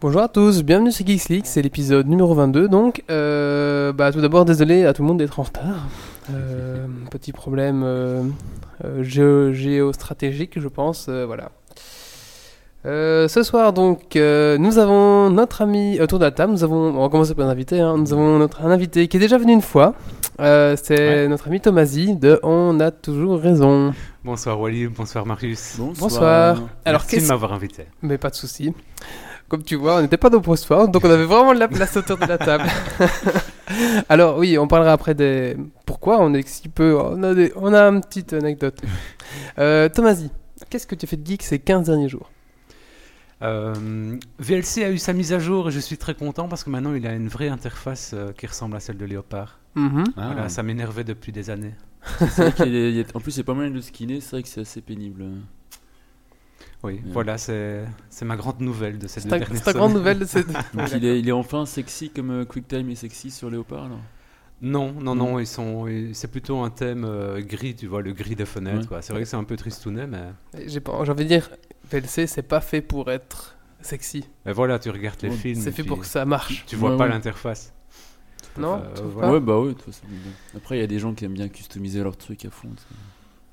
Bonjour 0.00 0.22
à 0.22 0.28
tous, 0.28 0.62
bienvenue 0.62 0.90
sur 0.92 1.06
Geeks 1.06 1.28
League, 1.28 1.44
c'est 1.44 1.60
l'épisode 1.60 2.06
numéro 2.08 2.34
22 2.34 2.68
donc. 2.68 3.04
Euh, 3.10 3.92
bah, 3.92 4.10
tout 4.12 4.20
d'abord, 4.22 4.46
désolé 4.46 4.86
à 4.86 4.94
tout 4.94 5.02
le 5.02 5.08
monde 5.08 5.18
d'être 5.18 5.38
en 5.38 5.42
retard. 5.42 5.88
Euh, 6.32 6.86
petit 7.10 7.32
problème 7.32 7.82
euh, 7.84 8.22
géo- 9.02 9.52
géostratégique, 9.52 10.58
je 10.58 10.68
pense, 10.68 11.08
voilà. 11.08 11.50
Ce 12.84 13.42
soir 13.42 13.74
donc, 13.74 14.14
nous 14.16 14.78
avons 14.78 15.28
notre 15.28 15.60
ami 15.60 16.00
autour 16.00 16.18
de 16.18 16.24
la 16.24 16.30
table, 16.30 16.52
nous 16.54 16.64
avons, 16.64 16.96
on 16.96 17.02
va 17.02 17.08
commencer 17.10 17.34
par 17.34 17.46
l'invité, 17.46 17.78
hein, 17.80 17.98
nous 17.98 18.10
avons 18.14 18.38
notre 18.38 18.62
un 18.64 18.70
invité 18.70 19.06
qui 19.06 19.18
est 19.18 19.20
déjà 19.20 19.36
venu 19.36 19.52
une 19.52 19.60
fois, 19.60 19.94
Euh, 20.38 20.76
c'est 20.82 20.98
Ouais. 21.22 21.28
notre 21.28 21.48
ami 21.48 21.60
Tomasi 21.60 22.16
de 22.16 22.38
On 22.42 22.78
a 22.80 22.90
toujours 22.90 23.40
raison. 23.40 23.92
Bonsoir 24.24 24.58
Wally, 24.60 24.86
bonsoir 24.86 25.26
Marius. 25.26 25.76
Bonsoir. 25.78 26.62
Alors 26.84 27.02
Merci 27.02 27.06
qu'est-ce 27.16 27.24
de 27.24 27.28
m'avoir 27.30 27.52
invité. 27.52 27.86
Mais 28.02 28.16
pas 28.18 28.30
de 28.30 28.34
souci. 28.34 28.72
Comme 29.48 29.62
tu 29.64 29.74
vois, 29.74 29.96
on 29.96 30.02
n'était 30.02 30.16
pas 30.16 30.30
nombreux 30.30 30.56
ce 30.56 30.64
soir, 30.66 30.88
donc 30.88 31.04
on 31.04 31.10
avait 31.10 31.24
vraiment 31.24 31.52
de 31.54 31.58
la 31.58 31.66
place 31.68 31.96
autour 31.96 32.16
de 32.18 32.26
la 32.26 32.38
table. 32.38 32.64
Alors 34.08 34.38
oui, 34.38 34.56
on 34.58 34.68
parlera 34.68 34.92
après 34.92 35.14
des... 35.14 35.56
Pourquoi 35.86 36.18
on 36.20 36.32
est 36.34 36.46
si 36.46 36.68
peu... 36.68 36.96
On 36.98 37.22
a, 37.22 37.34
des... 37.34 37.52
on 37.56 37.72
a 37.74 37.82
une 37.88 38.00
petite 38.00 38.32
anecdote. 38.32 38.80
Euh, 39.58 39.88
Tomasi, 39.88 40.30
qu'est-ce 40.68 40.86
que 40.86 40.94
tu 40.94 41.04
as 41.04 41.08
fait 41.08 41.16
de 41.16 41.26
geek 41.26 41.42
ces 41.42 41.58
15 41.58 41.86
derniers 41.86 42.08
jours? 42.08 42.30
Euh, 43.42 44.16
VLC 44.38 44.84
a 44.84 44.90
eu 44.90 44.98
sa 44.98 45.12
mise 45.14 45.32
à 45.32 45.38
jour 45.38 45.68
et 45.68 45.70
je 45.72 45.80
suis 45.80 45.96
très 45.96 46.14
content 46.14 46.46
parce 46.46 46.62
que 46.62 46.68
maintenant 46.70 46.94
il 46.94 47.06
a 47.06 47.14
une 47.14 47.28
vraie 47.28 47.48
interface 47.48 48.10
euh, 48.12 48.32
qui 48.36 48.46
ressemble 48.46 48.76
à 48.76 48.80
celle 48.80 48.98
de 48.98 49.04
Léopard. 49.06 49.59
Mhm. 49.74 50.04
Ah, 50.16 50.26
Voilà, 50.26 50.48
ça 50.48 50.62
m'énervait 50.62 51.04
depuis 51.04 51.32
des 51.32 51.50
années. 51.50 51.74
c'est 52.18 52.26
vrai 52.36 52.52
qu'il 52.52 52.74
y 52.74 52.76
a- 52.76 52.88
il 52.88 52.96
y 52.96 53.00
a- 53.00 53.04
en 53.14 53.20
plus, 53.20 53.34
il 53.36 53.38
y 53.38 53.40
a 53.40 53.44
pas 53.44 53.54
mal 53.54 53.72
de 53.72 53.80
skinner, 53.80 54.20
c'est 54.20 54.30
vrai 54.30 54.42
que 54.42 54.48
c'est 54.48 54.62
assez 54.62 54.80
pénible. 54.80 55.24
Oui, 56.82 56.94
Ouais. 56.94 57.00
voilà, 57.12 57.36
c'est 57.36 57.84
c'est 58.08 58.24
ma 58.24 58.36
grande 58.36 58.60
nouvelle 58.60 58.98
de 58.98 59.06
cette 59.06 59.24
C'est 59.24 59.28
ta, 59.28 59.38
c'est 59.54 59.60
ta 59.64 59.72
grande 59.74 59.92
nouvelle 59.92 60.18
de 60.18 60.24
cette... 60.24 60.46
Donc 60.74 60.90
il 60.94 61.04
est, 61.04 61.20
il 61.20 61.28
est 61.28 61.32
enfin 61.32 61.66
sexy 61.66 62.08
comme 62.10 62.30
euh, 62.30 62.44
QuickTime 62.46 62.88
est 62.90 62.94
sexy 62.94 63.30
sur 63.30 63.50
Léopard 63.50 63.84
alors 63.84 64.00
Non, 64.62 64.92
non, 64.92 65.14
non, 65.14 65.38
ils 65.38 65.46
sont, 65.46 65.86
c'est 66.14 66.30
plutôt 66.30 66.58
un 66.60 66.70
thème 66.70 67.04
euh, 67.04 67.40
gris, 67.42 67.74
tu 67.74 67.86
vois, 67.86 68.00
le 68.00 68.12
gris 68.12 68.34
des 68.34 68.46
fenêtres. 68.46 68.80
Ouais. 68.80 68.86
quoi. 68.86 69.02
C'est 69.02 69.12
vrai 69.12 69.22
que 69.22 69.28
c'est 69.28 69.36
un 69.36 69.44
peu 69.44 69.56
tristounet, 69.56 70.06
mais, 70.06 70.22
J'ai 70.66 70.80
pas- 70.80 71.04
j'ai 71.04 71.12
envie 71.12 71.24
de 71.24 71.28
dire, 71.28 71.50
VLC, 71.90 72.26
c'est 72.26 72.42
pas 72.42 72.62
fait 72.62 72.80
pour 72.80 73.10
être 73.10 73.56
sexy. 73.82 74.24
mais 74.46 74.52
voilà, 74.52 74.78
tu 74.78 74.88
regardes 74.88 75.20
les 75.22 75.28
Ouais, 75.30 75.36
films. 75.36 75.60
C'est 75.60 75.72
fait 75.72 75.82
puis 75.82 75.88
pour 75.88 76.00
que 76.00 76.06
ça 76.06 76.24
marche. 76.24 76.64
Tu 76.66 76.76
vois 76.76 76.92
Ouais, 76.92 76.96
pas 76.96 77.04
ouais. 77.04 77.10
l'interface. 77.10 77.74
Non 78.58 78.74
Euh, 78.82 79.00
voilà. 79.12 79.28
pas 79.28 79.34
Ouais, 79.34 79.40
bah 79.40 79.58
ouais, 79.60 79.68
de 79.68 79.72
toute 79.74 79.82
façon. 79.86 80.04
Après, 80.56 80.76
il 80.78 80.80
y 80.80 80.84
a 80.84 80.86
des 80.86 80.98
gens 80.98 81.14
qui 81.14 81.24
aiment 81.24 81.34
bien 81.34 81.48
customiser 81.48 82.02
leur 82.02 82.16
truc 82.16 82.44
à 82.44 82.50
fond. 82.50 82.68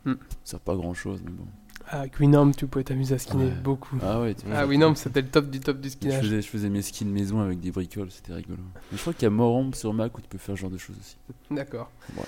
Hmm. 0.06 0.14
Ça 0.44 0.52
sert 0.52 0.60
pas 0.60 0.76
grand 0.76 0.94
chose, 0.94 1.22
mais 1.24 1.32
bon. 1.32 1.46
Ah, 1.90 2.00
Avec 2.02 2.20
Winamp, 2.20 2.52
tu 2.52 2.68
pouvais 2.68 2.84
t'amuser 2.84 3.16
à 3.16 3.18
skinner 3.18 3.46
Ouais. 3.46 3.52
beaucoup. 3.64 3.96
Ah 4.04 4.20
ouais, 4.20 4.34
tu 4.34 4.46
Ah, 4.54 4.66
Winamp, 4.66 4.96
c'était 4.96 5.22
le 5.22 5.28
top 5.30 5.50
du 5.50 5.60
top 5.62 5.80
du 5.80 5.88
je 5.88 5.94
skinage. 5.94 6.22
faisais, 6.22 6.42
je 6.42 6.48
faisais 6.48 6.70
mes 6.70 6.82
skins 6.82 7.10
maison 7.10 7.40
avec 7.40 7.62
des 7.62 7.72
bricoles, 7.72 8.12
c'était 8.12 8.34
rigolo. 8.34 8.58
Mais 8.92 8.98
je 8.98 9.02
crois 9.02 9.14
qu'il 9.14 9.24
y 9.24 9.28
a 9.28 9.30
Moramp 9.30 9.72
sur 9.74 9.94
Mac 9.94 10.18
où 10.18 10.22
tu 10.22 10.28
peux 10.28 10.38
faire 10.38 10.56
ce 10.56 10.62
genre 10.62 10.70
de 10.70 10.78
choses 10.78 10.98
aussi. 11.00 11.16
D'accord. 11.50 11.90
Ouais. 12.18 12.24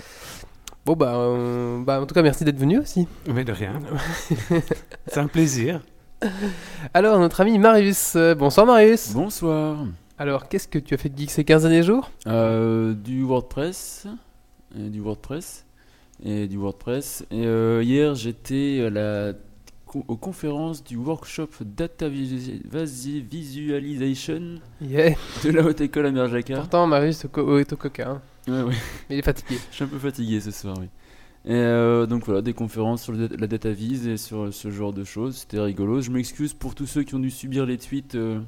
Bon 0.86 0.94
bah, 0.94 1.14
euh, 1.14 1.82
bah, 1.84 2.00
en 2.00 2.06
tout 2.06 2.14
cas, 2.14 2.22
merci 2.22 2.42
d'être 2.44 2.58
venu 2.58 2.78
aussi. 2.78 3.06
Mais 3.26 3.44
de 3.44 3.52
rien. 3.52 3.78
c'est 5.08 5.18
un 5.18 5.26
plaisir. 5.26 5.82
Alors, 6.94 7.18
notre 7.18 7.40
ami 7.42 7.58
Marius. 7.58 8.14
Euh, 8.16 8.34
bonsoir 8.34 8.64
Marius. 8.66 9.12
Bonsoir. 9.12 9.84
Alors, 10.20 10.48
qu'est-ce 10.48 10.68
que 10.68 10.78
tu 10.78 10.92
as 10.92 10.98
fait 10.98 11.08
de 11.08 11.16
geek 11.18 11.30
ces 11.30 11.44
15 11.44 11.62
derniers 11.62 11.82
jours? 11.82 12.10
Euh, 12.26 12.92
du 12.92 13.22
WordPress, 13.22 14.06
euh, 14.76 14.90
du 14.90 15.00
WordPress 15.00 15.64
et 16.22 16.46
du 16.46 16.58
WordPress. 16.58 17.24
Et 17.30 17.46
euh, 17.46 17.82
hier, 17.82 18.14
j'étais 18.14 18.84
à 18.86 18.90
la 18.90 19.32
aux 20.06 20.16
conférences 20.16 20.84
du 20.84 20.94
workshop 20.96 21.48
Data 21.64 22.08
Visualization 22.08 24.60
Yeah. 24.80 25.14
de 25.42 25.50
la 25.50 25.64
Haute 25.64 25.80
École 25.80 26.06
à 26.06 26.12
Merjaka. 26.12 26.54
Pourtant, 26.54 26.86
Marius 26.86 27.24
est 27.24 27.38
au 27.38 27.58
est 27.58 27.72
au 27.72 27.76
coca. 27.76 28.08
hein. 28.10 28.22
Ouais, 28.46 28.62
ouais. 28.62 28.74
Mais 29.08 29.16
il 29.16 29.18
est 29.18 29.22
fatigué. 29.22 29.58
Je 29.70 29.74
suis 29.76 29.84
un 29.84 29.88
peu 29.88 29.98
fatigué 29.98 30.38
ce 30.40 30.50
soir, 30.52 30.76
oui. 30.78 30.86
Et 31.46 31.54
euh, 31.54 32.04
donc 32.06 32.24
voilà, 32.26 32.40
des 32.42 32.52
conférences 32.52 33.02
sur 33.02 33.14
la 33.14 33.46
data 33.48 33.72
vis 33.72 34.06
et 34.06 34.16
sur 34.18 34.52
ce 34.54 34.70
genre 34.70 34.92
de 34.92 35.02
choses. 35.02 35.38
C'était 35.38 35.58
rigolo. 35.58 36.00
Je 36.02 36.10
m'excuse 36.12 36.52
pour 36.54 36.74
tous 36.76 36.86
ceux 36.86 37.02
qui 37.02 37.14
ont 37.16 37.20
dû 37.20 37.30
subir 37.30 37.64
les 37.66 37.76
tweets 37.78 38.14
euh, 38.14 38.38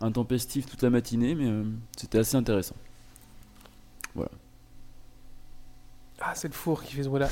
intempestifs 0.00 0.66
toute 0.66 0.82
la 0.82 0.90
matinée, 0.90 1.34
mais 1.34 1.48
euh, 1.48 1.64
c'était 1.96 2.18
assez 2.18 2.36
intéressant. 2.36 2.76
Ah, 6.20 6.32
c'est 6.34 6.48
le 6.48 6.54
four 6.54 6.82
qui 6.82 6.94
fait 6.94 7.02
ce 7.02 7.08
bruit-là. 7.08 7.28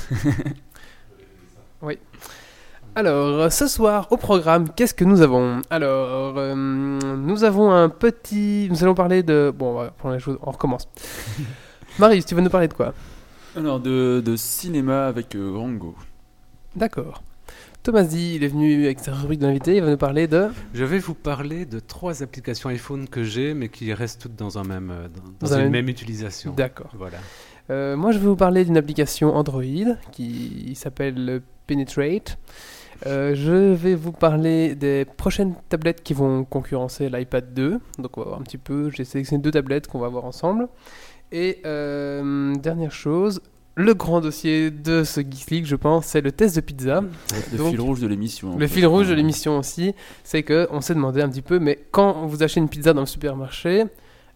oui. 1.81 1.97
Alors, 2.95 3.51
ce 3.51 3.67
soir, 3.67 4.07
au 4.11 4.17
programme, 4.17 4.69
qu'est-ce 4.69 4.93
que 4.93 5.03
nous 5.03 5.21
avons? 5.21 5.61
Alors, 5.71 6.37
euh, 6.37 6.53
nous 6.53 7.43
avons 7.43 7.71
un 7.71 7.89
petit... 7.89 8.67
Nous 8.69 8.83
allons 8.83 8.93
parler 8.93 9.23
de... 9.23 9.51
Bon, 9.55 9.71
on 9.71 9.73
va 9.81 9.89
prendre 9.89 10.13
les 10.13 10.19
choses... 10.19 10.37
On 10.43 10.51
recommence. 10.51 10.87
Marius, 11.99 12.25
tu 12.25 12.35
vas 12.35 12.41
nous 12.41 12.51
parler 12.51 12.67
de 12.67 12.73
quoi? 12.73 12.93
Alors, 13.55 13.79
de, 13.79 14.21
de 14.23 14.35
cinéma 14.35 15.07
avec 15.07 15.33
euh, 15.35 15.53
Rango. 15.55 15.95
D'accord. 16.75 17.23
Thomas 17.83 18.03
dit, 18.03 18.35
il 18.35 18.43
est 18.45 18.47
venu 18.47 18.85
avec 18.85 18.99
sa 18.99 19.13
rubrique 19.13 19.39
d'invité, 19.41 19.75
il 19.75 19.83
va 19.83 19.89
nous 19.91 19.97
parler 19.97 20.25
de... 20.27 20.47
Je 20.73 20.85
vais 20.85 20.99
vous 20.99 21.13
parler 21.13 21.65
de 21.65 21.79
trois 21.81 22.23
applications 22.23 22.69
iPhone 22.69 23.09
que 23.09 23.23
j'ai, 23.25 23.53
mais 23.53 23.67
qui 23.67 23.93
restent 23.93 24.21
toutes 24.21 24.37
dans, 24.37 24.57
un 24.57 24.63
même, 24.63 24.89
euh, 24.89 25.07
dans, 25.09 25.23
dans 25.23 25.47
Dans 25.47 25.53
un 25.53 25.57
une 25.57 25.63
même- 25.63 25.71
même 25.73 25.89
utilisation. 25.89 26.53
D'accord. 26.53 26.91
Voilà. 26.97 27.17
Euh, 27.69 27.97
moi, 27.97 28.13
je 28.13 28.19
vais 28.19 28.25
vous 28.27 28.37
parler 28.37 28.63
d'une 28.63 28.77
application 28.77 29.35
Android 29.35 29.61
qui 30.13 30.73
s'appelle 30.75 31.41
Penetrate. 31.67 32.37
Euh, 33.05 33.35
je 33.35 33.73
vais 33.73 33.95
vous 33.95 34.13
parler 34.13 34.75
des 34.75 35.03
prochaines 35.17 35.53
tablettes 35.67 36.03
qui 36.03 36.13
vont 36.13 36.45
concurrencer 36.45 37.09
l'iPad 37.09 37.53
2. 37.53 37.81
Donc, 37.99 38.17
on 38.17 38.21
va 38.21 38.27
voir 38.27 38.39
un 38.39 38.43
petit 38.43 38.57
peu. 38.57 38.91
J'ai 38.91 39.03
sélectionné 39.03 39.41
deux 39.43 39.51
tablettes 39.51 39.87
qu'on 39.87 39.99
va 39.99 40.07
voir 40.07 40.23
ensemble. 40.23 40.69
Et 41.33 41.59
euh, 41.65 42.55
dernière 42.55 42.91
chose, 42.93 43.41
le 43.75 43.93
grand 43.93 44.21
dossier 44.21 44.69
de 44.71 45.03
ce 45.03 45.21
Geeks 45.21 45.49
League, 45.49 45.65
je 45.65 45.75
pense, 45.75 46.05
c'est 46.05 46.21
le 46.21 46.31
test 46.31 46.55
de 46.55 46.61
pizza. 46.61 47.01
Le 47.51 47.57
Donc, 47.57 47.71
fil 47.71 47.81
rouge 47.81 47.99
de 48.01 48.07
l'émission. 48.07 48.55
Le 48.57 48.67
fait. 48.67 48.75
fil 48.75 48.85
rouge 48.85 49.07
de 49.09 49.13
l'émission 49.13 49.57
aussi, 49.57 49.93
c'est 50.23 50.43
que 50.43 50.67
on 50.71 50.81
s'est 50.81 50.93
demandé 50.93 51.21
un 51.21 51.29
petit 51.29 51.41
peu, 51.41 51.57
mais 51.59 51.79
quand 51.91 52.25
vous 52.27 52.43
achetez 52.43 52.59
une 52.59 52.69
pizza 52.69 52.93
dans 52.93 53.01
le 53.01 53.07
supermarché, 53.07 53.85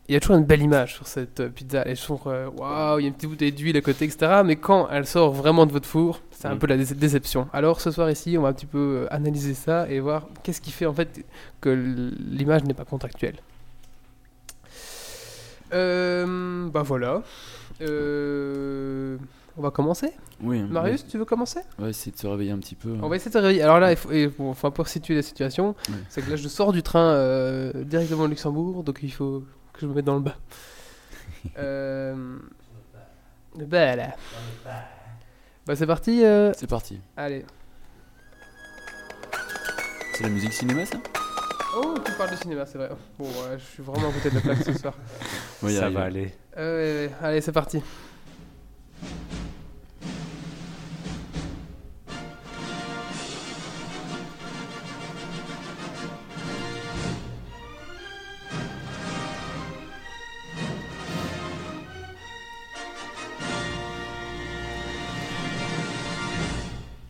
il 0.10 0.14
y 0.14 0.16
a 0.16 0.20
toujours 0.22 0.38
une 0.38 0.46
belle 0.46 0.62
image 0.62 0.96
sur 0.96 1.06
cette 1.06 1.42
euh, 1.42 1.50
pizza. 1.50 1.84
Elle 1.86 1.92
est 1.92 1.96
toujours, 2.02 2.28
euh, 2.28 2.48
waouh, 2.58 3.00
il 3.00 3.04
y 3.04 3.06
a 3.06 3.08
une 3.10 3.14
petite 3.14 3.30
bouteille 3.30 3.52
d'huile 3.52 3.76
à 3.78 3.82
côté, 3.82 4.06
etc. 4.06 4.42
Mais 4.46 4.56
quand 4.56 4.88
elle 4.90 5.06
sort 5.06 5.34
vraiment 5.34 5.66
de 5.66 5.72
votre 5.74 5.88
four, 5.88 6.22
c'est 6.32 6.48
un 6.48 6.56
Mm. 6.56 6.60
peu 6.60 6.68
la 6.68 6.78
dé- 6.78 6.96
déception. 6.96 7.48
Alors 7.52 7.82
ce 7.82 7.92
soir 7.92 8.10
ici, 8.10 8.38
on 8.38 8.44
va 8.44 8.48
un 8.50 8.54
petit 8.54 8.66
peu 8.66 8.78
euh, 9.04 9.08
analyser 9.14 9.54
ça 9.54 9.86
et 9.90 10.00
voir 10.00 10.28
qu'est-ce 10.44 10.62
qui 10.62 10.72
fait 10.72 10.86
en 10.86 10.94
fait 10.94 11.26
que 11.60 11.70
l'image 11.70 12.64
n'est 12.64 12.74
pas 12.74 12.86
contractuelle. 12.86 13.36
Euh, 15.74 16.68
bah 16.70 16.82
voilà. 16.84 17.22
Euh, 17.82 19.18
on 19.58 19.62
va 19.62 19.72
commencer. 19.72 20.12
Oui, 20.42 20.62
Marius, 20.64 21.06
tu 21.08 21.18
veux 21.18 21.26
commencer 21.26 21.60
On 21.80 21.84
va 21.84 21.90
essayer 21.90 22.12
de 22.12 22.18
se 22.18 22.28
réveiller 22.28 22.52
un 22.52 22.60
petit 22.60 22.76
peu. 22.76 22.96
on 23.02 23.10
va 23.10 23.16
essayer 23.16 23.30
de 23.30 23.34
se 23.34 23.40
réveiller. 23.40 23.62
Alors 23.64 23.80
là, 23.80 23.92
il 23.92 23.98
faut, 23.98 24.12
il 24.12 24.32
faut- 24.32 24.50
enfin, 24.50 24.70
pour 24.72 24.88
situer 24.88 25.16
la 25.16 25.22
situation, 25.24 25.70
Ouais. 25.90 25.96
c'est 26.10 26.22
que 26.22 26.30
là, 26.30 26.36
je 26.36 26.48
sors 26.48 26.72
du 26.74 26.84
train 26.84 27.10
euh, 27.12 27.84
directement 27.84 28.24
au 28.24 28.28
Luxembourg, 28.28 28.84
donc 28.84 29.00
il 29.02 29.12
faut 29.12 29.44
que 29.74 29.80
je 29.82 29.88
me 29.88 29.94
mette 29.96 30.06
dans 30.06 30.16
le 30.16 30.22
bas. 30.22 30.36
euh... 31.58 32.38
Le 33.58 33.66
bas, 33.66 33.96
là. 33.96 34.16
Bah, 35.66 35.76
c'est 35.76 35.88
parti. 35.88 36.24
euh, 36.24 36.52
C'est 36.56 36.68
parti. 36.70 37.00
Allez. 37.18 37.44
C'est 40.14 40.24
la 40.24 40.30
musique 40.30 40.54
cinéma, 40.54 40.86
ça? 40.86 40.98
Oh, 41.80 41.94
tu 42.04 42.12
parles 42.14 42.32
de 42.32 42.36
cinéma, 42.38 42.66
c'est 42.66 42.78
vrai. 42.80 42.90
Bon, 43.20 43.26
ouais, 43.26 43.58
je 43.60 43.64
suis 43.64 43.84
vraiment 43.84 44.10
à 44.10 44.12
côté 44.12 44.30
de 44.32 44.36
la 44.36 44.42
plaque 44.42 44.64
ce 44.64 44.74
soir. 44.74 44.94
Y 45.64 45.76
Ça 45.76 45.90
va 45.90 46.04
aller. 46.04 46.34
Euh, 46.58 47.08
Allez, 47.22 47.42
c'est 47.42 47.52
parti. 47.52 47.82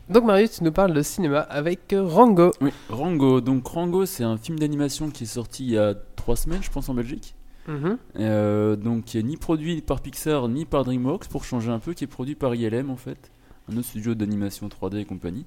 Donc 0.10 0.24
Marius, 0.24 0.52
tu 0.52 0.64
nous 0.64 0.72
parles 0.72 0.94
de 0.94 1.02
cinéma 1.02 1.40
avec 1.40 1.94
Rango. 1.94 2.52
Oui, 2.62 2.72
Rango. 2.90 3.42
Donc 3.42 3.68
Rango, 3.68 4.06
c'est 4.06 4.24
un 4.24 4.38
film 4.38 4.58
d'animation 4.58 5.10
qui 5.10 5.26
est 5.26 5.28
sorti 5.28 5.66
il 5.66 5.72
y 5.72 5.78
a 5.78 5.96
trois 6.16 6.38
semaines, 6.38 6.64
je 6.64 6.70
pense, 6.70 6.88
en 6.88 6.94
Belgique. 6.94 7.36
Mhm. 7.68 7.98
Euh, 8.20 8.76
donc 8.78 9.04
qui 9.04 9.18
est 9.18 9.24
ni 9.24 9.36
produit 9.36 9.82
par 9.82 10.00
Pixar 10.00 10.48
ni 10.48 10.64
par 10.64 10.86
DreamWorks 10.86 11.28
pour 11.28 11.44
changer 11.44 11.70
un 11.70 11.80
peu, 11.80 11.94
qui 11.94 12.06
est 12.06 12.08
produit 12.08 12.36
par 12.36 12.56
ILM 12.56 12.90
en 12.90 12.96
fait, 12.96 13.30
un 13.70 13.76
autre 13.76 13.88
studio 13.88 14.16
d'animation 14.16 14.70
3D 14.70 15.00
et 15.00 15.06
compagnie. 15.06 15.46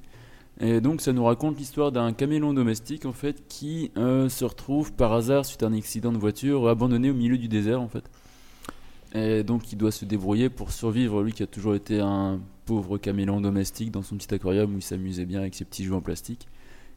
Et 0.61 0.83
donc 0.83 1.01
ça 1.01 1.15
nous 1.15 1.25
raconte 1.25 1.57
l'histoire 1.57 1.91
d'un 1.91 2.13
camélon 2.13 2.53
domestique 2.53 3.07
en 3.07 3.15
fait 3.15 3.49
qui 3.49 3.91
euh, 3.97 4.29
se 4.29 4.45
retrouve 4.45 4.93
par 4.93 5.15
hasard 5.15 5.47
suite 5.47 5.63
à 5.63 5.69
un 5.69 5.73
accident 5.73 6.13
de 6.13 6.19
voiture 6.19 6.69
abandonné 6.69 7.11
au 7.11 7.15
milieu 7.15 7.39
du 7.39 7.49
désert 7.49 7.81
en 7.81 7.89
fait. 7.89 8.05
Et 9.15 9.43
donc 9.43 9.73
il 9.73 9.79
doit 9.79 9.91
se 9.91 10.05
débrouiller 10.05 10.51
pour 10.51 10.73
survivre, 10.73 11.23
lui 11.23 11.33
qui 11.33 11.43
a 11.43 11.47
toujours 11.47 11.75
été 11.75 12.01
un 12.01 12.39
pauvre 12.71 12.99
caméléon 12.99 13.41
domestique 13.41 13.91
dans 13.91 14.03
son 14.03 14.15
petit 14.17 14.33
aquarium 14.33 14.73
où 14.73 14.79
il 14.79 14.83
s'amusait 14.83 15.25
bien 15.25 15.41
avec 15.41 15.57
ses 15.57 15.65
petits 15.65 15.83
jouets 15.83 15.97
en 15.97 16.01
plastique. 16.01 16.47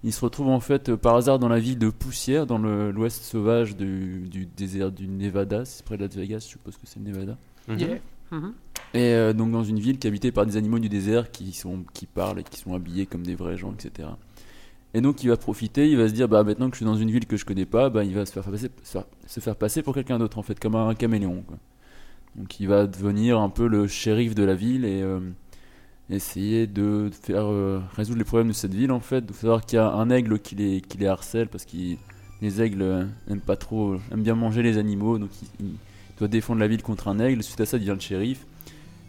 Il 0.04 0.14
se 0.14 0.22
retrouve 0.24 0.50
en 0.50 0.60
fait 0.60 0.90
euh, 0.90 0.98
par 0.98 1.16
hasard 1.16 1.40
dans 1.40 1.48
la 1.50 1.60
ville 1.60 1.80
de 1.80 1.90
Poussière, 1.90 2.46
dans 2.46 2.60
l'ouest 2.60 3.24
sauvage 3.24 3.75
du, 3.75 4.20
du 4.30 4.46
désert 4.46 4.92
du 4.92 5.08
Nevada, 5.08 5.66
c'est 5.66 5.84
près 5.84 5.98
de 5.98 6.04
Las 6.04 6.16
Vegas, 6.16 6.40
je 6.42 6.46
suppose 6.50 6.75
que 6.78 6.86
c'est 6.86 7.00
le 7.00 7.06
Nevada. 7.12 7.38
Yeah. 7.68 7.98
Mhm. 8.30 8.54
Et 8.94 9.00
euh, 9.14 9.34
donc 9.34 9.52
dans 9.52 9.64
une 9.64 9.80
ville 9.80 9.98
qui 9.98 10.06
est 10.06 10.10
habitée 10.12 10.31
par 10.31 10.46
des 10.46 10.58
animaux 10.58 10.78
du 10.78 10.90
désert 10.90 11.31
qui, 11.31 11.52
sont, 11.54 11.84
qui 11.96 12.06
parlent 12.06 12.40
et 12.40 12.44
qui 12.44 12.60
sont 12.60 12.75
habillés 12.75 13.08
comme 13.08 13.24
des 13.25 13.34
vrais 13.34 13.58
gens, 13.58 13.74
etc. 13.74 14.10
Et 14.94 15.02
donc 15.02 15.24
il 15.24 15.30
va 15.30 15.38
profiter, 15.38 15.90
il 15.90 15.98
va 15.98 16.08
se 16.08 16.14
dire 16.14 16.28
bah 16.28 16.44
maintenant 16.44 16.70
que 16.70 16.75
je 16.75 16.84
suis 16.84 16.86
dans 16.86 16.98
une 16.98 17.10
ville 17.10 17.25
que 17.25 17.36
je 17.38 17.46
connais 17.46 17.66
pas, 17.66 17.90
bah, 17.90 18.04
il 18.04 18.14
va 18.14 18.28
se 18.28 18.31
faire 18.31 18.44
passer, 18.44 18.70
se 18.84 18.92
faire- 18.92 19.06
se 19.25 19.40
faire 19.40 19.56
passer 19.56 19.81
pour 19.81 19.96
quelqu'un 19.96 20.20
d'autre 20.20 20.38
en 20.38 20.44
fait, 20.44 20.60
comme 20.60 20.75
un 20.75 20.94
caméléon. 20.94 21.42
quoi. 21.48 21.58
Donc 22.36 22.60
il 22.60 22.68
va 22.68 22.86
devenir 22.86 23.40
un 23.40 23.50
peu 23.50 23.66
le 23.68 23.88
shérif 23.88 24.36
de 24.36 24.44
la 24.44 24.54
ville 24.54 24.86
et 24.86 25.02
euh, 25.02 25.20
essayer 26.10 26.68
de 26.68 27.10
faire 27.22 27.46
euh, 27.46 27.82
résoudre 27.96 28.20
les 28.20 28.26
problèmes 28.26 28.50
de 28.50 28.54
cette 28.54 28.74
ville 28.74 28.92
en 28.92 29.00
fait. 29.00 29.24
Il 29.28 29.34
faut 29.34 29.42
savoir 29.42 29.66
qu'il 29.66 29.78
y 29.78 29.80
a 29.80 29.92
un 29.92 30.10
aigle 30.10 30.40
qui 30.40 30.56
les, 30.56 30.82
qui 30.82 30.98
les 30.98 31.08
harcèle 31.08 31.48
parce 31.48 31.66
que 31.66 31.78
les 32.42 32.62
aigles 32.62 32.82
euh, 32.82 33.06
aiment 33.30 33.42
pas 33.42 33.56
trop, 33.56 33.96
aiment 34.12 34.24
bien 34.24 34.36
manger 34.36 34.62
les 34.64 34.78
animaux, 34.78 35.18
donc 35.18 35.30
il, 35.60 35.66
il 35.68 35.76
doit 36.20 36.28
défendre 36.28 36.60
la 36.60 36.68
ville 36.68 36.84
contre 36.84 37.08
un 37.08 37.20
aigle. 37.20 37.42
Suite 37.42 37.62
à 37.62 37.66
ça, 37.66 37.78
il 37.78 37.82
devient 37.82 37.94
le 37.94 38.00
shérif. 38.00 38.46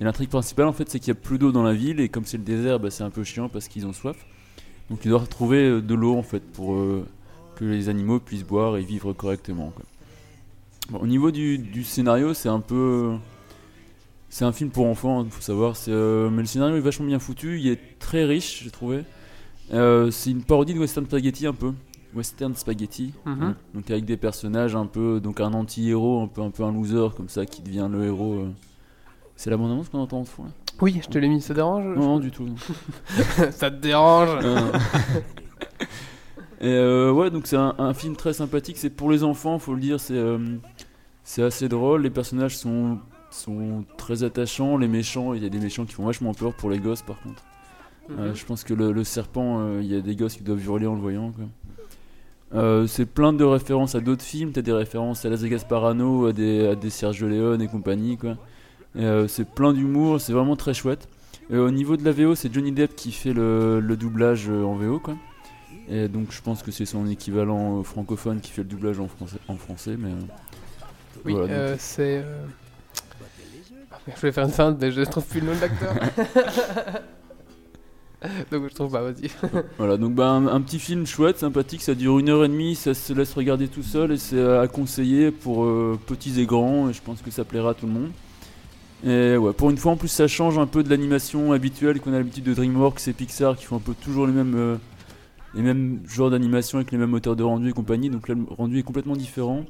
Et 0.00 0.04
l'intrigue 0.04 0.28
principale 0.28 0.66
en 0.66 0.72
fait, 0.72 0.88
c'est 0.88 0.98
qu'il 0.98 1.08
y 1.08 1.16
a 1.16 1.20
plus 1.20 1.38
d'eau 1.38 1.52
dans 1.52 1.62
la 1.62 1.74
ville 1.74 2.00
et 2.00 2.08
comme 2.08 2.24
c'est 2.24 2.38
le 2.38 2.44
désert, 2.44 2.80
bah, 2.80 2.90
c'est 2.90 3.04
un 3.04 3.10
peu 3.10 3.24
chiant 3.24 3.48
parce 3.48 3.68
qu'ils 3.68 3.86
ont 3.86 3.92
soif. 3.92 4.16
Donc 4.90 5.00
il 5.04 5.08
doit 5.08 5.20
retrouver 5.20 5.68
euh, 5.68 5.80
de 5.80 5.94
l'eau 5.94 6.16
en 6.16 6.22
fait 6.22 6.40
pour 6.40 6.74
euh, 6.74 7.06
que 7.56 7.64
les 7.64 7.88
animaux 7.88 8.20
puissent 8.20 8.44
boire 8.44 8.76
et 8.76 8.82
vivre 8.82 9.12
correctement. 9.12 9.72
au 10.92 11.06
niveau 11.06 11.30
du, 11.30 11.58
du 11.58 11.84
scénario, 11.84 12.34
c'est 12.34 12.48
un 12.48 12.60
peu. 12.60 13.16
C'est 14.34 14.44
un 14.44 14.50
film 14.50 14.70
pour 14.70 14.86
enfants, 14.86 15.22
il 15.22 15.30
faut 15.30 15.40
savoir. 15.40 15.76
euh, 15.86 16.28
mais 16.28 16.42
le 16.42 16.46
scénario 16.48 16.74
est 16.74 16.80
vachement 16.80 17.06
bien 17.06 17.20
foutu, 17.20 17.60
il 17.60 17.68
est 17.68 18.00
très 18.00 18.24
riche, 18.24 18.64
j'ai 18.64 18.70
trouvé. 18.72 19.04
Euh, 19.72 20.10
c'est 20.10 20.32
une 20.32 20.42
parodie 20.42 20.74
de 20.74 20.80
Western 20.80 21.06
Spaghetti 21.06 21.46
un 21.46 21.52
peu. 21.52 21.72
Western 22.16 22.52
Spaghetti. 22.56 23.14
Mhm. 23.26 23.42
hein. 23.44 23.56
Donc 23.74 23.88
avec 23.92 24.04
des 24.04 24.16
personnages 24.16 24.74
un 24.74 24.86
peu. 24.86 25.20
Donc 25.20 25.38
un 25.38 25.52
anti-héros, 25.52 26.20
un 26.20 26.26
peu, 26.26 26.42
un 26.42 26.50
peu 26.50 26.64
un 26.64 26.72
loser 26.72 27.14
comme 27.16 27.28
ça 27.28 27.46
qui 27.46 27.62
devient 27.62 27.88
le 27.88 28.06
héros. 28.06 28.34
euh. 28.40 28.50
C'est 29.36 29.50
la 29.50 29.56
bande-annonce 29.56 29.88
qu'on 29.88 30.00
entend 30.00 30.18
en 30.18 30.42
là? 30.42 30.50
Oui, 30.80 30.98
je 31.00 31.08
te 31.08 31.16
l'ai 31.16 31.28
mis, 31.28 31.40
ça 31.40 31.54
dérange? 31.54 31.84
Non, 31.84 31.94
non, 31.94 32.18
du 32.18 32.32
tout. 32.32 32.42
non. 32.42 32.56
Ça 33.52 33.70
te 33.70 33.76
dérange? 33.76 34.44
Et 36.60 36.76
ouais, 37.12 37.30
donc 37.30 37.46
c'est 37.46 37.56
un, 37.56 37.76
un 37.78 37.94
film 37.94 38.16
très 38.16 38.32
sympathique. 38.32 38.78
C'est 38.78 38.90
pour 38.90 39.12
les 39.12 39.22
enfants, 39.22 39.60
faut 39.60 39.74
le 39.74 39.80
dire. 39.80 40.00
C'est 40.00 40.20
c'est 41.22 41.42
assez 41.44 41.68
drôle. 41.68 42.02
Les 42.02 42.10
personnages 42.10 42.56
sont 42.58 42.98
sont 43.34 43.84
très 43.96 44.22
attachants. 44.24 44.76
Les 44.78 44.88
méchants, 44.88 45.34
il 45.34 45.42
y 45.42 45.46
a 45.46 45.48
des 45.48 45.58
méchants 45.58 45.84
qui 45.84 45.94
font 45.94 46.04
vachement 46.06 46.34
peur 46.34 46.54
pour 46.54 46.70
les 46.70 46.78
gosses, 46.78 47.02
par 47.02 47.20
contre. 47.22 47.42
Euh, 48.10 48.28
Mhm. 48.30 48.34
je 48.36 48.44
pense 48.44 48.64
que 48.64 48.74
le, 48.74 48.92
le 48.92 49.02
serpent, 49.04 49.60
euh, 49.60 49.80
il 49.82 49.86
y 49.90 49.96
a 49.96 50.00
des 50.00 50.14
gosses 50.14 50.36
qui 50.36 50.42
doivent 50.42 50.62
hurler 50.64 50.86
en 50.86 50.94
le 50.94 51.00
voyant. 51.00 51.32
Euh, 52.54 52.86
c'est 52.86 53.06
plein 53.06 53.32
de 53.32 53.42
références 53.44 53.94
à 53.94 54.00
d'autres 54.00 54.22
films. 54.22 54.52
T'as 54.52 54.62
des 54.62 54.72
références 54.72 55.24
à 55.24 55.28
Las 55.30 55.40
Vegas 55.40 55.64
Parano, 55.68 56.26
à 56.26 56.32
des, 56.32 56.68
à 56.68 56.74
des 56.76 56.90
Sergio 56.90 57.28
Leone 57.28 57.60
et 57.62 57.66
compagnie. 57.68 58.16
Quoi. 58.16 58.36
C'est 59.26 59.48
plein 59.48 59.72
d'humour. 59.72 60.20
C'est 60.20 60.32
vraiment 60.32 60.54
très 60.56 60.74
chouette. 60.74 61.08
Et 61.50 61.56
au 61.58 61.70
niveau 61.70 61.96
de 61.96 62.04
la 62.04 62.12
VO, 62.12 62.34
c'est 62.34 62.52
Johnny 62.52 62.72
Depp 62.72 62.94
qui 62.94 63.10
fait 63.12 63.32
le, 63.32 63.80
le 63.80 63.96
doublage 63.96 64.48
en 64.48 64.74
VO. 64.76 64.98
Quoi. 65.00 65.14
Et 65.88 66.08
donc 66.08 66.30
je 66.30 66.40
pense 66.40 66.62
que 66.62 66.70
c'est 66.70 66.86
son 66.86 67.06
équivalent 67.08 67.82
francophone 67.82 68.40
qui 68.40 68.50
fait 68.50 68.62
le 68.62 68.68
doublage 68.68 69.00
en 69.00 69.08
français. 69.08 69.36
En 69.48 69.56
français 69.56 69.96
mais, 69.98 70.10
euh, 70.10 70.14
Oui, 71.26 71.32
voilà, 71.34 71.52
euh, 71.52 71.76
c'est. 71.78 72.22
euh, 72.24 72.46
Je 74.06 74.20
voulais 74.20 74.32
faire 74.32 74.44
une 74.44 74.50
feinte, 74.50 74.76
mais 74.80 74.90
je 74.90 75.02
trouve 75.02 75.24
plus 75.24 75.40
le 75.40 75.46
nom 75.46 75.54
de 75.54 75.60
l'acteur. 75.60 75.94
Donc 78.50 78.68
je 78.68 78.74
trouve 78.74 78.90
pas, 78.90 79.02
vas-y. 79.02 79.30
Voilà, 79.78 79.96
donc 79.96 80.14
bah, 80.14 80.28
un, 80.28 80.46
un 80.46 80.60
petit 80.62 80.78
film 80.78 81.06
chouette, 81.06 81.38
sympathique, 81.38 81.82
ça 81.82 81.94
dure 81.94 82.18
une 82.18 82.30
heure 82.30 82.44
et 82.44 82.48
demie, 82.48 82.74
ça 82.74 82.94
se 82.94 83.12
laisse 83.12 83.34
regarder 83.34 83.68
tout 83.68 83.82
seul 83.82 84.12
et 84.12 84.16
c'est 84.16 84.42
à 84.42 84.66
conseiller 84.66 85.30
pour 85.30 85.64
euh, 85.64 85.98
petits 86.06 86.40
et 86.40 86.46
grands 86.46 86.88
et 86.88 86.92
je 86.92 87.02
pense 87.02 87.20
que 87.20 87.30
ça 87.30 87.44
plaira 87.44 87.70
à 87.70 87.74
tout 87.74 87.86
le 87.86 87.92
monde. 87.92 88.10
Et 89.06 89.36
ouais, 89.36 89.52
pour 89.52 89.68
une 89.68 89.76
fois 89.76 89.92
en 89.92 89.96
plus 89.96 90.08
ça 90.08 90.26
change 90.26 90.58
un 90.58 90.66
peu 90.66 90.82
de 90.82 90.88
l'animation 90.88 91.52
habituelle 91.52 92.00
qu'on 92.00 92.14
a 92.14 92.18
l'habitude 92.18 92.44
de 92.44 92.54
DreamWorks 92.54 93.06
et 93.08 93.12
Pixar 93.12 93.56
qui 93.56 93.66
font 93.66 93.76
un 93.76 93.80
peu 93.80 93.92
toujours 93.92 94.26
les 94.26 94.32
mêmes, 94.32 94.54
euh, 94.56 94.76
les 95.54 95.60
mêmes 95.62 96.00
genres 96.08 96.30
d'animation 96.30 96.78
avec 96.78 96.92
les 96.92 96.98
mêmes 96.98 97.10
moteurs 97.10 97.36
de 97.36 97.42
rendu 97.42 97.68
et 97.68 97.72
compagnie, 97.72 98.08
donc 98.08 98.28
là 98.28 98.34
le 98.34 98.44
rendu 98.48 98.78
est 98.78 98.82
complètement 98.82 99.16
différent, 99.16 99.66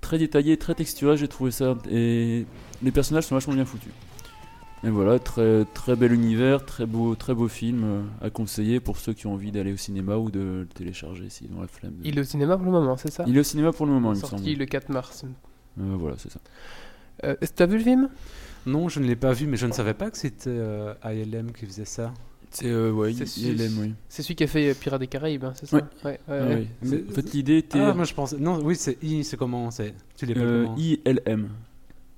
très 0.00 0.18
détaillé, 0.18 0.56
très 0.56 0.74
texturé, 0.74 1.16
j'ai 1.16 1.28
trouvé 1.28 1.50
ça 1.50 1.76
et 1.90 2.46
les 2.82 2.90
personnages 2.92 3.24
sont 3.24 3.34
vachement 3.34 3.54
bien 3.54 3.64
foutus. 3.64 3.92
Et 4.84 4.90
voilà, 4.90 5.18
très, 5.18 5.64
très 5.74 5.96
bel 5.96 6.12
univers, 6.12 6.64
très 6.64 6.86
beau, 6.86 7.16
très 7.16 7.34
beau 7.34 7.48
film 7.48 7.82
euh, 7.84 8.02
à 8.20 8.30
conseiller 8.30 8.78
pour 8.78 8.96
ceux 8.98 9.12
qui 9.12 9.26
ont 9.26 9.32
envie 9.34 9.50
d'aller 9.50 9.72
au 9.72 9.76
cinéma 9.76 10.16
ou 10.16 10.30
de 10.30 10.38
le 10.38 10.66
télécharger 10.72 11.28
s'ils 11.30 11.52
ont 11.52 11.60
la 11.60 11.66
flemme. 11.66 11.94
de- 11.96 12.06
Il 12.06 12.16
est 12.16 12.20
au 12.20 12.24
cinéma 12.24 12.56
pour 12.56 12.66
le 12.66 12.70
moment, 12.70 12.96
c'est 12.96 13.10
ça? 13.12 13.24
Il 13.26 13.36
est 13.36 13.40
au 13.40 13.44
cinéma 13.44 13.72
pour 13.72 13.86
le 13.86 13.92
moment, 13.92 14.12
il 14.12 14.16
me 14.16 14.20
Sorti 14.20 14.36
semble. 14.44 14.58
le 14.58 14.66
4 14.66 14.88
mars. 14.90 15.24
Euh, 15.80 15.96
voilà, 15.98 16.16
c'est 16.16 16.30
ça. 16.30 16.38
Euh, 17.24 17.34
Est-ce 17.40 17.50
que 17.50 17.56
tu 17.56 17.62
as 17.64 17.66
vu 17.66 17.78
le 17.78 17.82
film? 17.84 18.08
Non, 18.66 18.88
je 18.88 19.00
ne 19.00 19.06
l'ai 19.06 19.16
pas 19.16 19.32
vu, 19.32 19.48
mais 19.48 19.56
je 19.56 19.66
ne 19.66 19.72
savais 19.72 19.94
pas 19.94 20.12
que 20.12 20.16
c'était 20.16 20.50
euh, 20.50 20.94
ILM 21.04 21.50
qui 21.50 21.66
faisait 21.66 21.84
ça. 21.84 22.14
C'est 22.50 22.66
euh, 22.70 22.90
ouais, 22.92 23.12
C'est 23.12 23.24
oui. 23.50 23.94
Celui 24.08 24.34
qui 24.34 24.44
a 24.44 24.46
fait 24.46 24.70
euh, 24.70 24.74
Pirates 24.74 25.00
des 25.00 25.06
Caraïbes, 25.06 25.44
hein, 25.44 25.52
c'est 25.54 25.66
ça 25.66 25.76
Ouais. 25.76 25.82
Ouais, 26.04 26.18
Ah 26.28 26.32
ouais. 26.46 26.66
Mais- 26.82 27.04
En 27.08 27.12
fait, 27.12 27.32
l'idée 27.34 27.58
était 27.58 27.78
Ah, 27.80 27.92
moi 27.94 28.04
je 28.04 28.14
pensais. 28.14 28.38
Non, 28.38 28.58
oui, 28.62 28.74
c'est 28.76 28.96
I, 29.02 29.22
c'est 29.24 29.36
comment 29.36 29.70
c'est 29.70 29.94
Tu 30.16 30.24
l'es 30.26 30.34
pas 30.34 30.40
euh, 30.40 30.66
ILM. 30.78 31.48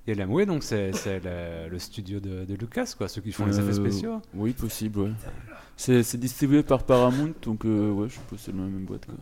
ILM, 0.06 0.30
oui, 0.32 0.46
donc 0.46 0.62
c'est 0.62 0.92
c'est 0.92 1.20
le, 1.22 1.68
le 1.70 1.78
studio 1.78 2.20
de, 2.20 2.44
de 2.44 2.54
Lucas, 2.54 2.94
quoi, 2.96 3.08
ceux 3.08 3.20
qui 3.20 3.32
font 3.32 3.46
les 3.46 3.58
effets 3.58 3.68
Euh, 3.70 3.72
spéciaux. 3.72 4.22
Oui, 4.34 4.52
possible, 4.52 4.98
ouais. 5.00 5.10
C'est 5.76 6.16
distribué 6.18 6.62
par 6.62 6.84
Paramount, 6.84 7.32
donc 7.42 7.64
euh, 7.64 7.90
ouais, 7.90 8.08
je 8.08 8.14
suppose 8.14 8.38
que 8.38 8.44
c'est 8.44 8.52
la 8.52 8.58
même 8.62 8.84
boîte. 8.84 9.06
Quoi. 9.06 9.14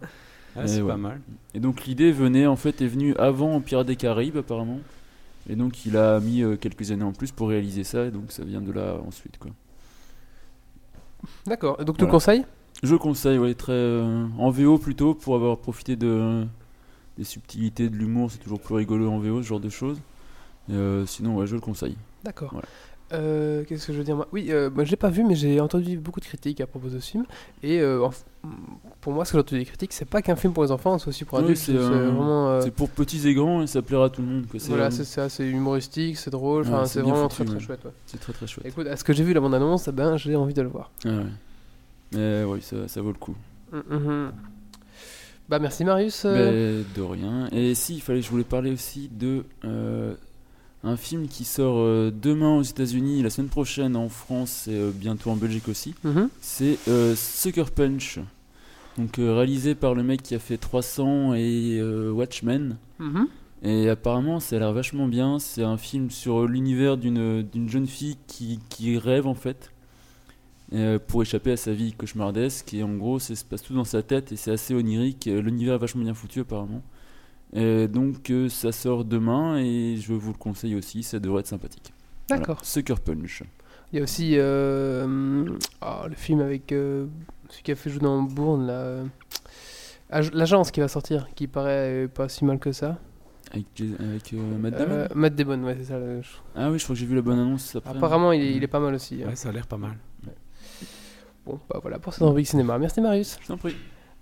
Ah, 0.56 0.66
c'est 0.66 0.80
ouais. 0.82 0.88
pas 0.88 0.96
mal. 0.96 1.20
Et 1.54 1.60
donc 1.60 1.84
l'idée 1.86 2.10
venait 2.10 2.46
en 2.46 2.56
fait 2.56 2.80
est 2.82 2.86
venue 2.86 3.14
avant 3.16 3.60
Pirates 3.60 3.86
des 3.86 3.96
Caraïbes 3.96 4.36
apparemment. 4.38 4.80
Et 5.48 5.56
donc 5.56 5.86
il 5.86 5.96
a 5.96 6.20
mis 6.20 6.42
euh, 6.42 6.56
quelques 6.56 6.90
années 6.90 7.04
en 7.04 7.12
plus 7.12 7.30
pour 7.32 7.48
réaliser 7.48 7.84
ça, 7.84 8.06
et 8.06 8.10
donc 8.10 8.30
ça 8.32 8.44
vient 8.44 8.60
de 8.60 8.72
là 8.72 8.98
ensuite 9.06 9.38
quoi. 9.38 9.50
D'accord, 11.46 11.76
donc 11.84 11.96
tu 11.96 12.02
le 12.02 12.06
Voilà. 12.06 12.12
conseilles 12.12 12.44
Je 12.82 12.94
conseille, 12.94 13.38
ouais, 13.38 13.54
très 13.54 13.72
euh, 13.72 14.26
en 14.38 14.50
VO 14.50 14.78
plutôt 14.78 15.14
pour 15.14 15.34
avoir 15.34 15.58
profité 15.58 15.96
de 15.96 16.46
des 17.16 17.24
subtilités 17.24 17.88
de 17.88 17.96
l'humour, 17.96 18.30
c'est 18.30 18.38
toujours 18.38 18.60
plus 18.60 18.74
rigolo 18.76 19.10
en 19.10 19.18
VO 19.18 19.42
ce 19.42 19.48
genre 19.48 19.58
de 19.60 19.68
choses. 19.70 20.00
Euh, 20.70 21.04
sinon 21.06 21.36
ouais, 21.36 21.46
je 21.46 21.54
le 21.56 21.60
conseille. 21.60 21.96
D'accord. 22.22 22.50
Voilà. 22.52 22.68
Euh, 23.12 23.64
Qu'est-ce 23.66 23.86
que 23.86 23.92
je 23.92 23.98
veux 23.98 24.04
dire 24.04 24.16
moi? 24.16 24.28
Oui, 24.32 24.48
euh, 24.50 24.68
moi 24.70 24.84
je 24.84 24.90
l'ai 24.90 24.96
pas 24.96 25.08
vu, 25.08 25.24
mais 25.24 25.34
j'ai 25.34 25.60
entendu 25.60 25.96
beaucoup 25.98 26.20
de 26.20 26.26
critiques 26.26 26.60
à 26.60 26.66
propos 26.66 26.88
de 26.88 26.98
ce 27.00 27.10
film. 27.10 27.24
Et 27.62 27.80
euh, 27.80 28.04
en- 28.04 28.10
pour 29.00 29.12
moi, 29.12 29.24
ce 29.24 29.32
que 29.32 29.38
j'ai 29.38 29.40
entendu 29.40 29.60
des 29.60 29.64
critiques, 29.66 29.92
c'est 29.94 30.04
pas 30.04 30.20
qu'un 30.20 30.36
film 30.36 30.52
pour 30.52 30.62
les 30.62 30.70
enfants, 30.70 30.98
c'est 30.98 31.08
aussi 31.08 31.24
pour 31.24 31.38
adultes. 31.38 31.56
c'est 31.58 31.72
vraiment. 31.72 32.48
euh, 32.50 32.60
C'est 32.62 32.70
pour 32.70 32.90
petits 32.90 33.26
et 33.26 33.32
grands 33.34 33.62
et 33.62 33.66
ça 33.66 33.80
plaira 33.82 34.06
à 34.06 34.10
tout 34.10 34.20
le 34.20 34.28
monde 34.28 34.46
quoi. 34.46 34.60
C'est 34.60 34.68
voilà, 34.68 34.90
c'est 34.90 35.04
ça, 35.04 35.28
c'est 35.28 35.48
humoristique, 35.48 36.18
c'est 36.18 36.30
drôle, 36.30 36.66
Ouais, 36.68 36.84
c'est 36.86 37.00
vraiment 37.00 37.28
foutu, 37.30 37.44
très 37.46 37.56
très 37.56 37.60
chouette. 37.64 37.84
ouais. 37.86 37.90
c'est 38.06 38.20
très 38.20 38.32
très 38.34 38.46
chouette. 38.46 38.66
Écoute, 38.66 38.86
à 38.86 38.96
ce 38.96 39.04
que 39.04 39.12
j'ai 39.14 39.24
vu 39.24 39.32
la 39.32 39.40
bande-annonce, 39.40 39.88
eh 39.88 39.92
ben, 39.92 40.16
j'ai 40.18 40.36
envie 40.36 40.54
de 40.54 40.62
le 40.62 40.68
voir. 40.68 40.90
Ah 41.04 41.08
ouais. 41.08 41.22
Mais 42.12 42.44
oui, 42.44 42.60
ça, 42.62 42.88
ça 42.88 43.00
vaut 43.00 43.12
le 43.12 43.18
coup. 43.18 43.34
Mm, 43.72 43.94
mhm. 43.94 44.32
Bah 45.48 45.58
merci 45.58 45.82
Marius. 45.84 46.26
Mais 46.26 46.82
de 46.94 47.00
rien. 47.02 47.48
Et 47.52 47.74
si, 47.74 47.94
il 47.96 48.00
fallait, 48.02 48.20
je 48.20 48.28
voulais 48.30 48.44
parler 48.44 48.70
aussi 48.70 49.08
de 49.10 49.44
un 50.84 50.96
film 50.96 51.26
qui 51.26 51.44
sort 51.44 51.78
euh, 51.78 52.12
demain 52.14 52.56
aux 52.56 52.62
États-Unis, 52.62 53.22
la 53.22 53.30
semaine 53.30 53.48
prochaine 53.48 53.96
en 53.96 54.08
France 54.08 54.68
et 54.68 54.74
euh, 54.74 54.90
bientôt 54.94 55.30
en 55.30 55.36
Belgique 55.36 55.68
aussi. 55.68 55.94
mhm. 56.04 56.28
C'est 56.40 56.78
euh, 56.88 57.14
Sucker 57.16 57.64
Punch. 57.74 58.20
Donc 58.96 59.16
réalisé 59.16 59.76
par 59.76 59.94
le 59.94 60.02
mec 60.02 60.22
qui 60.22 60.34
a 60.34 60.40
fait 60.40 60.56
300 60.56 61.34
et 61.34 61.80
Watchmen. 62.10 62.76
Mhm. 62.98 63.28
Et 63.62 63.88
apparemment, 63.88 64.40
ça 64.40 64.56
a 64.56 64.58
l'air 64.58 64.72
vachement 64.72 65.06
bien. 65.06 65.38
C'est 65.38 65.62
un 65.62 65.76
film 65.76 66.10
sur 66.10 66.46
l'univers 66.48 66.96
d'une 66.96 67.42
d'une 67.42 67.68
jeune 67.68 67.86
fille 67.86 68.16
qui, 68.26 68.58
qui 68.68 68.98
rêve 68.98 69.28
en 69.28 69.34
fait 69.34 69.70
pour 71.06 71.22
échapper 71.22 71.52
à 71.52 71.56
sa 71.56 71.72
vie 71.72 71.92
cauchemardesque. 71.92 72.74
Et 72.74 72.82
en 72.82 72.92
gros, 72.94 73.20
ça 73.20 73.36
se 73.36 73.44
passe 73.44 73.62
tout 73.62 73.72
dans 73.74 73.84
sa 73.84 74.02
tête 74.02 74.32
et 74.32 74.36
c'est 74.36 74.50
assez 74.50 74.74
onirique. 74.74 75.26
L'univers 75.26 75.76
est 75.76 75.78
vachement 75.78 76.02
bien 76.02 76.14
foutu 76.14 76.40
apparemment. 76.40 76.82
Et 77.54 77.88
donc 77.88 78.28
euh, 78.30 78.48
ça 78.48 78.72
sort 78.72 79.04
demain 79.04 79.58
et 79.58 79.96
je 79.98 80.12
vous 80.12 80.32
le 80.32 80.38
conseille 80.38 80.74
aussi. 80.74 81.02
Ça 81.02 81.18
devrait 81.18 81.40
être 81.40 81.46
sympathique. 81.46 81.92
Voilà. 82.28 82.40
D'accord. 82.40 82.64
Sucker 82.64 82.96
Punch. 83.04 83.42
Il 83.92 83.96
y 83.96 84.00
a 84.00 84.02
aussi 84.02 84.34
euh, 84.36 85.46
ah, 85.80 86.04
le 86.08 86.14
film 86.14 86.40
avec 86.40 86.72
euh, 86.72 87.06
celui 87.48 87.62
qui 87.62 87.72
a 87.72 87.74
fait 87.74 87.88
jouer 87.88 88.00
dans 88.00 88.20
Bourne, 88.22 88.66
là, 88.66 88.72
euh, 88.72 89.04
l'agence 90.34 90.70
qui 90.70 90.80
va 90.80 90.88
sortir, 90.88 91.26
qui 91.34 91.46
paraît 91.46 92.04
euh, 92.04 92.08
pas 92.08 92.28
si 92.28 92.44
mal 92.44 92.58
que 92.58 92.70
ça. 92.72 92.98
Avec, 93.50 93.64
avec 93.98 94.34
euh, 94.34 94.58
Matt 94.58 94.74
Damon? 94.76 94.92
Euh, 94.94 95.08
Matt 95.14 95.34
Damon, 95.34 95.64
ouais, 95.64 95.76
c'est 95.78 95.86
ça. 95.86 95.98
le- 95.98 96.20
Ah 96.54 96.70
oui, 96.70 96.78
je 96.78 96.84
crois 96.84 96.94
que 96.94 97.00
j'ai 97.00 97.06
vu 97.06 97.14
la 97.14 97.22
bonne 97.22 97.38
annonce 97.38 97.76
après. 97.76 97.96
Apparemment, 97.96 98.32
il 98.32 98.42
est, 98.42 98.52
il 98.56 98.62
est 98.62 98.66
pas 98.68 98.78
mal 98.80 98.92
aussi. 98.92 99.22
hein. 99.22 99.28
Ouais, 99.28 99.36
ça 99.36 99.48
a 99.48 99.52
l'air 99.52 99.66
pas 99.66 99.78
mal. 99.78 99.96
Bon, 101.46 101.58
bah 101.70 101.78
voilà 101.80 101.98
pour 101.98 102.12
cette 102.12 102.24
rubrique 102.24 102.46
cinéma. 102.46 102.78
Merci 102.78 103.00
Marius. 103.00 103.38
Je 103.40 103.46
t'en 103.46 103.56
prie. 103.56 103.74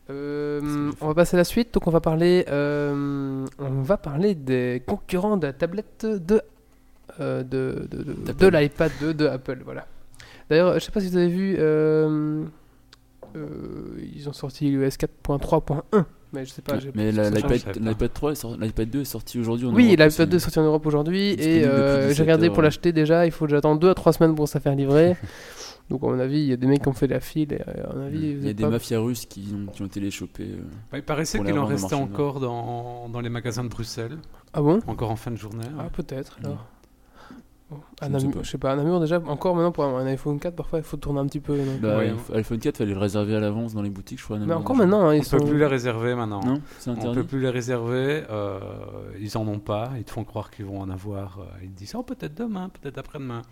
Euh, 0.08 0.90
on 1.00 1.08
va 1.08 1.14
passer 1.14 1.36
à 1.36 1.38
la 1.38 1.44
suite. 1.44 1.74
Donc 1.74 1.86
on 1.86 1.90
va 1.90 2.00
parler, 2.00 2.44
euh, 2.48 3.44
on 3.58 3.82
va 3.82 3.96
parler 3.96 4.34
des 4.34 4.82
concurrents 4.86 5.36
de 5.36 5.46
la 5.48 5.52
tablette 5.52 6.06
de 6.06 6.40
euh, 7.20 7.42
de, 7.42 7.88
de, 7.90 8.02
de, 8.02 8.32
de 8.32 8.46
l'iPad 8.46 8.92
2 9.00 9.14
de 9.14 9.26
Apple. 9.26 9.60
Voilà. 9.64 9.86
D'ailleurs, 10.50 10.74
je 10.74 10.78
sais 10.84 10.92
pas 10.92 11.00
si 11.00 11.08
vous 11.08 11.16
avez 11.16 11.28
vu, 11.28 11.56
euh, 11.58 12.44
euh, 13.36 13.48
ils 14.14 14.28
ont 14.28 14.32
sorti 14.32 14.70
l'US 14.70 14.96
4.3.1, 14.96 16.04
mais 16.32 16.44
je 16.44 16.50
sais 16.52 16.62
pas. 16.62 16.74
Mais 16.94 17.10
ça 17.12 17.30
l'iPad 17.30 17.62
pas. 17.64 17.72
l'iPad 17.80 18.12
3 18.12 18.32
est 18.32 18.34
sorti- 18.36 18.60
l'iPad 18.60 18.90
2 18.90 19.00
est 19.00 19.04
sorti 19.04 19.40
aujourd'hui 19.40 19.66
en 19.66 19.74
Oui, 19.74 19.96
l'iPad 19.98 20.28
2 20.28 20.36
est 20.36 20.40
sorti 20.40 20.58
en 20.60 20.64
Europe 20.64 20.86
aujourd'hui 20.86 21.32
et 21.32 21.64
euh, 21.64 22.02
j'ai 22.02 22.08
17 22.08 22.20
regardé 22.24 22.46
heures, 22.46 22.52
pour 22.52 22.62
l'acheter 22.62 22.92
déjà. 22.92 23.26
Il 23.26 23.32
faut 23.32 23.46
que 23.46 23.50
j'attende 23.50 23.80
2 23.80 23.90
à 23.90 23.94
3 23.94 24.12
semaines 24.12 24.34
pour 24.36 24.48
se 24.48 24.58
faire 24.58 24.74
livrer. 24.76 25.16
Donc, 25.88 26.02
à 26.02 26.06
mon 26.06 26.18
avis, 26.18 26.38
il 26.40 26.46
y 26.46 26.52
a 26.52 26.56
des 26.56 26.66
mecs 26.66 26.82
qui 26.82 26.88
ont 26.88 26.92
fait 26.92 27.06
la 27.06 27.20
file. 27.20 27.52
Et, 27.52 27.60
euh, 27.68 27.90
à 27.90 27.94
mon 27.94 28.06
avis, 28.06 28.34
vous 28.34 28.40
Il 28.42 28.46
y 28.46 28.50
a 28.50 28.52
des 28.54 28.62
pas- 28.64 28.70
mafias 28.70 28.98
russes 28.98 29.24
qui 29.26 29.54
ont, 29.54 29.70
qui 29.70 29.82
ont 29.82 29.86
été 29.86 30.00
les 30.00 30.10
choper. 30.10 30.44
euh. 30.44 30.62
Bah, 30.90 30.98
il 30.98 31.04
paraissait 31.04 31.38
qu'il 31.42 31.58
en 31.58 31.66
restait 31.66 31.94
encore 31.94 32.40
dans, 32.40 33.08
dans 33.08 33.20
les 33.20 33.28
magasins 33.30 33.62
de 33.64 33.68
Bruxelles, 33.68 34.18
Ah 34.52 34.62
bon? 34.62 34.80
Encore 34.86 35.10
en 35.10 35.16
fin 35.16 35.30
de 35.30 35.36
journée. 35.36 35.64
Ah, 35.78 35.84
ouais. 35.84 35.90
peut-être 35.92 36.38
alors. 36.42 36.66
Bon, 37.68 37.78
Je 38.00 38.06
ne 38.08 38.18
sais 38.20 38.28
pas. 38.28 38.42
je 38.44 38.50
sais 38.50 38.58
pas, 38.58 38.70
à 38.72 38.76
Namur 38.76 39.00
déjà, 39.00 39.20
encore 39.26 39.56
maintenant 39.56 39.72
pour 39.72 39.82
un 39.84 40.06
iPhone 40.06 40.38
4, 40.38 40.54
parfois 40.54 40.78
il 40.78 40.84
faut 40.84 40.96
tourner 40.98 41.18
un 41.18 41.26
petit 41.26 41.40
peu. 41.40 41.56
donc. 41.56 41.80
Bah, 41.80 41.98
Ouais. 41.98 42.12
il- 42.30 42.36
iPhone 42.36 42.60
4, 42.60 42.76
fallait 42.76 42.92
le 42.94 42.98
réserver 43.00 43.34
à 43.34 43.40
l'avance 43.40 43.74
dans 43.74 43.82
les 43.82 43.90
boutiques, 43.90 44.20
je 44.20 44.24
crois. 44.24 44.38
Mais 44.38 44.54
encore 44.54 44.76
maintenant, 44.76 45.00
hein, 45.00 45.08
On 45.08 45.12
ils 45.12 45.18
ne 45.18 45.24
sont. 45.24 45.36
peut 45.38 45.46
plus 45.46 45.58
les 45.58 45.66
réserver 45.66 46.14
maintenant. 46.14 46.40
Non, 46.44 46.60
c'est 46.78 46.90
On 46.90 47.12
peut 47.12 47.24
plus 47.24 47.40
les 47.40 47.50
réserver. 47.50 48.22
euh, 48.30 48.60
ils 49.20 49.36
en 49.36 49.48
ont 49.48 49.58
pas. 49.58 49.90
Ils 49.96 50.04
te 50.04 50.12
font 50.12 50.22
croire 50.22 50.52
qu'ils 50.52 50.64
vont 50.66 50.80
en 50.80 50.88
avoir. 50.90 51.40
ils 51.60 51.70
te 51.70 51.76
disent 51.78 51.94
oh, 51.96 52.04
peut-être 52.04 52.34
demain, 52.36 52.70
peut-être 52.80 52.98
après-demain. 52.98 53.42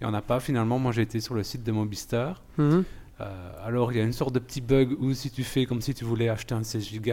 Il 0.00 0.06
n'y 0.06 0.10
en 0.10 0.14
a 0.14 0.22
pas. 0.22 0.40
Finalement, 0.40 0.78
moi 0.78 0.92
j'ai 0.92 1.02
été 1.02 1.20
sur 1.20 1.34
le 1.34 1.42
site 1.42 1.62
de 1.62 1.72
Mobistar. 1.72 2.42
Mhm. 2.58 2.84
Euh, 3.20 3.50
alors 3.66 3.92
il 3.92 3.98
y 3.98 4.00
a 4.00 4.04
une 4.04 4.14
sorte 4.14 4.32
de 4.34 4.38
petit 4.38 4.62
bug 4.62 4.96
où 4.98 5.12
si 5.12 5.30
tu 5.30 5.44
fais 5.44 5.66
comme 5.66 5.82
si 5.82 5.92
tu 5.92 6.04
voulais 6.04 6.28
acheter 6.30 6.54
un 6.54 6.62
16 6.62 6.90
Go, 7.02 7.12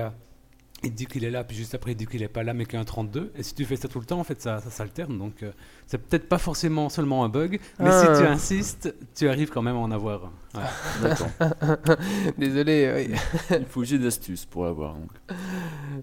il 0.83 0.91
te 0.91 0.95
dit 0.95 1.05
qu'il 1.07 1.25
est 1.25 1.31
là, 1.31 1.43
puis 1.43 1.57
juste 1.57 1.73
après 1.75 1.91
il 1.91 1.95
dit 1.95 2.05
qu'il 2.05 2.21
n'est 2.21 2.27
pas 2.29 2.43
là, 2.43 2.53
mais 2.53 2.63
qu'il 2.65 2.75
y 2.75 2.77
a 2.77 2.79
un 2.79 2.85
32. 2.85 3.33
Et 3.35 3.43
si 3.43 3.53
tu 3.55 3.65
fais 3.65 3.75
ça 3.75 3.87
tout 3.89 3.99
le 3.99 4.05
temps, 4.05 4.19
en 4.19 4.23
fait, 4.23 4.39
ça, 4.41 4.61
ça 4.61 4.69
s'alterne. 4.69 5.17
Donc 5.17 5.43
euh, 5.43 5.51
c'est 5.85 5.97
peut-être 5.97 6.29
pas 6.29 6.37
forcément 6.37 6.87
seulement 6.87 7.25
un 7.25 7.29
bug, 7.29 7.59
mais 7.79 7.89
Ah. 7.91 8.15
si 8.15 8.21
tu 8.21 8.27
insistes, 8.27 8.95
tu 9.15 9.27
arrives 9.27 9.49
quand 9.49 9.61
même 9.63 9.75
à 9.75 9.79
en 9.79 9.91
avoir. 9.91 10.31
un. 10.53 10.59
Ouais. 10.59 10.65
D'accord. 11.01 11.27
Désolé, 12.37 13.07
oui. 13.09 13.15
Il 13.59 13.65
faut 13.65 13.81
user 13.83 13.97
d'astuces 13.99 14.45
pour 14.45 14.63
l'avoir. 14.65 14.93
donc. 14.93 15.09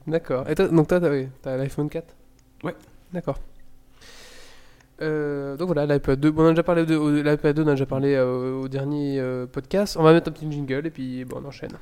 D'accord. 0.07 0.49
Et 0.51 0.55
toi, 0.55 0.69
donc 0.69 0.89
toi, 0.89 1.01
t'as 1.01 1.11
oui, 1.11 1.29
t'as 1.41 1.57
l'iPhone 1.57 1.89
4 1.89 2.15
Ouais. 2.63 2.75
D'accord. 3.13 3.39
Euh, 5.03 5.57
donc 5.57 5.67
voilà, 5.67 5.87
l'iPad 5.87 6.19
2. 6.21 6.31
Bon, 6.31 6.45
on 6.45 6.47
a 6.47 6.51
déjà 6.51 6.63
parlé 6.63 6.87
de 6.87 7.21
l'iPad 7.21 7.57
2, 7.57 7.63
on 7.63 7.69
a 7.69 7.71
déjà 7.73 7.87
parlé 7.87 8.15
euh, 8.15 8.61
au 8.61 8.69
dernier 8.69 9.19
euh, 9.21 9.47
podcast. 9.47 9.97
On 9.99 10.03
va 10.03 10.13
mettre 10.13 10.29
un 10.29 10.33
petit 10.33 10.51
jingle 10.51 10.87
et 10.87 10.91
puis 10.91 11.25
bon, 11.25 11.41
on 11.43 11.49
enchaîne. 11.49 11.73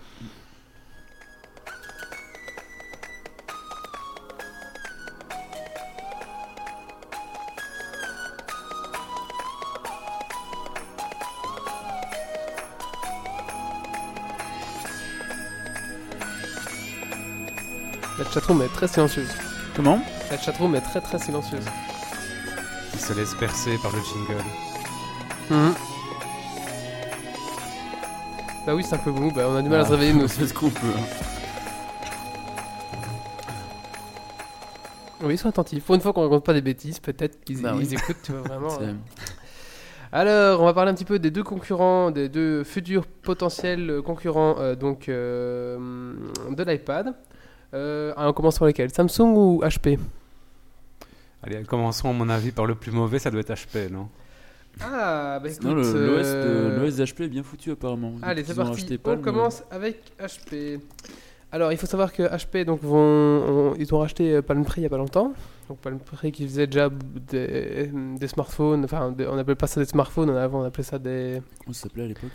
La 18.19 18.31
chatroom 18.31 18.62
est 18.62 18.69
très 18.69 18.88
silencieuse. 18.88 19.28
Comment? 19.75 20.00
La 20.31 20.38
chatroom 20.38 20.75
est 20.76 20.81
très 20.81 21.00
très 21.00 21.19
silencieuse. 21.19 21.64
Se 23.12 23.19
laisse 23.19 23.35
percer 23.35 23.76
par 23.83 23.92
le 23.92 23.99
jingle. 24.00 24.42
Mhm. 25.50 25.75
Bah 28.66 28.75
oui, 28.75 28.83
c'est 28.85 28.95
un 28.95 28.99
peu 28.99 29.11
mou, 29.11 29.31
bah 29.31 29.42
on 29.50 29.57
a 29.57 29.61
du 29.62 29.69
mal 29.69 29.81
à 29.81 29.85
se 29.85 29.92
Ah, 29.92 29.97
réveiller 29.97 30.14
nous 30.14 30.28
fait 30.28 30.47
ce 30.47 30.54
qu'on 30.54 30.71
peut. 30.71 30.87
hein. 30.87 31.02
Oui, 35.25 35.35
ils 35.35 35.38
sont 35.38 35.49
attentifs. 35.50 35.85
Pour 35.85 35.95
une 35.95 36.00
fois 36.00 36.12
qu'on 36.14 36.23
raconte 36.23 36.45
pas 36.45 36.54
des 36.54 36.62
bêtises, 36.62 37.00
peut-être 37.00 37.45
qu'ils 37.45 37.61
Bah 37.61 37.75
oui. 37.76 37.87
écoutent, 37.92 38.16
tu 38.23 38.33
vois 38.33 38.40
vraiment. 38.42 38.71
C'est- 38.78 38.85
euh. 38.85 38.95
Alors, 40.11 40.61
on 40.62 40.64
va 40.64 40.73
parler 40.75 40.90
un 40.90 40.95
petit 40.95 41.04
peu 41.04 41.19
des 41.19 41.31
deux 41.31 41.42
concurrents, 41.45 42.11
des 42.11 42.28
deux 42.31 42.64
futurs 42.64 43.07
potentiels 43.07 44.00
concurrents 44.04 44.57
euh, 44.59 44.75
donc 44.75 45.09
euh, 45.09 46.14
de 46.50 46.62
l'iPad. 46.62 47.14
Euh, 47.75 48.12
ah, 48.16 48.28
on 48.28 48.33
commence 48.33 48.59
par 48.59 48.69
lesquels? 48.69 48.90
Samsung 48.92 49.35
ou 49.37 49.61
HP 49.64 49.99
Allez, 51.42 51.62
commençons 51.64 52.11
à 52.11 52.12
mon 52.12 52.28
avis 52.28 52.52
par 52.52 52.66
le 52.66 52.75
plus 52.75 52.92
mauvais, 52.92 53.18
ça 53.18 53.30
doit 53.30 53.40
être 53.40 53.52
HP, 53.52 53.90
non? 53.90 54.08
Ah, 54.80 55.38
bah 55.42 55.49
écoute. 55.50 55.64
L'OS 55.64 55.84
euh, 56.26 56.90
d'HP 56.90 57.20
est 57.22 57.28
bien 57.28 57.42
foutu 57.42 57.70
apparemment. 57.72 58.14
Allez, 58.22 58.42
c'est 58.44 58.54
parti. 58.54 58.99
On 59.04 59.16
commence 59.18 59.62
avec 59.70 60.00
HP. 60.20 60.80
Alors, 61.50 61.70
il 61.72 61.76
faut 61.76 61.87
savoir 61.87 62.12
que 62.12 62.22
HP, 62.22 62.64
donc, 62.64 62.80
vont, 62.82 63.75
ils 63.78 63.94
ont 63.94 63.99
racheté 63.99 64.37
euh, 64.37 64.42
Palm 64.42 64.64
Pre 64.64 64.78
il 64.78 64.84
y 64.84 64.87
a 64.87 64.88
pas 64.88 64.96
longtemps. 64.96 65.34
Donc, 65.68 65.78
Palm 65.78 65.99
Pre 65.99 66.30
qui 66.30 66.46
faisait 66.46 66.66
déjà 66.66 66.88
des, 67.30 67.90
des 68.18 68.28
smartphones. 68.28 68.84
Enfin, 68.84 69.12
des- 69.12 69.26
on 69.26 69.37
appelait 69.37 69.54
pas 69.54 69.66
ça 69.66 69.80
des 69.80 69.87
smartphones, 69.87 70.30
avant 70.30 70.62
on 70.62 70.64
appelait 70.64 70.82
ça 70.84 70.99
des, 70.99 71.42
Comment 71.62 71.75
ça 71.75 71.82
s'appelait 71.82 72.04
à 72.04 72.06
l'époque? 72.08 72.30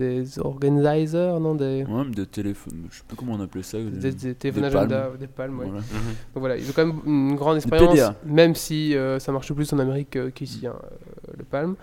Des 0.00 0.38
organizers, 0.38 1.38
non 1.40 1.54
Des, 1.54 1.84
Ouais, 1.88 1.94
même 2.04 2.14
des 2.14 2.26
téléphones. 2.26 2.86
Je 2.90 2.96
sais 2.98 3.04
pas 3.08 3.14
comment 3.16 3.34
on 3.34 3.40
appelait 3.40 3.62
ça. 3.62 3.78
des, 3.78 4.12
des 4.12 4.34
téléphones 4.34 4.64
des 4.64 4.70
palmes. 4.70 4.92
agenda, 4.92 5.10
des 5.18 5.26
palmes, 5.26 5.58
ouais. 5.60 5.66
Voilà. 5.66 5.80
Mhm. 5.80 6.14
Donc 6.34 6.40
voilà, 6.40 6.56
ils 6.56 6.68
ont 6.68 6.72
quand 6.74 6.86
même 6.86 7.00
une 7.06 7.36
grande 7.36 7.56
expérience, 7.56 8.12
même 8.24 8.54
si 8.54 8.96
euh, 8.96 9.18
ça 9.18 9.30
marche 9.32 9.52
plus 9.52 9.72
en 9.72 9.78
Amérique 9.78 10.16
euh, 10.16 10.30
qu'ici, 10.30 10.66
hein, 10.66 10.74
euh, 10.82 11.32
le 11.38 11.44
Palm. 11.44 11.76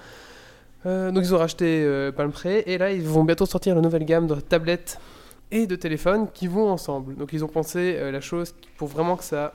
Euh, 0.85 1.11
donc 1.11 1.23
ils 1.23 1.33
ont 1.33 1.39
racheté 1.39 1.83
euh, 1.83 2.11
Palm 2.11 2.31
Pre 2.31 2.45
et 2.45 2.77
là 2.77 2.91
ils 2.91 3.01
vont 3.01 3.23
bientôt 3.23 3.45
sortir 3.47 3.73
la 3.75 3.81
nouvelle 3.81 4.05
gamme 4.05 4.27
de 4.27 4.35
tablettes 4.35 4.99
et 5.51 5.65
de 5.65 5.75
téléphones 5.75 6.27
qui 6.33 6.47
vont 6.47 6.69
ensemble. 6.69 7.15
Donc 7.15 7.33
ils 7.33 7.43
ont 7.43 7.47
pensé 7.47 7.95
euh, 7.97 8.11
la 8.11 8.21
chose 8.21 8.53
pour 8.77 8.87
vraiment 8.87 9.15
que 9.17 9.23
ça, 9.23 9.53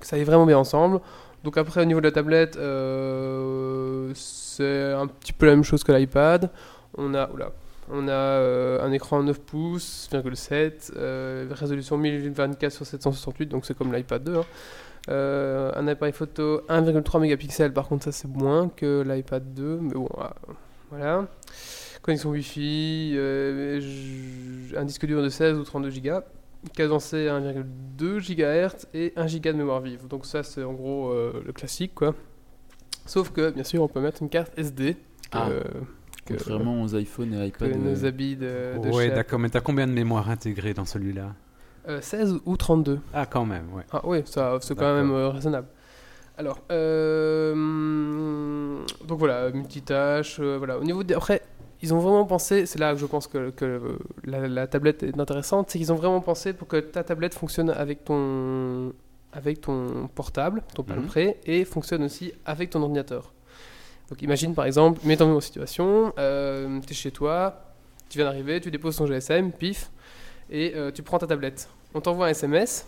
que 0.00 0.06
ça 0.06 0.16
aille 0.16 0.24
vraiment 0.24 0.46
bien 0.46 0.58
ensemble. 0.58 1.00
Donc 1.44 1.58
après 1.58 1.82
au 1.82 1.84
niveau 1.84 2.00
de 2.00 2.06
la 2.06 2.12
tablette, 2.12 2.56
euh, 2.56 4.10
c'est 4.14 4.92
un 4.92 5.06
petit 5.06 5.34
peu 5.34 5.44
la 5.46 5.52
même 5.52 5.62
chose 5.64 5.84
que 5.84 5.92
l'iPad. 5.92 6.50
On 6.96 7.14
a, 7.14 7.28
oula, 7.30 7.52
on 7.90 8.08
a 8.08 8.12
euh, 8.12 8.82
un 8.82 8.92
écran 8.92 9.22
9 9.22 9.40
pouces, 9.40 10.08
1,7, 10.12 10.92
euh, 10.96 11.46
résolution 11.50 11.98
1024 11.98 12.72
sur 12.72 12.86
768, 12.86 13.46
donc 13.46 13.66
c'est 13.66 13.76
comme 13.76 13.92
l'iPad 13.92 14.22
2. 14.22 14.36
hein. 14.36 14.44
Euh, 15.10 15.70
un 15.76 15.86
appareil 15.86 16.14
photo 16.14 16.62
1,3 16.68 17.20
mégapixels, 17.20 17.72
par 17.74 17.88
contre 17.88 18.04
ça 18.04 18.12
c'est 18.12 18.28
moins 18.28 18.70
que 18.70 19.02
l'iPad 19.06 19.52
2, 19.52 19.78
mais 19.82 19.94
bon, 19.94 20.08
ah, 20.18 20.34
voilà. 20.90 21.26
Connexion 22.00 22.30
Wi-Fi, 22.30 23.16
un 24.76 24.84
disque 24.84 25.06
dur 25.06 25.22
de 25.22 25.28
16 25.28 25.58
ou 25.58 25.64
32 25.64 25.90
Go, 26.00 26.20
cadencé 26.74 27.28
à 27.28 27.38
1,2 27.38 28.18
GHz 28.20 28.86
et 28.94 29.12
1 29.16 29.26
Go 29.26 29.38
de 29.40 29.52
mémoire 29.52 29.80
vive. 29.80 30.06
Donc 30.06 30.26
ça 30.26 30.42
c'est 30.42 30.62
en 30.62 30.74
gros 30.74 31.14
le 31.14 31.52
classique 31.52 31.94
quoi. 31.94 32.14
Sauf 33.06 33.30
que 33.30 33.50
bien 33.50 33.64
sûr 33.64 33.82
on 33.82 33.88
peut 33.88 34.00
mettre 34.00 34.22
une 34.22 34.28
carte 34.28 34.52
SD. 34.58 34.96
Ah. 35.32 35.48
Que- 36.24 36.34
Contrairement 36.34 36.82
aux 36.82 36.94
iPhone 36.96 37.34
et 37.34 37.50
que 37.50 37.64
iPad. 37.66 37.76
nos 37.80 38.04
euh, 38.04 38.08
habits 38.08 38.36
de, 38.36 38.78
de 38.82 38.88
Ouais, 38.90 39.10
d'accord, 39.10 39.38
mais 39.38 39.48
t'as 39.50 39.60
combien 39.60 39.86
de 39.86 39.92
mémoire 39.92 40.30
intégrée 40.30 40.74
dans 40.74 40.84
celui-là 40.84 41.34
Euh, 41.88 42.00
16 42.00 42.40
ou 42.46 42.56
32 42.56 42.98
Ah, 43.12 43.26
quand 43.26 43.44
même, 43.44 43.66
ouais. 43.74 43.82
Ah 43.92 44.00
oui, 44.04 44.22
ça, 44.24 44.56
c'est 44.62 44.74
quand 44.74 44.94
même 44.94 45.10
euh, 45.10 45.28
raisonnable. 45.28 45.68
Alors, 46.38 46.58
euh, 47.64 48.78
donc 49.06 49.18
voilà, 49.18 49.50
multitâche, 49.50 50.38
euh, 50.40 50.56
voilà. 50.58 50.78
Au 50.78 50.84
niveau 50.84 51.02
des... 51.02 51.14
Après, 51.14 51.42
ils 51.82 51.92
ont 51.92 51.98
vraiment 51.98 52.24
pensé, 52.24 52.66
c'est 52.66 52.78
là 52.78 52.92
que 52.94 52.98
je 52.98 53.06
pense 53.06 53.26
que, 53.26 53.50
que, 53.50 53.64
euh, 53.64 53.98
la, 54.24 54.48
la 54.48 54.66
tablette 54.66 55.02
est 55.02 55.18
intéressante, 55.18 55.70
c'est 55.70 55.78
qu'ils 55.78 55.92
ont 55.92 55.96
vraiment 55.96 56.20
pensé 56.20 56.52
pour 56.54 56.66
que 56.68 56.78
ta 56.78 57.04
tablette 57.04 57.34
fonctionne 57.34 57.68
avec 57.70 58.04
ton, 58.04 58.92
avec 59.32 59.60
ton 59.60 60.08
portable, 60.14 60.62
ton 60.74 60.82
Palm 60.82 61.00
Mhm. 61.02 61.06
Pre, 61.06 61.18
et 61.44 61.64
fonctionne 61.64 62.02
aussi 62.04 62.32
avec 62.46 62.70
ton 62.70 62.82
ordinateur. 62.82 63.33
Donc 64.08 64.22
imagine 64.22 64.54
par 64.54 64.66
exemple, 64.66 65.00
mettons-nous 65.04 65.36
en 65.36 65.40
situation, 65.40 66.12
tu 66.16 66.90
es 66.90 66.94
chez 66.94 67.10
toi, 67.10 67.64
tu 68.08 68.18
viens 68.18 68.26
d'arriver, 68.26 68.60
tu 68.60 68.70
déposes 68.70 68.96
ton 68.96 69.06
GSM, 69.06 69.52
pif, 69.52 69.90
et 70.50 70.72
euh, 70.76 70.90
tu 70.90 71.02
prends 71.02 71.18
ta 71.18 71.26
tablette. 71.26 71.68
On 71.94 72.00
t'envoie 72.00 72.26
un 72.26 72.30
SMS, 72.30 72.86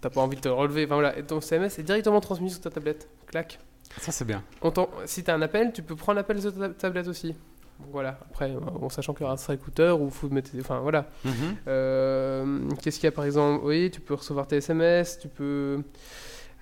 t'as 0.00 0.10
pas 0.10 0.20
envie 0.20 0.36
de 0.36 0.40
te 0.40 0.48
relever, 0.48 0.84
enfin 0.84 0.94
voilà, 0.94 1.18
et 1.18 1.22
ton 1.22 1.38
SMS 1.38 1.78
est 1.78 1.82
directement 1.82 2.20
transmis 2.20 2.50
sur 2.50 2.60
ta 2.60 2.70
tablette. 2.70 3.08
Clac. 3.26 3.58
Ça, 4.00 4.12
c'est 4.12 4.24
bien. 4.24 4.42
On 4.62 4.72
si 5.06 5.24
t'as 5.24 5.34
un 5.34 5.42
appel, 5.42 5.72
tu 5.72 5.82
peux 5.82 5.96
prendre 5.96 6.16
l'appel 6.16 6.40
sur 6.40 6.56
ta 6.56 6.68
tablette 6.68 7.08
aussi. 7.08 7.34
Donc 7.80 7.90
voilà, 7.92 8.18
après, 8.28 8.50
euh, 8.50 8.60
bon, 8.60 8.88
sachant 8.88 9.14
qu'il 9.14 9.22
y 9.22 9.24
aura 9.28 9.36
un 9.48 9.54
écouteur 9.54 10.00
ou 10.00 10.10
faut 10.10 10.28
mettre. 10.28 10.50
Enfin 10.60 10.80
voilà. 10.80 11.06
Mhm. 11.24 11.32
Euh, 11.68 12.60
Qu'est-ce 12.82 12.98
qu'il 12.98 13.06
y 13.06 13.08
a 13.08 13.12
par 13.12 13.24
exemple? 13.24 13.64
Oui, 13.64 13.90
tu 13.90 14.00
peux 14.00 14.14
recevoir 14.14 14.46
tes 14.46 14.56
SMS, 14.56 15.18
tu 15.20 15.28
peux. 15.28 15.82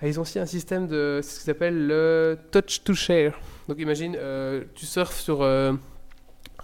Ah, 0.01 0.07
ils 0.07 0.19
ont 0.19 0.21
aussi 0.21 0.37
un 0.37 0.45
système 0.45 0.87
de 0.87 1.21
ce 1.23 1.39
qu'ils 1.41 1.49
appellent 1.49 1.87
le 1.87 2.37
touch 2.51 2.83
to 2.83 2.93
share. 2.93 3.33
Donc 3.67 3.79
imagine, 3.79 4.15
euh, 4.17 4.63
tu 4.75 4.85
surfes 4.85 5.19
sur. 5.19 5.41
euh, 5.41 5.73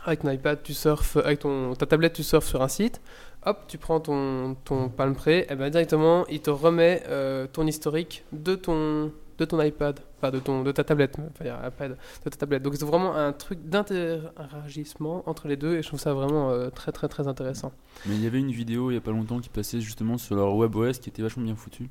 avec 0.06 0.22
ton 0.22 0.30
iPad, 0.30 0.62
tu 0.64 0.74
surfes. 0.74 1.18
Avec 1.18 1.40
ta 1.80 1.86
tablette, 1.86 2.14
tu 2.14 2.24
surfes 2.24 2.48
sur 2.48 2.62
un 2.62 2.68
site. 2.68 3.02
Hop, 3.46 3.66
tu 3.68 3.78
prends 3.78 4.00
ton, 4.00 4.56
ton 4.64 4.88
Palm 4.88 5.16
Pre, 5.16 5.28
et 5.28 5.48
ben 5.58 5.70
directement, 5.70 6.26
il 6.28 6.40
te 6.42 6.50
remet 6.50 7.04
euh, 7.08 7.46
ton 7.52 7.68
historique 7.68 8.24
de 8.32 8.56
ton, 8.56 9.12
de 9.38 9.46
ton 9.46 9.62
iPad, 9.62 10.00
enfin 10.20 10.32
de, 10.32 10.40
ton, 10.40 10.64
de 10.64 10.72
ta 10.72 10.84
tablette, 10.84 11.16
enfin, 11.20 11.46
iPad, 11.68 11.98
de 12.26 12.30
ta 12.30 12.38
tablette. 12.38 12.62
Donc 12.64 12.76
c'est 12.76 12.86
vraiment 12.86 13.16
un 13.16 13.34
truc 13.34 13.60
d'interagissement 13.68 15.24
entre 15.28 15.48
les 15.48 15.56
deux 15.58 15.76
et 15.76 15.82
je 15.82 15.88
trouve 15.88 16.00
ça 16.00 16.14
vraiment 16.14 16.50
euh, 16.52 16.70
très 16.70 16.92
très 16.92 17.08
très 17.08 17.28
intéressant. 17.28 17.72
Mais 18.06 18.16
il 18.16 18.24
y 18.24 18.28
avait 18.28 18.40
une 18.40 18.52
vidéo 18.52 18.92
il 18.92 18.96
y 18.96 18.98
a 18.98 19.02
pas 19.02 19.12
longtemps 19.12 19.40
qui 19.40 19.50
passait 19.50 19.82
justement 19.82 20.18
sur 20.18 20.36
leur 20.36 20.56
WebOS 20.56 20.94
qui 21.02 21.10
était 21.10 21.22
vachement 21.22 21.44
bien 21.44 21.56
foutu. 21.56 21.90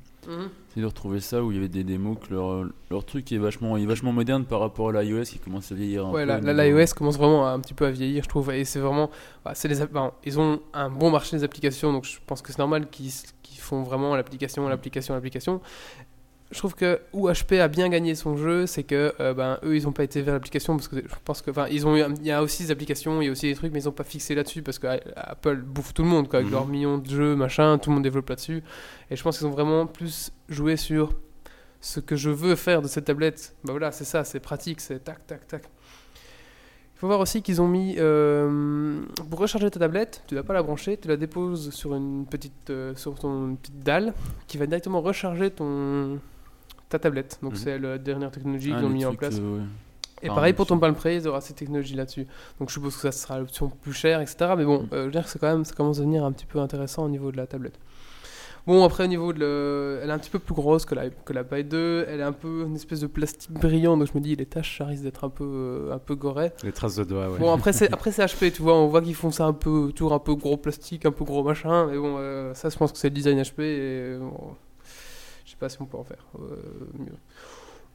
C'est 0.73 0.79
de 0.79 0.85
retrouver 0.85 1.19
ça 1.19 1.43
où 1.43 1.51
il 1.51 1.55
y 1.55 1.57
avait 1.57 1.67
des 1.67 1.83
démos 1.83 2.17
que 2.17 2.33
leur, 2.33 2.65
leur 2.89 3.05
truc 3.05 3.29
est 3.33 3.37
vachement, 3.37 3.75
est 3.75 3.85
vachement 3.85 4.13
moderne 4.13 4.45
par 4.45 4.61
rapport 4.61 4.89
à 4.89 5.03
l'iOS 5.03 5.23
qui 5.23 5.39
commence 5.39 5.71
à 5.71 5.75
vieillir 5.75 6.05
un 6.07 6.11
Ouais, 6.11 6.25
peu. 6.25 6.41
la- 6.51 6.65
l'iOS 6.65 6.93
commence 6.95 7.17
vraiment 7.17 7.45
à, 7.45 7.49
un 7.51 7.59
petit 7.59 7.73
peu 7.73 7.85
à 7.85 7.91
vieillir, 7.91 8.23
je 8.23 8.29
trouve. 8.29 8.51
Et 8.51 8.63
c'est 8.63 8.79
vraiment. 8.79 9.09
bah, 9.43 9.51
c'est 9.53 9.67
les, 9.67 9.79
ils 10.25 10.39
ont 10.39 10.61
un 10.73 10.89
bon 10.89 11.11
marché 11.11 11.35
des 11.37 11.43
applications, 11.43 11.91
donc 11.91 12.05
je 12.05 12.17
pense 12.25 12.41
que 12.41 12.51
c'est 12.53 12.59
normal 12.59 12.89
qu'ils 12.89 13.11
qu'ils 13.43 13.59
font 13.59 13.83
vraiment 13.83 14.15
l'application, 14.15 14.67
l'application, 14.69 15.13
l'application. 15.13 15.59
Je 16.53 16.57
trouve 16.59 16.75
que 16.75 17.01
où 17.13 17.27
HP 17.29 17.59
a 17.59 17.67
bien 17.67 17.89
gagné 17.89 18.13
son 18.15 18.37
jeu, 18.37 18.67
c'est 18.67 18.83
que 18.83 19.13
euh, 19.19 19.33
ben, 19.33 19.57
eux, 19.63 19.75
ils 19.75 19.83
n'ont 19.83 19.91
pas 19.91 20.03
été 20.03 20.21
vers 20.21 20.35
l'application 20.35 20.75
parce 20.77 20.87
que 20.87 20.97
je 20.97 21.15
pense 21.25 21.41
que. 21.41 21.49
Enfin, 21.51 21.65
ils 21.69 21.85
ont 21.87 21.95
il 21.95 22.25
y 22.25 22.31
a 22.31 22.41
aussi 22.43 22.63
des 22.63 22.71
applications, 22.71 23.21
il 23.21 23.25
y 23.25 23.27
a 23.27 23.31
aussi 23.31 23.47
des 23.47 23.55
trucs, 23.55 23.73
mais 23.73 23.81
ils 23.81 23.85
n'ont 23.85 23.91
pas 23.91 24.03
fixé 24.03 24.35
là-dessus 24.35 24.61
parce 24.61 24.77
que 24.79 24.87
euh, 24.87 24.97
Apple 25.15 25.57
bouffe 25.57 25.93
tout 25.93 26.03
le 26.03 26.09
monde, 26.09 26.29
quoi, 26.29 26.37
avec 26.39 26.47
Mhm. 26.49 26.53
leurs 26.53 26.67
millions 26.67 26.97
de 26.99 27.09
jeux, 27.09 27.35
machin, 27.35 27.77
tout 27.79 27.89
le 27.89 27.95
monde 27.95 28.03
développe 28.03 28.29
là-dessus. 28.29 28.61
Et 29.09 29.15
je 29.15 29.23
pense 29.23 29.39
qu'ils 29.39 29.47
ont 29.47 29.51
vraiment 29.51 29.87
plus 29.87 30.31
joué 30.47 30.77
sur 30.77 31.13
ce 31.81 31.99
que 31.99 32.15
je 32.15 32.29
veux 32.29 32.55
faire 32.55 32.81
de 32.83 32.87
cette 32.87 33.05
tablette. 33.05 33.55
Bah 33.63 33.73
voilà, 33.73 33.91
c'est 33.91 34.05
ça, 34.05 34.23
c'est 34.23 34.39
pratique, 34.39 34.79
c'est 34.79 35.03
tac, 35.03 35.25
tac, 35.27 35.47
tac. 35.47 35.63
Il 36.95 36.99
faut 36.99 37.07
voir 37.07 37.19
aussi 37.19 37.41
qu'ils 37.41 37.61
ont 37.61 37.67
mis 37.67 37.95
euh, 37.97 39.01
pour 39.29 39.39
recharger 39.39 39.69
ta 39.69 39.79
tablette, 39.79 40.23
tu 40.27 40.35
ne 40.35 40.39
dois 40.39 40.47
pas 40.47 40.53
la 40.53 40.63
brancher, 40.63 40.95
tu 40.97 41.07
la 41.09 41.17
déposes 41.17 41.71
sur 41.71 41.95
une 41.95 42.25
petite 42.25 42.69
euh, 42.69 42.95
sur 42.95 43.15
ton 43.15 43.49
une 43.49 43.57
petite 43.57 43.79
dalle 43.79 44.13
qui 44.47 44.57
va 44.57 44.67
directement 44.67 45.01
recharger 45.01 45.49
ton 45.51 46.19
ta 46.93 46.99
tablette. 46.99 47.39
Donc 47.41 47.51
Mhm. 47.53 47.57
c'est 47.57 47.77
la 47.79 47.97
dernière 47.97 48.31
technologie 48.31 48.71
Ah, 48.73 48.77
qu'ils 48.77 48.85
ont 48.85 48.89
mis 48.89 49.05
en 49.05 49.13
place. 49.15 49.37
euh, 49.39 49.57
ouais. 49.57 49.63
Et 50.21 50.27
pareil 50.29 50.53
pour 50.53 50.65
ton. 50.65 50.79
Palm 50.79 50.95
Pre, 50.95 51.07
il 51.07 51.21
y 51.21 51.27
aura 51.27 51.41
ces 51.41 51.53
technologies 51.53 51.95
là-dessus. 51.95 52.25
Donc 52.59 52.69
je 52.69 52.73
suppose 52.75 52.95
que 52.95 53.01
ça 53.01 53.11
sera 53.11 53.39
l'option 53.39 53.69
plus 53.69 53.91
chère, 53.93 54.21
etc. 54.21 54.53
Mais 54.57 54.63
bon, 54.63 54.83
Mm. 54.83 54.87
euh, 54.93 54.99
je 55.01 55.05
veux 55.05 55.11
dire 55.11 55.23
que 55.25 55.29
c'est 55.29 55.39
quand 55.39 55.51
même, 55.51 55.65
ça 55.65 55.75
commence 55.75 55.97
à 55.97 56.01
devenir 56.01 56.23
un 56.23 56.31
petit 56.31 56.45
peu 56.45 56.59
intéressant 56.59 57.03
au 57.03 57.09
niveau 57.09 57.31
de 57.31 57.37
la 57.37 57.45
tablette. 57.45 57.77
Bon, 58.65 58.85
après, 58.85 59.03
au 59.03 59.07
niveau 59.07 59.33
de 59.33 59.39
le... 59.39 59.99
Elle 60.01 60.09
est 60.09 60.13
un 60.13 60.17
petit 60.19 60.29
peu 60.29 60.39
plus 60.39 60.53
grosse 60.55 60.85
que 60.85 60.95
la, 60.95 61.09
que 61.09 61.33
la 61.33 61.43
Pi 61.43 61.65
2. 61.65 62.05
Elle 62.07 62.21
est 62.21 62.23
un 62.23 62.31
peu 62.31 62.63
une 62.65 62.75
espèce 62.77 63.01
de 63.01 63.07
plastique 63.07 63.51
brillant. 63.51 63.97
Donc 63.97 64.07
je 64.07 64.17
me 64.17 64.21
dis, 64.23 64.37
les 64.37 64.45
tâches, 64.45 64.77
ça 64.77 64.85
risque 64.85 65.03
d'être 65.03 65.25
un 65.25 65.29
peu, 65.29 65.43
euh, 65.43 65.93
un 65.93 65.97
peu 65.97 66.15
goré. 66.15 66.53
Les 66.63 66.71
traces 66.71 66.95
de 66.95 67.03
doigts, 67.03 67.27
ouais. 67.29 67.39
Bon, 67.39 67.51
après, 67.51 67.73
c'est, 67.73 67.91
après, 67.93 68.13
c'est 68.13 68.23
HP, 68.23 68.53
tu 68.53 68.61
vois. 68.61 68.75
On 68.77 68.87
voit 68.87 69.01
qu'ils 69.01 69.15
font 69.15 69.31
ça 69.31 69.43
un 69.45 69.51
peu, 69.51 69.91
toujours 69.93 70.13
un 70.13 70.19
peu 70.19 70.35
gros 70.35 70.55
plastique, 70.55 71.05
un 71.05 71.11
peu 71.11 71.25
gros 71.25 71.43
machin. 71.43 71.87
Mais 71.91 71.97
bon, 71.97 72.15
euh, 72.19 72.53
ça, 72.53 72.69
je 72.69 72.77
pense 72.77 72.93
que 72.93 72.97
c'est 72.97 73.09
le 73.09 73.15
design 73.15 73.37
HP. 73.41 73.59
Et 73.63 74.17
bon, 74.17 74.55
pas 75.63 75.69
si 75.69 75.81
on 75.81 75.85
peut 75.85 75.97
en 75.97 76.03
faire 76.03 76.25
euh, 76.39 76.55
mieux. 76.99 77.15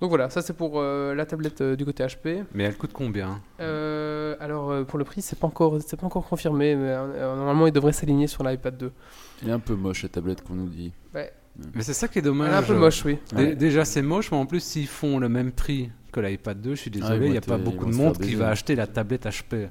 Donc 0.00 0.10
voilà, 0.10 0.30
ça 0.30 0.42
c'est 0.42 0.52
pour 0.52 0.74
euh, 0.80 1.14
la 1.14 1.26
tablette 1.26 1.60
euh, 1.60 1.76
du 1.76 1.84
côté 1.84 2.04
HP. 2.04 2.44
Mais 2.54 2.64
elle 2.64 2.76
coûte 2.76 2.92
combien? 2.92 3.40
Euh, 3.60 4.36
alors 4.40 4.70
euh, 4.70 4.84
pour 4.84 4.98
le 4.98 5.04
prix, 5.04 5.20
c'est 5.22 5.38
pas 5.38 5.46
encore, 5.48 5.78
c'est 5.84 5.98
pas 5.98 6.06
encore 6.06 6.26
confirmé, 6.26 6.76
mais 6.76 6.84
euh, 6.92 7.36
normalement 7.36 7.66
il 7.66 7.72
devrait 7.72 7.92
s'aligner 7.92 8.26
sur 8.28 8.42
l'iPad 8.44 8.76
2. 8.78 8.92
Elle 9.42 9.48
est 9.48 9.52
un 9.52 9.58
peu 9.58 9.74
moche 9.74 10.02
la 10.04 10.08
tablette 10.08 10.42
qu'on 10.42 10.54
nous 10.54 10.68
dit. 10.68 10.92
Mais 11.74 11.82
c'est 11.82 11.92
ça 11.94 12.06
qui 12.06 12.18
est 12.18 12.20
Elle 12.20 12.26
dommage. 12.26 12.52
est 12.52 12.56
un 12.56 12.62
peu 12.62 12.74
moche, 12.78 13.04
oui. 13.04 13.18
Dé- 13.32 13.36
Ouais. 13.36 13.54
Déjà, 13.56 13.84
c'est 13.84 14.00
moche, 14.02 14.30
mais 14.30 14.36
en 14.36 14.46
plus, 14.46 14.60
s'ils 14.62 14.86
font 14.86 15.18
le 15.18 15.28
même 15.28 15.50
prix 15.50 15.90
que 16.12 16.20
l'iPad 16.20 16.60
2, 16.60 16.76
je 16.76 16.80
suis 16.82 16.90
Ah, 16.94 16.98
désolé, 17.00 17.26
il 17.26 17.32
n'y 17.32 17.36
a 17.38 17.40
pas 17.40 17.58
beaucoup 17.58 17.84
de 17.86 17.94
monde 17.96 18.16
qui 18.18 18.36
va 18.36 18.50
acheter 18.50 18.76
la 18.76 18.86
tablette 18.86 19.26
HP 19.26 19.68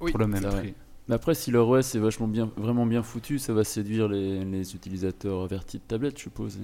Oui, 0.00 0.10
pour 0.10 0.18
le 0.18 0.26
même 0.26 0.42
c'est 0.42 0.48
vrai. 0.48 0.74
Mais 1.08 1.14
après, 1.14 1.34
si 1.34 1.50
leur 1.50 1.66
OS 1.68 1.94
est 1.94 1.98
vachement 1.98 2.28
bien, 2.28 2.50
vraiment 2.58 2.84
bien 2.84 3.02
foutu, 3.02 3.38
ça 3.38 3.54
va 3.54 3.64
séduire 3.64 4.08
les, 4.08 4.44
les 4.44 4.74
utilisateurs 4.74 5.42
avertis 5.42 5.78
de 5.78 5.82
tablette, 5.82 6.18
je 6.18 6.24
suppose. 6.24 6.58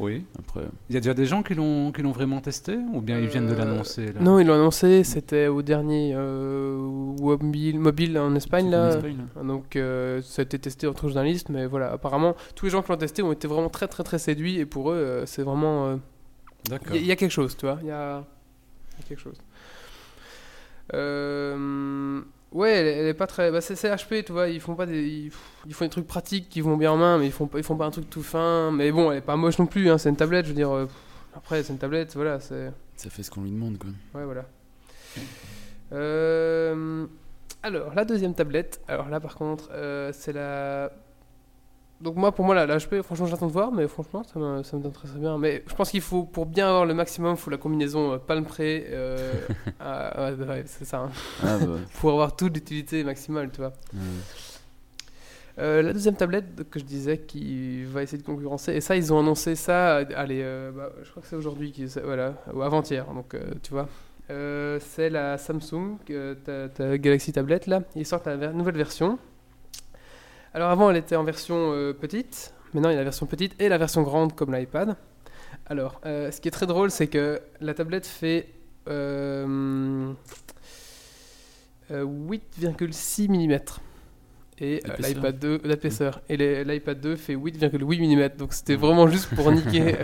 Oui. 0.00 0.24
après, 0.38 0.62
Il 0.90 0.94
y 0.94 0.96
a 0.96 1.00
déjà 1.00 1.14
des 1.14 1.24
gens 1.26 1.44
qui 1.44 1.54
l'ont 1.54 1.92
qui 1.92 2.02
l'ont 2.02 2.10
vraiment 2.10 2.40
testé 2.40 2.76
ou 2.92 3.00
bien 3.00 3.18
ils 3.20 3.28
viennent 3.28 3.46
de 3.46 3.52
Euh, 3.52 3.58
l'annoncer 3.58 4.06
là 4.12 4.20
Non, 4.20 4.40
ils 4.40 4.46
l'ont 4.46 4.54
annoncé, 4.54 5.04
c'était 5.04 5.46
au 5.46 5.62
dernier 5.62 6.14
euh, 6.16 6.76
mobile, 7.20 7.78
mobile 7.78 8.18
en 8.18 8.34
Espagne 8.34 8.70
là. 8.70 8.86
en 8.86 8.88
Espagne, 8.88 9.18
là. 9.36 9.42
Donc 9.44 9.76
euh, 9.76 10.20
ça 10.22 10.42
a 10.42 10.44
été 10.44 10.58
testé 10.58 10.88
entre 10.88 11.06
journalistes, 11.08 11.48
mais 11.48 11.66
voilà, 11.66 11.92
apparemment 11.92 12.34
tous 12.56 12.66
les 12.66 12.70
gens 12.72 12.82
qui 12.82 12.90
l'ont 12.90 12.96
testé 12.98 13.22
ont 13.22 13.30
été 13.32 13.46
vraiment 13.46 13.68
très 13.70 13.86
très 13.86 14.02
très 14.02 14.18
séduits 14.18 14.58
et 14.58 14.66
pour 14.66 14.90
eux 14.90 14.96
euh, 14.96 15.26
c'est 15.26 15.42
vraiment 15.44 15.86
euh, 15.86 15.96
D'accord. 16.68 16.88
Il 16.90 16.96
y, 16.96 16.98
a- 16.98 17.02
il 17.02 17.06
y 17.06 17.12
a 17.12 17.16
quelque 17.16 17.30
chose, 17.30 17.56
tu 17.56 17.66
vois. 17.66 17.78
Il 17.82 17.86
y 17.86 17.92
a, 17.92 18.24
il 18.98 19.02
y 19.02 19.04
a 19.04 19.08
quelque 19.08 19.20
chose. 19.20 19.38
Euh, 20.94 22.20
ouais, 22.52 22.72
elle, 22.72 22.86
elle 22.86 23.06
est 23.06 23.14
pas 23.14 23.26
très. 23.26 23.50
Bah, 23.50 23.60
c'est 23.60 23.74
HP, 23.74 24.24
tu 24.24 24.32
vois. 24.32 24.48
Ils 24.48 24.60
font 24.60 24.74
pas 24.74 24.86
des. 24.86 25.02
Ils, 25.02 25.32
ils 25.66 25.74
font 25.74 25.84
des 25.84 25.90
trucs 25.90 26.06
pratiques 26.06 26.48
qui 26.48 26.60
vont 26.60 26.76
bien 26.76 26.92
en 26.92 26.96
main, 26.96 27.18
mais 27.18 27.26
ils 27.26 27.32
font 27.32 27.46
pas, 27.46 27.58
ils 27.58 27.64
font 27.64 27.76
pas 27.76 27.86
un 27.86 27.90
truc 27.90 28.08
tout 28.10 28.22
fin. 28.22 28.70
Mais 28.72 28.90
bon, 28.92 29.10
elle 29.12 29.18
est 29.18 29.22
pas 29.22 29.36
moche 29.36 29.58
non 29.58 29.66
plus. 29.66 29.90
Hein, 29.90 29.98
c'est 29.98 30.08
une 30.08 30.16
tablette, 30.16 30.46
je 30.46 30.50
veux 30.50 30.56
dire. 30.56 30.70
euh, 30.74 30.86
après, 31.34 31.62
c'est 31.62 31.72
une 31.72 31.78
tablette, 31.78 32.14
voilà. 32.14 32.40
C'est. 32.40 32.72
Ça 32.96 33.10
fait 33.10 33.22
ce 33.22 33.30
qu'on 33.30 33.42
lui 33.42 33.50
demande, 33.50 33.78
quoi. 33.78 33.90
Ouais, 34.14 34.24
voilà. 34.24 34.46
Euh, 35.92 37.06
alors, 37.62 37.94
la 37.94 38.04
deuxième 38.04 38.34
tablette. 38.34 38.80
Alors 38.88 39.08
là, 39.08 39.20
par 39.20 39.34
contre, 39.36 39.68
euh, 39.72 40.10
c'est 40.12 40.32
la. 40.32 40.90
Donc 42.00 42.16
moi, 42.16 42.30
pour 42.32 42.44
moi, 42.44 42.54
la, 42.54 42.66
la 42.66 42.76
HP, 42.76 43.00
franchement, 43.02 43.26
j'attends 43.26 43.46
de 43.46 43.52
voir, 43.52 43.72
mais 43.72 43.88
franchement, 43.88 44.22
ça 44.22 44.38
me, 44.38 44.62
ça 44.62 44.76
me 44.76 44.82
donne 44.82 44.92
très 44.92 45.08
très 45.08 45.18
bien. 45.18 45.38
Mais 45.38 45.62
je 45.66 45.74
pense 45.74 45.90
qu'il 45.90 46.02
faut, 46.02 46.24
pour 46.24 46.44
bien 46.44 46.68
avoir 46.68 46.84
le 46.84 46.92
maximum, 46.92 47.32
il 47.32 47.36
faut 47.38 47.50
la 47.50 47.56
combinaison 47.56 48.12
euh, 48.12 48.18
Palm 48.18 48.44
Pre. 48.44 48.60
euh, 48.60 49.32
ah, 49.80 50.30
ouais, 50.32 50.44
ouais, 50.46 50.62
c'est 50.66 50.84
ça. 50.84 50.98
hein. 50.98 51.10
Ah, 51.42 51.56
bah, 51.58 51.66
Pour 52.00 52.10
avoir 52.10 52.36
toute 52.36 52.54
l'utilité 52.54 53.02
maximale, 53.02 53.50
tu 53.50 53.62
vois. 53.62 53.72
Euh, 55.58 55.80
la 55.80 55.94
deuxième 55.94 56.16
tablette 56.16 56.68
que 56.68 56.78
je 56.78 56.84
disais 56.84 57.16
qui 57.16 57.82
va 57.84 58.02
essayer 58.02 58.18
de 58.18 58.26
concurrencer, 58.26 58.72
et 58.74 58.82
ça 58.82 58.94
ils 58.94 59.10
ont 59.10 59.18
annoncé 59.18 59.54
ça, 59.54 59.96
allez, 60.14 60.42
euh, 60.42 60.70
bah, 60.70 60.90
je 61.02 61.10
crois 61.10 61.22
que 61.22 61.28
c'est 61.28 61.36
aujourd'hui, 61.36 61.72
voilà, 62.04 62.34
ou 62.52 62.60
avant-hier, 62.60 63.06
donc 63.14 63.34
tu 63.62 63.72
vois. 63.72 63.88
C'est 64.28 65.08
la 65.08 65.38
Samsung, 65.38 65.96
ta, 66.44 66.68
ta 66.68 66.98
Galaxy 66.98 67.32
Tablette 67.32 67.66
là, 67.68 67.80
ils 67.94 68.04
sortent 68.04 68.26
la 68.26 68.36
ver- 68.36 68.52
nouvelle 68.52 68.76
version. 68.76 69.18
Alors 70.56 70.70
avant 70.70 70.90
elle 70.90 70.96
était 70.96 71.16
en 71.16 71.22
version 71.22 71.74
euh, 71.74 71.92
petite, 71.92 72.54
maintenant 72.72 72.88
il 72.88 72.92
y 72.92 72.96
a 72.96 73.00
la 73.00 73.04
version 73.04 73.26
petite 73.26 73.60
et 73.60 73.68
la 73.68 73.76
version 73.76 74.00
grande 74.00 74.34
comme 74.34 74.54
l'iPad. 74.54 74.96
Alors 75.66 76.00
euh, 76.06 76.30
ce 76.30 76.40
qui 76.40 76.48
est 76.48 76.50
très 76.50 76.64
drôle 76.64 76.90
c'est 76.90 77.08
que 77.08 77.42
la 77.60 77.74
tablette 77.74 78.06
fait 78.06 78.48
euh, 78.88 80.14
euh, 81.90 82.04
8,6 82.06 83.28
mm 83.28 83.58
et 84.58 84.76
D'épaisseur. 84.76 84.96
l'iPad 84.98 85.38
2 85.38 85.58
d'épaisseur 85.58 86.22
et 86.30 86.64
l'iPad 86.64 87.00
2 87.02 87.16
fait 87.16 87.36
8,8 87.36 88.16
mm 88.16 88.36
donc 88.38 88.54
c'était 88.54 88.76
vraiment 88.76 89.08
juste 89.08 89.34
pour 89.34 89.52
niquer 89.52 89.94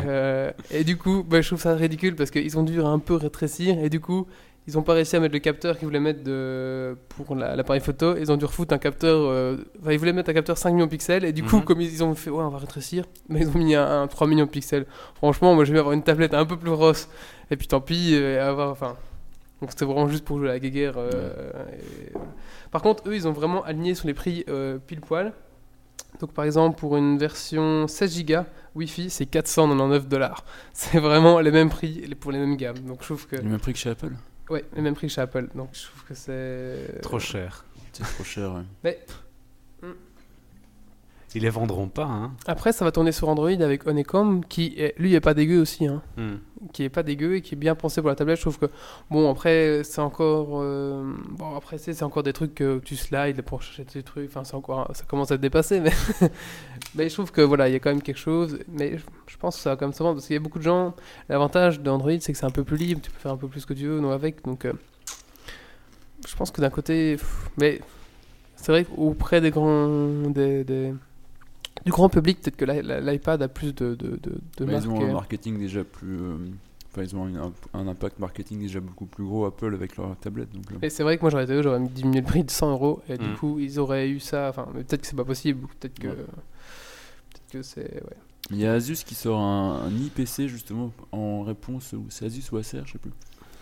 et 0.70 0.84
du 0.84 0.98
coup 0.98 1.24
bah, 1.26 1.40
je 1.40 1.46
trouve 1.46 1.62
ça 1.62 1.74
ridicule 1.74 2.14
parce 2.14 2.30
qu'ils 2.30 2.58
ont 2.58 2.62
dû 2.62 2.78
un 2.82 2.98
peu 2.98 3.14
rétrécir. 3.14 3.82
Et 3.82 3.88
du 3.88 4.00
coup 4.00 4.26
ils 4.68 4.78
ont 4.78 4.82
pas 4.82 4.92
réussi 4.94 5.16
à 5.16 5.20
mettre 5.20 5.34
le 5.34 5.40
capteur 5.40 5.76
qu'ils 5.76 5.86
voulaient 5.86 5.98
mettre 6.00 6.22
de, 6.22 6.96
pour 7.16 7.34
la- 7.34 7.56
l'appareil 7.56 7.80
photo 7.80 8.16
ils 8.16 8.30
ont 8.30 8.36
dû 8.36 8.44
refoutre 8.44 8.72
un 8.74 8.78
capteur 8.78 9.18
euh, 9.28 9.56
ils 9.90 9.98
voulaient 9.98 10.12
mettre 10.12 10.30
un 10.30 10.34
capteur 10.34 10.56
5 10.56 10.72
millions 10.72 10.86
de 10.86 10.90
pixels 10.90 11.24
et 11.24 11.32
du 11.32 11.42
coup 11.42 11.56
Mhm. 11.56 11.64
comme 11.64 11.80
ils, 11.80 11.92
ils 11.92 12.04
ont 12.04 12.14
fait 12.14 12.30
ouais 12.30 12.44
on 12.44 12.48
va 12.48 12.58
rétrécir 12.58 13.04
mais 13.28 13.40
ils 13.40 13.48
ont 13.48 13.58
mis 13.58 13.74
un, 13.74 14.02
un 14.02 14.06
3 14.06 14.26
millions 14.28 14.44
de 14.46 14.50
pixels 14.50 14.86
franchement 15.16 15.54
moi 15.54 15.64
je 15.64 15.72
vais 15.72 15.78
avoir 15.80 15.92
une 15.94 16.02
tablette 16.04 16.32
un 16.34 16.44
peu 16.46 16.56
plus 16.56 16.70
grosse 16.70 17.08
et 17.50 17.56
puis 17.56 17.66
tant 17.66 17.80
pis 17.80 18.10
euh, 18.14 18.48
avoir 18.48 18.70
enfin 18.70 18.96
donc 19.60 19.70
c'était 19.70 19.84
vraiment 19.84 20.08
juste 20.08 20.24
pour 20.24 20.38
jouer 20.38 20.48
à 20.50 20.52
la 20.52 20.58
guéguerre 20.60 20.94
euh, 20.96 21.50
et. 21.72 22.12
Par 22.72 22.80
contre, 22.80 23.02
eux, 23.06 23.14
ils 23.14 23.28
ont 23.28 23.32
vraiment 23.32 23.62
aligné 23.64 23.94
sur 23.94 24.06
les 24.06 24.14
prix 24.14 24.46
pile 24.86 25.02
poil. 25.02 25.32
Donc, 26.20 26.32
par 26.32 26.46
exemple, 26.46 26.78
pour 26.78 26.96
une 26.96 27.18
version 27.18 27.86
16 27.86 28.24
Go 28.24 28.34
Wi-Fi, 28.74 29.10
c'est 29.10 29.26
499 29.26 30.08
dollars. 30.08 30.42
C'est 30.72 30.98
vraiment 30.98 31.38
les 31.40 31.50
mêmes 31.50 31.68
prix 31.68 32.02
pour 32.18 32.32
les 32.32 32.38
mêmes 32.38 32.56
gammes. 32.56 32.78
Donc, 32.78 33.00
je 33.02 33.04
trouve 33.06 33.26
que. 33.26 33.36
Le 33.36 33.42
même 33.42 33.60
prix 33.60 33.74
que 33.74 33.78
chez 33.78 33.90
Apple? 33.90 34.12
Ouais, 34.52 34.64
les 34.76 34.82
mêmes 34.82 34.94
prix 34.94 35.06
que 35.06 35.12
chez 35.14 35.22
Apple. 35.22 35.48
Donc, 35.54 35.70
je 35.72 35.86
trouve 35.86 36.04
que 36.04 36.14
c'est. 36.14 37.00
Trop 37.00 37.18
cher. 37.18 37.64
C'est 37.92 38.02
trop 38.04 38.22
cher, 38.22 38.52
ouais. 38.52 38.62
Mais 38.84 39.00
Ils 41.34 41.40
les 41.42 41.48
vendront 41.48 41.88
pas, 41.88 42.04
hein. 42.04 42.32
après, 42.46 42.72
ça 42.72 42.84
va 42.84 42.92
tourner 42.92 43.10
sur 43.10 43.26
Android 43.30 43.48
avec 43.48 43.86
Honeycomb, 43.86 44.42
qui, 44.46 44.74
est, 44.76 44.94
lui, 44.98 45.14
est 45.14 45.20
pas 45.20 45.32
dégueu 45.32 45.62
aussi. 45.62 45.86
Hein. 45.86 46.02
Hmm. 46.18 46.34
qui 46.74 46.82
est 46.82 46.90
pas 46.90 47.02
dégueu 47.02 47.36
et 47.36 47.40
qui 47.40 47.54
est 47.54 47.56
bien 47.56 47.74
pensé 47.74 48.02
pour 48.02 48.10
la 48.10 48.14
tablette. 48.16 48.36
Je 48.36 48.42
trouve 48.42 48.58
que 48.58 48.66
bon 49.10 49.30
après 49.30 49.82
c'est 49.82 50.00
encore 50.00 50.60
euh, 50.60 51.12
bon 51.30 51.56
après 51.56 51.78
c'est 51.78 51.94
c'est 51.94 52.04
encore 52.04 52.22
des 52.22 52.32
trucs 52.32 52.54
que 52.54 52.78
tu 52.80 52.96
slides 52.96 53.40
pour 53.42 53.62
chercher 53.62 53.84
tes 53.84 54.02
trucs. 54.02 54.28
Enfin 54.28 54.44
c'est 54.44 54.54
encore 54.54 54.90
ça 54.94 55.04
commence 55.04 55.32
à 55.32 55.36
te 55.38 55.42
dépasser 55.42 55.80
mais 55.80 55.90
mais 56.94 57.08
je 57.08 57.14
trouve 57.14 57.30
que 57.32 57.40
voilà 57.40 57.68
il 57.68 57.72
y 57.72 57.76
a 57.76 57.78
quand 57.80 57.90
même 57.90 58.02
quelque 58.02 58.18
chose. 58.18 58.58
Mais 58.68 58.98
je, 59.26 59.36
pense 59.38 59.56
que 59.56 59.62
ça 59.62 59.70
va 59.70 59.76
quand 59.76 59.86
même 59.86 59.94
vendre 59.96 60.14
parce 60.14 60.26
qu'il 60.26 60.34
y 60.34 60.36
a 60.36 60.40
beaucoup 60.40 60.58
de 60.58 60.64
gens. 60.64 60.94
L'avantage 61.28 61.80
d'Android 61.80 62.12
c'est 62.20 62.32
que 62.32 62.38
c'est 62.38 62.46
un 62.46 62.50
peu 62.50 62.64
plus 62.64 62.76
libre. 62.76 63.00
Tu 63.02 63.10
peux 63.10 63.18
faire 63.18 63.32
un 63.32 63.36
peu 63.36 63.48
plus 63.48 63.60
ce 63.60 63.66
que 63.66 63.74
tu 63.74 63.86
veux 63.86 64.00
non 64.00 64.10
avec 64.10 64.44
donc. 64.44 64.64
euh, 64.64 64.72
je 66.28 66.36
pense 66.36 66.50
que 66.50 66.60
d'un 66.60 66.70
côté, 66.70 67.16
pff, 67.16 67.50
mais 67.58 67.80
c'est 68.56 68.70
vrai 68.72 68.84
qu'auprès 68.84 69.40
des 69.40 69.50
grands, 69.50 70.30
des, 70.30 70.62
des- 70.64 70.94
du 71.84 71.90
grand 71.90 72.08
public, 72.08 72.40
peut-être 72.40 72.56
que 72.56 72.64
l'i- 72.64 72.82
l'i- 72.82 73.00
l'iPad 73.04 73.42
a 73.42 73.48
plus 73.48 73.74
de, 73.74 73.94
de, 73.96 74.10
de, 74.22 74.38
de 74.58 74.64
Mais 74.64 74.74
ils 74.74 74.88
ont 74.88 75.00
un 75.04 75.08
euh, 75.08 75.12
marketing 75.12 75.58
déjà 75.58 75.82
plus. 75.84 76.16
euh, 76.20 76.36
Enfin, 76.94 77.02
ils 77.04 77.16
ont 77.16 77.24
un, 77.24 77.52
un 77.72 77.88
impact 77.88 78.18
marketing 78.18 78.60
déjà 78.60 78.78
beaucoup 78.78 79.06
plus 79.06 79.24
gros 79.24 79.46
Apple 79.46 79.72
avec 79.74 79.96
leur 79.96 80.14
tablette. 80.18 80.52
Donc, 80.52 80.64
Mais 80.82 80.90
c'est 80.90 81.02
vrai 81.02 81.16
que 81.16 81.22
moi 81.22 81.30
j'aurais 81.30 81.44
été 81.44 81.54
eux, 81.54 81.62
j'aurais 81.62 81.80
diminué 81.80 82.20
le 82.20 82.26
prix 82.26 82.44
de 82.44 82.50
100 82.50 82.70
euros 82.70 83.00
et 83.08 83.16
du 83.16 83.30
Mm. 83.30 83.34
coup 83.36 83.58
ils 83.58 83.80
auraient 83.80 84.10
eu 84.10 84.20
ça. 84.20 84.50
Enfin, 84.50 84.68
peut-être 84.74 85.00
que 85.00 85.06
c'est 85.06 85.16
pas 85.16 85.24
possible, 85.24 85.66
peut-être 85.80 85.98
que 85.98 86.08
Ouais. 86.08 86.16
Peut-être 87.52 87.62
que 87.62 87.62
c'est 87.62 87.94
ouais. 88.04 88.16
Il 88.50 88.56
y 88.58 88.66
a 88.66 88.72
Asus 88.72 89.04
qui 89.04 89.14
sort 89.14 89.38
un, 89.40 89.82
un 89.86 89.90
IPC 89.90 90.48
justement 90.48 90.92
en 91.12 91.42
réponse, 91.42 91.92
ou 91.92 92.06
c'est 92.10 92.26
Asus 92.26 92.42
ou 92.52 92.56
Acer, 92.56 92.82
je 92.84 92.92
sais 92.92 92.98
plus. 92.98 93.12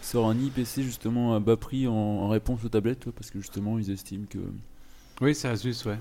Qui 0.00 0.07
sort 0.09 0.29
un 0.29 0.37
IPC 0.38 0.83
justement 0.83 1.35
à 1.35 1.40
bas 1.40 1.57
prix 1.57 1.87
en, 1.87 1.92
en 1.92 2.29
réponse 2.29 2.64
aux 2.64 2.68
tablettes, 2.70 3.07
ouais, 3.07 3.12
parce 3.12 3.31
que 3.31 3.40
justement 3.40 3.79
ils 3.79 3.90
estiment 3.90 4.24
que 4.29 4.38
Oui, 5.20 5.35
c'est 5.35 5.48
Asus, 5.48 5.85
ouais. 5.87 5.98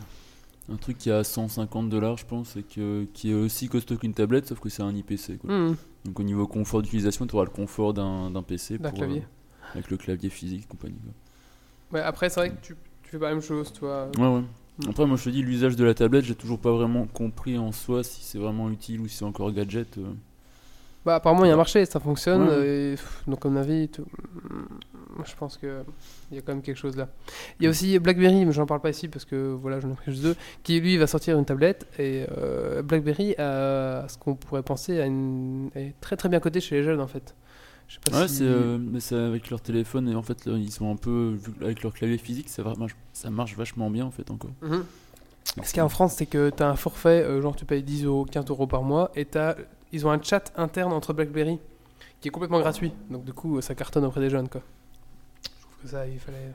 un 0.71 0.77
truc 0.77 0.97
qui 0.97 1.11
a 1.11 1.23
150 1.23 1.89
dollars, 1.89 2.17
je 2.17 2.25
pense, 2.25 2.55
et 2.55 2.63
que, 2.63 3.05
qui 3.13 3.31
est 3.31 3.33
aussi 3.33 3.67
costaud 3.67 3.97
qu'une 3.97 4.13
tablette, 4.13 4.47
sauf 4.47 4.59
que 4.61 4.69
c'est 4.69 4.83
un 4.83 4.95
IPC. 4.95 5.37
Quoi. 5.39 5.53
Hmm, 5.53 5.75
Donc 6.05 6.19
au 6.19 6.23
niveau 6.23 6.47
confort 6.47 6.81
d'utilisation, 6.81 7.27
tu 7.27 7.35
auras 7.35 7.43
le 7.45 7.51
confort 7.51 7.93
d'un 7.93 8.31
d'un 8.31 8.43
PC 8.43 8.77
D'un 8.77 8.89
pour, 8.89 8.97
clavier. 8.99 9.21
euh, 9.21 9.67
avec 9.73 9.91
le 9.91 9.97
clavier 9.97 10.29
physique, 10.29 10.67
compagnie. 10.69 10.95
quoi. 11.03 11.99
Ouais, 11.99 12.05
après, 12.05 12.29
c'est 12.29 12.39
vrai 12.39 12.49
que 12.51 12.61
tu, 12.61 12.75
tu 13.03 13.09
fais 13.11 13.19
pas 13.19 13.27
la 13.29 13.33
même 13.35 13.43
chose, 13.43 13.73
toi. 13.73 14.09
Ouais, 14.17 14.27
ouais. 14.27 14.43
Mm. 14.79 14.89
Après, 14.89 15.05
moi 15.05 15.17
je 15.17 15.23
te 15.25 15.29
dis, 15.29 15.41
l'usage 15.41 15.75
de 15.75 15.83
la 15.85 15.93
tablette, 15.93 16.25
j'ai 16.25 16.35
toujours 16.35 16.59
pas 16.59 16.71
vraiment 16.71 17.05
compris 17.07 17.57
en 17.57 17.71
soi 17.71 18.03
si 18.03 18.23
c'est 18.23 18.37
vraiment 18.39 18.69
utile 18.69 19.01
ou 19.01 19.07
si 19.07 19.17
c'est 19.17 19.25
encore 19.25 19.51
gadget. 19.51 19.97
euh. 19.97 20.13
Bah, 21.05 21.15
apparemment, 21.15 21.45
il 21.45 21.47
y 21.47 21.51
a 21.51 21.53
un 21.53 21.57
marché, 21.57 21.85
ça 21.85 21.99
fonctionne. 21.99 22.43
Ouais. 22.43 22.49
euh, 22.51 22.93
Et, 22.93 22.95
pff, 22.95 23.23
donc, 23.27 23.45
à 23.45 23.49
mon 23.49 23.55
avis, 23.55 23.87
tout- 23.87 24.03
mm, 24.03 25.23
je 25.25 25.35
pense 25.35 25.57
qu'il 25.57 25.69
y 26.33 26.37
a 26.37 26.41
quand 26.41 26.53
même 26.53 26.61
quelque 26.61 26.77
chose 26.77 26.95
là. 26.97 27.07
Il 27.59 27.63
y 27.63 27.67
a 27.67 27.69
aussi 27.69 27.97
BlackBerry, 27.99 28.45
mais 28.45 28.51
j'en 28.51 28.65
parle 28.65 28.81
pas 28.81 28.89
ici 28.89 29.07
parce 29.07 29.25
que 29.25 29.53
voilà, 29.61 29.79
j'en 29.79 29.89
ai 29.91 29.95
pris 29.95 30.11
juste 30.11 30.23
deux, 30.23 30.35
qui 30.63 30.79
lui 30.79 30.97
va 30.97 31.07
sortir 31.07 31.37
une 31.39 31.45
tablette. 31.45 31.87
Et 31.99 32.25
euh, 32.37 32.81
BlackBerry 32.81 33.33
a 33.37 34.05
ce 34.09 34.17
qu'on 34.17 34.35
pourrait 34.35 34.61
penser 34.63 34.99
à 34.99 35.05
une... 35.05 35.69
est 35.75 35.93
très 36.01 36.15
très 36.17 36.29
bien 36.29 36.39
coté 36.41 36.59
chez 36.61 36.75
les 36.75 36.83
jeunes 36.83 37.01
en 37.01 37.07
fait. 37.07 37.33
Je 37.89 37.95
sais 37.95 37.99
pas 38.11 38.21
Ouais, 38.21 38.27
si- 38.27 38.35
c'est 38.37 38.43
euh, 38.45 38.77
mais 38.79 38.99
c'est 39.01 39.15
avec 39.15 39.49
leur 39.49 39.59
téléphone 39.61 40.07
et 40.07 40.15
en 40.15 40.21
fait 40.21 40.45
là, 40.45 40.53
ils 40.57 40.71
sont 40.71 40.89
un 40.91 40.95
peu 40.95 41.37
avec 41.61 41.83
leur 41.83 41.91
clavier 41.93 42.17
physique, 42.19 42.47
ça, 42.47 42.63
va- 42.63 42.75
ça 43.13 43.29
marche 43.29 43.55
vachement 43.57 43.89
bien 43.89 44.05
en 44.05 44.11
fait 44.11 44.29
encore. 44.31 44.51
Mhm. 44.61 44.85
Ce 45.63 45.69
qu'il 45.69 45.77
y 45.77 45.79
a 45.79 45.85
en 45.85 45.89
France, 45.89 46.13
c'est 46.17 46.27
que 46.27 46.51
tu 46.51 46.61
as 46.63 46.69
un 46.69 46.75
forfait, 46.75 47.23
euh, 47.23 47.41
genre 47.41 47.55
tu 47.55 47.65
payes 47.65 47.81
10 47.83 48.05
euros, 48.05 48.23
15 48.25 48.45
euros 48.49 48.67
par 48.67 48.83
mois, 48.83 49.11
et 49.15 49.25
t'as- 49.25 49.55
ils 49.91 50.05
ont 50.05 50.11
un 50.11 50.21
chat 50.21 50.53
interne 50.55 50.93
entre 50.93 51.11
BlackBerry 51.13 51.57
qui 52.21 52.27
est 52.27 52.31
complètement 52.31 52.59
gratuit. 52.59 52.93
Donc 53.09 53.25
du 53.25 53.33
coup, 53.33 53.59
ça 53.61 53.73
cartonne 53.73 54.05
auprès 54.05 54.21
des 54.21 54.29
jeunes. 54.29 54.47
Quoi. 54.49 54.61
Je 55.43 55.49
trouve 55.61 55.73
que 55.81 55.87
ça, 55.87 56.05
il 56.07 56.19
fallait. 56.19 56.53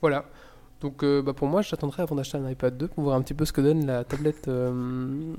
Voilà. 0.00 0.24
Donc 0.80 1.02
euh, 1.02 1.20
bah, 1.20 1.34
pour 1.34 1.46
moi, 1.46 1.60
j'attendrai 1.62 2.02
avant 2.02 2.16
d'acheter 2.16 2.38
un 2.38 2.48
iPad 2.48 2.76
2 2.76 2.88
pour 2.88 3.04
voir 3.04 3.16
un 3.16 3.20
petit 3.22 3.34
peu 3.34 3.44
ce 3.44 3.52
que 3.52 3.60
donne 3.60 3.86
la 3.86 4.02
tablette, 4.04 4.48
euh, 4.48 5.34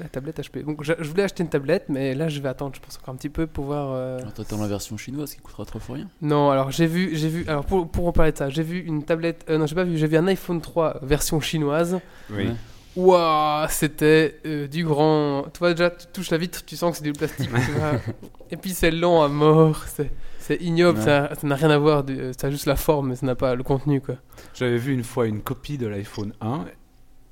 la 0.00 0.08
tablette 0.08 0.40
HP. 0.40 0.64
Donc 0.64 0.82
je, 0.82 0.92
je 0.98 1.08
voulais 1.08 1.22
acheter 1.22 1.42
une 1.44 1.48
tablette, 1.48 1.84
mais 1.88 2.14
là 2.14 2.28
je 2.28 2.40
vais 2.40 2.48
attendre, 2.48 2.74
je 2.74 2.80
pense 2.80 2.96
encore 2.98 3.14
un 3.14 3.16
petit 3.16 3.28
peu 3.28 3.46
pour 3.46 3.66
voir. 3.66 3.92
euh, 3.92 4.18
Alors 4.18 4.32
t'attends 4.34 4.60
la 4.60 4.66
version 4.66 4.96
chinoise 4.96 5.32
qui 5.34 5.40
coûtera 5.40 5.64
trois 5.64 5.80
fois 5.80 5.94
rien. 5.96 6.08
non, 6.22 6.50
alors 6.50 6.70
j'ai 6.72 6.86
vu, 6.86 7.10
j'ai 7.14 7.28
vu, 7.28 7.44
alors 7.46 7.64
pour, 7.64 7.88
pour 7.88 8.08
en 8.08 8.12
parler 8.12 8.32
de 8.32 8.36
ça, 8.38 8.48
j'ai 8.48 8.64
vu 8.64 8.80
une 8.80 9.04
tablette, 9.04 9.44
euh, 9.48 9.58
non 9.58 9.66
j'ai 9.66 9.76
pas 9.76 9.84
vu, 9.84 9.96
j'ai 9.96 10.08
vu 10.08 10.16
un 10.16 10.26
iPhone 10.26 10.60
3 10.60 10.98
version 11.02 11.40
chinoise. 11.40 11.98
Oui. 12.30 12.48
Ouais. 12.48 12.54
Waouh, 12.96 13.68
c'était 13.70 14.40
euh, 14.46 14.66
du 14.66 14.84
grand. 14.84 15.44
Tu 15.54 15.60
vois, 15.60 15.70
déjà, 15.74 15.90
tu 15.90 16.06
touches 16.12 16.30
la 16.30 16.38
vitre, 16.38 16.64
tu 16.66 16.74
sens 16.76 16.90
que 16.90 16.96
c'est 16.98 17.04
du 17.04 17.12
plastique. 17.12 17.48
tu 17.48 17.70
vois. 17.78 17.92
Et 18.50 18.56
puis 18.56 18.70
c'est 18.70 18.90
lent 18.90 19.22
à 19.22 19.28
mort, 19.28 19.84
c'est, 19.86 20.10
c'est 20.40 20.56
ignoble, 20.60 20.98
Ouais. 20.98 21.04
ça, 21.04 21.30
n'a 21.44 21.54
rien 21.54 21.70
à 21.70 21.78
voir, 21.78 22.02
du- 22.02 22.32
ça 22.36 22.48
a 22.48 22.50
juste 22.50 22.66
la 22.66 22.76
forme, 22.76 23.10
mais 23.10 23.16
ça 23.16 23.24
n'a 23.26 23.34
pas 23.36 23.54
le 23.54 23.62
contenu. 23.62 24.00
quoi. 24.00 24.16
J'avais 24.54 24.78
vu 24.78 24.92
une 24.92 25.04
fois 25.04 25.26
une 25.26 25.40
copie 25.40 25.78
de 25.78 25.86
l'iPhone 25.86 26.32
1. 26.40 26.64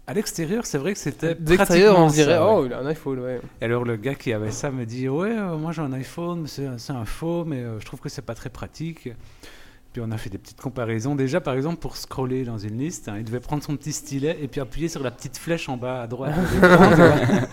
À 0.07 0.15
l'extérieur, 0.15 0.65
c'est 0.65 0.79
vrai 0.79 0.95
que 0.95 0.99
c'était 0.99 1.35
D'extérieur, 1.35 1.99
on 1.99 2.07
dirait, 2.07 2.37
ça, 2.37 2.47
ouais. 2.47 2.53
oh, 2.57 2.65
il 2.67 2.73
a 2.73 2.79
un 2.79 2.87
iPhone, 2.87 3.19
ouais. 3.19 3.41
Et 3.61 3.65
alors 3.67 3.85
le 3.85 3.97
gars 3.97 4.15
qui 4.15 4.33
avait 4.33 4.51
ça 4.53 4.71
me 4.71 4.87
dit 4.87 5.07
ouais 5.09 5.37
euh, 5.37 5.59
moi 5.59 5.73
j'ai 5.73 5.83
un 5.83 5.93
iPhone 5.93 6.47
c'est 6.47 6.65
un 6.93 7.05
faux 7.05 7.45
mais 7.45 7.59
euh, 7.59 7.79
je 7.79 7.85
trouve 7.85 8.01
que 8.01 8.09
c'est 8.09 8.23
pas 8.23 8.35
très 8.35 8.49
pratique. 8.49 9.11
Puis 9.93 10.03
on 10.05 10.11
a 10.11 10.19
fait 10.19 10.31
des 10.31 10.39
petites 10.39 10.61
comparaisons. 10.61 11.15
Déjà 11.15 11.41
par 11.41 11.55
exemple 11.55 11.79
pour 11.79 11.97
scroller 11.97 12.45
dans 12.45 12.59
une 12.59 12.79
liste, 12.79 13.09
hein, 13.09 13.17
il 13.19 13.25
devait 13.25 13.41
prendre 13.41 13.63
son 13.63 13.77
petit 13.77 13.93
stylet 13.93 14.39
et 14.41 14.49
puis 14.49 14.61
appuyer 14.61 14.89
sur 14.89 15.03
la 15.03 15.11
petite 15.11 15.39
flèche 15.39 15.69
en 15.69 15.77
bas 15.77 16.03
à 16.03 16.07
droite. 16.07 16.35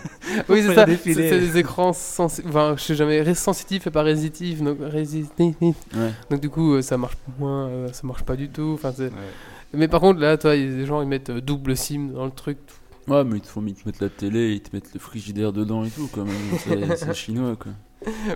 Oui, 0.48 0.62
c'est 0.62 0.74
ça, 0.74 0.86
c'est, 0.86 1.14
des 1.14 1.56
écrans 1.56 1.92
sensitifs, 1.92 2.50
enfin, 2.50 2.74
je 2.76 2.82
sais 2.82 2.94
jamais, 2.94 3.34
sensitifs 3.34 3.86
et 3.86 3.90
pas 3.90 4.02
résitifs, 4.02 4.60
donc. 4.60 4.78
Ouais. 4.80 6.12
donc 6.30 6.40
du 6.40 6.50
coup, 6.50 6.74
euh, 6.74 6.82
ça 6.82 6.98
marche 6.98 7.16
moins, 7.38 7.68
euh, 7.68 7.92
ça 7.92 8.06
marche 8.06 8.24
pas 8.24 8.36
du 8.36 8.48
tout. 8.48 8.72
Enfin, 8.74 8.92
c'est... 8.94 9.04
Ouais. 9.04 9.12
Mais 9.72 9.88
par 9.88 10.00
contre, 10.00 10.20
là, 10.20 10.36
toi, 10.36 10.56
il 10.56 10.64
y 10.64 10.72
a 10.72 10.76
des 10.76 10.86
gens, 10.86 11.00
ils 11.00 11.08
mettent 11.08 11.30
euh, 11.30 11.40
double 11.40 11.76
SIM 11.76 12.08
dans 12.12 12.24
le 12.24 12.30
truc. 12.30 12.58
Ouais, 13.08 13.22
mais 13.24 13.36
ils 13.36 13.40
te 13.40 13.46
font 13.46 13.64
ils 13.64 13.74
te 13.74 13.86
mettent 13.86 14.00
la 14.00 14.08
télé, 14.08 14.52
ils 14.52 14.60
te 14.60 14.74
mettent 14.74 14.92
le 14.92 14.98
frigidaire 14.98 15.52
dedans 15.52 15.84
et 15.84 15.90
tout 15.90 16.08
quand 16.12 16.24
même. 16.24 16.96
C'est 16.96 17.14
chinois 17.14 17.54
quoi. 17.56 17.72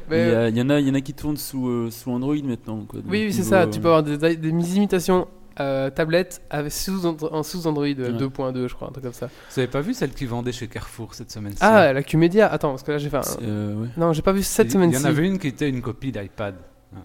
Mais, 0.08 0.26
Il 0.28 0.32
y, 0.32 0.34
a- 0.34 0.48
il 0.48 0.56
y 0.56 0.62
en 0.62 0.70
a, 0.70 0.80
il 0.80 0.88
y 0.88 0.90
en 0.90 0.94
a 0.94 1.00
qui 1.00 1.14
tournent 1.14 1.36
sous, 1.36 1.68
euh, 1.68 1.90
sous 1.90 2.10
Android 2.10 2.36
maintenant 2.44 2.84
quoi. 2.88 3.00
Oui, 3.06 3.24
oui, 3.26 3.32
c'est 3.32 3.42
ça. 3.42 3.62
euh, 3.62 3.66
Tu 3.66 3.80
peux 3.80 3.88
avoir 3.88 4.02
des, 4.02 4.36
des 4.36 4.76
imitations 4.76 5.28
euh, 5.58 5.90
tablettes 5.90 6.40
avec 6.48 6.72
sous, 6.72 7.04
en 7.06 7.42
sous 7.42 7.66
Android 7.66 7.84
euh, 7.86 8.12
Ouais. 8.12 8.52
2.2, 8.52 8.68
je 8.68 8.74
crois, 8.74 8.88
un 8.88 8.92
truc 8.92 9.04
comme 9.04 9.12
ça. 9.12 9.26
Vous 9.50 9.58
avez 9.58 9.68
pas 9.68 9.80
vu 9.82 9.92
celle 9.94 10.10
qui 10.10 10.24
vendait 10.24 10.52
chez 10.52 10.68
Carrefour 10.68 11.14
cette 11.14 11.30
semaine-ci? 11.30 11.58
Ah, 11.60 11.92
la 11.92 12.02
Qmedia. 12.02 12.50
Attends, 12.50 12.70
parce 12.70 12.82
que 12.82 12.92
là, 12.92 12.98
j'ai 12.98 13.10
fait 13.10 13.18
un... 13.18 13.22
euh, 13.42 13.74
ouais. 13.82 13.88
Non, 13.96 14.12
j'ai 14.14 14.22
pas 14.22 14.32
vu 14.32 14.42
cette 14.42 14.70
semaine-ci. 14.70 14.98
Il 14.98 15.02
y 15.02 15.06
en 15.06 15.08
avait 15.10 15.26
une 15.26 15.38
qui 15.38 15.48
était 15.48 15.68
une 15.68 15.82
copie 15.82 16.12
d'iPad. 16.12 16.54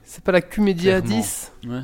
C'est 0.04 0.24
pas 0.24 0.32
la 0.32 0.42
Qmedia 0.42 1.02
Clairement. 1.02 1.22
10 1.22 1.52
Ouais. 1.68 1.82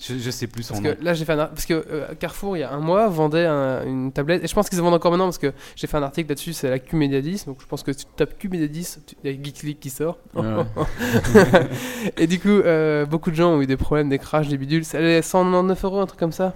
Je, 0.00 0.18
je 0.18 0.30
sais 0.30 0.46
plus 0.48 0.62
son 0.64 0.74
Parce 0.74 0.84
nom. 0.84 0.94
que 0.94 1.04
là, 1.04 1.14
j'ai 1.14 1.24
fait 1.24 1.32
un 1.32 1.38
ar- 1.38 1.50
Parce 1.50 1.66
que 1.66 1.72
euh, 1.74 2.14
Carrefour, 2.18 2.56
il 2.56 2.60
y 2.60 2.62
a 2.64 2.72
un 2.72 2.80
mois, 2.80 3.08
vendait 3.08 3.46
un- 3.46 3.86
une 3.86 4.12
tablette. 4.12 4.42
Et 4.44 4.48
je 4.48 4.54
pense 4.54 4.68
qu'ils 4.68 4.80
en 4.80 4.84
vendent 4.84 4.94
encore 4.94 5.12
maintenant 5.12 5.26
parce 5.26 5.38
que 5.38 5.52
j'ai 5.76 5.86
fait 5.86 5.96
un 5.96 6.02
article 6.02 6.28
là-dessus. 6.30 6.52
C'est 6.52 6.68
la 6.68 6.78
Qmedia 6.78 7.20
10. 7.20 7.46
Donc 7.46 7.58
je 7.60 7.66
pense 7.66 7.82
que 7.82 7.92
si 7.92 8.00
tu 8.04 8.12
tapes 8.16 8.36
Qmedia 8.38 8.66
10, 8.66 9.00
tu- 9.06 9.14
il 9.24 9.30
y 9.30 9.34
a 9.34 9.36
League 9.62 9.78
qui 9.78 9.90
sort. 9.90 10.18
Ouais. 10.34 10.42
et 12.18 12.26
du 12.26 12.38
coup, 12.40 12.48
euh, 12.48 13.06
beaucoup 13.06 13.30
de 13.30 13.36
gens 13.36 13.52
ont 13.54 13.62
eu 13.62 13.66
des 13.66 13.76
problèmes, 13.76 14.08
des 14.08 14.18
crashs, 14.18 14.48
des 14.48 14.58
bidules. 14.58 14.84
Ça 14.84 14.98
allait 14.98 15.22
199 15.22 15.84
euros, 15.84 16.00
un 16.00 16.06
truc 16.06 16.20
comme 16.20 16.32
ça. 16.32 16.54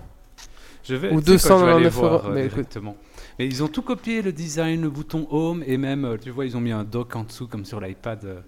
Je 0.85 0.95
vais, 0.95 1.11
Ou 1.13 1.21
tu 1.21 1.39
sais 1.39 1.49
quoi, 1.49 1.59
je 1.59 1.65
vais 1.65 1.73
aller 1.73 1.85
299 1.85 1.95
voir, 1.95 2.13
euros. 2.15 2.29
euh, 2.29 2.35
Mais 2.35 2.49
directement. 2.49 2.97
Mais 3.39 3.47
ils 3.47 3.63
ont 3.63 3.69
tout 3.69 3.83
copié, 3.83 4.21
le 4.23 4.33
design, 4.33 4.83
le 4.83 4.91
bouton 4.91 5.27
Home, 5.31 5.63
et 5.67 5.77
même, 5.77 6.17
tu 6.21 6.31
vois, 6.31 6.45
ils 6.45 6.57
ont 6.57 6.61
mis 6.61 6.73
un 6.73 6.85
dock 6.85 7.15
en 7.15 7.25
dessous, 7.25 7.47
comme 7.47 7.65
sur 7.65 7.81
l'iPad. 7.81 8.43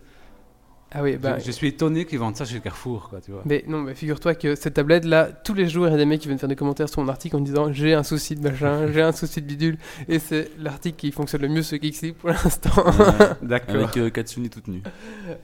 Ah 0.93 1.03
oui, 1.03 1.17
bah. 1.17 1.39
je, 1.39 1.45
je 1.45 1.51
suis 1.53 1.69
étonné 1.69 2.05
qu'ils 2.05 2.19
vendent 2.19 2.37
ça 2.37 2.45
chez 2.45 2.59
Carrefour, 2.59 3.09
quoi, 3.09 3.21
tu 3.21 3.31
vois. 3.31 3.43
Mais 3.45 3.65
non, 3.69 3.79
mais 3.79 3.95
figure-toi 3.95 4.35
que 4.35 4.57
cette 4.57 4.75
tablette 4.75 5.05
là, 5.05 5.29
tous 5.31 5.55
les 5.55 5.69
jours, 5.69 5.87
il 5.87 5.93
y 5.93 5.95
a 5.95 5.97
des 5.97 6.05
mecs 6.05 6.21
qui 6.21 6.27
viennent 6.27 6.39
faire 6.39 6.49
des 6.49 6.57
commentaires 6.57 6.89
sur 6.89 7.01
mon 7.01 7.09
article 7.09 7.37
en 7.37 7.41
disant 7.41 7.73
j'ai 7.73 7.95
un 7.95 8.03
souci 8.03 8.35
de 8.35 8.43
machin, 8.43 8.89
j'ai 8.93 9.03
un 9.03 9.13
souci 9.13 9.41
de 9.41 9.47
bidule. 9.47 9.79
Et 10.09 10.19
c'est 10.19 10.51
l'article 10.59 10.97
qui 10.97 11.13
fonctionne 11.13 11.43
le 11.43 11.49
mieux 11.49 11.63
sur 11.63 11.81
Geeksleague 11.81 12.15
pour 12.15 12.31
l'instant. 12.31 12.71
Ouais. 12.85 13.27
D'accord. 13.43 13.77
Avec 13.77 13.97
euh, 13.99 14.11
Katsuni 14.11 14.51
toute 14.51 14.67
nue. 14.67 14.83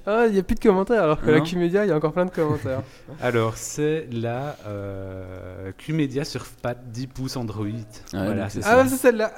ah, 0.06 0.24
il 0.26 0.32
n'y 0.32 0.38
a 0.38 0.42
plus 0.42 0.56
de 0.56 0.60
commentaires, 0.60 1.04
alors 1.04 1.20
que 1.20 1.30
la 1.30 1.38
Non. 1.38 1.44
Qmedia, 1.44 1.84
il 1.84 1.88
y 1.88 1.92
a 1.92 1.96
encore 1.96 2.12
plein 2.12 2.26
de 2.26 2.30
commentaires. 2.30 2.82
Alors, 3.22 3.56
c'est 3.56 4.08
la 4.10 4.56
euh, 4.66 5.70
QMedia 5.78 6.24
Surfpad 6.24 6.90
10 6.90 7.06
pouces 7.06 7.36
Android. 7.36 7.66
Ah, 8.12 8.24
voilà, 8.24 8.48
c'est 8.48 8.60
ah, 8.64 8.70
ça. 8.70 8.76
ouais, 8.82 8.88
c'est 8.88 8.96
celle-là. 8.96 9.32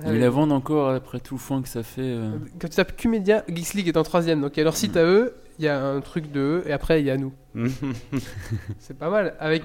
Ah 0.00 0.04
Ils 0.08 0.12
oui. 0.14 0.18
la 0.20 0.30
vendent 0.30 0.52
encore 0.52 0.90
après 0.90 1.20
tout 1.20 1.34
le 1.34 1.40
foin 1.40 1.62
que 1.62 1.68
ça 1.68 1.82
fait. 1.84 2.00
euh. 2.02 2.32
Quand 2.60 2.68
tu 2.68 2.74
tapes 2.76 2.96
Qmedia, 2.96 3.44
Geeks 3.48 3.74
League 3.74 3.88
est 3.88 3.96
en 3.96 4.02
troisième. 4.02 4.40
Donc 4.40 4.56
il 4.56 4.58
y 4.58 4.62
a 4.62 4.64
leur 4.64 4.76
site 4.76 4.96
à 4.96 5.04
eux, 5.04 5.34
il 5.58 5.64
y 5.64 5.68
a 5.68 5.80
un 5.84 6.00
truc 6.00 6.32
de 6.32 6.40
eux, 6.40 6.62
et 6.66 6.72
après 6.72 7.00
il 7.00 7.06
y 7.06 7.10
a 7.10 7.16
nous. 7.16 7.32
C'est 8.80 8.98
pas 8.98 9.08
mal. 9.10 9.34
Avec 9.38 9.62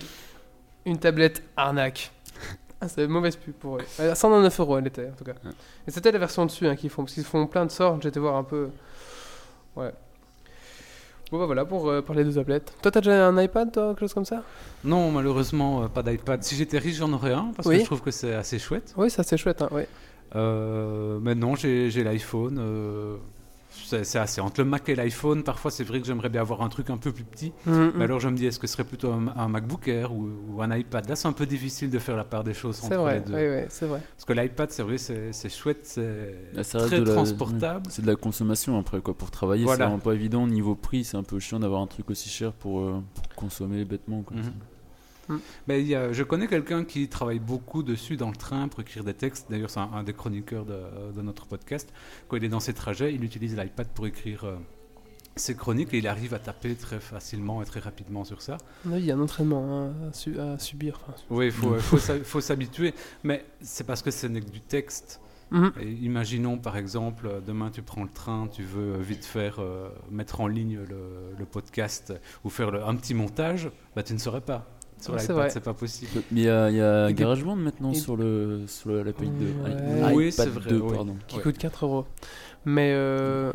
une 0.86 0.98
tablette 1.00 1.44
arnaque. 1.58 2.12
Ah, 2.82 2.88
c'est 2.88 3.08
mauvaise 3.08 3.36
pub 3.36 3.54
pour 3.56 3.76
eux. 3.78 3.82
Euh, 4.00 4.16
109 4.16 4.58
euros 4.62 4.78
elle 4.78 4.88
était 4.88 5.08
en 5.08 5.16
tout 5.18 5.26
cas. 5.26 5.34
Ouais. 5.44 5.52
Et 5.88 5.92
c'était 5.92 6.12
la 6.14 6.20
version 6.20 6.46
dessus 6.46 6.66
hein, 6.66 6.76
qu'ils 6.78 6.90
font, 6.90 7.04
parce 7.04 7.14
qu'ils 7.14 7.26
font 7.26 7.46
plein 7.46 7.66
de 7.66 7.72
sorts. 7.72 8.00
J'étais 8.02 8.22
voir 8.22 8.36
un 8.38 8.44
peu. 8.46 8.70
Ouais. 9.76 9.92
Bon 11.32 11.38
bah 11.40 11.46
voilà 11.46 11.66
pour 11.66 11.90
euh, 11.90 12.02
parler 12.02 12.24
de 12.24 12.32
tablettes. 12.32 12.74
Toi 12.82 12.90
t'as 12.92 13.02
déjà 13.02 13.28
un 13.28 13.42
iPad, 13.42 13.72
toi, 13.72 13.90
quelque 13.90 14.00
chose 14.00 14.14
comme 14.14 14.26
ça? 14.26 14.44
Non, 14.84 15.12
malheureusement, 15.12 15.84
euh, 15.84 15.88
pas 15.88 16.02
d'iPad. 16.04 16.42
Si 16.44 16.56
j'étais 16.56 16.78
riche, 16.80 16.96
j'en 16.96 17.12
aurais 17.14 17.34
un, 17.34 17.52
parce 17.56 17.68
Oui. 17.68 17.76
que 17.76 17.82
je 17.82 17.86
trouve 17.86 18.02
que 18.02 18.12
c'est 18.12 18.34
assez 18.34 18.58
chouette. 18.60 18.94
Oui, 18.96 19.10
ça 19.12 19.24
c'est 19.24 19.38
chouette. 19.38 19.62
Hein, 19.62 19.68
ouais. 19.72 19.88
Euh, 20.36 21.20
mais 21.22 21.36
non, 21.36 21.56
j'ai 21.56 22.04
l'iPhone. 22.04 22.58
euh, 22.60 23.18
c'est 23.72 24.20
assez 24.20 24.40
entre 24.42 24.62
le 24.62 24.66
Mac 24.66 24.88
et 24.90 24.96
l'iPhone. 24.96 25.42
Parfois, 25.44 25.72
c'est 25.72 25.84
vrai 25.84 26.00
que 26.00 26.06
j'aimerais 26.06 26.30
bien 26.30 26.42
avoir 26.42 26.62
un 26.62 26.70
truc 26.70 26.90
un 26.92 26.98
peu 26.98 27.12
plus 27.12 27.24
petit. 27.24 27.54
Mhm, 27.66 27.94
Mais 27.96 28.04
alors, 28.04 28.20
je 28.20 28.28
me 28.30 28.36
dis, 28.36 28.46
est-ce 28.46 28.60
que 28.60 28.68
ce 28.68 28.74
serait 28.74 28.84
plutôt 28.84 29.12
un, 29.12 29.28
un 29.36 29.48
MacBook 29.48 29.88
Air 29.88 30.14
ou, 30.14 30.30
ou 30.50 30.62
un 30.62 30.76
iPad? 30.76 31.08
Là, 31.10 31.16
c'est 31.16 31.28
un 31.28 31.32
peu 31.34 31.46
difficile 31.48 31.90
de 31.90 31.98
faire 31.98 32.16
la 32.16 32.24
part 32.24 32.44
des 32.44 32.54
choses 32.54 32.76
c'est 32.76 32.86
entre 32.88 32.98
vrai. 32.98 33.16
les 33.16 33.20
deux. 33.62 33.66
C'est 33.70 33.86
vrai. 33.88 34.02
Parce 34.16 34.26
que 34.26 34.34
l'iPad, 34.34 34.70
c'est 34.70 34.84
vrai, 34.84 34.98
c'est 34.98 35.50
chouette, 35.50 35.80
c'est 35.86 36.36
très 36.64 37.04
transportable. 37.04 37.88
C'est 37.90 38.02
de 38.04 38.08
la 38.08 38.16
consommation 38.16 38.78
après 38.78 39.00
quoi. 39.02 39.16
Pour 39.16 39.32
travailler, 39.32 39.64
Voilà. 39.64 39.78
c'est 39.78 39.84
vraiment 39.86 40.00
pas 40.00 40.14
évident. 40.14 40.46
Niveau 40.46 40.76
prix, 40.76 41.04
c'est 41.04 41.18
un 41.18 41.24
peu 41.24 41.40
chiant 41.40 41.60
d'avoir 41.60 41.82
un 41.82 41.88
truc 41.88 42.10
aussi 42.12 42.30
cher 42.30 42.52
pour, 42.54 42.82
euh, 42.82 43.02
pour 43.16 43.28
consommer 43.36 43.86
bêtement. 43.86 44.22
Quoi. 44.22 44.38
Mhm. 44.38 44.52
Mm. 45.30 45.38
Mais 45.68 45.82
il 45.82 45.88
y 45.88 45.96
a- 45.96 46.12
je 46.12 46.24
connais 46.24 46.48
quelqu'un 46.48 46.84
qui 46.84 47.08
travaille 47.08 47.40
beaucoup 47.40 47.84
dessus 47.84 48.18
dans 48.18 48.30
le 48.30 48.36
train 48.36 48.68
pour 48.68 48.82
écrire 48.82 49.04
des 49.04 49.14
textes. 49.14 49.48
D'ailleurs, 49.50 49.70
c'est 49.70 49.80
un, 49.80 49.90
un 49.94 50.04
des 50.04 50.14
chroniqueurs 50.14 50.66
de, 50.66 50.80
de 51.16 51.22
notre 51.22 51.46
podcast. 51.46 51.92
Quand 52.28 52.36
il 52.38 52.44
est 52.44 52.50
dans 52.50 52.60
ses 52.60 52.74
trajets, 52.74 53.14
il 53.14 53.24
utilise 53.24 53.56
l'iPad 53.56 53.88
pour 53.90 54.08
écrire 54.08 54.44
euh, 54.44 54.56
ses 55.36 55.56
chroniques 55.56 55.94
et 55.94 56.00
il 56.00 56.08
arrive 56.08 56.34
à 56.34 56.40
taper 56.40 56.76
très 56.76 57.00
facilement 57.00 57.62
et 57.62 57.66
très 57.66 57.80
rapidement 57.80 58.26
sur 58.26 58.42
ça. 58.42 58.58
Oui, 58.86 59.00
il 59.00 59.06
y 59.06 59.12
a 59.12 59.16
un 59.16 59.22
entraînement 59.22 59.86
hein, 59.88 59.94
à, 60.10 60.14
su- 60.14 60.38
à 60.40 60.60
subir. 60.60 61.00
enfin. 61.08 61.14
Oui, 61.30 61.46
il 61.46 61.52
faut, 61.52 61.76
faut 61.76 61.98
s'a- 61.98 62.20
faut 62.24 62.42
s'habituer. 62.42 62.94
Mais 63.24 63.46
c'est 63.62 63.86
parce 63.86 64.02
que 64.02 64.12
ce 64.12 64.28
n'est 64.28 64.42
que 64.42 64.50
du 64.50 64.62
texte. 64.62 65.22
Et 65.82 65.90
imaginons 65.90 66.60
par 66.60 66.78
exemple, 66.78 67.42
demain 67.48 67.72
tu 67.72 67.82
prends 67.82 68.04
le 68.04 68.10
train, 68.12 68.48
tu 68.52 68.62
veux 68.62 68.98
vite 69.00 69.26
faire 69.26 69.56
euh, 69.60 69.90
mettre 70.12 70.42
en 70.42 70.48
ligne 70.48 70.78
le, 70.88 71.34
le 71.40 71.46
podcast 71.46 72.14
ou 72.44 72.50
faire 72.52 72.70
le- 72.70 72.84
un 72.84 72.96
petit 72.96 73.16
montage, 73.16 73.72
bah, 73.96 74.04
tu 74.04 74.14
ne 74.14 74.20
saurais 74.20 74.42
pas. 74.42 74.68
Sur 75.00 75.14
Ouais, 75.14 75.20
c'est 75.20 75.28
l'iPad, 75.28 75.36
vrai. 75.38 75.50
c'est 75.50 75.60
pas 75.62 75.74
possible. 75.74 76.12
Mais 76.32 76.42
il 76.42 76.44
y 76.46 76.50
a, 76.50 76.70
il 76.70 76.76
y 76.76 76.82
a 76.82 77.12
GarageBand 77.14 77.56
maintenant 77.56 77.92
et- 77.92 77.96
sur, 77.96 78.18
le, 78.18 78.64
sur 78.68 78.90
le- 78.90 79.04
la 79.04 79.14
page 79.14 79.28
de 79.28 79.32
Ouais. 79.32 80.12
i- 80.12 80.16
Oui, 80.16 80.28
iPad 80.30 80.46
c'est 80.46 80.50
vrai, 80.50 80.70
2, 80.70 80.80
oui. 80.82 80.94
pardon. 80.96 81.16
qui 81.28 81.38
Ouais. 81.38 81.44
coûte 81.44 81.58
4 81.58 81.86
euros. 81.86 82.06
Mais 82.66 82.92
euh, 82.94 83.54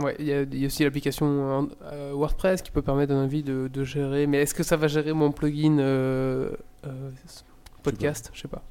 ouais, 0.00 0.16
il 0.18 0.26
y, 0.26 0.32
a- 0.32 0.42
il 0.42 0.58
y 0.58 0.64
a 0.64 0.66
aussi 0.66 0.82
l'application 0.82 1.68
euh, 1.92 2.12
WordPress 2.12 2.62
qui 2.62 2.70
peut 2.72 2.82
permettre 2.82 3.12
à 3.12 3.16
un 3.16 3.24
avis 3.24 3.42
de, 3.44 3.68
de 3.72 3.84
gérer. 3.84 4.26
Mais 4.26 4.38
est-ce 4.42 4.54
que 4.54 4.62
ça 4.64 4.76
va 4.76 4.88
gérer 4.88 5.12
mon 5.12 5.30
plugin 5.30 5.78
euh, 5.78 6.50
euh, 6.86 7.10
podcast? 7.84 8.30
Je 8.34 8.40
sais 8.42 8.48
pas. 8.48 8.62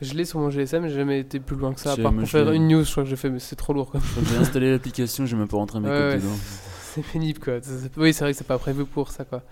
Je 0.00 0.12
l'ai 0.14 0.24
sur 0.24 0.40
mon 0.40 0.50
GSM, 0.50 0.88
j'ai 0.88 0.94
jamais 0.96 1.20
été 1.20 1.38
plus 1.40 1.56
loin 1.56 1.72
que 1.72 1.80
ça. 1.80 1.92
À 1.92 1.96
part 1.96 2.12
pour 2.12 2.20
je 2.24 2.26
faire 2.26 2.50
une 2.52 2.66
news, 2.68 2.84
je 2.84 2.90
crois 2.90 3.04
que 3.04 3.08
j'ai 3.08 3.16
fait, 3.16 3.30
mais 3.30 3.38
c'est 3.38 3.56
trop 3.56 3.72
lourd. 3.72 3.92
J'ai 4.30 4.36
installé 4.38 4.70
l'application, 4.72 5.24
j'ai 5.24 5.36
même 5.36 5.48
pas 5.48 5.56
rentré 5.56 5.78
mes 5.80 5.88
Ouais, 5.88 5.94
codes 5.96 6.10
ouais. 6.10 6.16
dedans. 6.18 6.34
C'est 6.94 7.02
pénible 7.02 7.40
quoi. 7.40 7.54
Oui, 7.96 8.12
c'est 8.12 8.22
vrai 8.22 8.30
que 8.32 8.38
c'est 8.38 8.46
pas 8.46 8.58
prévu 8.58 8.84
pour 8.84 9.10
ça 9.10 9.24
quoi. 9.24 9.42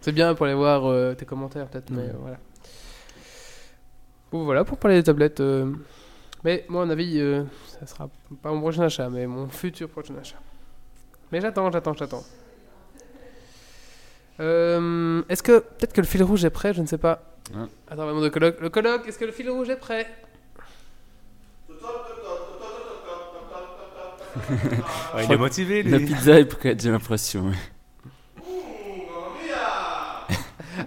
C'est 0.00 0.12
bien 0.12 0.34
pour 0.34 0.46
aller 0.46 0.54
voir 0.54 0.86
euh, 0.86 1.14
tes 1.14 1.24
commentaires 1.26 1.66
peut-être, 1.68 1.90
mais 1.90 2.02
euh, 2.08 2.12
voilà. 2.20 2.36
Bon, 4.30 4.44
voilà 4.44 4.64
pour 4.64 4.78
parler 4.78 4.96
des 4.98 5.02
tablettes. 5.02 5.40
euh, 5.40 5.72
Mais 6.44 6.64
moi, 6.68 6.82
à 6.82 6.84
mon 6.86 6.90
avis, 6.92 7.18
euh, 7.20 7.44
ça 7.80 7.86
sera 7.86 8.08
pas 8.42 8.50
mon 8.52 8.60
prochain 8.60 8.82
achat, 8.82 9.08
mais 9.10 9.26
mon 9.26 9.48
futur 9.48 9.88
prochain 9.88 10.14
achat. 10.20 10.38
Mais 11.32 11.40
j'attends, 11.40 11.70
j'attends, 11.70 11.94
j'attends. 11.94 12.24
Euh, 14.40 15.22
est-ce 15.28 15.42
que 15.42 15.58
peut-être 15.58 15.92
que 15.92 16.00
le 16.00 16.06
fil 16.06 16.22
rouge 16.22 16.44
est 16.44 16.50
prêt 16.50 16.72
Je 16.72 16.80
ne 16.80 16.86
sais 16.86 16.98
pas. 16.98 17.22
Hein. 17.56 17.68
Attends, 17.88 18.04
vraiment 18.04 18.20
de 18.20 18.28
colloque. 18.28 18.60
Le 18.60 18.70
colloque, 18.70 19.06
est-ce 19.08 19.18
que 19.18 19.24
le 19.24 19.32
fil 19.32 19.50
rouge 19.50 19.68
est 19.68 19.76
prêt? 19.76 20.06
Ouais, 25.14 25.24
il 25.24 25.32
est 25.32 25.36
motivé, 25.36 25.82
La 25.82 25.98
lui. 25.98 26.06
pizza 26.06 26.38
est 26.38 26.44
prête, 26.44 26.80
j'ai 26.80 26.90
l'impression. 26.90 27.46
ouais. 27.48 27.54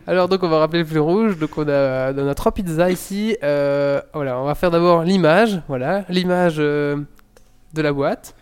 Alors 0.08 0.28
donc 0.28 0.44
on 0.44 0.50
va 0.50 0.60
rappeler 0.60 0.80
le 0.80 0.86
fil 0.86 1.00
rouge. 1.00 1.38
Donc 1.38 1.58
on 1.58 1.68
a, 1.68 2.14
on 2.14 2.28
a 2.28 2.36
trois 2.36 2.52
pizzas 2.52 2.90
ici. 2.90 3.38
Euh, 3.44 4.02
voilà, 4.14 4.40
on 4.40 4.46
va 4.46 4.56
faire 4.56 4.72
d'abord 4.72 5.04
l'image. 5.04 5.62
Voilà, 5.68 6.06
l'image 6.10 6.56
euh, 6.60 6.98
de 7.74 7.82
la 7.82 7.94
boîte. 7.94 8.36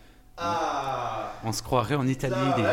On 1.44 1.52
se 1.52 1.62
croirait 1.62 1.96
en 1.96 2.08
Italie. 2.08 2.36
lui. 2.58 2.64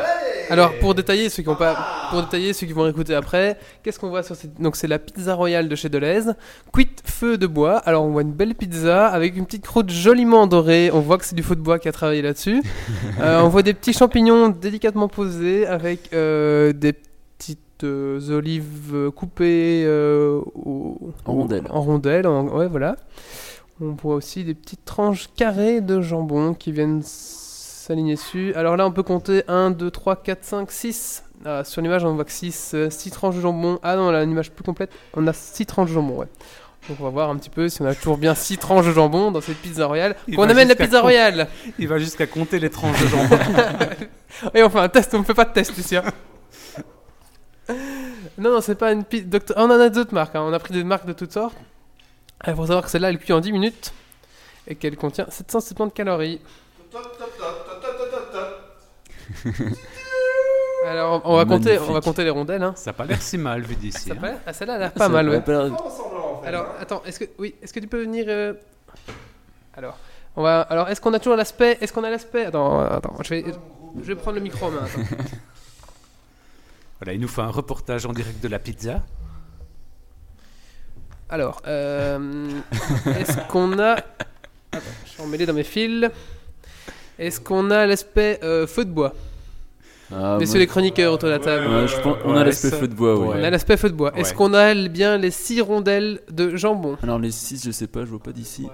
Alors 0.49 0.73
pour 0.79 0.95
détailler 0.95 1.29
ceux 1.29 1.43
qui 1.43 1.49
ont 1.49 1.57
pas, 1.57 1.77
pour 2.11 2.23
détailler 2.23 2.53
ceux 2.53 2.67
qui 2.67 2.73
vont 2.73 2.89
écouter 2.89 3.15
après, 3.15 3.59
qu'est-ce 3.83 3.99
qu'on 3.99 4.09
voit 4.09 4.23
sur 4.23 4.37
cette 4.37 4.61
donc 4.61 4.77
c'est 4.77 4.87
la 4.87 4.99
pizza 4.99 5.35
royale 5.35 5.69
de 5.69 5.75
chez 5.75 5.89
Deleuze, 5.89 6.35
cuite 6.73 7.03
feu 7.05 7.37
de 7.37 7.47
bois. 7.47 7.79
Alors 7.79 8.05
on 8.05 8.11
voit 8.11 8.23
une 8.23 8.33
belle 8.33 8.55
pizza 8.55 9.09
avec 9.09 9.37
une 9.37 9.47
petite 9.47 9.67
croûte 9.67 9.91
joliment 9.91 10.47
dorée. 10.47 10.91
On 10.93 11.01
voit 11.01 11.19
que 11.19 11.25
c'est 11.25 11.35
du 11.35 11.43
feu 11.43 11.57
de 11.57 11.61
bois 11.61 11.79
qui 11.79 11.89
a 11.89 11.93
travaillé 11.93 12.23
là-dessus. 12.23 12.63
Euh, 13.21 13.41
on 13.41 13.49
voit 13.49 13.63
des 13.63 13.73
petits 13.73 13.95
champignons 13.95 14.49
délicatement 14.49 15.09
posés 15.09 15.67
avec 15.67 16.11
euh, 16.13 16.75
des 16.75 16.93
petites 17.77 17.85
euh, 17.85 18.37
olives 18.37 19.11
coupées 19.15 19.85
euh, 19.87 20.41
au- 20.55 21.13
En 21.25 21.33
rondelles. 21.33 21.65
En 21.71 21.81
rondelles, 21.83 22.27
en- 22.27 22.45
ouais 22.49 22.69
voilà. 22.69 22.97
On 23.81 23.91
voit 23.91 24.15
aussi 24.15 24.45
des 24.45 24.55
petites 24.55 24.85
tranches 24.85 25.29
carrées 25.37 25.81
de 25.83 26.01
jambon 26.01 26.55
qui 26.55 26.73
viennent 26.73 27.03
s'aligner 27.03 28.15
dessus. 28.15 28.53
Alors 28.55 28.77
là, 28.77 28.87
on 28.87 28.91
peut 28.93 29.03
compter 29.03 29.43
1, 29.49 29.71
2, 29.71 29.91
3, 29.91 30.17
4, 30.17 30.45
5, 30.45 30.71
6. 30.71 31.23
Ah, 31.45 31.63
sur 31.65 31.83
l'image, 31.83 32.03
on 32.05 32.15
voit 32.15 32.25
que 32.25 32.31
6, 32.33 32.75
tranches 33.13 33.37
de 33.37 33.41
jambon. 33.43 33.79
Ah 33.83 33.97
non, 33.97 34.11
là, 34.11 34.23
une 34.23 34.31
image 34.31 34.51
plus 34.51 34.65
complète, 34.65 34.91
on 35.15 35.27
a 35.27 35.33
6 35.35 35.67
tranches 35.67 35.91
de 35.91 35.95
jambon, 35.95 36.17
ouais. 36.21 36.27
Donc 36.89 36.99
on 37.01 37.05
va 37.05 37.11
voir 37.11 37.31
un 37.31 37.37
petit 37.37 37.51
peu 37.51 37.69
si 37.69 37.83
on 37.83 37.85
a 37.85 37.95
toujours 37.95 38.17
bien 38.17 38.35
6 38.35 38.59
tranches 38.59 38.87
de 38.87 38.93
jambon 38.93 39.31
dans 39.33 39.41
cette 39.41 39.57
pizza 39.59 39.87
royale. 39.87 40.15
Qu'on 40.35 40.49
amène 40.49 40.69
la 40.69 40.75
pizza 40.77 41.01
royale 41.03 41.49
Il 41.79 41.89
va 41.89 41.99
jusqu'à 41.99 42.27
compter 42.27 42.59
les 42.61 42.71
tranches 42.71 43.01
de 43.03 43.09
jambon. 43.09 43.37
Et 44.55 44.63
on 44.63 44.71
fait 44.71 44.79
un 44.79 44.89
test, 44.89 45.13
on 45.15 45.19
ne 45.19 45.25
fait 45.25 45.35
pas 45.35 45.45
de 45.45 45.53
test 45.53 45.77
ici. 45.77 45.97
hein. 45.97 46.05
Non, 47.69 48.51
non, 48.51 48.61
c'est 48.61 48.75
pas 48.77 48.93
une 48.93 49.05
pizza. 49.05 49.39
On 49.57 49.65
en 49.65 49.81
a 49.81 49.89
d'autres 49.89 50.15
marques, 50.15 50.37
hein. 50.37 50.43
on 50.43 50.53
a 50.53 50.59
pris 50.59 50.75
des 50.75 50.85
marques 50.85 51.07
de 51.07 51.13
toutes 51.13 51.33
sortes. 51.33 51.57
Il 52.47 52.55
faut 52.55 52.67
savoir 52.67 52.85
que 52.85 52.91
celle-là, 52.91 53.09
elle 53.11 53.19
cuit 53.19 53.33
en 53.33 53.41
10 53.41 53.53
minutes 53.53 53.93
et 54.67 54.75
qu'elle 54.75 54.97
contient 54.97 55.27
770 55.29 55.93
calories. 55.93 56.41
Alors, 60.87 61.23
on 61.25 61.37
va, 61.37 61.45
compter, 61.45 61.79
on 61.79 61.93
va 61.93 62.01
compter 62.01 62.23
les 62.23 62.31
rondelles. 62.31 62.63
Hein. 62.63 62.75
Ça 62.77 62.91
a 62.91 62.93
pas 62.93 63.07
l'air 63.07 63.21
si 63.21 63.39
mal 63.39 63.63
vu 63.63 63.75
d'ici. 63.75 64.11
Ça 64.11 64.15
hein. 64.23 64.35
ah, 64.47 64.53
celle-là 64.53 64.75
a 64.75 64.79
l'air 64.79 64.93
pas 64.93 65.09
mal, 65.09 65.29
ouais. 65.29 65.41
pas 65.41 65.69
Alors, 66.45 66.67
attends, 66.81 67.03
est-ce 67.05 67.19
que 67.21 67.25
oui, 67.39 67.55
est-ce 67.61 67.73
que 67.73 67.81
tu 67.81 67.89
peux 67.89 68.01
venir 68.01 68.27
euh, 68.29 68.53
Alors, 69.77 69.99
on 70.37 70.43
va. 70.43 70.61
Alors, 70.61 70.89
est-ce 70.89 71.01
qu'on 71.01 71.15
a 71.15 71.19
toujours 71.19 71.37
l'aspect 71.37 71.79
Est-ce 71.81 71.93
qu'on 71.93 72.05
a 72.05 72.11
l'aspect 72.11 72.45
Attends, 72.45 72.81
attends, 72.81 73.17
je 73.23 73.31
vais, 73.31 73.45
je 74.01 74.07
vais 74.07 74.15
prendre 74.15 74.37
le 74.37 74.43
micro 74.43 74.67
en 74.67 74.71
main. 74.71 74.85
attends. 74.85 75.01
Voilà, 77.01 77.13
il 77.13 77.21
nous 77.21 77.29
fait 77.29 77.43
un 77.43 77.51
reportage 77.51 78.07
en 78.07 78.13
direct 78.13 78.43
de 78.43 78.49
la 78.49 78.59
pizza. 78.59 79.03
Alors, 81.29 81.61
euh, 81.67 82.49
est-ce 83.19 83.39
qu'on 83.49 83.79
a. 83.79 83.93
Attends, 84.73 84.81
je 85.05 85.11
suis 85.11 85.23
emmêlé 85.23 85.47
dans 85.47 85.53
mes 85.55 85.65
fils. 85.65 86.09
Est-ce 87.19 87.41
qu'on 87.41 87.71
a 87.71 87.87
l'aspect 87.87 88.39
euh, 88.43 88.67
feu 88.67 88.85
de 88.85 88.91
bois 88.91 89.13
Ah, 90.13 90.37
Messieurs 90.39 90.55
moi- 90.55 90.61
les 90.61 90.67
chroniqueurs 90.67 91.13
autour 91.15 91.29
de 91.29 91.35
la 91.35 91.41
table. 91.41 91.67
Ouais, 91.67 91.89
je 91.89 92.01
pense- 92.01 92.17
on 92.25 92.35
a 92.35 92.39
Ouais, 92.41 92.45
l'aspect 92.45 92.71
feu 92.71 92.87
de 92.89 92.95
bois, 92.95 93.19
oui. 93.19 93.29
On 93.41 93.43
a 93.45 93.51
l'aspect 93.51 93.77
feu 93.77 93.89
de 93.91 93.95
bois. 93.95 94.13
Est-ce 94.17 94.31
Ouais. 94.31 94.37
qu'on 94.37 94.55
a 94.55 94.75
bien 94.89 95.17
les 95.19 95.31
six 95.31 95.61
rondelles 95.61 96.21
de 96.31 96.55
jambon 96.57 96.97
Alors 97.03 97.19
les 97.19 97.31
6, 97.33 97.65
je 97.65 97.71
sais 97.71 97.87
pas, 97.87 98.01
je 98.01 98.11
vois 98.11 98.23
pas 98.23 98.33
d'ici. 98.33 98.69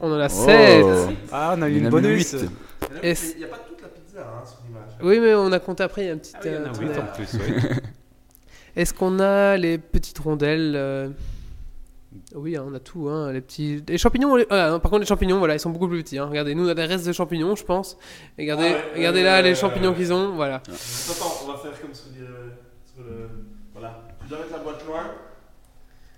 On 0.00 0.12
en 0.12 0.18
a 0.20 0.26
Oh. 0.26 0.28
7. 0.28 0.84
Ah, 1.32 1.54
on 1.56 1.62
a 1.62 1.68
eu 1.68 1.78
une 1.78 1.90
huit. 2.08 2.36
Est-ce- 3.02 3.32
Il 3.32 3.38
n'y 3.38 3.44
a 3.44 3.48
pas 3.48 3.58
toute 3.66 3.80
la 3.80 3.88
pizza 3.88 4.20
hein. 4.20 4.42
Oui, 5.02 5.20
mais 5.20 5.34
on 5.34 5.52
a 5.52 5.58
compté 5.58 5.82
après, 5.82 6.02
il 6.04 6.06
y 6.06 6.10
a 6.10 6.14
un 6.14 6.18
petit. 6.18 6.32
Ah 6.36 6.40
oui, 6.44 6.50
euh, 6.52 7.00
en 7.00 7.14
plus, 7.14 7.34
oui. 7.34 7.54
Est-ce 8.76 8.92
qu'on 8.92 9.18
a 9.20 9.56
les 9.56 9.78
petites 9.78 10.18
rondelles 10.18 10.74
euh, 10.76 11.08
Oui, 12.34 12.56
hein, 12.56 12.64
on 12.66 12.74
a 12.74 12.78
tout. 12.80 13.08
Hein, 13.08 13.32
les 13.32 13.40
petits. 13.40 13.82
Les 13.88 13.96
champignons, 13.98 14.32
on 14.32 14.36
les- 14.36 14.46
ah, 14.50 14.70
non, 14.70 14.80
par 14.80 14.90
contre, 14.90 15.00
les 15.00 15.06
champignons, 15.06 15.38
voilà, 15.38 15.54
ils 15.54 15.60
sont 15.60 15.70
beaucoup 15.70 15.88
plus 15.88 16.02
petits. 16.02 16.18
hein. 16.18 16.26
Regardez, 16.26 16.54
nous, 16.54 16.66
on 16.66 16.68
a 16.68 16.74
des 16.74 16.84
restes 16.84 17.06
de 17.06 17.12
champignons, 17.12 17.56
je 17.56 17.64
pense. 17.64 17.96
Et 18.38 18.42
regardez, 18.42 18.68
Ah 18.68 18.72
ouais, 18.72 18.96
regardez 18.96 19.22
là 19.22 19.40
les 19.42 19.54
champignons 19.54 19.94
qu'ils 19.94 20.12
ont. 20.12 20.34
Voilà. 20.34 20.56
Attends, 20.56 21.32
on 21.44 21.52
va 21.52 21.58
faire 21.58 21.80
comme 21.80 21.94
sur, 21.94 22.08
le- 22.18 22.52
sur 22.94 23.02
le. 23.04 23.28
Voilà. 23.72 24.02
Tu 24.22 24.28
dois 24.28 24.38
mettre 24.38 24.52
la 24.52 24.58
boîte 24.58 24.86
loin 24.86 25.04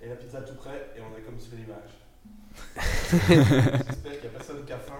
et 0.03 0.09
la 0.09 0.15
pizza 0.17 0.41
tout 0.41 0.55
près 0.55 0.91
et 0.97 1.01
on 1.01 1.17
est 1.19 1.23
comme 1.23 1.39
sur 1.39 1.53
l'image. 1.57 1.95
J'espère 3.11 4.13
qu'il 4.13 4.21
n'y 4.21 4.27
a 4.27 4.31
personne 4.37 4.65
qui 4.67 4.73
a 4.73 4.79
faim. 4.79 4.95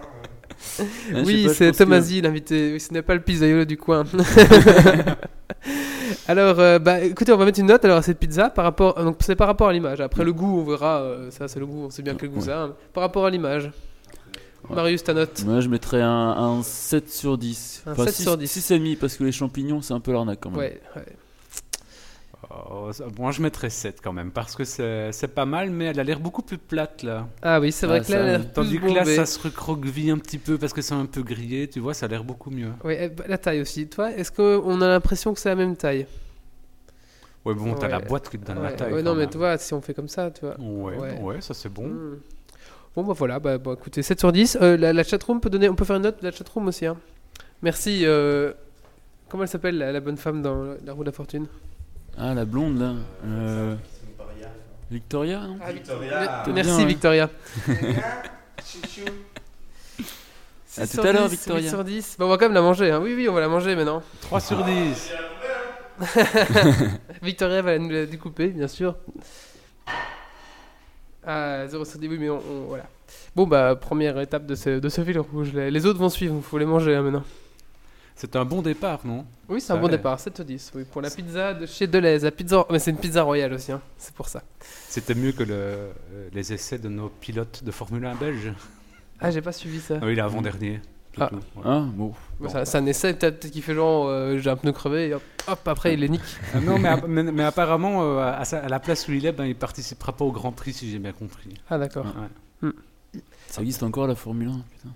Sais 0.85 1.23
oui, 1.25 1.49
c'est 1.53 1.69
pense 1.69 1.79
que- 1.79 1.85
Tomasi, 1.85 2.21
l'invité. 2.21 2.73
Oui, 2.75 2.81
ce 2.81 2.93
n'est 2.93 3.03
pas 3.03 3.15
le 3.15 3.21
pizzaiolo 3.21 3.65
du 3.65 3.77
coin. 3.77 4.05
alors, 6.29 6.59
euh, 6.61 6.79
bah, 6.79 7.01
écoutez, 7.01 7.33
on 7.33 7.37
va 7.37 7.45
mettre 7.45 7.61
une 7.61 7.67
note 7.67 7.85
alors 7.85 7.99
à 7.99 8.03
cette 8.03 8.19
pizza 8.19 8.51
par 8.51 8.65
rapport. 8.65 8.95
Donc, 9.03 9.17
c'est 9.21 9.37
par 9.37 9.47
rapport 9.47 9.69
à 9.69 9.73
l'image. 9.73 10.01
Après, 10.01 10.25
le 10.25 10.33
goût, 10.33 10.61
on 10.61 10.65
verra. 10.65 11.01
euh, 11.01 11.31
ça, 11.31 11.49
c'est 11.49 11.61
le 11.61 11.67
goût. 11.67 11.85
On 11.87 11.91
sait 11.91 12.03
bien 12.03 12.15
quel 12.15 12.31
goût 12.31 12.41
Ouais. 12.41 12.47
ça. 12.47 12.65
a. 12.65 12.69
Par 12.93 13.03
rapport 13.03 13.27
à 13.27 13.31
l'image. 13.31 13.71
Ouais. 14.69 14.75
Marius, 14.77 15.05
ta 15.05 15.15
note. 15.15 15.45
Moi 15.47 15.61
je 15.61 15.69
mettrais 15.69 16.03
un, 16.03 16.11
un 16.11 16.63
7 16.65 17.09
sur 17.11 17.39
10. 17.39 17.85
Un 17.87 17.95
7 17.95 18.15
sur 18.15 18.37
10. 18.37 18.59
6,5 18.73 18.97
parce 18.99 19.15
que 19.17 19.23
les 19.25 19.31
champignons 19.33 19.81
c'est 19.81 19.95
un 19.95 20.01
peu 20.01 20.13
l'arnaque 20.13 20.41
quand 20.43 20.51
même. 20.51 20.59
Ouais, 20.59 20.81
ouais. 20.97 21.03
Oh, 22.51 22.91
ça- 22.93 23.05
moi, 23.19 23.31
je 23.31 23.43
mettrais 23.43 23.69
7 23.69 24.01
quand 24.03 24.13
même, 24.15 24.31
parce 24.31 24.57
que 24.57 24.65
c'est 24.65 25.35
pas 25.35 25.45
mal, 25.45 25.69
mais 25.71 25.87
elle 25.87 26.01
a 26.01 26.05
l'air 26.05 26.19
beaucoup 26.19 26.41
plus 26.43 26.57
plate 26.57 27.03
là. 27.03 27.29
Ah 27.43 27.61
oui, 27.61 27.73
c'est 27.73 27.87
vrai 27.87 28.01
Ah, 28.03 28.05
que 28.07 28.13
là, 28.13 28.19
ça, 28.19 28.25
elle 28.25 28.29
a 28.35 28.39
l'air 28.39 28.53
Tandis 28.53 28.79
plus 28.79 28.89
que 28.89 28.95
là, 28.95 29.05
ça 29.05 29.27
se 29.27 29.39
recroqueville 29.39 30.11
un 30.11 30.19
petit 30.19 30.39
peu 30.39 30.57
parce 30.57 30.73
que 30.73 30.81
c'est 30.81 30.95
un 30.95 31.05
peu 31.05 31.23
grillé, 31.23 31.69
tu 31.69 31.81
vois, 31.81 31.93
ça 31.93 32.07
a 32.07 32.09
l'air 32.09 32.25
beaucoup 32.25 32.51
mieux. 32.51 32.71
Oui, 32.85 32.95
eh, 32.99 33.09
bah, 33.11 33.25
la 33.29 33.37
taille 33.37 33.61
aussi. 33.61 33.87
Toi, 33.89 34.13
est-ce 34.13 34.33
qu'on 34.33 34.81
a 34.81 34.89
l'impression 34.89 35.35
que 35.35 35.41
c'est 35.41 35.51
la 35.51 35.57
même 35.57 35.77
taille? 35.77 36.07
Ouais, 37.45 37.55
bon, 37.55 37.75
t'as 37.75 37.87
Ouais. 37.87 37.93
la 37.93 38.01
boîte 38.01 38.29
qui 38.31 38.39
te 38.39 38.47
donne 38.47 38.59
Ouais, 38.59 38.71
la 38.71 38.73
taille. 38.73 38.93
ouais, 38.95 39.03
non, 39.03 39.15
mais 39.15 39.27
tu 39.27 39.37
vois, 39.39 39.59
si 39.59 39.75
on 39.75 39.81
fait 39.83 39.95
comme 39.95 40.09
ça, 40.09 40.31
tu 40.31 40.47
vois. 40.47 40.59
Ouais, 40.59 40.97
Ouais. 40.97 41.21
ouais, 41.21 41.41
ça 41.43 41.53
c'est 41.55 41.69
bon. 41.73 41.87
Hmm. 41.89 42.19
Bon, 42.97 43.05
bah 43.05 43.13
voilà, 43.17 43.39
bah, 43.39 43.59
bah, 43.59 43.75
écoutez, 43.79 44.03
7 44.03 44.19
sur 44.19 44.33
10. 44.33 44.57
Euh, 44.61 44.77
la, 44.79 44.93
la 44.95 45.05
chatroom 45.05 45.41
peut 45.41 45.51
donner, 45.51 45.69
on 45.69 45.75
peut 45.75 45.85
faire 45.85 45.97
une 45.97 46.03
note 46.03 46.21
de 46.21 46.25
la 46.27 46.33
chatroom 46.33 46.67
aussi. 46.69 46.87
Hein. 46.87 46.97
Merci. 47.63 48.07
euh, 48.07 48.53
comment 49.29 49.43
elle 49.45 49.49
s'appelle, 49.51 49.77
la, 49.79 49.93
la 49.93 50.01
bonne 50.01 50.17
femme 50.17 50.41
dans 50.43 50.75
la 50.85 50.93
roue 50.95 51.03
de 51.05 51.09
la 51.09 51.13
fortune? 51.13 51.47
Ah 52.19 52.35
la 52.35 52.45
blonde 52.45 52.81
là. 52.81 52.95
Euh. 53.27 53.75
Victoria 54.91 55.41
non 55.41 55.59
Ah, 55.63 55.73
Victoria. 55.73 56.45
Merci 56.53 56.71
bien, 56.71 56.79
ouais. 56.79 56.85
Victoria. 56.87 57.31
À 60.77 60.87
6 60.87 60.97
tout 60.97 61.03
à 61.07 61.13
l'heure, 61.13 61.29
10, 61.29 61.31
Victoria. 61.37 61.63
8 61.63 61.69
sur 61.71 61.83
10. 61.85 62.17
Bah, 62.19 62.27
on 62.27 62.29
va 62.29 62.37
quand 62.37 62.45
même 62.45 62.53
la 62.55 62.63
manger. 62.63 62.91
Hein. 62.93 63.01
Oui, 63.03 63.13
oui, 63.17 63.29
on 63.29 63.33
va 63.33 63.41
la 63.41 63.49
manger 63.49 63.75
maintenant. 63.75 64.01
3 64.21 64.39
sur 64.41 64.63
10. 64.65 65.13
Victoria 67.23 67.63
va 67.63 67.77
nous 67.79 67.89
la 67.91 68.07
découper, 68.07 68.49
bien 68.49 68.69
sûr. 68.69 68.95
Ah, 71.27 71.67
0 71.67 71.85
sur 71.85 71.99
10, 71.99 72.07
oui, 72.09 72.17
mais 72.21 72.31
on, 72.31 72.37
on- 72.39 72.65
voilà. 72.69 72.85
Bon, 73.35 73.47
bah, 73.47 73.75
première 73.75 74.21
étape 74.21 74.47
de 74.47 74.55
ce, 74.55 74.79
de 74.79 74.89
ce 74.89 75.03
fil 75.03 75.19
rouge. 75.19 75.53
Les, 75.53 75.71
les 75.71 75.87
autres 75.87 75.99
vont 75.99 76.09
suivre, 76.11 76.37
il 76.37 76.43
faut 76.43 76.59
les 76.59 76.67
manger 76.67 76.95
hein, 76.95 77.03
maintenant. 77.03 77.25
C'est 78.21 78.35
un 78.35 78.45
bon 78.45 78.63
départ, 78.63 79.01
non? 79.07 79.25
Oui, 79.49 79.61
c'est 79.61 79.73
un 79.73 79.77
Ça 79.77 79.81
bon 79.81 79.87
départ, 79.89 80.19
7 80.19 80.35
sur 80.35 80.45
10. 80.45 80.73
Oui, 80.75 80.85
pour 80.91 81.01
la 81.01 81.09
pizza 81.09 81.55
de 81.55 81.67
chez 81.67 81.87
Deleuze. 81.87 82.25
La 82.25 82.33
pizza... 82.33 82.67
Mais 82.69 82.81
c'est 82.81 82.91
une 82.91 82.97
pizza 82.99 83.23
royale 83.23 83.53
aussi, 83.53 83.71
hein. 83.71 83.81
c'est 83.97 84.13
pour 84.13 84.29
ça. 84.29 84.43
C'était 84.89 85.15
mieux 85.15 85.31
que 85.31 85.45
le- 85.45 85.55
euh, 85.55 86.29
les 86.33 86.53
essais 86.53 86.79
de 86.79 86.89
nos 86.89 87.09
pilotes 87.11 87.63
de 87.63 87.71
Formule 87.71 88.05
1 88.05 88.17
belges. 88.17 88.53
Ah, 89.21 89.31
j'ai 89.31 89.41
pas 89.41 89.53
suivi 89.53 89.79
ça. 89.81 89.99
Ah 90.03 90.07
oui, 90.07 90.17
l'avant-dernier. 90.17 90.81
Ah. 91.21 91.31
ouais. 91.33 91.63
Hein 91.65 91.91
Bon. 91.95 92.13
Bah, 92.41 92.49
ça- 92.49 92.65
C'est 92.65 92.79
un 92.79 92.87
essai, 92.87 93.15
peut-être 93.15 93.51
qu'il 93.51 93.63
fait 93.63 93.75
genre 93.75 94.09
euh, 94.09 94.39
j'ai 94.39 94.51
un 94.51 94.57
pneu 94.57 94.73
crevé 94.73 95.09
et 95.11 95.15
hop, 95.15 95.23
hop, 95.47 95.69
après 95.69 95.95
il 95.95 96.01
les 96.01 96.09
nique. 96.09 96.21
Ah 96.55 96.61
non, 96.61 96.77
mais, 96.79 96.89
app- 96.89 97.07
mais, 97.09 97.23
mais 97.23 97.45
apparemment, 97.45 98.03
euh, 98.03 98.19
à, 98.21 98.45
sa- 98.45 98.59
à 98.65 98.69
la 98.69 98.81
place 98.81 99.07
où 99.09 99.13
il 99.13 99.25
est, 99.27 99.33
ben, 99.33 99.45
il 99.47 99.55
participera 99.57 100.13
pas 100.13 100.25
au 100.25 100.33
Grand 100.33 100.51
Prix, 100.53 100.73
si 100.73 100.91
j'ai 100.91 100.99
bien 100.99 101.13
compris. 101.13 101.55
Ah 101.71 101.79
d'accord. 101.79 102.05
Ouais. 102.63 102.71
Ça 103.47 103.63
existe 103.63 103.83
encore 103.85 104.07
la 104.09 104.15
Formule 104.17 104.49
1, 104.49 104.53
putain? 104.71 104.89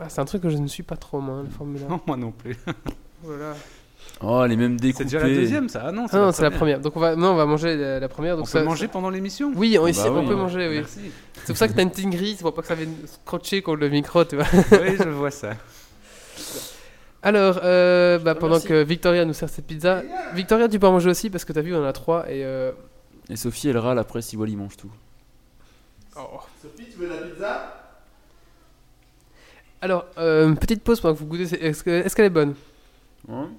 Ah, 0.00 0.08
c'est 0.08 0.20
un 0.20 0.24
truc 0.24 0.42
que 0.42 0.50
je 0.50 0.56
ne 0.58 0.66
suis 0.66 0.82
pas 0.82 0.96
trop 0.96 1.20
moi, 1.20 1.42
la 1.44 1.50
Formule 1.50 1.82
1. 1.84 1.88
Non, 1.88 2.00
moi 2.06 2.16
non 2.16 2.32
plus. 2.32 2.56
Voilà. 3.22 3.54
Oh, 4.20 4.44
les 4.46 4.56
mêmes 4.56 4.76
C'est 4.78 4.82
découpés. 4.86 5.04
déjà 5.04 5.18
la 5.20 5.26
deuxième, 5.28 5.68
ça 5.68 5.82
Ah 5.86 5.92
non, 5.92 6.06
Ah 6.12 6.16
non, 6.18 6.32
c'est 6.32 6.42
la 6.42 6.50
première. 6.52 6.80
Donc 6.80 6.96
on 6.96 7.00
va, 7.00 7.14
non, 7.16 7.32
on 7.32 7.34
va 7.34 7.46
manger 7.46 7.76
la, 7.76 7.98
la 8.00 8.08
première. 8.08 8.34
On 8.34 8.38
Donc 8.38 8.46
peut 8.46 8.58
ça- 8.58 8.64
manger 8.64 8.86
pendant 8.88 9.10
l'émission 9.10 9.52
Oui, 9.56 9.76
on, 9.78 9.82
Bah 9.84 9.90
ici, 9.90 10.00
on 10.06 10.20
oui. 10.20 10.26
peut 10.26 10.34
manger, 10.36 10.68
oui. 10.68 10.76
Merci. 10.76 11.00
C'est 11.34 11.46
pour 11.48 11.56
ça 11.56 11.66
que 11.68 11.72
t'as 11.74 11.82
une 11.82 11.90
petite 11.90 12.10
grille, 12.10 12.36
pour 12.36 12.54
pas 12.54 12.62
que 12.62 12.68
ça 12.68 12.74
vienne 12.76 12.94
scotcher 13.06 13.60
contre 13.62 13.80
le 13.80 13.88
micro, 13.90 14.24
tu 14.24 14.36
vois. 14.36 14.46
oui, 14.72 14.96
je 14.98 15.08
vois 15.08 15.30
ça. 15.32 15.50
Alors, 17.22 17.58
euh, 17.64 18.18
bah, 18.18 18.34
pendant 18.36 18.54
Merci. 18.54 18.68
que 18.68 18.82
Victoria 18.84 19.24
nous 19.24 19.34
sert 19.34 19.48
cette 19.48 19.66
pizza, 19.66 20.02
Victoria, 20.34 20.68
tu 20.68 20.78
peux 20.78 20.86
en 20.86 20.92
manger 20.92 21.10
aussi 21.10 21.30
parce 21.30 21.44
que 21.44 21.52
t'as 21.52 21.62
vu, 21.62 21.74
on 21.74 21.80
en 21.82 21.84
a 21.84 21.92
trois 21.92 22.30
et. 22.30 22.44
euh, 22.44 22.70
Et 23.28 23.36
Sophie, 23.36 23.68
elle 23.68 23.78
râle 23.78 23.98
après 23.98 24.22
si 24.22 24.36
Wally 24.36 24.54
mange 24.56 24.76
tout. 24.76 24.90
oh. 26.16 26.20
Sophie, 26.62 26.88
tu 26.90 26.98
veux 26.98 27.08
de 27.08 27.14
la 27.14 27.20
pizza? 27.22 27.77
Alors, 29.80 30.06
euh, 30.18 30.54
petite 30.54 30.82
pause 30.82 31.00
pendant 31.00 31.14
que 31.14 31.20
vous 31.20 31.26
goûtez. 31.26 31.42
Est-ce 31.64 31.82
que- 31.84 31.90
est-ce 31.90 32.16
qu'elle 32.16 32.26
est 32.26 32.30
bonne? 32.30 32.54
Hein 33.30 33.50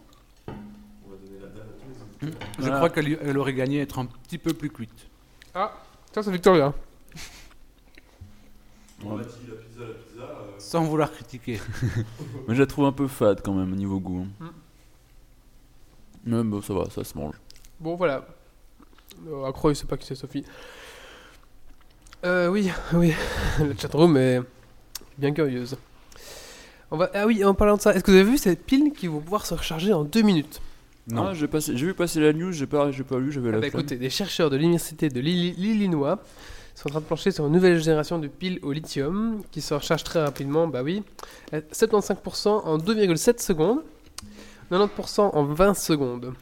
Je 2.21 2.27
Voilà. 2.60 2.75
crois 2.75 2.89
qu'elle 2.89 3.17
elle 3.21 3.38
aurait 3.38 3.53
gagné 3.53 3.79
à 3.79 3.84
être 3.84 3.99
un 3.99 4.05
petit 4.05 4.38
peu 4.38 4.53
plus 4.53 4.69
cuite. 4.69 5.08
Ça, 5.53 6.23
c'est 6.23 6.32
Victoria. 6.32 6.73
On 9.05 9.17
a 9.17 9.23
dit 9.23 9.29
la 9.47 9.55
pizza, 9.55 9.79
la 9.82 9.93
pizza. 9.93 10.21
euh, 10.23 10.51
Sans 10.58 10.84
vouloir 10.84 11.12
critiquer. 11.12 11.62
Mais 12.47 12.55
je 12.55 12.60
la 12.60 12.67
trouve 12.67 12.86
un 12.86 12.91
peu 12.91 13.08
fade 13.08 13.41
quand 13.41 13.53
même 13.53 13.71
au 13.71 13.75
niveau 13.75 13.99
goût. 14.01 14.25
hein. 14.41 14.45
Mm. 14.45 14.49
Mais 16.25 16.43
bon, 16.43 16.62
ça 16.62 16.73
va, 16.73 16.89
ça 16.89 17.03
se 17.05 17.17
mange. 17.17 17.36
Bon, 17.79 17.95
voilà. 17.95 18.27
Euh, 19.27 19.45
accro, 19.45 19.69
il 19.71 19.75
sait 19.75 19.86
pas 19.86 19.95
qui 19.95 20.05
c'est 20.05 20.15
Sophie. 20.15 20.43
Euh, 22.25 22.47
oui, 22.49 22.69
oui. 22.93 23.13
La 23.60 23.77
chatroom 23.77 24.17
est 24.17 24.41
bien 25.17 25.32
curieuse. 25.34 25.77
On 26.91 26.97
va... 26.97 27.10
Ah 27.13 27.25
oui, 27.28 27.43
en 27.43 27.54
parlant 27.54 27.78
de 27.78 27.82
ça, 27.82 27.93
est-ce 27.93 28.04
que 28.04 28.12
vous 28.12 28.17
avez 28.17 28.30
vu 28.30 28.38
cette 28.38 28.63
pile 28.65 28.91
qui 28.93 29.08
vont 29.08 29.19
pouvoir 29.19 29.45
se 29.45 29.54
recharger 29.54 29.93
en 29.93 30.04
deux 30.04 30.21
minutes 30.21 30.60
Non. 31.08 31.28
Ah, 31.28 31.34
j'ai 31.34 31.47
passé- 31.47 31.75
j'ai 31.78 31.86
vu 31.86 31.93
passer 31.93 32.19
la 32.19 32.34
news, 32.34 32.52
j'ai 32.52 32.65
pas, 32.67 32.91
j'ai 32.91 33.04
pas 33.04 33.19
lu, 33.19 33.32
j'avais 33.32 33.49
Ah 33.49 33.54
la 33.54 33.60
bah 33.60 33.67
écoutez, 33.67 33.95
des 33.97 34.10
chercheurs 34.10 34.49
de 34.49 34.58
l'université 34.58 35.10
de 35.10 35.19
l'Illi- 35.19 35.54
l'Illinois 35.58 36.19
sont 36.75 36.88
en 36.88 36.91
train 36.91 36.99
de 37.02 37.06
plancher 37.06 37.32
sur 37.32 37.45
une 37.45 37.54
nouvelle 37.54 37.80
génération 37.82 38.17
de 38.19 38.28
piles 38.28 38.60
au 38.63 38.71
lithium 38.71 39.41
qui 39.52 39.62
se 39.62 39.73
recharge 39.73 40.04
très 40.04 40.21
rapidement, 40.23 40.67
bah 40.67 40.82
oui, 40.84 41.04
à 41.52 41.60
75% 41.60 42.47
en 42.49 42.78
2,7 42.78 43.41
secondes, 43.41 43.84
90% 44.71 45.21
en 45.36 45.43
20 45.43 45.73
secondes. 45.75 46.34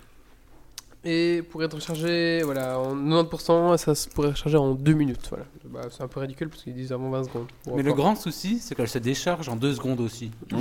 Et 1.03 1.41
pour 1.49 1.63
être 1.63 1.75
rechargé, 1.75 2.41
voilà, 2.43 2.79
en 2.79 2.95
90%, 2.95 3.77
ça 3.77 3.95
se 3.95 4.10
pourrait 4.10 4.29
recharger 4.29 4.57
en 4.57 4.73
2 4.73 4.93
minutes. 4.93 5.27
Voilà. 5.29 5.45
Bah, 5.65 5.81
c'est 5.89 6.03
un 6.03 6.07
peu 6.07 6.19
ridicule 6.19 6.49
parce 6.49 6.63
qu'ils 6.63 6.73
disent 6.73 6.91
avant 6.91 7.10
20 7.10 7.23
secondes. 7.25 7.47
Mais 7.75 7.83
le 7.83 7.93
grand 7.93 8.15
souci, 8.15 8.60
c'est 8.60 8.75
qu'elle 8.75 8.89
se 8.89 8.97
décharge 8.97 9.47
en 9.47 9.55
deux 9.55 9.73
secondes 9.73 9.99
aussi. 9.99 10.31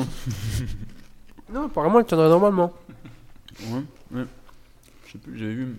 Non, 1.53 1.66
apparemment, 1.66 2.01
il 2.01 2.07
tiendrait 2.07 2.29
normalement. 2.29 2.72
Ouais, 3.70 3.83
ouais. 4.12 4.25
Je 5.07 5.12
sais 5.12 5.18
plus, 5.18 5.38
j'avais 5.38 5.55
vu. 5.55 5.77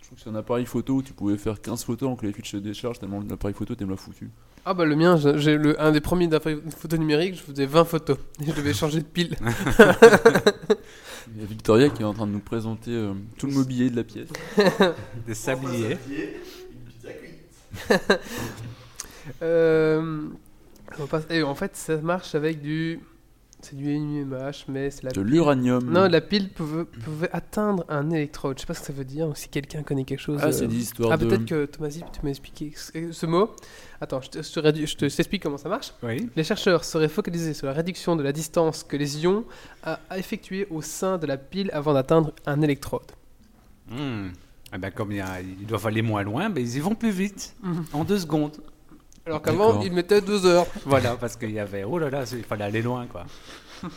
Je 0.00 0.06
trouve 0.06 0.18
que 0.18 0.22
c'est 0.22 0.30
un 0.30 0.36
appareil 0.36 0.64
photo 0.64 0.94
où 0.94 1.02
tu 1.02 1.12
pouvais 1.12 1.36
faire 1.36 1.60
15 1.60 1.84
photos 1.84 2.06
avant 2.06 2.16
que 2.16 2.24
les 2.24 2.32
fiches 2.32 2.52
se 2.52 2.56
déchargent, 2.58 3.00
tellement 3.00 3.20
l'appareil 3.28 3.54
photo 3.54 3.74
t'aimes 3.74 3.90
la 3.90 3.96
foutu. 3.96 4.30
Ah 4.68 4.74
bah 4.74 4.84
le 4.84 4.96
mien, 4.96 5.16
j'ai- 5.16 5.56
le, 5.56 5.80
un 5.80 5.92
des 5.92 6.00
premiers 6.00 6.26
d'appareil 6.26 6.58
photo 6.76 6.96
numérique, 6.96 7.36
je 7.36 7.40
faisais 7.42 7.66
20 7.66 7.84
photos. 7.84 8.18
Et 8.42 8.46
je 8.50 8.52
devais 8.52 8.74
changer 8.74 8.98
de 9.00 9.04
pile. 9.06 9.36
Il 11.34 11.40
y 11.40 11.44
a 11.44 11.46
Victoria 11.46 11.88
qui 11.88 12.02
est 12.02 12.04
en 12.04 12.12
train 12.14 12.26
de 12.26 12.32
nous 12.32 12.40
présenter 12.40 12.90
euh, 12.90 13.12
tout 13.38 13.46
le 13.46 13.52
mobilier 13.52 13.90
de 13.90 13.96
la 13.96 14.04
pièce. 14.04 14.28
Des 15.26 15.34
sabliers. 15.34 15.96
Une 16.08 16.80
pizza 16.88 17.08
cuite. 17.12 18.20
Euh, 19.42 20.22
on 20.98 21.06
passe- 21.06 21.26
et 21.30 21.42
en 21.42 21.54
fait, 21.54 21.76
ça 21.76 21.96
marche 21.98 22.34
avec 22.34 22.60
du. 22.60 23.00
C'est 23.68 23.74
du 23.76 23.98
NUMH, 23.98 24.66
mais 24.68 24.90
c'est 24.92 25.02
la. 25.02 25.10
De 25.10 25.20
l'uranium. 25.20 25.84
Non, 25.90 26.06
la 26.06 26.20
pile 26.20 26.50
pouvait, 26.50 26.84
pouvait 26.84 27.28
atteindre 27.32 27.84
un 27.88 28.10
électrode. 28.10 28.56
Je 28.58 28.60
sais 28.60 28.66
pas 28.66 28.74
ce 28.74 28.80
que 28.80 28.86
ça 28.86 28.92
veut 28.92 29.04
dire. 29.04 29.28
Si 29.36 29.48
quelqu'un 29.48 29.82
connaît 29.82 30.04
quelque 30.04 30.20
chose. 30.20 30.38
Ah, 30.40 30.46
euh, 30.46 30.52
c'est 30.52 30.68
des 30.68 30.76
histoires 30.76 31.10
Ah, 31.10 31.16
de. 31.16 31.26
peut-être 31.26 31.44
que 31.46 31.64
Thomasy, 31.64 32.04
tu 32.12 32.20
m'as 32.22 32.30
expliqué 32.30 32.72
ce 32.76 33.10
ce 33.10 33.26
mot. 33.26 33.50
Attends, 34.00 34.20
je 34.20 34.30
te, 34.30 34.42
je 34.42 34.52
te 34.60 34.86
je 34.86 34.96
te- 34.96 35.06
t'explique 35.16 35.42
comment 35.42 35.58
ça 35.58 35.68
marche. 35.68 35.92
Oui. 36.04 36.28
Les 36.36 36.44
chercheurs 36.44 36.84
seraient 36.84 37.08
focalisés 37.08 37.54
sur 37.54 37.66
la 37.66 37.72
réduction 37.72 38.14
de 38.14 38.22
la 38.22 38.30
distance 38.32 38.84
que 38.84 38.96
les 38.96 39.22
ions 39.24 39.44
a 39.82 39.98
à 40.10 40.18
effectuer 40.18 40.68
au 40.70 40.80
sein 40.80 41.18
de 41.18 41.26
la 41.26 41.36
pile 41.36 41.70
avant 41.72 41.92
d'atteindre 41.92 42.32
un 42.46 42.62
électrode. 42.62 43.10
Hmm. 43.90 44.28
Eh 44.74 44.78
ben, 44.78 44.90
comme 44.90 45.12
il 45.12 45.18
y 45.18 45.20
a- 45.20 45.40
ils 45.40 45.66
doivent 45.66 45.86
aller 45.86 46.02
moins 46.02 46.22
loin, 46.22 46.50
ben, 46.50 46.60
ils 46.60 46.76
y 46.76 46.80
vont 46.80 46.94
plus 46.94 47.10
vite, 47.10 47.54
Mhm. 47.62 47.84
en 47.92 48.04
deux 48.04 48.18
secondes. 48.18 48.56
Alors 49.26 49.42
qu'avant, 49.42 49.80
ils 49.82 49.92
mettaient 49.92 50.20
deux 50.20 50.46
heures. 50.46 50.66
Voilà, 50.86 51.16
parce 51.16 51.36
qu'il 51.36 51.50
y 51.50 51.58
avait. 51.58 51.82
Oh 51.84 51.98
là 51.98 52.10
là, 52.10 52.24
il 52.32 52.44
fallait 52.44 52.64
aller 52.64 52.82
loin, 52.82 53.06
quoi. 53.06 53.24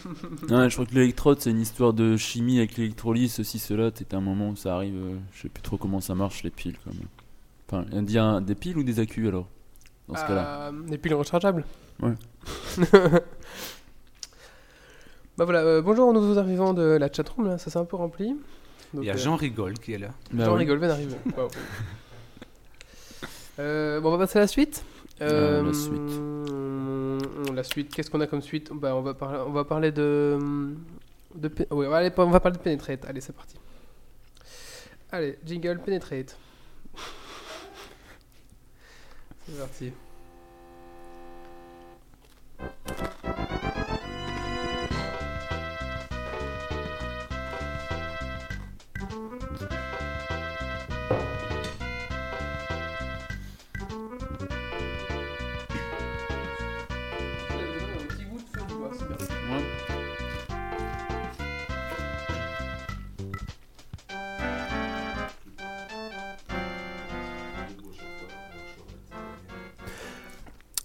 Non, 0.49 0.67
je 0.67 0.73
crois 0.75 0.85
que 0.85 0.93
l'électrode, 0.95 1.39
c'est 1.39 1.51
une 1.51 1.61
histoire 1.61 1.93
de 1.93 2.17
chimie 2.17 2.57
avec 2.57 2.75
l'électrolyse, 2.77 3.33
ceci, 3.35 3.59
cela. 3.59 3.91
T'es 3.91 4.13
un 4.15 4.21
moment 4.21 4.49
où 4.49 4.55
ça 4.55 4.75
arrive. 4.75 4.95
euh, 4.95 5.17
je 5.33 5.43
sais 5.43 5.49
plus 5.49 5.61
trop 5.61 5.77
comment 5.77 6.01
ça 6.01 6.15
marche, 6.15 6.43
les 6.43 6.49
piles, 6.49 6.75
quand 6.83 6.93
même. 6.93 7.07
Enfin, 7.67 7.85
on 7.93 8.01
dit 8.01 8.17
un- 8.17 8.41
des 8.41 8.55
piles 8.55 8.77
ou 8.77 8.83
des 8.83 8.99
accus 8.99 9.27
alors 9.27 9.47
Dans 10.07 10.15
ce 10.15 10.21
cas-là? 10.25 10.69
Euh, 10.69 10.71
Des 10.87 10.97
piles 10.97 11.13
rechargeables 11.13 11.63
Ouais. 12.01 12.13
bah 15.37 15.45
voilà, 15.45 15.59
euh, 15.59 15.81
bonjour 15.81 16.07
aux 16.09 16.13
nouveaux 16.13 16.37
arrivants 16.39 16.73
de 16.73 16.81
la 16.83 17.11
chatroom, 17.11 17.47
là, 17.47 17.57
ça 17.57 17.69
s'est 17.69 17.77
un 17.79 17.85
peu 17.85 17.95
rempli. 17.97 18.29
Donc, 18.93 19.03
Il 19.03 19.05
y 19.05 19.09
a 19.09 19.13
euh, 19.13 19.17
Jean 19.17 19.35
Rigole 19.35 19.73
qui 19.79 19.93
est 19.93 19.97
là. 19.99 20.09
Bah 20.33 20.45
Jean 20.45 20.53
oui. 20.53 20.59
rigole, 20.59 20.79
vient 20.79 20.87
d'arriver. 20.87 21.15
Wow. 21.37 21.47
Euh, 23.59 23.99
bon, 24.01 24.09
on 24.09 24.11
va 24.17 24.25
passer 24.25 24.39
à 24.39 24.41
la 24.41 24.47
suite. 24.47 24.83
Euh, 25.21 25.63
la 25.63 25.73
suite. 25.73 25.93
hum, 25.93 27.55
La 27.55 27.63
suite, 27.63 27.93
qu'est-ce 27.93 28.09
qu'on 28.09 28.21
a 28.21 28.27
comme 28.27 28.41
suite 28.41 28.71
bah, 28.73 28.95
on, 28.95 29.01
va 29.01 29.13
parler, 29.13 29.39
on 29.45 29.51
va 29.51 29.65
parler 29.65 29.91
de. 29.91 30.37
de 31.35 31.47
Pe- 31.49 31.67
ouais, 31.73 31.87
on 31.87 31.89
va 31.89 31.97
aller- 31.97 32.11
on 32.17 32.29
va 32.29 32.39
parler 32.39 32.57
de 32.57 32.63
Penetrate. 32.63 33.05
Allez, 33.05 33.21
c'est 33.21 33.33
parti. 33.35 33.55
Allez, 35.11 35.37
jingle 35.45 35.79
Penetrate. 35.79 36.37
c'est 39.47 39.57
parti. 39.57 39.91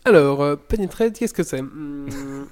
Alors, 0.04 0.42
euh, 0.42 0.56
Penetrate, 0.56 1.18
qu'est-ce 1.18 1.34
que 1.34 1.42
c'est 1.42 1.60
Hum, 1.60 2.46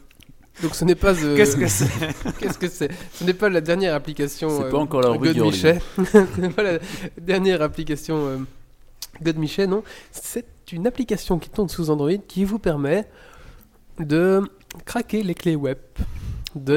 Donc, 0.63 0.75
ce 0.75 0.85
n'est 0.85 0.95
pas. 0.95 1.15
euh, 1.23 1.37
Qu'est-ce 1.37 1.57
que 1.57 1.69
c'est 1.69 1.87
Qu'est-ce 2.39 2.59
que 2.59 2.69
c'est 2.69 2.91
Ce 3.15 3.25
n'est 3.25 3.35
pas 3.35 3.49
la 3.49 3.61
dernière 3.61 3.95
application. 3.95 4.49
C'est 4.51 4.65
euh, 4.65 4.71
pas 4.71 4.79
encore 4.79 5.01
la 5.03 5.09
rubrique 5.11 5.35
God 5.35 5.45
du 5.47 5.51
Michet. 5.53 5.81
Ce 6.13 6.41
n'est 6.41 6.51
pas 6.51 6.63
la 6.63 6.79
dernière 7.21 7.61
application 7.63 8.27
euh, 8.27 8.37
God 9.23 9.37
Michet, 9.37 9.67
non. 9.67 9.83
C'est 10.11 10.47
une 10.73 10.87
application 10.87 11.39
qui 11.39 11.51
tourne 11.51 11.69
sous 11.69 11.91
Android 11.91 12.17
qui 12.27 12.45
vous 12.45 12.59
permet 12.59 13.07
de 13.99 14.41
craquer 14.87 15.23
les 15.23 15.35
clés 15.35 15.57
web 15.57 15.77
hum, 16.55 16.71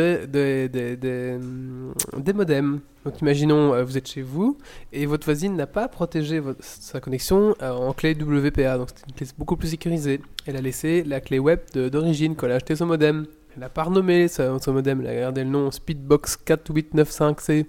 des 2.17 2.33
modems. 2.33 2.79
Donc 3.05 3.21
imaginons, 3.21 3.73
euh, 3.73 3.83
vous 3.83 3.97
êtes 3.97 4.07
chez 4.07 4.21
vous 4.21 4.57
et 4.91 5.05
votre 5.05 5.25
voisine 5.25 5.55
n'a 5.55 5.67
pas 5.67 5.87
protégé 5.87 6.41
sa 6.59 6.99
connexion 6.99 7.55
euh, 7.61 7.71
en 7.71 7.93
clé 7.93 8.13
WPA, 8.13 8.77
donc 8.77 8.89
c'est 8.95 9.05
une 9.07 9.13
clé 9.13 9.27
beaucoup 9.37 9.57
plus 9.57 9.69
sécurisée. 9.69 10.21
Elle 10.45 10.57
a 10.57 10.61
laissé 10.61 11.03
la 11.03 11.21
clé 11.21 11.39
web 11.39 11.59
d'origine 11.73 12.35
quand 12.35 12.47
elle 12.47 12.53
a 12.53 12.55
acheté 12.55 12.75
son 12.75 12.87
modem. 12.87 13.25
Elle 13.53 13.61
n'a 13.61 13.69
pas 13.69 13.83
renommé 13.83 14.27
son, 14.27 14.59
son 14.59 14.73
modem, 14.73 15.01
elle 15.01 15.07
a 15.07 15.15
gardé 15.15 15.43
le 15.43 15.49
nom 15.49 15.71
Speedbox 15.71 16.39
4895C. 16.45 17.65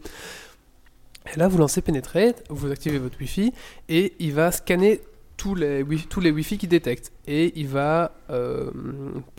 Et 1.34 1.38
là, 1.38 1.48
vous 1.48 1.58
lancez 1.58 1.82
Penetrate, 1.82 2.42
vous 2.48 2.70
activez 2.70 2.98
votre 2.98 3.18
Wi-Fi 3.20 3.52
et 3.88 4.14
il 4.18 4.32
va 4.32 4.52
scanner 4.52 5.00
tous 5.36 5.54
les, 5.54 5.84
tous 6.08 6.20
les 6.20 6.30
Wi-Fi 6.30 6.58
qu'il 6.58 6.68
détecte. 6.68 7.12
Et 7.26 7.52
il 7.58 7.68
va, 7.68 8.12
euh, 8.30 8.70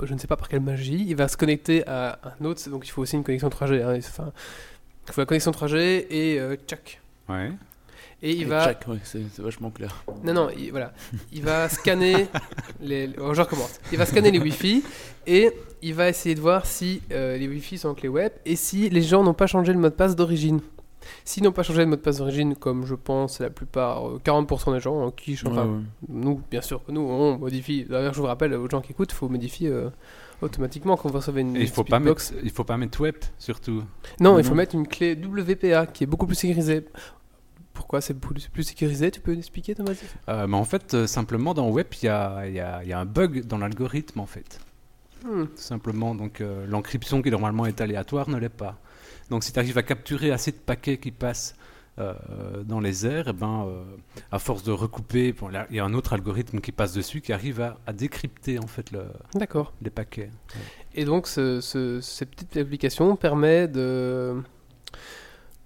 je 0.03 0.13
ne 0.13 0.19
sais 0.19 0.27
pas 0.27 0.35
par 0.37 0.47
quelle 0.49 0.61
magie, 0.61 1.05
il 1.07 1.15
va 1.15 1.27
se 1.27 1.37
connecter 1.37 1.85
à 1.87 2.19
un 2.39 2.45
autre. 2.45 2.67
Donc 2.69 2.87
il 2.87 2.91
faut 2.91 3.01
aussi 3.01 3.15
une 3.15 3.23
connexion 3.23 3.49
3G. 3.49 3.81
hein, 3.83 3.95
enfin, 3.97 4.31
il 5.07 5.13
faut 5.13 5.21
la 5.21 5.25
connexion 5.25 5.51
3G 5.51 6.05
et 6.09 6.39
euh, 6.39 6.55
tchac. 6.67 7.01
Ouais. 7.29 7.51
Et 8.21 8.31
il 8.31 8.43
Et 8.43 8.45
va. 8.45 8.63
tchac, 8.65 8.87
ouais, 8.87 8.97
c'est 9.03 9.21
c'est 9.31 9.41
vachement 9.43 9.69
clair. 9.69 10.03
Non, 10.23 10.33
non, 10.33 10.49
il, 10.57 10.71
voilà. 10.71 10.91
Il 11.31 11.43
va 11.43 11.69
scanner 11.69 12.27
les. 12.81 13.09
oh, 13.19 13.33
je 13.33 13.41
recommence. 13.41 13.79
Il 13.91 13.97
va 13.97 14.05
scanner 14.05 14.31
les 14.31 14.39
Wi-Fi 14.39 14.83
et 15.27 15.51
il 15.83 15.93
va 15.93 16.09
essayer 16.09 16.33
de 16.35 16.41
voir 16.41 16.65
si 16.65 17.01
euh, 17.11 17.37
les 17.37 17.47
Wi-Fi 17.47 17.77
sont 17.77 17.89
en 17.89 17.93
clé 17.93 18.09
web 18.09 18.31
et 18.45 18.55
si 18.55 18.89
les 18.89 19.01
gens 19.03 19.23
n'ont 19.23 19.33
pas 19.35 19.45
changé 19.47 19.71
le 19.73 19.79
mot 19.79 19.89
de 19.89 19.93
passe 19.93 20.15
d'origine. 20.15 20.61
S'ils 21.25 21.43
n'ont 21.43 21.51
pas 21.51 21.63
changé 21.63 21.79
le 21.81 21.87
mot 21.87 21.95
de 21.95 22.01
passe 22.01 22.17
d'origine, 22.17 22.55
comme 22.55 22.85
je 22.85 22.95
pense 22.95 23.39
la 23.39 23.49
plupart, 23.49 24.07
euh, 24.07 24.21
40% 24.23 24.73
des 24.73 24.79
gens 24.79 25.07
hein, 25.07 25.11
qui 25.15 25.33
Ouais, 25.43 25.51
ouais. 25.51 25.65
nous, 26.09 26.41
bien 26.49 26.61
sûr 26.61 26.83
que 26.85 26.91
nous, 26.91 27.01
on 27.01 27.37
modifie. 27.37 27.85
D'ailleurs, 27.85 28.13
je 28.13 28.19
vous 28.21 28.27
rappelle 28.27 28.53
aux 28.53 28.69
gens 28.69 28.81
qui 28.81 28.91
écoutent, 28.91 29.11
il 29.11 29.15
faut 29.15 29.29
modifier 29.29 29.69
euh, 29.69 29.89
automatiquement 30.41 30.97
quand 30.97 31.09
vous 31.09 31.15
recevez 31.15 31.41
une 31.41 31.55
Et 31.55 31.61
il 31.61 31.67
faut 31.69 31.83
pas 31.83 31.99
mettre, 31.99 32.21
il 32.43 32.49
faut 32.51 32.63
pas 32.63 32.77
mettre 32.77 33.01
web 33.01 33.15
surtout. 33.37 33.83
Non, 34.19 34.37
il 34.39 34.43
Non. 34.43 34.49
faut 34.49 34.55
mettre 34.55 34.75
une 34.75 34.87
clé 34.87 35.15
WPA 35.15 35.85
qui 35.87 36.03
est 36.03 36.07
beaucoup 36.07 36.27
plus 36.27 36.35
sécurisée. 36.35 36.85
Pourquoi 37.73 38.01
c'est 38.01 38.15
plus, 38.15 38.63
sécurisé 38.63 39.11
Tu 39.11 39.19
peux 39.19 39.33
l'expliquer, 39.33 39.75
Thomas? 39.75 39.93
Euh, 40.29 40.47
mais 40.47 40.57
en 40.57 40.65
fait, 40.65 40.93
euh, 40.95 41.05
simplement 41.07 41.53
dans 41.53 41.69
web, 41.69 41.85
il 42.01 42.05
y 42.05 42.09
a, 42.09 42.47
il 42.47 42.53
y 42.55 42.59
a- 42.59 42.81
il 42.83 42.89
y 42.89 42.93
a 42.93 42.99
un 42.99 43.05
bug 43.05 43.45
dans 43.45 43.59
l'algorithme 43.59 44.19
en 44.19 44.25
fait. 44.25 44.59
Hmm. 45.23 45.43
Tout 45.45 45.51
simplement, 45.57 46.15
donc 46.15 46.41
euh, 46.41 46.65
l'encryption 46.67 47.21
qui 47.21 47.29
normalement 47.31 47.65
est 47.65 47.79
aléatoire 47.81 48.29
ne 48.29 48.37
l'est 48.37 48.49
pas. 48.49 48.77
Donc 49.29 49.43
si 49.43 49.51
tu 49.51 49.59
arrives 49.59 49.77
à 49.77 49.83
capturer 49.83 50.31
assez 50.31 50.51
de 50.51 50.57
paquets 50.57 50.97
qui 50.97 51.11
passent 51.11 51.55
euh, 51.99 52.13
dans 52.63 52.79
les 52.79 53.07
airs, 53.07 53.27
eh 53.29 53.33
ben, 53.33 53.65
euh, 53.67 53.83
à 54.31 54.37
force 54.39 54.61
de 54.63 54.71
recouper, 54.71 55.33
bon, 55.33 55.47
là, 55.47 55.65
il 55.71 55.77
y 55.77 55.79
a 55.79 55.85
un 55.85 55.93
autre 55.95 56.13
algorithme 56.13 56.59
qui 56.61 56.71
passe 56.71 56.93
dessus 56.93 57.21
qui 57.21 57.33
arrive 57.33 57.59
à, 57.59 57.77
à 57.87 57.93
décrypter 57.93 58.59
en 58.59 58.67
fait 58.67 58.91
le- 58.91 59.07
les 59.81 59.89
paquets. 59.89 60.29
Et 60.93 61.05
donc, 61.05 61.25
ce- 61.27 61.59
ce- 61.59 61.99
cette 61.99 62.29
petite 62.31 62.55
application 62.57 63.15
permet 63.15 63.67
de, 63.67 64.41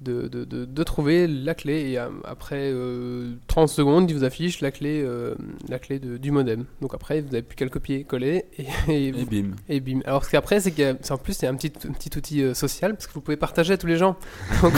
de, 0.02 0.28
de, 0.28 0.44
de- 0.46 0.66
de 0.66 0.84
trouver 0.84 1.28
la 1.28 1.54
clé. 1.56 1.92
Et 1.92 2.00
euh, 2.00 2.10
après 2.26 2.72
euh, 2.74 3.32
30 3.48 3.70
secondes, 3.70 4.10
il 4.10 4.18
vous 4.18 4.24
affiche 4.24 4.60
la 4.62 4.72
clé, 4.72 5.02
euh, 5.04 5.36
la 5.70 5.80
clé 5.80 6.00
du 6.00 6.32
modem. 6.32 6.66
Donc 6.82 6.94
après, 6.94 7.22
vous 7.22 7.28
n'avez 7.30 7.42
plus 7.44 7.56
qu'à 7.56 7.66
le 7.66 7.72
copier-coller 7.72 8.46
et, 8.58 8.66
et, 8.88 9.08
Et 9.10 9.12
bim. 9.26 9.52
et 9.70 9.80
bim. 9.80 10.00
Alors, 10.06 10.26
ce 10.26 10.32
qu'après, 10.32 10.60
c'est 10.60 10.72
qu'en 10.72 11.18
plus, 11.18 11.40
il 11.40 11.46
y 11.46 11.48
a 11.48 11.52
un 11.52 11.56
petit, 11.56 11.72
un 11.88 11.92
petit 11.94 12.18
outil 12.18 12.42
euh, 12.44 12.54
social 12.54 12.94
parce 12.94 13.08
que 13.08 13.14
vous 13.14 13.22
pouvez 13.22 13.38
partager 13.38 13.74
à 13.74 13.78
tous 13.78 13.88
les 13.88 13.98
gens. 13.98 14.18
Donc, 14.62 14.74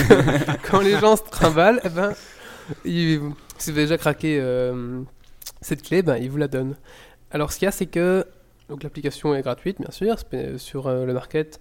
quand 0.69 0.81
les 0.81 0.97
gens 0.99 1.15
se 1.15 1.23
trimballent, 1.31 1.81
eh 1.83 1.89
ben, 1.89 2.13
ils- 2.85 3.19
si 3.57 3.71
vous 3.71 3.77
avez 3.77 3.85
déjà 3.87 3.97
craqué 3.97 4.41
cette 5.61 5.81
clé, 5.83 6.01
ben, 6.01 6.17
ils 6.17 6.29
vous 6.29 6.37
la 6.37 6.47
donnent. 6.47 6.75
Alors, 7.31 7.51
ce 7.51 7.59
qu'il 7.59 7.65
y 7.65 7.69
a, 7.69 7.71
c'est 7.71 7.85
que 7.85 8.25
donc 8.69 8.83
l'application 8.83 9.35
est 9.35 9.41
gratuite, 9.41 9.79
bien 9.79 9.91
sûr, 9.91 10.15
sur 10.57 10.89
le 10.91 11.13
market. 11.13 11.59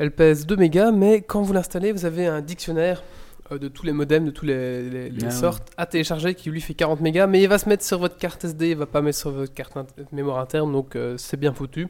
Elle 0.00 0.12
pèse 0.12 0.46
2 0.46 0.56
mégas, 0.56 0.92
mais 0.92 1.20
quand 1.22 1.42
vous 1.42 1.52
l'installez, 1.52 1.90
vous 1.92 2.04
avez 2.04 2.26
un 2.26 2.40
dictionnaire 2.40 3.02
euh, 3.50 3.58
de 3.58 3.66
tous 3.68 3.84
les 3.84 3.92
modems, 3.92 4.26
de 4.26 4.30
toutes 4.30 4.46
les, 4.46 4.88
les- 4.88 5.10
les 5.10 5.24
Ah 5.26 5.30
sortes 5.30 5.68
à 5.76 5.86
télécharger 5.86 6.34
qui 6.34 6.50
lui 6.50 6.60
fait 6.60 6.74
40 6.74 7.00
mégas, 7.00 7.26
mais 7.26 7.42
il 7.42 7.48
va 7.48 7.58
se 7.58 7.68
mettre 7.68 7.84
sur 7.84 7.98
votre 7.98 8.16
carte 8.16 8.44
SD, 8.44 8.70
il 8.70 8.76
va 8.76 8.86
pas 8.86 9.02
mettre 9.02 9.18
sur 9.18 9.30
votre 9.32 9.52
carte 9.52 9.76
mémoire 10.12 10.38
interne, 10.38 10.70
donc 10.72 10.94
euh, 10.96 11.16
c'est 11.18 11.36
bien 11.36 11.52
foutu. 11.52 11.88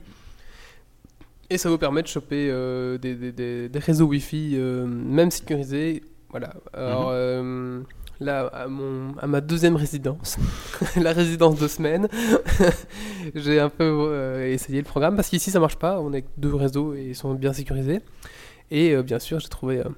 Et 1.51 1.59
ça 1.59 1.69
vous 1.71 1.79
permet 1.79 2.03
de 2.03 2.07
choper 2.09 2.49
euh, 2.51 2.99
des, 2.99 3.15
des- 3.15 3.33
des- 3.33 3.69
des 3.69 3.79
réseaux 3.79 4.07
Wi-Fi, 4.07 4.53
euh, 4.57 4.87
même 4.87 5.31
sécurisés. 5.31 6.03
Voilà. 6.31 6.55
Alors 6.75 7.09
euh, 7.11 7.81
là, 8.21 8.47
à, 8.47 8.69
mon, 8.69 9.17
à 9.19 9.27
ma 9.27 9.41
deuxième 9.41 9.77
résidence, 9.77 10.37
la 10.97 11.13
résidence 11.13 11.59
de 11.59 11.69
semaine, 11.69 12.09
j'ai 13.35 13.61
un 13.61 13.69
peu 13.69 13.85
euh, 13.85 14.53
essayé 14.53 14.79
le 14.79 14.85
programme 14.85 15.17
parce 15.17 15.29
qu'ici 15.29 15.51
ça 15.51 15.61
marche 15.61 15.77
pas. 15.77 16.01
On 16.01 16.13
est 16.13 16.25
deux 16.37 16.55
réseaux 16.55 16.95
et 16.95 17.09
ils 17.09 17.17
sont 17.17 17.35
bien 17.35 17.53
sécurisés. 17.53 18.01
Et 18.71 18.95
euh, 18.95 19.03
bien 19.03 19.19
sûr, 19.19 19.41
j'ai 19.41 19.49
trouvé 19.49 19.79
euh, 19.79 19.89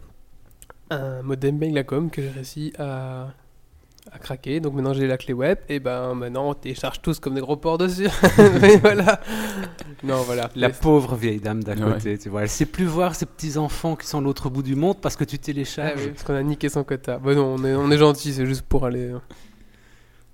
un 0.90 1.22
modem 1.22 1.58
Benglacom 1.58 2.10
que 2.10 2.22
j'ai 2.22 2.30
réussi 2.30 2.72
à, 2.78 3.28
à 4.12 4.18
craquer. 4.18 4.60
Donc 4.60 4.74
maintenant 4.74 4.92
j'ai 4.92 5.06
la 5.06 5.16
clé 5.16 5.32
web 5.34 5.58
et 5.68 5.80
ben 5.80 6.14
maintenant 6.14 6.48
on 6.50 6.54
télécharge 6.54 7.00
tous 7.02 7.18
comme 7.20 7.34
des 7.34 7.40
gros 7.40 7.56
porcs 7.56 7.78
dessus. 7.78 8.08
Mais 8.60 8.76
voilà. 8.78 9.20
Non 10.02 10.22
voilà. 10.22 10.50
La 10.56 10.68
Mais- 10.68 10.74
pauvre 10.74 11.14
vieille 11.16 11.40
dame 11.40 11.62
d'à 11.62 11.74
Ouais. 11.74 11.92
côté, 11.94 12.18
tu 12.18 12.28
vois, 12.28 12.42
elle 12.42 12.48
sait 12.48 12.66
plus 12.66 12.84
voir 12.86 13.14
ses 13.14 13.26
petits 13.26 13.56
enfants 13.58 13.96
qui 13.96 14.06
sont 14.06 14.18
à 14.18 14.20
l'autre 14.22 14.50
bout 14.50 14.62
du 14.62 14.74
monde 14.76 14.96
parce 15.00 15.16
que 15.16 15.24
tu 15.24 15.36
Ah 15.40 15.44
télécharges. 15.44 16.00
oui, 16.04 16.08
parce 16.08 16.22
qu'on 16.24 16.34
a 16.34 16.42
niqué 16.42 16.68
son 16.68 16.84
quota. 16.84 17.18
Bon 17.18 17.34
non, 17.36 17.56
on 17.58 17.64
est, 17.64 17.74
on 17.74 17.90
est 17.90 17.98
gentil, 17.98 18.32
c'est 18.32 18.46
juste 18.46 18.62
pour 18.62 18.84
aller. 18.86 19.10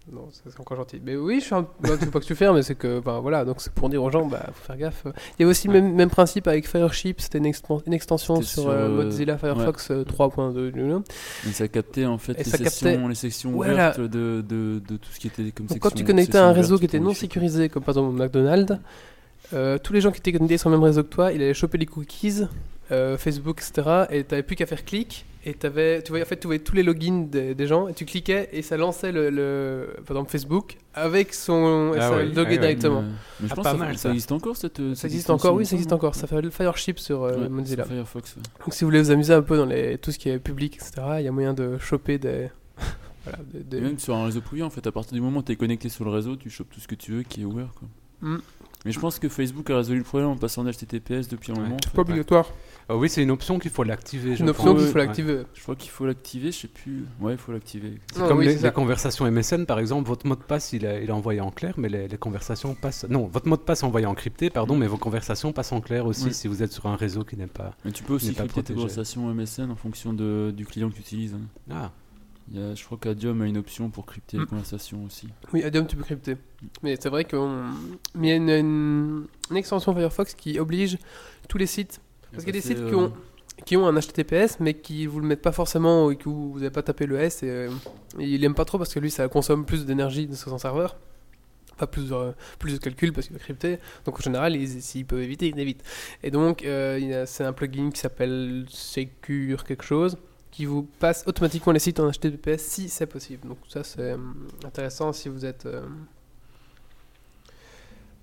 Euh, 0.09 0.14
Non, 0.14 0.28
c'est 0.30 0.61
encore 0.61 0.76
gentil. 0.76 1.00
Mais 1.04 1.16
oui, 1.16 1.40
je 1.40 1.46
suis 1.46 1.54
un... 1.54 1.62
bah, 1.80 1.90
c'est 1.98 2.11
pas 2.11 2.20
que 2.20 2.24
tu 2.24 2.34
fais, 2.34 2.52
mais 2.52 2.62
c'est 2.62 2.74
que, 2.74 3.00
ben 3.00 3.20
voilà, 3.20 3.44
donc 3.44 3.61
c'est 3.61 3.72
pour 3.72 3.88
dire 3.88 4.02
aux 4.02 4.11
gens, 4.11 4.26
bah, 4.26 4.46
faut 4.54 4.64
faire 4.66 4.76
gaffe. 4.76 5.04
Il 5.38 5.42
y 5.42 5.44
a 5.44 5.48
aussi 5.48 5.66
le 5.68 5.74
même, 5.74 5.94
même 5.94 6.11
principe 6.11 6.46
avec 6.48 6.68
Fireship, 6.68 7.20
c'était 7.20 7.38
une, 7.38 7.46
expan- 7.46 7.82
une 7.86 7.92
extension 7.92 8.40
sur, 8.42 8.62
sur, 8.62 8.70
euh, 8.70 8.88
euh, 8.88 9.04
Mozilla 9.04 9.36
Firefox 9.38 9.90
euh, 9.90 10.04
3.2. 10.04 11.02
Et 11.48 11.52
ça 11.52 11.68
captait 11.68 12.07
en 12.07 12.18
fait 12.18 12.34
les 12.38 12.44
ça 12.44 12.59
sections, 12.59 12.88
captait- 12.90 13.09
les 13.09 13.14
sections 13.14 13.50
Voilà. 13.52 13.72
ouvertes 13.72 14.00
de, 14.00 14.44
de, 14.48 14.80
de 14.86 14.96
tout 14.96 15.11
ce 15.12 15.18
qui 15.20 15.26
était 15.28 15.50
comme 15.50 15.66
Donc 15.66 15.78
quand 15.80 15.90
tu 15.94 16.04
connectais 16.04 16.38
à 16.38 16.46
un 16.46 16.52
réseau 16.52 16.78
qui 16.78 16.84
était 16.84 17.00
non 17.00 17.14
sécurisé, 17.14 17.68
comme 17.68 17.82
par 17.82 17.92
exemple 17.96 18.16
McDonald's, 18.16 18.78
euh, 19.53 19.78
tous 19.78 19.92
les 19.92 20.01
gens 20.01 20.11
qui 20.11 20.18
étaient 20.18 20.32
connectés 20.32 20.59
sur 20.59 20.70
le 20.70 20.76
même 20.76 20.84
réseau 20.84 21.03
que 21.03 21.09
toi, 21.09 21.32
il 21.32 21.42
allait 21.42 21.55
choper 21.55 21.78
les 21.78 21.86
cookies, 21.86 22.42
euh, 22.90 23.16
Facebook, 23.18 23.61
etc. 23.62 24.05
Et 24.11 24.24
t'avais 24.24 24.42
plus 24.42 24.57
qu'à 24.57 24.66
faire 24.66 24.84
clic. 24.84 25.24
Et 25.49 25.55
t'avais, 25.55 26.03
tu 26.03 26.09
voyais, 26.11 26.24
en 26.24 26.28
fait, 26.28 26.40
tu 26.40 26.49
voyais 26.49 26.59
tous 26.62 26.74
les 26.74 26.82
logins 26.82 27.24
des, 27.30 27.55
des 27.55 27.66
gens 27.68 27.86
et 27.86 27.94
tu 27.94 28.05
cliquais 28.05 28.49
et 28.53 28.62
ça 28.62 28.76
lançait 28.76 29.12
le, 29.12 29.30
le 29.30 29.90
par 30.05 30.16
exemple 30.16 30.32
Facebook 30.32 30.76
avec 30.92 31.32
son 31.32 31.92
Ah 31.94 32.01
ça 32.01 32.16
ouais, 32.16 32.24
loguait 32.26 32.40
ah 32.40 32.42
ouais. 32.49 32.59
directement. 32.59 33.03
Mais, 33.03 33.09
mais 33.42 33.49
je 33.49 33.53
Ah, 33.53 33.55
pense 33.55 33.64
pas 33.64 33.72
que 33.74 33.78
ça, 33.78 33.84
mal, 33.84 33.94
ça 33.97 34.03
ça. 34.03 34.09
existe 34.11 34.32
encore 34.32 34.57
cette. 34.57 34.94
Ça 34.97 35.07
existe 35.07 35.30
encore, 35.30 35.55
oui, 35.55 35.64
ça 35.64 35.76
existe 35.76 35.92
encore. 35.92 36.16
Ça 36.16 36.26
fait 36.26 36.42
le 36.42 36.51
Fireship 36.51 36.99
sur 36.99 37.22
euh, 37.22 37.36
Ouais, 37.42 37.49
Mozilla. 37.49 37.84
Firefox. 37.84 38.34
ouais. 38.34 38.42
Donc 38.64 38.74
si 38.74 38.82
vous 38.82 38.88
voulez 38.88 39.01
vous 39.03 39.12
amuser 39.12 39.34
un 39.34 39.42
peu 39.42 39.57
dans 39.57 39.66
les, 39.66 39.99
tout 39.99 40.11
ce 40.11 40.18
qui 40.18 40.30
est 40.30 40.40
public, 40.40 40.74
etc., 40.74 40.94
il 41.20 41.24
y 41.26 41.28
a 41.28 41.32
moyen 41.32 41.55
de 41.55 41.78
choper 41.78 42.18
des. 42.18 42.49
voilà, 43.22 43.38
des- 43.55 43.62
des- 43.62 43.76
Et 43.76 43.80
Même 43.82 44.01
sur 44.01 44.16
un 44.16 44.24
réseau 44.24 44.40
privé, 44.40 44.64
en 44.64 44.70
fait, 44.70 44.84
à 44.84 44.90
partir 44.90 45.12
du 45.12 45.20
moment 45.20 45.38
où 45.38 45.42
tu 45.44 45.53
es 45.53 45.57
connecté 45.57 45.88
sur 45.90 46.05
le 46.05 46.11
réseau, 46.11 46.34
tu 46.34 46.51
chopes 46.51 46.70
tout 46.74 46.80
ce 46.80 46.88
que 46.88 46.97
tu 46.97 47.12
veux 47.12 47.22
qui 47.22 47.42
est 47.42 47.44
ouvert. 47.44 47.68
Quoi. 47.78 47.86
Mm. 48.30 48.38
Mais 48.84 48.92
je 48.92 49.00
pense 49.00 49.18
que 49.18 49.28
Facebook 49.28 49.68
a 49.70 49.76
résolu 49.78 49.98
le 49.98 50.04
problème 50.04 50.28
en 50.30 50.36
passant 50.36 50.62
en 50.64 50.70
HTTPS 50.70 51.26
depuis 51.28 51.50
un 51.50 51.54
Ouais. 51.56 51.60
moment. 51.62 51.74
en 51.74 51.78
C'est 51.84 51.92
pas 51.94 52.02
obligatoire. 52.02 52.46
Ah 52.88 52.96
oui, 52.96 53.08
c'est 53.08 53.20
une 53.22 53.32
option 53.32 53.58
qu'il 53.58 53.72
faut 53.72 53.82
l'activer. 53.82 54.36
je 54.36 54.40
Une 54.42 54.46
pense. 54.52 54.58
option 54.60 54.74
qu'il 54.76 54.86
faut 54.86 54.94
Ouais. 54.98 55.06
l'activer. 55.06 55.42
Je 55.54 55.62
crois 55.62 55.74
qu'il 55.74 55.90
faut 55.90 56.06
l'activer, 56.06 56.52
je 56.52 56.56
sais 56.58 56.68
plus. 56.68 57.04
Ouais, 57.20 57.32
il 57.32 57.38
faut 57.38 57.50
l'activer. 57.50 57.94
C'est 58.12 58.22
Ah 58.22 58.28
comme 58.28 58.38
oui, 58.38 58.44
les, 58.44 58.52
c'est 58.52 58.58
ça. 58.58 58.66
les 58.68 58.72
conversations 58.72 59.24
MSN, 59.28 59.64
par 59.66 59.80
exemple, 59.80 60.06
votre 60.06 60.24
mot 60.28 60.36
de 60.36 60.40
passe, 60.42 60.72
il 60.72 60.84
est, 60.84 61.02
il 61.02 61.08
est 61.08 61.12
envoyé 61.12 61.40
en 61.40 61.50
clair, 61.50 61.74
mais 61.78 61.88
les, 61.88 62.06
les 62.06 62.16
conversations 62.18 62.76
passent... 62.76 63.04
Non, 63.08 63.26
votre 63.26 63.48
mot 63.48 63.56
de 63.56 63.62
passe 63.62 63.82
est 63.82 63.86
envoyé 63.86 64.06
en 64.06 64.14
crypté, 64.14 64.50
pardon, 64.50 64.76
mais 64.76 64.86
vos 64.86 64.98
conversations 64.98 65.52
passent 65.52 65.72
en 65.72 65.80
clair 65.80 66.06
aussi 66.06 66.26
Oui. 66.26 66.34
si 66.34 66.46
vous 66.46 66.62
êtes 66.62 66.70
sur 66.72 66.86
un 66.86 66.94
réseau 66.94 67.24
qui 67.24 67.36
n'est 67.36 67.48
pas... 67.48 67.74
Mais 67.84 67.90
tu 67.90 68.04
peux 68.04 68.12
aussi 68.14 68.32
crypter 68.34 68.62
tes 68.62 68.74
conversations 68.74 69.26
MSN 69.34 69.70
en 69.72 69.76
fonction 69.76 70.12
de, 70.12 70.52
du 70.56 70.64
client 70.64 70.88
que 70.90 70.94
tu 70.94 71.00
utilises. 71.00 71.34
hein. 71.34 71.40
Ah, 71.72 71.90
Il 72.53 72.61
y 72.61 72.62
a, 72.62 72.74
je 72.76 72.84
crois 72.84 72.97
qu'Adium 72.97 73.42
a 73.42 73.47
une 73.47 73.57
option 73.57 73.90
pour 73.90 74.07
crypter 74.07 74.36
les 74.36 74.44
Mm. 74.44 74.47
conversations 74.47 75.05
aussi. 75.05 75.28
Oui, 75.53 75.64
Adium, 75.64 75.86
tu 75.86 75.97
peux 75.97 76.05
crypter. 76.05 76.36
Mais 76.82 76.97
c'est 77.01 77.09
vrai 77.09 77.24
qu'on. 77.24 77.64
Mais 78.14 78.28
il 78.28 78.30
y 78.30 78.32
a 78.32 78.36
une, 78.36 78.51
une- 78.51 79.26
une 79.51 79.57
extension 79.57 79.92
Firefox 79.94 80.34
qui 80.34 80.59
oblige 80.61 80.97
tous 81.49 81.59
les 81.59 81.66
sites. 81.66 82.01
Parce 82.30 82.44
qu'il 82.44 82.55
y 82.55 82.59
a 82.59 82.61
des 82.61 82.66
sites 82.66 82.76
qui 82.86 82.94
euh, 82.94 82.97
ont, 82.99 83.12
qui 83.64 83.76
ont 83.76 83.86
un 83.88 83.94
HTTPS, 83.99 84.59
mais 84.61 84.74
qui 84.74 85.07
vous 85.07 85.18
le 85.20 85.26
mettent 85.26 85.42
pas 85.42 85.51
forcément 85.53 86.11
et 86.11 86.16
que 86.16 86.28
vous 86.28 86.55
n'avez 86.57 86.70
pas 86.70 86.82
tapé 86.82 87.07
le 87.07 87.18
S. 87.18 87.42
Et, 87.42 87.49
euh, 87.51 87.70
et 88.20 88.24
il 88.28 88.44
aime 88.44 88.55
pas 88.55 88.64
trop 88.64 88.78
parce 88.78 88.94
que 88.94 89.01
lui, 89.01 89.11
ça 89.11 89.26
consomme 89.28 89.64
plus 89.64 89.84
d'énergie 89.84 90.28
sur 90.34 90.51
son 90.51 90.59
serveur. 90.59 90.97
Pas 91.78 91.86
plus, 91.88 92.09
de- 92.11 92.32
plus 92.59 92.72
de 92.74 92.78
calcul 92.78 93.12
parce 93.12 93.26
qu'il 93.26 93.36
va 93.36 93.42
crypter. 93.42 93.78
Donc 94.05 94.18
en 94.18 94.22
général, 94.22 94.55
ils- 94.55 94.80
s'ils 94.82 95.05
peuvent 95.05 95.20
éviter, 95.20 95.49
ils 95.49 95.59
évitent. 95.59 95.82
Et 96.22 96.30
donc, 96.30 96.64
euh, 96.64 97.24
c'est 97.26 97.44
un 97.44 97.53
plugin 97.53 97.90
qui 97.90 98.01
s'appelle 98.01 98.64
Secure 98.68 99.64
quelque 99.64 99.84
chose 99.84 100.16
qui 100.57 100.64
vous 100.64 100.84
passe 100.98 101.22
automatiquement 101.26 101.70
les 101.74 101.78
sites 101.78 102.00
en 102.00 102.11
HTTPS 102.11 102.62
si 102.62 102.88
c'est 102.88 103.04
possible. 103.07 103.46
Donc 103.46 103.59
ça, 103.68 103.84
c'est 103.84 104.12
euh, 104.12 104.16
intéressant 104.64 105.12
si 105.12 105.28
vous 105.28 105.44
êtes. 105.44 105.66
euh, 105.66 105.82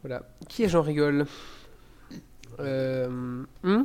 Voilà. 0.01 0.23
Qui 0.49 0.63
est 0.63 0.69
Jean 0.69 0.81
Rigole 0.81 1.27
Euh, 2.59 3.07
hmm? 3.63 3.83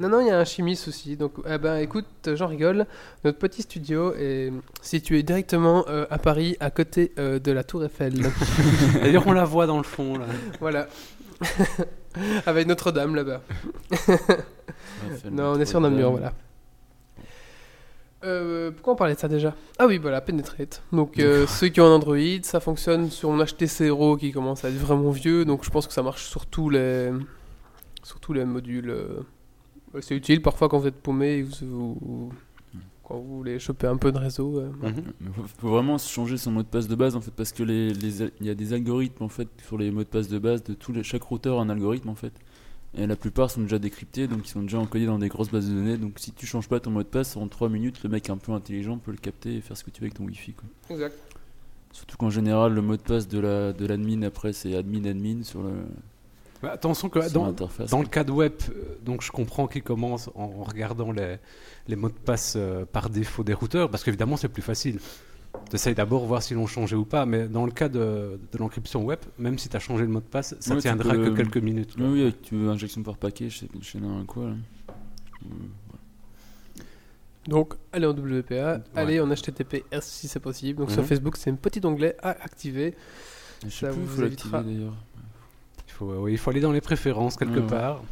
Non, 0.00 0.08
non, 0.08 0.20
il 0.20 0.26
y 0.26 0.30
a 0.30 0.38
un 0.38 0.44
chimiste 0.44 0.88
aussi. 0.88 1.16
Donc, 1.16 1.34
eh 1.48 1.58
ben, 1.58 1.76
écoute, 1.78 2.06
Jean 2.34 2.48
Rigole, 2.48 2.86
notre 3.24 3.38
petit 3.38 3.62
studio 3.62 4.14
est 4.14 4.52
situé 4.80 5.22
directement 5.22 5.84
euh, 5.88 6.06
à 6.10 6.18
Paris, 6.18 6.56
à 6.58 6.70
côté 6.72 7.12
euh, 7.18 7.38
de 7.38 7.52
la 7.52 7.62
Tour 7.62 7.84
Eiffel. 7.84 8.14
D'ailleurs, 9.00 9.26
on 9.28 9.32
la 9.32 9.44
voit 9.44 9.66
dans 9.66 9.76
le 9.78 9.82
fond, 9.84 10.18
là. 10.18 10.26
voilà. 10.60 10.88
Avec 12.46 12.66
Notre-Dame 12.66 13.14
là-bas. 13.14 13.42
Non, 15.30 15.52
on 15.52 15.60
est 15.60 15.64
sur. 15.66 15.80
Namur, 15.80 16.12
voilà. 16.12 16.32
Euh, 18.24 18.70
pourquoi 18.70 18.92
on 18.92 18.96
parlait 18.96 19.14
de 19.14 19.18
ça 19.18 19.28
déjà? 19.28 19.54
Ah 19.78 19.86
oui, 19.86 19.98
voilà, 19.98 20.20
Penetrate. 20.20 20.82
Donc, 20.92 21.18
euh, 21.18 21.46
ceux 21.46 21.68
qui 21.68 21.80
ont 21.80 21.86
un 21.86 21.94
Android, 21.96 22.16
ça 22.42 22.60
fonctionne 22.60 23.10
sur 23.10 23.30
mon 23.30 23.44
HTC 23.44 23.86
Hero 23.86 24.16
qui 24.16 24.30
commence 24.32 24.64
à 24.64 24.68
être 24.68 24.76
vraiment 24.76 25.10
vieux. 25.10 25.44
Donc, 25.44 25.64
je 25.64 25.70
pense 25.70 25.86
que 25.86 25.92
ça 25.92 26.02
marche 26.02 26.24
sur 26.26 26.46
tous 26.46 26.70
les, 26.70 27.10
sur 28.02 28.20
tous 28.20 28.32
les 28.32 28.44
modules. 28.44 28.90
euh. 28.90 29.20
C'est 30.00 30.14
utile 30.16 30.40
parfois 30.40 30.68
quand 30.68 30.78
vous 30.78 30.86
êtes 30.86 30.94
paumé 31.02 31.38
et 31.38 31.42
vous, 31.42 31.98
vous- 32.00 32.32
quand 33.04 33.16
vous 33.16 33.36
voulez 33.38 33.58
choper 33.58 33.88
un 33.88 33.96
peu 33.96 34.10
de 34.12 34.18
réseau. 34.18 34.58
euh. 34.58 34.70
Mhm. 34.80 35.32
Faut, 35.34 35.42
faut 35.58 35.68
vraiment 35.68 35.98
changer 35.98 36.38
son 36.38 36.52
mot 36.52 36.62
de 36.62 36.68
passe 36.68 36.88
de 36.88 36.94
base 36.94 37.14
en 37.16 37.20
fait 37.20 37.32
parce 37.32 37.52
que 37.52 37.62
les, 37.62 37.92
les 37.92 38.22
al- 38.22 38.30
il 38.40 38.46
y 38.46 38.50
a 38.50 38.54
des 38.54 38.72
algorithmes 38.72 39.24
en 39.24 39.28
fait 39.28 39.48
sur 39.66 39.76
les 39.76 39.90
mots 39.90 40.04
de 40.04 40.08
passe 40.08 40.28
de 40.28 40.38
base 40.38 40.62
de 40.62 40.72
tous 40.74 40.92
les 40.92 41.02
chaque 41.02 41.24
routeur 41.24 41.58
a 41.58 41.62
un 41.62 41.68
algorithme 41.68 42.08
en 42.08 42.14
fait 42.14 42.32
Et 42.94 43.06
la 43.06 43.16
plupart 43.16 43.50
sont 43.50 43.62
déjà 43.62 43.78
décryptés, 43.78 44.28
donc 44.28 44.46
ils 44.46 44.50
sont 44.50 44.62
déjà 44.62 44.78
encodés 44.78 45.06
dans 45.06 45.18
des 45.18 45.28
grosses 45.28 45.50
bases 45.50 45.68
de 45.68 45.74
données. 45.74 45.96
Donc 45.96 46.18
si 46.18 46.32
tu 46.32 46.46
changes 46.46 46.68
pas 46.68 46.78
ton 46.78 46.90
mot 46.90 47.02
de 47.02 47.08
passe, 47.08 47.36
en 47.36 47.48
3 47.48 47.70
minutes, 47.70 48.02
le 48.02 48.10
mec 48.10 48.28
un 48.28 48.36
peu 48.36 48.52
intelligent 48.52 48.98
peut 48.98 49.12
le 49.12 49.16
capter 49.16 49.56
et 49.56 49.60
faire 49.62 49.76
ce 49.76 49.84
que 49.84 49.90
tu 49.90 50.02
veux 50.02 50.06
avec 50.06 50.14
ton 50.14 50.24
Wi-Fi. 50.24 50.52
Quoi. 50.52 50.68
Exact. 50.90 51.16
Surtout 51.92 52.16
qu'en 52.18 52.30
général, 52.30 52.74
le 52.74 52.82
mot 52.82 52.96
de 52.96 53.02
passe 53.02 53.28
de 53.28 53.38
la 53.38 53.72
de 53.72 53.86
l'admin 53.86 54.22
après, 54.22 54.52
c'est 54.52 54.74
admin 54.76 55.04
admin 55.06 55.42
sur, 55.42 55.62
le, 55.62 55.72
Bah, 56.62 56.72
attention 56.72 57.08
que 57.08 57.20
sur 57.22 57.32
dans, 57.32 57.46
l'interface. 57.46 57.90
dans 57.90 58.00
le 58.00 58.08
cas 58.08 58.24
de 58.24 58.32
web, 58.32 58.52
euh, 58.70 58.96
donc 59.02 59.22
je 59.22 59.32
comprends 59.32 59.66
qu'il 59.66 59.82
commence 59.82 60.28
en, 60.34 60.44
en 60.44 60.62
regardant 60.62 61.12
les, 61.12 61.36
les 61.88 61.96
mots 61.96 62.08
de 62.08 62.14
passe 62.14 62.54
euh, 62.56 62.84
par 62.84 63.08
défaut 63.10 63.42
des 63.44 63.54
routeurs, 63.54 63.90
parce 63.90 64.04
qu'évidemment 64.04 64.36
c'est 64.36 64.48
plus 64.48 64.62
facile. 64.62 65.00
Tu 65.68 65.76
essayes 65.76 65.94
d'abord 65.94 66.24
voir 66.26 66.42
si 66.42 66.54
l'on 66.54 66.66
changé 66.66 66.96
ou 66.96 67.04
pas, 67.04 67.24
mais 67.26 67.46
dans 67.48 67.64
le 67.66 67.72
cas 67.72 67.88
de, 67.88 68.38
de 68.52 68.58
l'encryption 68.58 69.04
web, 69.04 69.18
même 69.38 69.58
si 69.58 69.68
tu 69.68 69.76
as 69.76 69.80
changé 69.80 70.04
le 70.04 70.10
mot 70.10 70.20
de 70.20 70.24
passe, 70.24 70.54
ça 70.60 70.74
Ouais, 70.74 70.80
tiendra 70.80 71.12
peux- 71.14 71.30
que 71.30 71.36
quelques 71.36 71.56
minutes. 71.58 71.94
quoi. 71.96 72.06
Oui, 72.06 72.12
oui, 72.12 72.22
avec 72.22 72.42
tu 72.42 72.56
veux 72.56 72.68
injection 72.70 73.02
par 73.02 73.16
paquet, 73.16 73.48
je 73.50 73.58
sais, 73.60 73.68
je 73.80 73.86
sais 73.90 73.98
pas 73.98 74.06
quoi. 74.26 74.44
Là. 74.48 74.54
Donc, 77.48 77.74
allez 77.92 78.06
en 78.06 78.12
WPA, 78.12 78.80
allez 78.94 79.20
en 79.20 79.28
HTTPS 79.28 80.00
si 80.02 80.28
c'est 80.28 80.38
possible. 80.40 80.78
Donc, 80.78 80.90
sur 80.90 81.02
Mhm. 81.02 81.08
Facebook, 81.08 81.36
c'est 81.36 81.50
un 81.50 81.56
petit 81.56 81.84
onglet 81.84 82.16
à 82.22 82.30
activer. 82.30 82.94
Je 83.64 83.68
sais 83.70 83.86
Ça 83.86 83.92
plus, 83.92 84.00
il 84.00 84.06
vous 84.06 84.14
faut 84.16 84.22
l'activer 84.22 84.62
d'ailleurs. 84.62 84.94
Il 85.88 85.92
faut, 85.92 86.12
oui, 86.14 86.32
il 86.32 86.38
faut 86.38 86.50
aller 86.50 86.60
dans 86.60 86.72
les 86.72 86.80
préférences 86.80 87.36
quelque 87.36 87.54
Ouais, 87.56 87.60
ouais. 87.62 87.66
part. 87.66 88.02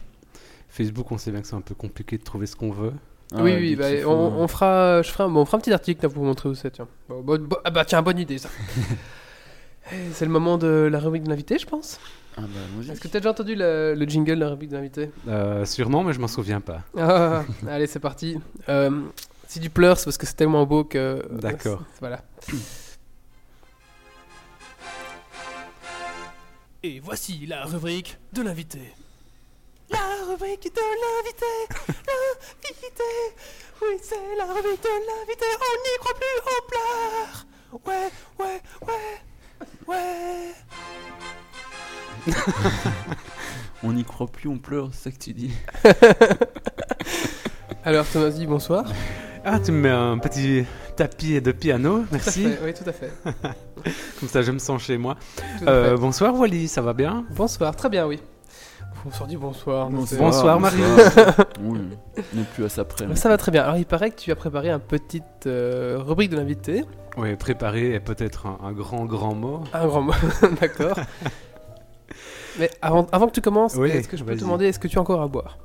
Facebook, 0.68 1.11
on 1.12 1.18
sait 1.18 1.30
bien 1.30 1.41
que 1.43 1.47
c'est 1.47 1.55
un 1.57 1.61
peu 1.61 1.74
compliqué 1.74 2.18
de 2.18 2.22
trouver 2.24 2.47
ce 2.47 2.57
qu'on 2.57 2.70
veut. 2.72 2.93
Ah 3.32 3.42
oui, 3.42 3.54
oui, 3.54 3.76
bah, 3.76 3.84
faut- 4.02 4.10
on, 4.10 4.42
on 4.42 4.48
fera, 4.48 5.02
je 5.02 5.10
ferai 5.10 5.24
un, 5.24 5.28
bon, 5.28 5.40
on 5.42 5.44
fera 5.44 5.56
un 5.58 5.60
petit 5.60 5.72
article 5.72 6.02
là, 6.02 6.08
pour 6.08 6.18
vous 6.22 6.26
montrer 6.26 6.48
où 6.48 6.54
c'est. 6.54 6.70
Tiens. 6.70 6.88
Bon, 7.08 7.20
bon, 7.20 7.38
bon- 7.40 7.56
ah 7.64 7.70
bah 7.70 7.84
tiens, 7.84 8.02
bonne 8.02 8.18
idée 8.18 8.38
ça. 8.38 8.48
Eh, 9.92 9.96
c'est 10.12 10.24
le 10.24 10.30
moment 10.30 10.56
de 10.56 10.88
la 10.92 11.00
rubrique 11.00 11.24
de 11.24 11.30
l'invité, 11.30 11.58
je 11.58 11.66
pense. 11.66 11.98
Ah 12.36 12.42
bah. 12.42 12.92
Est-ce 12.92 13.00
que 13.00 13.08
tu 13.08 13.16
as 13.16 13.20
déjà 13.20 13.30
entendu 13.30 13.56
le, 13.56 13.94
le 13.96 14.06
jingle 14.06 14.36
de 14.36 14.40
la 14.40 14.50
rubrique 14.50 14.70
de 14.70 14.76
l'invité? 14.76 15.10
Euh, 15.26 15.64
sûrement, 15.64 16.04
mais 16.04 16.12
je 16.12 16.20
m'en 16.20 16.28
souviens 16.28 16.60
pas. 16.60 16.82
Ah, 16.96 17.42
Allez, 17.68 17.88
c'est 17.88 17.98
parti. 17.98 18.38
Euh, 18.68 19.00
si 19.48 19.58
tu 19.58 19.68
pleures, 19.68 19.98
c'est 19.98 20.04
parce 20.04 20.16
que 20.18 20.26
c'est 20.26 20.34
tellement 20.34 20.64
beau 20.64 20.84
que. 20.84 21.24
D'accord. 21.32 21.82
Voilà. 21.98 22.22
Et 26.82 27.00
voici 27.00 27.46
la 27.46 27.64
rubrique 27.64 28.16
de 28.32 28.42
l'invité. 28.42 28.92
La 29.91 29.99
rubrique 30.30 30.70
de 30.74 30.80
l'invité, 31.03 31.53
l'invité. 31.88 33.11
Oui, 33.82 33.93
c'est 34.03 34.36
la 34.36 34.45
rubrique 34.45 34.82
de 34.82 34.88
l'invité. 34.88 35.47
On 35.61 35.76
n'y 35.82 35.97
croit 35.99 36.14
plus, 36.14 36.36
on 36.47 36.61
pleure. 36.70 37.32
Ouais, 37.86 38.11
ouais, 38.38 38.61
ouais, 39.86 39.88
ouais. 39.88 40.55
On 43.82 43.95
n'y 43.95 44.05
croit 44.05 44.26
plus, 44.26 44.47
on 44.51 44.59
pleure, 44.59 44.91
c'est 44.93 45.05
ça 45.05 45.11
que 45.11 45.16
tu 45.16 45.32
dis. 45.32 45.53
Alors, 47.84 48.05
Thomas 48.07 48.28
dit 48.28 48.47
bonsoir. 48.47 48.84
Ah, 49.43 49.59
tu 49.59 49.72
me 49.72 49.80
mets 49.80 49.88
un 49.88 50.18
petit 50.18 50.66
tapis 50.97 51.41
de 51.41 51.51
piano, 51.53 52.01
Tout 52.01 52.05
à 52.05 52.09
merci. 52.12 52.43
fait, 52.45 52.59
Oui, 52.62 52.74
tout 52.74 52.84
à 52.86 52.93
fait. 52.93 53.11
Comme 54.20 54.28
ça, 54.28 54.43
je 54.43 54.53
me 54.53 54.59
sens 54.59 54.82
chez 54.82 54.99
moi. 54.99 55.16
Tout 55.59 55.64
Euh, 55.66 55.97
bonsoir 55.97 56.34
Wally, 56.38 56.68
ça 56.68 56.82
va 56.82 56.93
bien? 56.93 57.24
Bonsoir, 57.30 57.74
très 57.74 57.88
bien, 57.88 58.07
oui. 58.07 58.20
Bonsoir, 59.05 59.28
dit 59.28 59.36
bonsoir. 59.36 59.88
Bonsoir, 59.90 60.61
Marie. 60.61 60.76
oui, 61.62 61.78
on 62.18 62.36
n'est 62.36 62.44
plus 62.55 62.64
à 62.64 62.68
ça 62.68 62.84
près. 62.84 63.14
Ça 63.16 63.28
va 63.28 63.36
très 63.38 63.51
bien. 63.51 63.62
Alors, 63.62 63.76
il 63.76 63.86
paraît 63.86 64.11
que 64.11 64.16
tu 64.16 64.30
as 64.30 64.36
préparé 64.36 64.70
un 64.70 64.78
petite 64.78 65.46
euh, 65.46 65.96
rubrique 65.98 66.30
de 66.30 66.36
l'invité. 66.36 66.84
Oui, 67.16 67.34
préparer 67.36 67.94
est 67.94 68.01
peut-être 68.01 68.46
un, 68.46 68.59
un 68.62 68.72
grand, 68.72 69.07
grand 69.07 69.34
mot. 69.34 69.61
Un 69.72 69.86
grand 69.86 70.03
mot, 70.03 70.12
d'accord. 70.61 70.96
Mais 72.59 72.70
avant, 72.82 73.07
avant 73.12 73.26
que 73.28 73.32
tu 73.32 73.40
commences, 73.40 73.74
Oui, 73.76 73.90
est-ce 73.90 74.09
que 74.09 74.16
je 74.16 74.24
peux 74.24 74.34
te 74.34 74.40
demander, 74.40 74.66
est-ce 74.66 74.78
que 74.78 74.88
tu 74.88 74.98
as 74.98 75.01
encore 75.01 75.22
à 75.22 75.28
boire? 75.28 75.59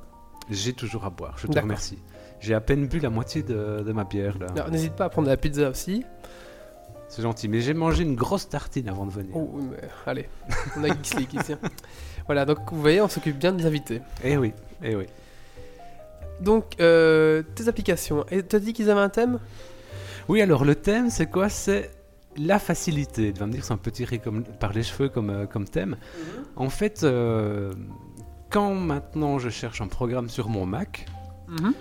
J'ai 0.48 0.72
toujours 0.72 1.04
à 1.04 1.10
boire, 1.10 1.34
je 1.36 1.46
te 1.46 1.58
remercie. 1.58 1.98
J'ai 2.40 2.54
à 2.54 2.60
peine 2.60 2.86
bu 2.86 3.00
la 3.00 3.10
moitié 3.10 3.42
de, 3.42 3.82
de 3.84 3.92
ma 3.92 4.04
bière 4.04 4.38
là. 4.38 4.46
Alors, 4.54 4.70
N'hésite 4.70 4.92
pas 4.94 5.06
à 5.06 5.08
prendre 5.08 5.26
de 5.26 5.32
la 5.32 5.36
pizza 5.36 5.68
aussi. 5.68 6.04
C'est 7.08 7.22
gentil, 7.22 7.48
mais 7.48 7.60
j'ai 7.60 7.74
mangé 7.74 8.02
une 8.02 8.14
grosse 8.16 8.48
tartine 8.48 8.88
avant 8.88 9.06
de 9.06 9.10
venir. 9.12 9.30
Oh, 9.36 9.48
mais 9.70 9.76
allez, 10.06 10.28
on 10.76 10.84
a 10.84 10.88
Geeks 10.88 11.14
League 11.18 11.34
ici. 11.34 11.54
Voilà, 12.26 12.44
donc 12.44 12.58
vous 12.72 12.80
voyez, 12.80 13.00
on 13.00 13.08
s'occupe 13.08 13.38
bien 13.38 13.52
des 13.52 13.66
invités. 13.66 14.02
Eh 14.24 14.36
oui, 14.36 14.52
eh 14.82 14.96
oui. 14.96 15.06
Donc, 16.40 16.74
euh, 16.80 17.42
tes 17.54 17.68
applications. 17.68 18.26
Et 18.30 18.42
tu 18.44 18.56
as 18.56 18.58
dit 18.60 18.72
qu'ils 18.72 18.90
avaient 18.90 19.00
un 19.00 19.08
thème? 19.08 19.38
Oui, 20.28 20.42
alors 20.42 20.64
le 20.64 20.74
thème, 20.74 21.08
c'est 21.08 21.26
quoi? 21.30 21.48
C'est 21.48 21.90
la 22.36 22.58
facilité. 22.58 23.32
Tu 23.32 23.40
vas 23.40 23.46
me 23.46 23.52
dire, 23.52 23.64
c'est 23.64 23.72
un 23.72 23.78
peu 23.78 23.90
tiré 23.90 24.18
comme, 24.18 24.42
par 24.44 24.72
les 24.72 24.82
cheveux 24.82 25.08
comme, 25.08 25.30
euh, 25.30 25.46
comme 25.46 25.66
thème. 25.66 25.96
En 26.56 26.68
fait, 26.68 27.04
euh, 27.04 27.72
quand 28.50 28.74
maintenant 28.74 29.38
je 29.38 29.48
cherche 29.48 29.80
un 29.80 29.86
programme 29.88 30.28
sur 30.28 30.48
mon 30.48 30.66
Mac, 30.66 31.06
Mhm. 31.48 31.72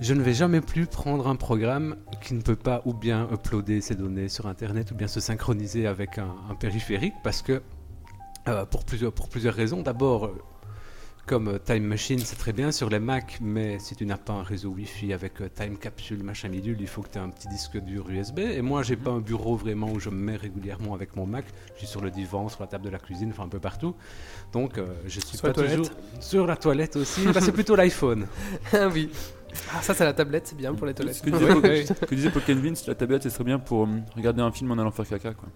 je 0.00 0.14
ne 0.14 0.22
vais 0.22 0.32
jamais 0.32 0.60
plus 0.60 0.86
prendre 0.86 1.26
un 1.26 1.36
programme 1.36 1.96
qui 2.22 2.34
ne 2.34 2.40
peut 2.40 2.56
pas 2.56 2.82
ou 2.86 2.94
bien 2.94 3.28
uploader 3.32 3.80
ses 3.80 3.96
données 3.96 4.28
sur 4.28 4.46
Internet 4.46 4.92
ou 4.92 4.94
bien 4.94 5.08
se 5.08 5.18
synchroniser 5.20 5.86
avec 5.88 6.18
un, 6.18 6.34
un 6.48 6.54
périphérique 6.54 7.14
parce 7.24 7.42
que, 7.42 7.60
euh, 8.50 8.64
pour, 8.64 8.84
plusieurs, 8.84 9.12
pour 9.12 9.28
plusieurs 9.28 9.54
raisons. 9.54 9.82
D'abord, 9.82 10.26
euh, 10.26 10.34
comme 11.26 11.48
euh, 11.48 11.58
Time 11.58 11.84
Machine, 11.84 12.18
c'est 12.18 12.36
très 12.36 12.52
bien 12.52 12.72
sur 12.72 12.90
les 12.90 12.98
Mac, 12.98 13.38
mais 13.40 13.78
si 13.78 13.94
tu 13.94 14.04
n'as 14.04 14.16
pas 14.16 14.32
un 14.32 14.42
réseau 14.42 14.70
Wi-Fi 14.70 15.12
avec 15.12 15.34
Time 15.54 15.76
Capsule, 15.78 16.22
machin 16.22 16.48
bidule, 16.48 16.78
il 16.80 16.86
faut 16.88 17.02
que 17.02 17.08
tu 17.10 17.18
aies 17.18 17.22
un 17.22 17.28
petit 17.28 17.48
disque 17.48 17.78
dur 17.78 18.08
USB. 18.10 18.40
Et 18.40 18.62
moi, 18.62 18.82
j'ai 18.82 18.96
pas 18.96 19.10
un 19.10 19.20
bureau 19.20 19.54
vraiment 19.56 19.90
où 19.90 20.00
je 20.00 20.10
me 20.10 20.16
mets 20.16 20.36
régulièrement 20.36 20.94
avec 20.94 21.14
mon 21.16 21.26
Mac. 21.26 21.44
Je 21.74 21.78
suis 21.78 21.86
sur 21.86 22.00
le 22.00 22.10
divan, 22.10 22.48
sur 22.48 22.60
la 22.60 22.66
table 22.66 22.84
de 22.84 22.90
la 22.90 22.98
cuisine, 22.98 23.30
enfin 23.30 23.44
un 23.44 23.48
peu 23.48 23.60
partout. 23.60 23.94
Donc, 24.52 24.78
euh, 24.78 24.86
je 25.06 25.20
suis 25.20 25.36
Sur 25.36 25.46
la 25.46 25.52
pas 25.52 25.60
toilette. 25.60 25.76
toujours 25.78 25.94
sur 26.20 26.46
la 26.46 26.56
toilette 26.56 26.96
aussi. 26.96 27.24
Là, 27.24 27.40
c'est 27.40 27.52
plutôt 27.52 27.76
l'iPhone. 27.76 28.26
Ah 28.72 28.88
oui. 28.88 29.10
Ah, 29.74 29.82
ça, 29.82 29.94
c'est 29.94 30.04
la 30.04 30.12
tablette, 30.12 30.46
c'est 30.46 30.56
bien 30.56 30.74
pour 30.74 30.86
les 30.86 30.94
toilettes. 30.94 31.16
Ce 31.16 31.22
que 31.22 32.14
disait, 32.14 32.30
Paul 32.30 32.42
Vince, 32.56 32.86
la 32.86 32.94
tablette, 32.94 33.24
ce 33.24 33.30
serait 33.30 33.44
bien 33.44 33.58
pour 33.58 33.84
euh, 33.84 33.88
regarder 34.16 34.42
un 34.42 34.52
film 34.52 34.70
en 34.70 34.78
allant 34.78 34.90
faire 34.90 35.06
caca. 35.08 35.34
Quoi. 35.34 35.48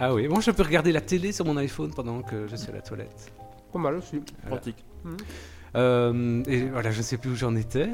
Ah 0.00 0.14
oui, 0.14 0.28
moi 0.28 0.40
je 0.40 0.50
peux 0.50 0.62
regarder 0.62 0.92
la 0.92 1.00
télé 1.00 1.32
sur 1.32 1.44
mon 1.44 1.56
iPhone 1.56 1.92
pendant 1.92 2.22
que 2.22 2.46
je 2.46 2.56
suis 2.56 2.70
à 2.70 2.74
la 2.74 2.82
toilette. 2.82 3.32
Pas 3.72 3.78
mal 3.78 3.96
aussi. 3.96 4.20
Voilà. 4.42 4.56
Pratique. 4.56 4.84
Euh, 5.76 6.42
et 6.46 6.64
voilà, 6.66 6.90
je 6.90 7.02
sais 7.02 7.16
plus 7.16 7.30
où 7.30 7.34
j'en 7.34 7.54
étais. 7.56 7.88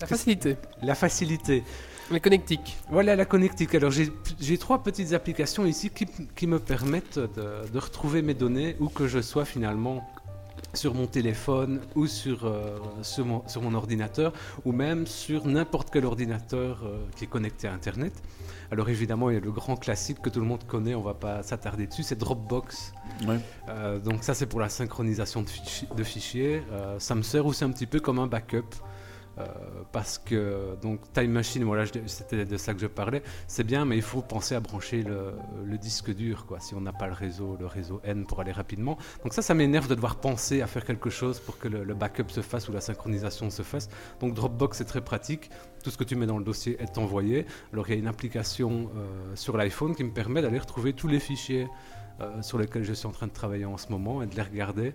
La 0.00 0.06
facilité. 0.06 0.56
La 0.82 0.94
facilité. 0.94 1.64
Les 2.10 2.20
connectiques. 2.20 2.76
Voilà 2.90 3.16
la 3.16 3.24
connectique. 3.24 3.74
Alors 3.74 3.90
j'ai 3.90 4.12
j'ai 4.38 4.58
trois 4.58 4.82
petites 4.82 5.12
applications 5.14 5.64
ici 5.64 5.90
qui, 5.90 6.06
qui 6.36 6.46
me 6.46 6.58
permettent 6.58 7.18
de, 7.18 7.68
de 7.72 7.78
retrouver 7.78 8.20
mes 8.20 8.34
données 8.34 8.76
où 8.80 8.88
que 8.88 9.06
je 9.06 9.20
sois 9.20 9.44
finalement 9.44 10.06
sur 10.74 10.94
mon 10.94 11.06
téléphone 11.06 11.80
ou 11.94 12.06
sur, 12.06 12.46
euh, 12.46 12.78
sur, 13.02 13.26
mon, 13.26 13.46
sur 13.46 13.60
mon 13.60 13.74
ordinateur 13.74 14.32
ou 14.64 14.72
même 14.72 15.06
sur 15.06 15.46
n'importe 15.46 15.90
quel 15.92 16.06
ordinateur 16.06 16.80
euh, 16.84 17.04
qui 17.16 17.24
est 17.24 17.26
connecté 17.26 17.68
à 17.68 17.74
Internet. 17.74 18.12
Alors 18.70 18.88
évidemment, 18.88 19.28
il 19.28 19.34
y 19.34 19.36
a 19.36 19.40
le 19.40 19.52
grand 19.52 19.76
classique 19.76 20.22
que 20.22 20.30
tout 20.30 20.40
le 20.40 20.46
monde 20.46 20.64
connaît, 20.66 20.94
on 20.94 21.02
va 21.02 21.14
pas 21.14 21.42
s'attarder 21.42 21.86
dessus, 21.86 22.02
c'est 22.02 22.18
Dropbox. 22.18 22.94
Ouais. 23.26 23.38
Euh, 23.68 23.98
donc 23.98 24.24
ça 24.24 24.32
c'est 24.34 24.46
pour 24.46 24.60
la 24.60 24.70
synchronisation 24.70 25.42
de, 25.42 25.48
fichi- 25.48 25.94
de 25.94 26.04
fichiers. 26.04 26.62
Ça 26.98 27.14
me 27.14 27.22
sert 27.22 27.44
aussi 27.44 27.64
un 27.64 27.70
petit 27.70 27.86
peu 27.86 28.00
comme 28.00 28.18
un 28.18 28.26
backup. 28.26 28.64
Euh, 29.38 29.46
parce 29.92 30.18
que 30.18 30.76
donc 30.82 31.00
Time 31.12 31.30
Machine, 31.30 31.64
voilà, 31.64 31.84
c'était 32.06 32.44
de 32.44 32.56
ça 32.56 32.74
que 32.74 32.80
je 32.80 32.86
parlais. 32.86 33.22
C'est 33.46 33.64
bien, 33.64 33.84
mais 33.84 33.96
il 33.96 34.02
faut 34.02 34.22
penser 34.22 34.54
à 34.54 34.60
brancher 34.60 35.02
le, 35.02 35.78
disque 35.78 36.14
dur, 36.14 36.46
quoi. 36.46 36.60
Si 36.60 36.74
on 36.74 36.80
n'a 36.80 36.92
pas 36.92 37.06
le 37.06 37.14
réseau, 37.14 37.56
le 37.58 37.66
réseau 37.66 38.00
N 38.04 38.24
pour 38.26 38.40
aller 38.40 38.52
rapidement. 38.52 38.98
Donc 39.24 39.32
ça, 39.32 39.42
ça 39.42 39.54
m'énerve 39.54 39.88
de 39.88 39.94
devoir 39.94 40.16
penser 40.16 40.60
à 40.60 40.66
faire 40.66 40.84
quelque 40.84 41.10
chose 41.10 41.40
pour 41.40 41.58
que 41.58 41.66
le, 41.66 41.82
le 41.82 41.94
backup 41.94 42.28
se 42.28 42.40
fasse 42.40 42.68
ou 42.68 42.72
la 42.72 42.80
synchronisation 42.80 43.50
se 43.50 43.62
fasse. 43.62 43.88
Donc 44.20 44.34
Dropbox 44.34 44.78
c'est 44.78 44.84
très 44.84 45.00
pratique. 45.00 45.50
Tout 45.82 45.90
ce 45.90 45.98
que 45.98 46.04
tu 46.04 46.14
mets 46.14 46.26
dans 46.26 46.38
le 46.38 46.44
dossier 46.44 46.76
est 46.80 46.98
envoyé. 46.98 47.46
Alors 47.72 47.88
il 47.88 47.94
y 47.94 47.96
a 47.96 47.98
une 47.98 48.06
application 48.06 48.90
euh, 48.96 49.34
sur 49.34 49.56
l'iPhone 49.56 49.94
qui 49.94 50.04
me 50.04 50.12
permet 50.12 50.42
d'aller 50.42 50.58
retrouver 50.58 50.92
tous 50.92 51.08
les 51.08 51.20
fichiers 51.20 51.68
euh, 52.20 52.42
sur 52.42 52.58
lesquels 52.58 52.84
je 52.84 52.92
suis 52.92 53.06
en 53.06 53.12
train 53.12 53.26
de 53.26 53.32
travailler 53.32 53.64
en 53.64 53.76
ce 53.76 53.88
moment 53.90 54.22
et 54.22 54.26
de 54.26 54.34
les 54.34 54.42
regarder. 54.42 54.92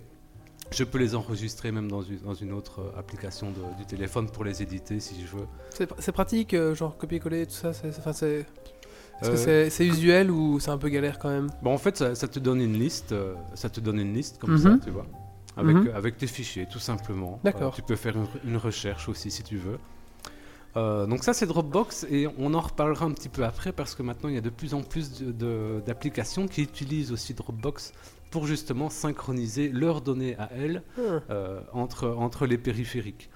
Je 0.71 0.83
peux 0.83 0.97
les 0.97 1.15
enregistrer 1.15 1.71
même 1.71 1.89
dans 1.89 2.01
une, 2.01 2.19
dans 2.19 2.33
une 2.33 2.51
autre 2.51 2.81
euh, 2.81 2.99
application 2.99 3.51
de- 3.51 3.77
du 3.77 3.85
téléphone 3.85 4.29
pour 4.29 4.43
les 4.43 4.61
éditer 4.61 4.99
si 4.99 5.15
je 5.25 5.37
veux. 5.37 5.47
C'est 5.99 6.11
pratique, 6.11 6.53
euh, 6.53 6.75
genre 6.75 6.97
copier-coller, 6.97 7.45
tout 7.45 7.53
ça. 7.53 7.73
c'est- 7.73 7.87
Est-ce 7.89 9.29
que 9.31 9.33
Euh, 9.33 9.35
c'est 9.37 9.69
c'est 9.71 9.85
usuel 9.87 10.29
ou 10.29 10.59
c'est 10.59 10.69
un 10.69 10.77
peu 10.77 10.89
galère 10.89 11.17
quand 11.17 11.29
même? 11.29 11.47
Bon, 11.63 11.73
en 11.73 11.77
fait, 11.79 11.97
ça, 11.97 12.13
ça 12.13 12.27
te 12.27 12.37
donne 12.39 12.61
une 12.61 12.77
liste, 12.77 13.15
ça 13.55 13.69
te 13.69 13.79
donne 13.79 13.99
une 13.99 14.13
liste 14.13 14.37
comme 14.37 14.51
Mhm. 14.51 14.57
ça, 14.59 14.77
tu 14.83 14.91
vois, 14.91 15.07
avec, 15.55 15.75
Mhm. 15.75 15.91
avec 15.95 16.17
tes 16.17 16.27
fichiers, 16.27 16.67
tout 16.71 16.77
simplement. 16.79 17.39
D'accord. 17.43 17.71
Euh, 17.73 17.75
tu 17.75 17.81
peux 17.81 17.95
faire 17.95 18.15
une, 18.15 18.27
une 18.45 18.57
recherche 18.57 19.09
aussi 19.09 19.31
si 19.31 19.41
tu 19.43 19.57
veux. 19.57 19.79
Donc 20.75 21.23
ça, 21.23 21.33
c'est 21.33 21.47
Dropbox 21.47 22.05
et 22.11 22.27
on 22.37 22.53
en 22.53 22.59
reparlera 22.61 23.05
un 23.05 23.11
petit 23.11 23.29
peu 23.29 23.43
après 23.43 23.71
parce 23.71 23.95
que 23.95 24.03
maintenant, 24.03 24.29
il 24.29 24.35
y 24.35 24.37
a 24.37 24.41
de 24.41 24.51
plus 24.51 24.75
en 24.75 24.83
plus 24.83 25.19
de- 25.19 25.31
de- 25.31 25.81
d'applications 25.83 26.47
qui 26.47 26.61
utilisent 26.61 27.11
aussi 27.11 27.33
Dropbox 27.33 27.93
pour 28.31 28.45
justement 28.47 28.89
synchroniser 28.89 29.69
leurs 29.69 30.01
données 30.01 30.35
à 30.37 30.49
elles 30.53 30.83
Ah. 30.97 31.01
euh, 31.29 31.59
entre, 31.73 32.07
entre 32.09 32.45
les 32.45 32.57
périphériques. 32.57 33.29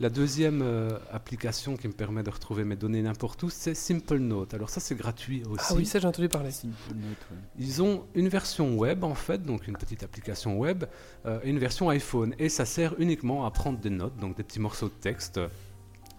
La 0.00 0.10
deuxième 0.10 0.62
euh, 0.62 0.90
application 1.12 1.76
qui 1.76 1.88
me 1.88 1.92
permet 1.92 2.22
de 2.22 2.30
retrouver 2.30 2.62
mes 2.62 2.76
données 2.76 3.02
n'importe 3.02 3.42
où, 3.42 3.50
c'est 3.50 3.74
Simple 3.74 4.18
Note. 4.18 4.54
Alors 4.54 4.70
ça, 4.70 4.78
c'est 4.78 4.94
gratuit 4.94 5.42
aussi. 5.50 5.64
Ah 5.70 5.74
oui, 5.74 5.84
ça 5.86 5.98
j'ai 5.98 6.06
entendu 6.06 6.28
parler. 6.28 6.52
Simple 6.52 6.72
Note, 6.94 7.26
ouais. 7.32 7.36
Ils 7.58 7.82
ont 7.82 8.04
une 8.14 8.28
version 8.28 8.76
web 8.76 9.02
en 9.02 9.16
fait, 9.16 9.42
donc 9.42 9.66
une 9.66 9.76
petite 9.76 10.04
application 10.04 10.56
web, 10.56 10.84
euh, 11.26 11.40
et 11.42 11.50
une 11.50 11.58
version 11.58 11.88
iPhone. 11.88 12.32
Et 12.38 12.48
ça 12.48 12.64
sert 12.64 12.94
uniquement 13.00 13.44
à 13.44 13.50
prendre 13.50 13.80
des 13.80 13.90
notes, 13.90 14.16
donc 14.18 14.36
des 14.36 14.44
petits 14.44 14.60
morceaux 14.60 14.86
de 14.86 14.94
texte. 15.00 15.40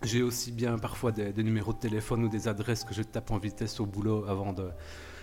J'ai 0.03 0.24
aussi 0.24 0.51
bien 0.51 0.78
parfois 0.78 1.13
des, 1.13 1.32
des 1.32 1.43
numéros 1.43 1.72
de 1.72 1.80
téléphone 1.80 2.26
ou 2.26 2.28
des 2.30 2.49
adresses 2.49 2.84
que 2.84 2.93
je 2.93 3.01
tape 3.03 3.32
en 3.32 3.38
vitesse 3.38 3.80
au 3.80 3.86
boulot 3.86 4.26
avant 4.28 4.51
de, 4.51 4.70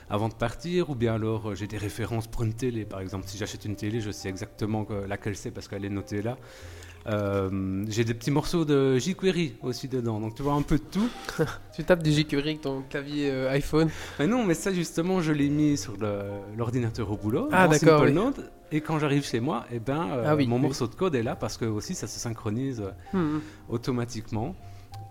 avant 0.09 0.29
de 0.29 0.35
partir, 0.35 0.91
ou 0.91 0.95
bien 0.95 1.15
alors 1.15 1.51
euh, 1.51 1.55
j'ai 1.55 1.67
des 1.67 1.79
références 1.79 2.27
pour 2.27 2.43
une 2.45 2.55
télé. 2.55 2.85
Par 2.85 3.01
exemple, 3.01 3.25
si 3.27 3.37
j'achète 3.39 3.65
une 3.65 3.77
télé, 3.77 4.01
je 4.01 4.11
sais 4.11 4.29
exactement 4.29 4.85
que- 4.85 5.05
laquelle 5.07 5.37
c'est 5.37 5.51
parce 5.51 5.69
qu'elle 5.69 5.85
est 5.85 5.91
notée 5.91 6.23
là. 6.23 6.37
Euh, 7.09 7.85
j'ai 7.89 8.03
des 8.05 8.15
petits 8.15 8.33
morceaux 8.33 8.65
de 8.65 8.99
jQuery 8.99 9.55
aussi 9.63 9.87
dedans, 9.87 10.19
donc 10.19 10.35
tu 10.35 10.43
vois 10.43 10.55
un 10.55 10.63
peu 10.63 10.77
de 10.79 10.83
tout. 10.91 11.09
Tu 11.77 11.85
tapes 11.85 12.03
du 12.03 12.11
jQuery 12.11 12.49
avec 12.51 12.61
ton 12.63 12.83
clavier 12.83 13.31
euh, 13.31 13.51
iPhone. 13.53 13.91
Mais 14.19 14.27
non, 14.27 14.45
mais 14.45 14.55
ça 14.55 14.73
justement, 14.73 15.21
je 15.21 15.31
l'ai 15.33 15.49
mis 15.49 15.77
sur 15.77 15.95
l'ordinateur 16.57 17.11
au 17.11 17.17
boulot, 17.17 17.49
Ah, 17.53 17.69
d'accord, 17.69 18.03
oui. 18.03 18.15
Et 18.73 18.81
quand 18.81 18.99
j'arrive 18.99 19.25
chez 19.25 19.39
moi, 19.39 19.65
eh 19.71 19.79
ben, 19.79 20.09
euh, 20.11 20.25
Ah 20.27 20.35
oui, 20.35 20.49
mon 20.49 20.57
oui. 20.57 20.63
morceau 20.63 20.89
de 20.89 20.95
code 20.97 21.15
est 21.15 21.23
là 21.23 21.37
parce 21.37 21.57
que 21.57 21.65
aussi 21.67 21.95
ça 21.95 22.09
se 22.09 22.19
synchronise 22.19 22.83
Hmm. 23.13 23.39
automatiquement. 23.69 24.57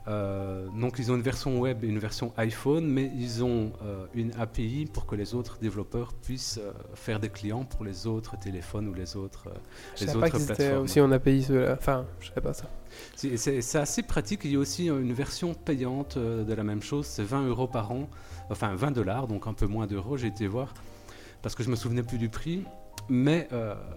Euh, 0.07 0.67
donc 0.79 0.99
ils 0.99 1.11
ont 1.11 1.15
une 1.15 1.21
version 1.21 1.59
web 1.59 1.83
et 1.83 1.87
une 1.87 1.97
version 1.97 2.31
iPhone, 2.37 2.85
mais 2.85 3.11
ils 3.15 3.43
ont 3.43 3.71
euh, 3.83 4.05
une 4.13 4.31
API 4.39 4.85
pour 4.91 5.05
que 5.05 5.15
les 5.15 5.33
autres 5.33 5.57
développeurs 5.59 6.13
puissent 6.13 6.59
euh, 6.61 6.71
faire 6.93 7.19
des 7.19 7.29
clients 7.29 7.63
pour 7.63 7.83
les 7.83 8.05
autres 8.05 8.37
téléphones 8.39 8.87
ou 8.87 8.93
les 8.93 9.15
autres. 9.15 9.47
Je 9.95 10.05
les 10.05 10.11
pas 10.11 10.17
autres 10.17 10.29
qu'ils 10.29 10.43
étaient 10.43 10.55
plateformes. 10.55 10.83
aussi 10.83 11.01
en 11.01 11.11
API 11.11 11.43
ceux-là. 11.43 11.75
Enfin, 11.79 12.05
je 12.19 12.27
savais 12.27 12.41
pas 12.41 12.53
ça. 12.53 12.69
C'est- 13.15 13.75
assez 13.75 14.03
pratique. 14.03 14.41
Il 14.45 14.51
y 14.51 14.55
a 14.55 14.59
aussi 14.59 14.87
une 14.87 15.13
version 15.13 15.53
payante 15.53 16.17
de 16.17 16.53
la 16.53 16.63
même 16.63 16.81
chose. 16.81 17.05
C'est 17.05 17.23
20 17.23 17.47
euros 17.47 17.67
par 17.67 17.91
an, 17.91 18.07
enfin 18.49 18.73
20 18.75 18.91
dollars, 18.91 19.27
donc 19.27 19.47
un 19.47 19.53
peu 19.53 19.65
moins 19.65 19.85
d'euros. 19.87 20.17
J'ai 20.17 20.27
été 20.27 20.47
voir 20.47 20.73
parce 21.41 21.55
que 21.55 21.63
je 21.63 21.69
me 21.69 21.75
souvenais 21.75 22.03
plus 22.03 22.17
du 22.17 22.29
prix. 22.29 22.63
Mais 23.09 23.49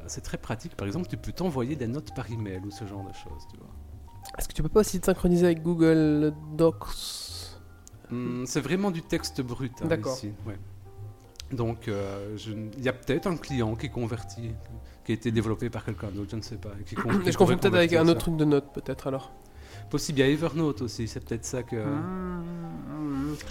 c'est 0.07 0.23
très 0.23 0.37
pratique. 0.39 0.75
Par 0.75 0.87
exemple, 0.87 1.07
tu 1.09 1.17
peux 1.17 1.33
t'envoyer 1.33 1.77
des 1.77 1.87
notes 1.87 2.15
par 2.15 2.31
email 2.31 2.61
ou 2.67 2.71
ce 2.71 2.87
genre 2.87 3.05
de 3.05 3.13
choses. 3.13 3.47
Tu 3.51 3.57
vois. 3.59 3.69
Est-ce 4.39 4.49
que 4.49 4.53
tu 4.55 4.63
peux 4.63 4.69
pas 4.69 4.81
aussi 4.81 5.01
te 5.01 5.07
synchroniser 5.07 5.47
avec 5.47 5.63
Google 5.63 6.33
Docs 6.57 6.87
Hum, 8.11 8.45
c'est 8.47 8.61
vraiment 8.61 8.91
du 8.91 9.03
texte 9.03 9.43
brut 9.43 9.73
hein, 9.83 9.87
D'accord. 9.87 10.17
ici. 10.17 10.33
ouais. 10.47 10.57
Donc, 11.53 11.89
euh, 11.89 12.37
je- 12.39 12.53
il 12.53 12.83
y 12.83 12.89
a 12.89 12.93
peut-être 12.93 13.27
un 13.27 13.37
client 13.37 13.75
qui 13.75 13.91
convertit, 13.91 14.51
qui 15.05 15.13
a 15.13 15.15
été 15.15 15.31
développé 15.31 15.69
par 15.69 15.85
quelqu'un 15.85 16.09
d'autre, 16.09 16.31
je 16.31 16.37
ne 16.37 16.43
sais 16.43 16.57
pas. 16.57 16.71
Qui 16.87 16.95
con- 16.95 17.19
qui 17.19 17.33
je 17.33 17.37
confonds 17.37 17.57
peut-être 17.59 17.75
avec 17.75 17.93
un 17.93 18.05
ça. 18.05 18.11
autre 18.11 18.21
truc 18.21 18.37
de 18.37 18.45
notes, 18.47 18.73
peut-être 18.73 19.07
alors. 19.09 19.33
Possible, 19.91 20.19
il 20.19 20.23
y 20.23 20.25
a 20.25 20.31
Evernote 20.31 20.83
aussi, 20.83 21.07
c'est 21.09 21.21
peut-être 21.25 21.45
ça 21.45 21.63
que. 21.63 21.77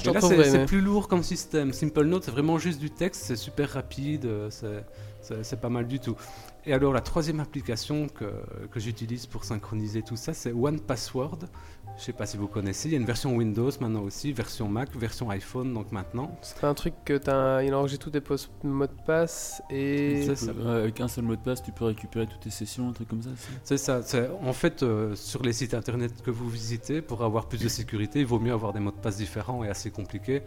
T'en 0.03 0.13
là, 0.13 0.21
c'est 0.21 0.57
mais- 0.59 0.65
plus 0.65 0.81
lourd 0.81 1.07
comme 1.07 1.23
système. 1.23 1.71
Simple 1.73 2.05
Note, 2.05 2.23
c'est 2.25 2.31
vraiment 2.31 2.57
juste 2.57 2.79
du 2.79 2.89
texte, 2.89 3.23
c'est 3.25 3.35
super 3.35 3.69
rapide, 3.71 4.25
euh, 4.25 4.49
c'est- 4.49 4.85
c'est 5.43 5.59
pas 5.61 5.69
mal 5.69 5.87
du 5.87 5.99
tout. 5.99 6.15
Et 6.65 6.73
alors, 6.73 6.91
la 6.93 7.01
troisième 7.01 7.39
application 7.39 8.07
que, 8.09 8.25
que 8.71 8.79
j'utilise 8.79 9.25
pour 9.25 9.43
synchroniser 9.45 10.01
tout 10.01 10.17
ça, 10.17 10.33
c'est 10.33 10.51
One 10.51 10.79
Password. 10.81 11.39
Je 11.97 12.03
sais 12.03 12.13
pas 12.13 12.25
si 12.27 12.37
vous 12.37 12.47
connaissez. 12.47 12.89
Il 12.89 12.91
y 12.91 12.95
a 12.95 12.99
une 12.99 13.05
version 13.05 13.35
Windows 13.35 13.71
maintenant 13.81 14.01
aussi, 14.03 14.31
version 14.31 14.67
Mac, 14.67 14.95
version 14.95 15.29
iPhone, 15.31 15.73
donc 15.73 15.91
maintenant. 15.91 16.37
C'est 16.43 16.63
un 16.65 16.73
truc 16.75 16.93
que 17.05 17.17
t'as. 17.17 17.63
Il 17.63 17.73
enregistre 17.73 18.11
tous 18.11 18.19
tes 18.19 18.67
mots 18.67 18.85
de 18.85 18.91
passe 19.05 19.63
et. 19.71 20.27
Ça. 20.35 20.51
avec 20.67 20.99
un 21.01 21.07
seul 21.07 21.23
mot 21.23 21.35
de 21.35 21.41
passe, 21.41 21.63
tu 21.63 21.71
peux 21.71 21.85
récupérer 21.85 22.27
toutes 22.27 22.41
tes 22.41 22.51
sessions, 22.51 22.89
un 22.89 22.93
truc 22.93 23.07
comme 23.07 23.23
ça. 23.23 23.29
c'est- 23.63 23.77
ça? 23.77 24.01
En 24.43 24.53
fait, 24.53 24.83
euh, 24.83 25.15
sur 25.15 25.41
les 25.41 25.53
sites 25.53 25.73
internet 25.73 26.21
que 26.21 26.29
vous 26.29 26.47
visitez, 26.49 27.01
pour 27.01 27.23
avoir 27.23 27.47
plus 27.47 27.61
de 27.63 27.67
sécurité, 27.69 28.19
il 28.19 28.25
vaut 28.27 28.39
mieux 28.39 28.53
avoir 28.53 28.73
des 28.73 28.79
mots 28.79 28.91
de 28.91 28.97
passe 28.97 29.17
différents 29.17 29.63
et 29.63 29.69
assez 29.69 29.89
compliqués. 29.89 30.43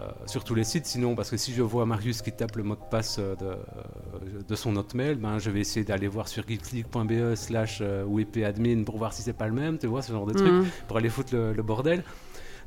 Euh, 0.00 0.10
sur 0.26 0.42
tous 0.44 0.54
les 0.54 0.64
sites, 0.64 0.86
sinon, 0.86 1.14
parce 1.14 1.30
que 1.30 1.36
si 1.36 1.52
je 1.52 1.62
vois 1.62 1.86
Marius 1.86 2.20
qui 2.22 2.32
tape 2.32 2.56
le 2.56 2.62
mot 2.64 2.74
de 2.74 2.80
passe 2.90 3.16
euh, 3.20 3.36
de, 3.36 3.46
euh, 3.46 3.56
de 4.46 4.54
son 4.54 4.74
hotmail, 4.76 5.14
ben, 5.16 5.38
je 5.38 5.50
vais 5.50 5.60
essayer 5.60 5.84
d'aller 5.84 6.08
voir 6.08 6.26
sur 6.28 6.44
geekleague.be 6.46 7.34
slash 7.36 7.80
wp-admin 7.82 8.84
pour 8.84 8.98
voir 8.98 9.12
si 9.12 9.22
c'est 9.22 9.32
pas 9.32 9.46
le 9.46 9.52
même, 9.54 9.78
tu 9.78 9.86
vois, 9.86 10.02
ce 10.02 10.12
genre 10.12 10.26
de 10.26 10.32
truc, 10.34 10.48
Mhm. 10.52 10.66
pour 10.88 10.96
aller 10.96 11.08
foutre 11.10 11.34
le, 11.34 11.52
le 11.52 11.62
bordel. 11.62 12.02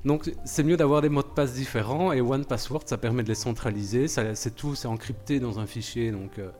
Donc 0.06 0.32
c'est 0.46 0.64
mieux 0.64 0.78
d'avoir 0.78 1.02
des 1.02 1.10
mots 1.10 1.24
de 1.24 1.28
passe 1.28 1.54
différents 1.54 2.14
et 2.14 2.22
One 2.22 2.46
Password 2.46 2.84
ça 2.86 2.98
permet 2.98 3.24
de 3.24 3.30
les 3.30 3.36
centraliser, 3.36 4.08
c'est 4.08 4.56
tout, 4.56 4.76
c'est 4.76 4.88
encrypté 4.88 5.40
dans 5.40 5.60
un 5.60 5.66
fichier 5.66 6.12
donc 6.12 6.38
euh, 6.38 6.52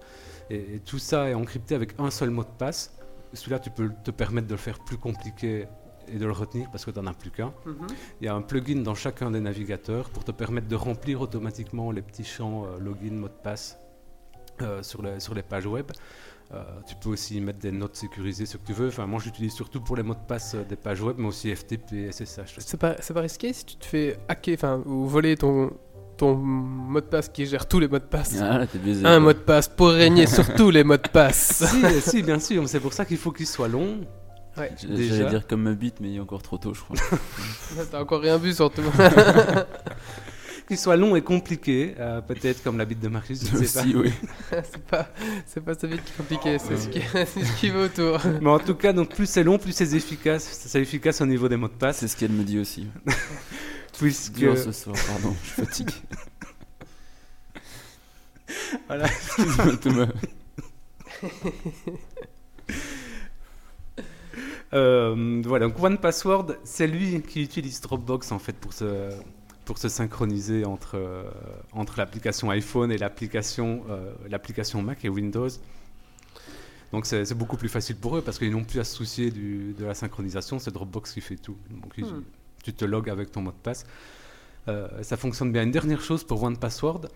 et, 0.50 0.76
et 0.76 0.80
tout 0.80 0.98
ça 0.98 1.30
est 1.30 1.34
encrypté 1.36 1.76
avec 1.76 1.94
un 2.00 2.10
seul 2.10 2.32
mot 2.32 2.44
de 2.44 2.50
passe. 2.58 2.94
Celui-là 3.34 3.60
tu 3.60 3.70
peux 3.70 3.92
te 4.04 4.10
permettre 4.12 4.48
de 4.48 4.54
le 4.54 4.58
faire 4.58 4.80
plus 4.80 4.98
compliqué 4.98 5.68
et 6.14 6.18
de 6.18 6.26
le 6.26 6.32
retenir 6.32 6.70
parce 6.72 6.86
que 6.86 6.92
tu 6.92 7.00
n'en 7.00 7.08
as 7.08 7.14
plus 7.14 7.32
qu'un. 7.32 7.54
Mhm. 7.66 7.88
Il 8.22 8.26
y 8.26 8.28
a 8.28 8.36
un 8.36 8.42
plugin 8.42 8.82
dans 8.82 8.96
chacun 8.96 9.32
des 9.32 9.40
navigateurs 9.40 10.10
pour 10.10 10.24
te 10.24 10.32
permettre 10.32 10.68
de 10.68 10.76
remplir 10.76 11.22
automatiquement 11.22 11.92
les 11.92 12.02
petits 12.02 12.24
champs 12.24 12.66
euh, 12.66 12.80
login, 12.80 13.12
mot 13.14 13.28
de 13.28 13.34
passe 13.34 13.78
euh, 14.62 14.82
sur, 14.82 15.02
les, 15.04 15.20
sur 15.20 15.36
les 15.36 15.44
pages 15.44 15.68
web. 15.68 15.92
Euh, 16.54 16.64
tu 16.88 16.96
peux 16.96 17.10
aussi 17.10 17.38
y 17.38 17.42
mettre 17.42 17.60
des 17.60 17.74
notes 17.74 17.96
sécurisées, 17.96 18.46
ce 18.46 18.56
que 18.58 18.66
tu 18.66 18.74
veux. 18.74 18.88
Enfin, 18.88 19.06
moi, 19.06 19.20
j'utilise 19.22 19.54
surtout 19.54 19.82
pour 19.82 19.98
les 19.98 20.04
mots 20.04 20.14
de 20.14 20.26
passe 20.28 20.56
euh, 20.56 20.64
des 20.64 20.78
pages 20.78 21.02
web, 21.02 21.18
mais 21.20 21.28
aussi 21.28 21.54
FTP, 21.54 22.10
SSH. 22.10 22.56
C'est 22.60 22.80
pas, 22.80 22.96
c'est 23.02 23.14
pas 23.14 23.22
risqué 23.22 23.52
si 23.52 23.66
tu 23.66 23.76
te 23.76 23.86
fais 23.86 24.18
hacker, 24.30 24.56
enfin, 24.56 24.82
ou 24.86 25.06
voler 25.08 25.36
ton, 25.36 25.74
ton 26.16 26.36
mot 26.36 27.02
de 27.02 27.06
passe 27.06 27.28
qui 27.28 27.46
gère 27.46 27.68
tous 27.68 27.80
les 27.80 27.90
mots 27.90 28.00
de 28.00 28.06
passe. 28.06 28.38
Ah 28.42 28.60
là, 28.60 28.68
t'es 28.68 28.80
baisé. 28.80 29.06
Un 29.06 29.10
quoi. 29.10 29.20
mot 29.20 29.34
de 29.34 29.40
passe 29.40 29.68
pour 29.68 29.90
régner 29.90 30.26
sur 30.26 30.54
tous 30.56 30.70
les 30.70 30.86
mots 30.86 30.96
de 30.96 31.10
passe. 31.10 31.66
si, 31.66 32.02
si, 32.02 32.24
bien 32.24 32.40
sûr, 32.40 32.68
c'est 32.70 32.80
pour 32.80 32.94
ça 32.94 33.04
qu'il 33.04 33.18
faut 33.18 33.34
qu'il 33.34 33.48
soit 33.48 33.68
long. 33.68 34.00
Ouais. 34.58 34.72
J'allais 34.82 35.30
dire 35.30 35.48
comme 35.48 35.64
ma 35.64 35.74
bite, 35.74 36.00
mais 36.00 36.10
il 36.10 36.18
est 36.18 36.20
encore 36.20 36.42
trop 36.42 36.58
tôt, 36.58 36.74
je 36.74 36.82
crois. 36.82 36.96
T'as 37.92 38.02
encore 38.02 38.22
rien 38.22 38.38
vu 38.38 38.54
surtout. 38.54 38.82
Qu'il 40.68 40.78
soit 40.78 40.98
long 40.98 41.16
et 41.16 41.22
compliqué, 41.22 41.96
euh, 41.98 42.20
peut-être 42.20 42.62
comme 42.62 42.78
la 42.78 42.84
bite 42.84 43.00
de 43.00 43.08
Marius, 43.08 43.48
je 43.50 43.58
ne 43.58 43.64
sais 43.64 43.80
Aussi, 43.80 43.96
oui. 43.96 44.12
c'est 44.50 44.84
pas, 44.84 45.08
c'est 45.46 45.64
pas 45.64 45.76
ça 45.76 45.88
vite 45.88 46.04
qui 46.04 46.12
est 46.12 46.18
compliqué, 46.18 46.58
c'est 46.60 46.76
ce 46.76 46.90
qui, 46.90 47.00
c'est 47.02 47.46
ce 47.46 47.60
qui 47.60 47.70
va 47.70 47.84
autour. 47.84 48.20
pas. 48.20 48.30
Mais 48.42 48.50
en 48.50 48.60
tout 48.60 48.76
cas, 48.76 48.92
donc, 48.92 49.16
plus 49.16 49.30
c'est 49.30 49.46
long, 49.46 49.58
plus 49.58 49.72
c'est 49.72 49.94
efficace. 49.94 50.44
C'est 50.44 50.82
efficace 50.82 51.22
au 51.22 51.26
niveau 51.26 51.48
des 51.48 51.56
mots 51.56 51.70
de 51.70 51.74
passe. 51.74 52.00
C'est 52.00 52.10
ce 52.10 52.18
qu'elle 52.18 52.32
me 52.32 52.44
dit 52.44 52.60
aussi. 52.60 52.88
Puisque, 53.98 54.34
Dur 54.34 54.58
ce 54.58 54.74
soir, 54.74 54.96
pardon, 55.08 55.34
je 55.42 55.48
suis 55.48 55.62
fatigué. 55.62 55.94
Voilà. 58.88 59.06
Excuse-moi, 59.06 59.78
Thomas. 59.78 60.08
Euh, 64.74 65.42
voilà, 65.46 65.68
donc 65.68 65.82
One 65.82 65.98
Password, 65.98 66.56
c'est 66.64 66.88
lui 66.88 67.22
qui 67.22 67.42
utilise 67.42 67.80
Dropbox 67.82 68.32
en 68.32 68.40
fait 68.40 68.54
pour 68.54 68.74
se, 68.74 69.12
pour 69.66 69.78
se 69.78 69.88
synchroniser 69.88 70.66
entre, 70.66 70.96
euh, 70.98 71.24
entre 71.72 71.98
l'application 71.98 72.50
iPhone 72.50 72.92
et 72.92 72.98
l'application 72.98 73.84
euh, 73.90 74.14
l'application 74.30 74.82
Mac 74.82 75.06
et 75.06 75.10
Windows. 75.10 75.48
Donc 76.92 77.06
c'est 77.06 77.34
beaucoup 77.34 77.58
plus 77.58 77.70
facile 77.70 77.96
pour 77.98 78.18
eux 78.18 78.22
parce 78.22 78.38
qu'ils 78.40 78.52
n'ont 78.52 78.64
plus 78.64 78.80
à 78.80 78.84
se 78.86 78.96
soucier 78.96 79.30
du- 79.32 79.74
de 79.78 79.86
la 79.86 79.94
synchronisation, 79.94 80.58
c'est 80.60 80.72
Dropbox 80.72 81.14
qui 81.14 81.22
fait 81.22 81.36
tout. 81.36 81.58
Donc 81.70 81.98
Hmm. 81.98 82.24
tu 82.64 82.74
te 82.74 82.86
logs 82.86 83.10
avec 83.10 83.32
ton 83.32 83.42
mot 83.42 83.52
de 83.52 83.56
passe. 83.58 83.86
Ça 85.02 85.16
fonctionne 85.16 85.54
bien. 85.54 85.64
Une 85.64 85.72
dernière 85.72 86.02
chose 86.02 86.26
pour 86.26 86.44
One 86.44 86.58
Password, 86.58 87.08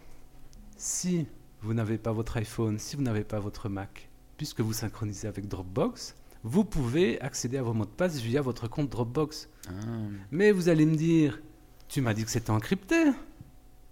si 0.77 1.25
vous 1.61 1.73
n'avez 1.73 1.97
pas 1.97 2.11
votre 2.13 2.37
iPhone, 2.37 2.79
si 2.79 2.95
vous 2.95 3.01
n'avez 3.01 3.25
pas 3.25 3.39
votre 3.39 3.67
Mac, 3.69 4.09
puisque 4.37 4.61
vous 4.61 4.71
synchronisez 4.73 5.27
avec 5.27 5.47
Dropbox, 5.49 6.15
vous 6.43 6.63
pouvez 6.63 7.21
accéder 7.21 7.57
à 7.57 7.63
vos 7.63 7.73
mots 7.73 7.85
de 7.85 7.89
passe 7.89 8.17
via 8.17 8.41
votre 8.41 8.67
compte 8.67 8.89
Dropbox. 8.89 9.49
Ah, 9.67 9.71
Mais 10.31 10.51
vous 10.51 10.69
allez 10.69 10.85
me 10.85 10.95
dire, 10.95 11.41
tu 11.87 12.01
m'as 12.01 12.13
dit 12.13 12.23
que 12.23 12.31
c'était 12.31 12.51
encrypté. 12.51 13.05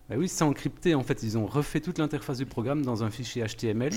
Ben 0.09 0.17
oui, 0.17 0.27
c'est 0.27 0.43
encrypté. 0.43 0.95
En 0.95 1.03
fait, 1.03 1.21
ils 1.21 1.37
ont 1.37 1.45
refait 1.45 1.81
toute 1.81 1.99
l'interface 1.99 2.39
du 2.39 2.45
programme 2.45 2.83
dans 2.83 3.03
un 3.03 3.11
fichier 3.11 3.45
HTML. 3.45 3.93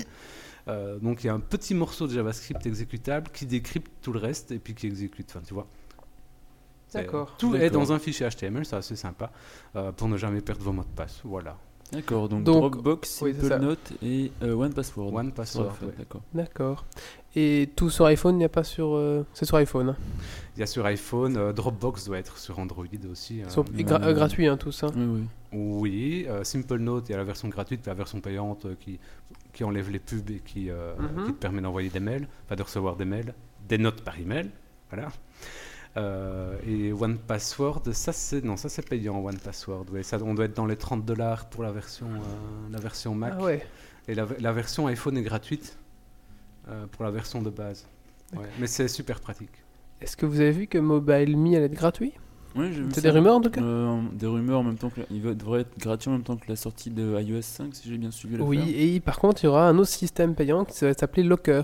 Euh, 0.67 0.97
donc 0.99 1.23
il 1.23 1.27
y 1.27 1.29
a 1.29 1.33
un 1.33 1.39
petit 1.39 1.73
morceau 1.73 2.07
de 2.07 2.13
JavaScript 2.13 2.65
exécutable 2.65 3.29
qui 3.33 3.45
décrypte 3.45 3.91
tout 4.01 4.13
le 4.13 4.19
reste 4.19 4.51
et 4.51 4.59
puis 4.59 4.75
qui 4.75 4.87
exécute. 4.87 5.29
Enfin, 5.29 5.41
tu 5.45 5.53
vois. 5.53 5.67
D'accord. 6.93 7.35
Tout 7.37 7.55
est 7.55 7.71
dans 7.71 7.91
un 7.91 7.97
fichier 7.97 8.29
HTML, 8.29 8.65
c'est 8.65 8.75
assez 8.75 8.95
sympa 8.95 9.31
euh, 9.75 9.91
pour 9.91 10.07
ne 10.07 10.15
jamais 10.15 10.41
perdre 10.41 10.61
vos 10.63 10.71
mots 10.71 10.83
de 10.83 10.95
passe. 10.95 11.21
Voilà. 11.23 11.57
D'accord, 11.93 12.27
donc, 12.29 12.43
Donc- 12.43 12.71
Dropbox, 12.73 13.21
oui, 13.21 13.33
c'est 13.35 13.41
ça. 13.43 13.49
Simple 13.55 13.65
Note 13.65 13.93
et 14.03 14.31
euh, 14.41 14.53
One 14.53 14.73
Password. 14.73 15.13
One 15.13 15.25
Sur 15.27 15.33
Password. 15.35 15.71
iPhone, 15.71 15.87
ouais. 15.89 15.95
D'accord. 15.97 16.21
D'accord. 16.33 16.85
Et 17.35 17.69
tout 17.75 17.89
sur 17.89 18.05
iPhone, 18.05 18.35
il 18.35 18.39
n'y 18.39 18.43
a 18.45 18.49
pas 18.49 18.63
sur. 18.63 18.93
euh, 18.95 19.25
C'est 19.33 19.45
sur 19.45 19.57
iPhone. 19.57 19.89
hein. 19.89 19.95
Il 20.55 20.59
y 20.59 20.63
a 20.63 20.67
sur 20.67 20.85
iPhone, 20.85 21.35
euh, 21.37 21.51
Dropbox 21.53 22.05
doit 22.05 22.17
être 22.19 22.37
sur 22.37 22.59
Android 22.59 22.85
aussi. 23.11 23.41
euh, 23.41 23.49
Sur- 23.49 23.65
et 23.77 23.83
gra- 23.83 24.03
euh, 24.03 24.13
gratuit, 24.13 24.47
hein, 24.47 24.57
tout 24.57 24.71
ça. 24.71 24.87
Oui, 24.95 25.03
oui. 25.05 25.23
Oui, 25.55 26.25
euh, 26.29 26.43
Simple 26.43 26.77
Note, 26.77 27.09
il 27.09 27.11
y 27.11 27.15
a 27.15 27.17
la 27.17 27.23
version 27.23 27.47
gratuite 27.47 27.85
et 27.85 27.89
la 27.89 27.95
version 27.95 28.19
payante 28.21 28.65
euh, 28.65 28.75
qui, 28.79 28.99
qui 29.53 29.63
enlève 29.63 29.89
les 29.89 29.99
pubs 29.99 30.29
et 30.31 30.41
qui, 30.45 30.69
euh, 30.69 30.93
Mhm. 30.97 31.25
qui 31.25 31.33
te 31.33 31.37
permet 31.39 31.61
d'envoyer 31.61 31.89
des 31.89 31.99
mails, 31.99 32.27
enfin 32.45 32.55
de 32.55 32.63
recevoir 32.63 32.95
des 32.95 33.05
mails, 33.05 33.33
des 33.67 33.77
notes 33.77 34.01
par 34.01 34.19
email. 34.19 34.49
Voilà. 34.91 35.09
Euh, 35.95 36.57
et 36.65 36.91
One 36.91 37.17
Password, 37.19 37.83
ça 37.93 38.11
c'est 38.13 38.43
non, 38.43 38.57
ça 38.57 38.67
c'est 38.67 38.87
payant 38.87 39.23
One 39.23 39.37
Password. 39.37 39.85
Ouais, 39.91 40.01
ça 40.01 40.17
on 40.23 40.33
doit 40.33 40.45
être 40.45 40.55
dans 40.55 40.65
les 40.65 40.75
30 40.75 41.05
dollars 41.05 41.45
pour 41.49 41.61
la 41.63 41.71
version 41.71 42.07
euh, 42.07 42.71
la 42.71 42.79
version 42.79 43.13
Mac 43.13 43.33
Ah 43.37 43.43
ouais. 43.43 43.63
et 44.07 44.15
la, 44.15 44.25
la 44.39 44.51
version 44.53 44.87
iPhone 44.87 45.17
est 45.17 45.21
gratuite 45.23 45.77
euh, 46.67 46.87
pour 46.87 47.03
la 47.03 47.11
version 47.11 47.43
de 47.43 47.51
base. 47.51 47.85
Ouais, 48.35 48.45
Mais 48.59 48.65
c'est 48.65 48.87
super 48.87 49.19
pratique. 49.19 49.51
Est-ce 50.01 50.17
que 50.17 50.25
vous 50.25 50.39
avez 50.39 50.51
vu 50.51 50.65
que 50.67 50.79
Mobile 50.79 51.37
Me 51.37 51.55
allait 51.55 51.65
être 51.65 51.73
gratuit 51.75 52.13
Ouais, 52.55 52.71
j'ai 52.71 52.81
vu 52.81 52.89
C'est 52.91 53.01
des 53.01 53.09
rumeurs 53.11 53.35
en 53.35 53.41
tout 53.41 53.49
cas 53.51 53.61
Euh, 53.61 54.01
Des 54.13 54.25
rumeurs 54.27 54.59
en 54.59 54.63
même 54.63 54.77
temps 54.77 54.89
que. 54.89 55.01
la- 55.01 55.05
Il 55.11 55.21
devrait 55.21 55.61
être 55.61 55.77
gratuit 55.77 56.09
en 56.09 56.13
même 56.13 56.23
temps 56.23 56.37
que 56.37 56.45
la 56.49 56.55
sortie 56.55 56.89
de 56.89 57.19
iOS 57.21 57.41
5, 57.43 57.75
si 57.75 57.89
j'ai 57.89 57.97
bien 57.99 58.09
suivi 58.11 58.33
l'affaire. 58.33 58.47
Oui, 58.47 58.73
et 58.75 58.99
par 58.99 59.19
contre, 59.19 59.43
il 59.43 59.45
y 59.45 59.49
aura 59.49 59.67
un 59.69 59.77
autre 59.77 59.89
système 59.89 60.33
payant 60.33 60.65
qui 60.65 60.83
va 60.83 60.93
s'appeler 60.93 61.21
Locker. 61.23 61.61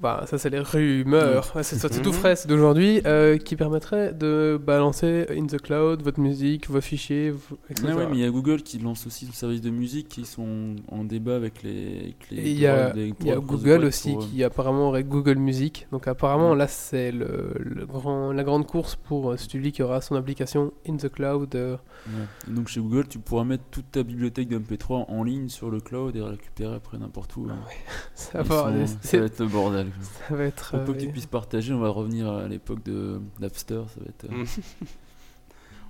Bah, 0.00 0.24
ça, 0.26 0.38
c'est 0.38 0.48
les 0.48 0.60
rumeurs. 0.60 1.52
Ouais, 1.54 1.62
c'est 1.62 1.76
sorti 1.76 2.00
tout 2.00 2.08
Mhm. 2.08 2.14
frais, 2.16 2.34
c'est 2.36 2.48
d'aujourd'hui, 2.48 3.02
euh, 3.06 3.36
qui 3.36 3.54
permettrait 3.54 4.14
de 4.14 4.58
balancer 4.58 5.26
in 5.30 5.44
the 5.46 5.60
cloud 5.60 6.02
votre 6.02 6.20
musique, 6.20 6.70
vos 6.70 6.80
fichiers, 6.80 7.34
etc. 7.68 7.88
Ouais, 7.88 7.92
ouais, 7.94 8.06
mais 8.08 8.16
il 8.16 8.20
y 8.20 8.24
a 8.24 8.30
Google 8.30 8.62
qui 8.62 8.78
lance 8.78 9.06
aussi 9.06 9.26
son 9.26 9.32
service 9.32 9.60
de 9.60 9.68
musique 9.68 10.08
qui 10.08 10.24
sont 10.24 10.76
en 10.90 11.04
débat 11.04 11.36
avec 11.36 11.62
les. 11.62 12.14
il 12.30 12.58
y 12.58 12.66
a, 12.66 12.90
des- 12.92 13.08
y 13.08 13.32
Google 13.42 13.84
aussi 13.84 14.12
pour, 14.14 14.22
euh, 14.22 14.26
qui 14.26 14.42
apparemment 14.42 14.88
aurait 14.88 15.04
Google 15.04 15.36
Music. 15.36 15.86
Donc 15.92 16.08
apparemment 16.08 16.54
Mm. 16.54 16.58
là 16.58 16.66
c'est 16.66 17.12
le, 17.12 17.52
le 17.58 17.84
grand, 17.84 18.32
la 18.32 18.42
grande 18.42 18.66
course 18.66 18.96
pour 18.96 19.32
euh, 19.32 19.36
celui 19.36 19.70
qui 19.70 19.82
aura 19.82 20.00
son 20.00 20.14
application 20.14 20.72
in 20.88 20.96
the 20.96 21.10
cloud. 21.10 21.54
euh, 21.54 21.76
ouais. 22.06 22.52
Donc 22.54 22.68
chez 22.68 22.80
Google, 22.80 23.06
tu 23.06 23.18
pourras 23.18 23.44
mettre 23.44 23.64
toute 23.70 23.90
ta 23.90 24.02
bibliothèque 24.02 24.48
de 24.48 24.58
MP3 24.58 25.04
en 25.10 25.24
ligne 25.24 25.50
sur 25.50 25.70
le 25.70 25.80
cloud 25.80 26.16
et 26.16 26.22
récupérer 26.22 26.74
après 26.76 26.96
n'importe 26.96 27.36
où. 27.36 27.46
hein. 27.50 27.58
ça, 28.14 28.30
Ils 28.34 28.38
va, 28.38 28.44
sont- 28.44 28.52
avoir 28.66 28.72
des- 28.72 28.86
ça 28.86 29.18
va 29.18 29.26
être 29.26 29.40
le 29.40 29.46
bordel. 29.46 29.86
Ça 30.28 30.34
va 30.34 30.44
être. 30.44 30.70
Pour 30.70 30.84
peu 30.84 30.90
euh, 30.92 30.94
que 30.94 31.00
tu 31.00 31.08
puisses 31.08 31.26
partager, 31.26 31.72
on 31.72 31.80
va 31.80 31.88
revenir 31.88 32.30
à 32.30 32.46
l'époque 32.48 32.82
de 32.84 33.20
Napster. 33.40 33.82
Ça 33.94 34.00
va 34.00 34.06
être. 34.08 34.24
euh. 34.32 34.44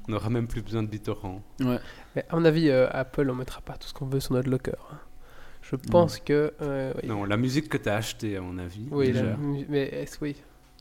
On 0.08 0.12
n'aura 0.12 0.30
même 0.30 0.48
plus 0.48 0.62
besoin 0.62 0.82
de 0.82 0.88
BitTorrent. 0.88 1.42
Ouais. 1.60 1.78
mais 2.16 2.24
à 2.30 2.34
mon 2.36 2.44
avis, 2.44 2.68
euh, 2.70 2.88
Apple 2.90 3.28
on 3.30 3.34
mettra 3.34 3.60
pas 3.60 3.74
tout 3.76 3.86
ce 3.86 3.92
qu'on 3.94 4.06
veut 4.06 4.18
sur 4.18 4.32
notre 4.32 4.48
locker. 4.48 4.72
hein. 4.90 4.98
Je 5.62 5.76
pense 5.76 6.18
que. 6.18 6.52
euh, 6.62 6.92
oui. 7.00 7.08
Non, 7.08 7.24
la 7.24 7.36
musique 7.36 7.68
que 7.68 7.76
tu 7.76 7.88
as 7.88 7.96
achetée, 7.96 8.36
à 8.36 8.40
mon 8.40 8.58
avis. 8.58 8.86
Oui, 8.90 9.08
déjà. 9.12 9.22
la 9.24 9.36
mu- 9.36 9.66
mais 9.68 9.82
est-ce 9.88 10.16
oui 10.22 10.34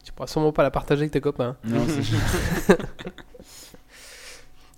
Tu 0.03 0.11
pourras 0.13 0.27
sûrement 0.27 0.51
pas 0.53 0.63
la 0.63 0.71
partager 0.71 1.01
avec 1.01 1.11
tes 1.11 1.21
copains. 1.21 1.57
Non, 1.65 1.85
c'est 1.87 2.77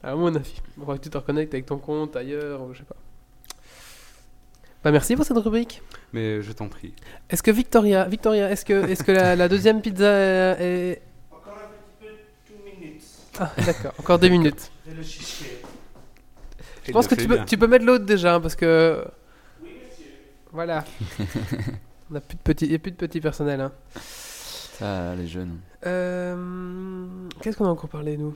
À 0.03 0.15
mon 0.15 0.33
avis. 0.33 0.59
Il 0.75 0.79
faudra 0.79 0.97
que 0.97 1.03
tu 1.03 1.09
te 1.11 1.17
reconnectes 1.17 1.53
avec 1.53 1.67
ton 1.67 1.77
compte 1.77 2.15
ailleurs, 2.15 2.61
ou 2.63 2.73
je 2.73 2.79
sais 2.79 2.83
pas. 2.85 2.95
Bah 4.83 4.91
merci 4.91 5.15
pour 5.15 5.25
cette 5.25 5.37
rubrique. 5.37 5.81
Mais 6.13 6.41
je 6.41 6.51
t'en 6.51 6.67
prie. 6.67 6.93
Est-ce 7.29 7.43
que 7.43 7.51
Victoria, 7.51 8.05
Victoria, 8.05 8.49
est-ce 8.49 8.65
que, 8.65 8.87
est-ce 8.89 9.03
que 9.03 9.11
la, 9.11 9.35
la 9.35 9.47
deuxième 9.47 9.81
pizza 9.81 10.59
est... 10.59 11.01
Encore 11.31 11.53
un 11.53 11.67
petit 11.69 12.07
peu, 12.47 12.53
deux 12.55 12.79
minutes. 12.85 13.03
Ah, 13.39 13.51
d'accord, 13.65 13.93
encore 13.99 14.17
deux 14.19 14.29
minutes. 14.29 14.71
Je 16.87 16.91
pense 16.91 17.07
que 17.07 17.15
tu 17.15 17.27
peux, 17.27 17.39
tu 17.45 17.57
peux 17.57 17.67
mettre 17.67 17.85
l'autre 17.85 18.05
déjà, 18.05 18.35
hein, 18.35 18.41
parce 18.41 18.55
que... 18.55 19.03
Oui, 19.63 19.69
monsieur. 19.87 20.11
Voilà. 20.51 20.83
On 22.11 22.15
a 22.15 22.19
plus 22.19 22.35
de 22.35 22.41
petits, 22.41 22.65
il 22.65 22.71
y 22.71 22.75
a 22.75 22.79
plus 22.79 22.91
de 22.91 22.97
petits 22.97 23.21
personnels. 23.21 23.61
Hein. 23.61 23.71
ça, 23.95 25.15
les 25.15 25.27
jeunes. 25.27 25.59
Euh, 25.85 27.05
Qu'est-ce 27.41 27.55
qu'on 27.57 27.65
a 27.65 27.69
encore 27.69 27.89
parlé, 27.89 28.17
nous? 28.17 28.35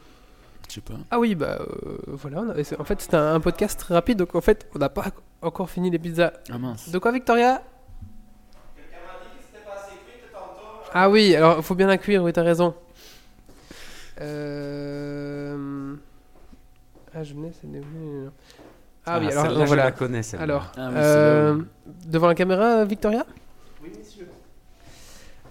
Je 0.70 0.76
sais 0.76 0.82
pas. 0.82 0.94
Ah 1.12 1.20
oui, 1.20 1.36
bah 1.36 1.60
euh, 1.60 1.98
voilà. 2.08 2.42
on 2.42 2.50
a- 2.50 2.64
c'est- 2.64 2.80
en 2.80 2.84
fait, 2.84 3.02
c'était 3.02 3.18
un, 3.18 3.34
un 3.36 3.40
podcast 3.40 3.80
très 3.80 3.94
rapide, 3.94 4.18
donc 4.20 4.34
en 4.36 4.42
fait, 4.42 4.68
on 4.76 4.80
n'a 4.80 4.90
pas 4.90 5.12
encore 5.46 5.70
fini 5.70 5.90
les 5.90 6.00
pizzas. 6.00 6.34
Ah 6.52 6.58
mince. 6.58 6.90
De 6.90 6.98
quoi, 6.98 7.12
Victoria? 7.12 7.62
Quelqu'un 8.76 8.98
m'a 9.06 9.14
dit 9.24 9.38
que 9.38 9.44
c'était 9.52 9.66
pas 9.66 9.76
assez 9.82 9.92
cuit 9.96 10.30
tantôt. 10.32 10.90
Ah 10.94 11.10
oui, 11.10 11.36
alors 11.36 11.58
il 11.58 11.64
faut 11.64 11.76
bien 11.76 11.88
la 11.88 11.98
cuire, 11.98 12.24
oui, 12.24 12.34
t'as 12.34 12.44
raison. 12.44 12.74
Euh... 14.22 15.96
Ah, 17.14 17.24
je 17.24 17.34
venais, 17.34 17.52
c'est 17.60 17.72
des... 17.72 17.82
Ah, 19.06 19.20
oui, 19.20 19.28
alors 19.30 19.44
celle-là, 19.44 19.50
donc 19.50 19.64
je 19.64 19.68
voilà. 19.68 19.84
la 19.86 19.92
connais, 19.92 20.24
celle-là. 20.24 20.44
Alors, 20.44 20.72
Ah 20.76 20.88
oui, 20.88 20.96
c'est 20.96 21.02
euh, 21.02 21.58
devant 22.08 22.28
la 22.28 22.36
caméra, 22.36 22.84
Victoria? 22.86 23.26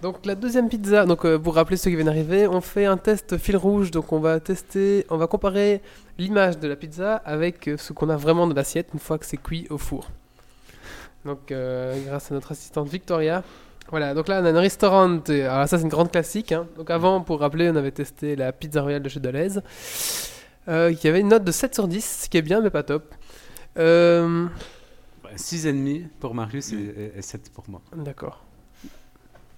Donc 0.01 0.25
la 0.25 0.35
deuxième 0.35 0.69
pizza, 0.69 1.05
donc 1.05 1.25
euh, 1.25 1.39
pour 1.39 1.55
rappeler 1.55 1.77
ceux 1.77 1.89
qui 1.89 1.95
viennent 1.95 2.05
d'arriver, 2.07 2.47
on 2.47 2.61
fait 2.61 2.85
un 2.85 2.97
test 2.97 3.37
fil 3.37 3.57
rouge, 3.57 3.89
donc 3.91 4.11
on 4.11 4.19
va 4.19 4.39
tester, 4.39 5.05
on 5.09 5.17
va 5.17 5.25
comparer 5.25 5.81
l'image 6.19 6.59
de 6.59 6.67
la 6.67 6.75
pizza 6.75 7.15
avec 7.25 7.67
euh, 7.67 7.77
ce 7.77 7.91
qu'on 7.93 8.09
a 8.09 8.17
vraiment 8.17 8.45
dans 8.45 8.53
l'assiette 8.53 8.89
une 8.93 8.99
fois 8.99 9.17
que 9.17 9.25
c'est 9.25 9.37
cuit 9.37 9.65
au 9.69 9.77
four. 9.77 10.09
Donc 11.23 11.51
euh, 11.51 11.95
grâce 12.05 12.31
à 12.31 12.35
notre 12.35 12.51
assistante 12.51 12.87
Victoria. 12.87 13.43
Voilà, 13.89 14.13
donc 14.13 14.27
là 14.27 14.41
on 14.41 14.45
a 14.45 14.49
un 14.51 14.59
restaurant, 14.59 15.19
alors 15.27 15.67
ça 15.67 15.77
c'est 15.77 15.83
une 15.83 15.89
grande 15.89 16.11
classique. 16.11 16.51
hein. 16.51 16.67
Donc 16.77 16.89
avant, 16.91 17.21
pour 17.21 17.39
rappeler, 17.39 17.69
on 17.71 17.75
avait 17.75 17.91
testé 17.91 18.35
la 18.35 18.51
pizza 18.51 18.81
royale 18.81 19.01
de 19.01 19.09
chez 19.09 19.19
Deleuze, 19.19 19.61
euh, 20.67 20.93
qui 20.93 21.07
avait 21.07 21.21
une 21.21 21.29
note 21.29 21.43
de 21.43 21.51
7 21.51 21.73
sur 21.73 21.87
10, 21.87 22.21
ce 22.25 22.29
qui 22.29 22.37
est 22.37 22.41
bien 22.43 22.61
mais 22.61 22.69
pas 22.69 22.83
top. 22.83 23.13
Euh, 23.77 24.47
6,5 25.35 26.07
pour 26.19 26.35
Marius 26.35 26.73
et, 26.73 27.11
et 27.17 27.21
7 27.21 27.51
pour 27.51 27.63
moi. 27.69 27.81
D'accord. 27.95 28.43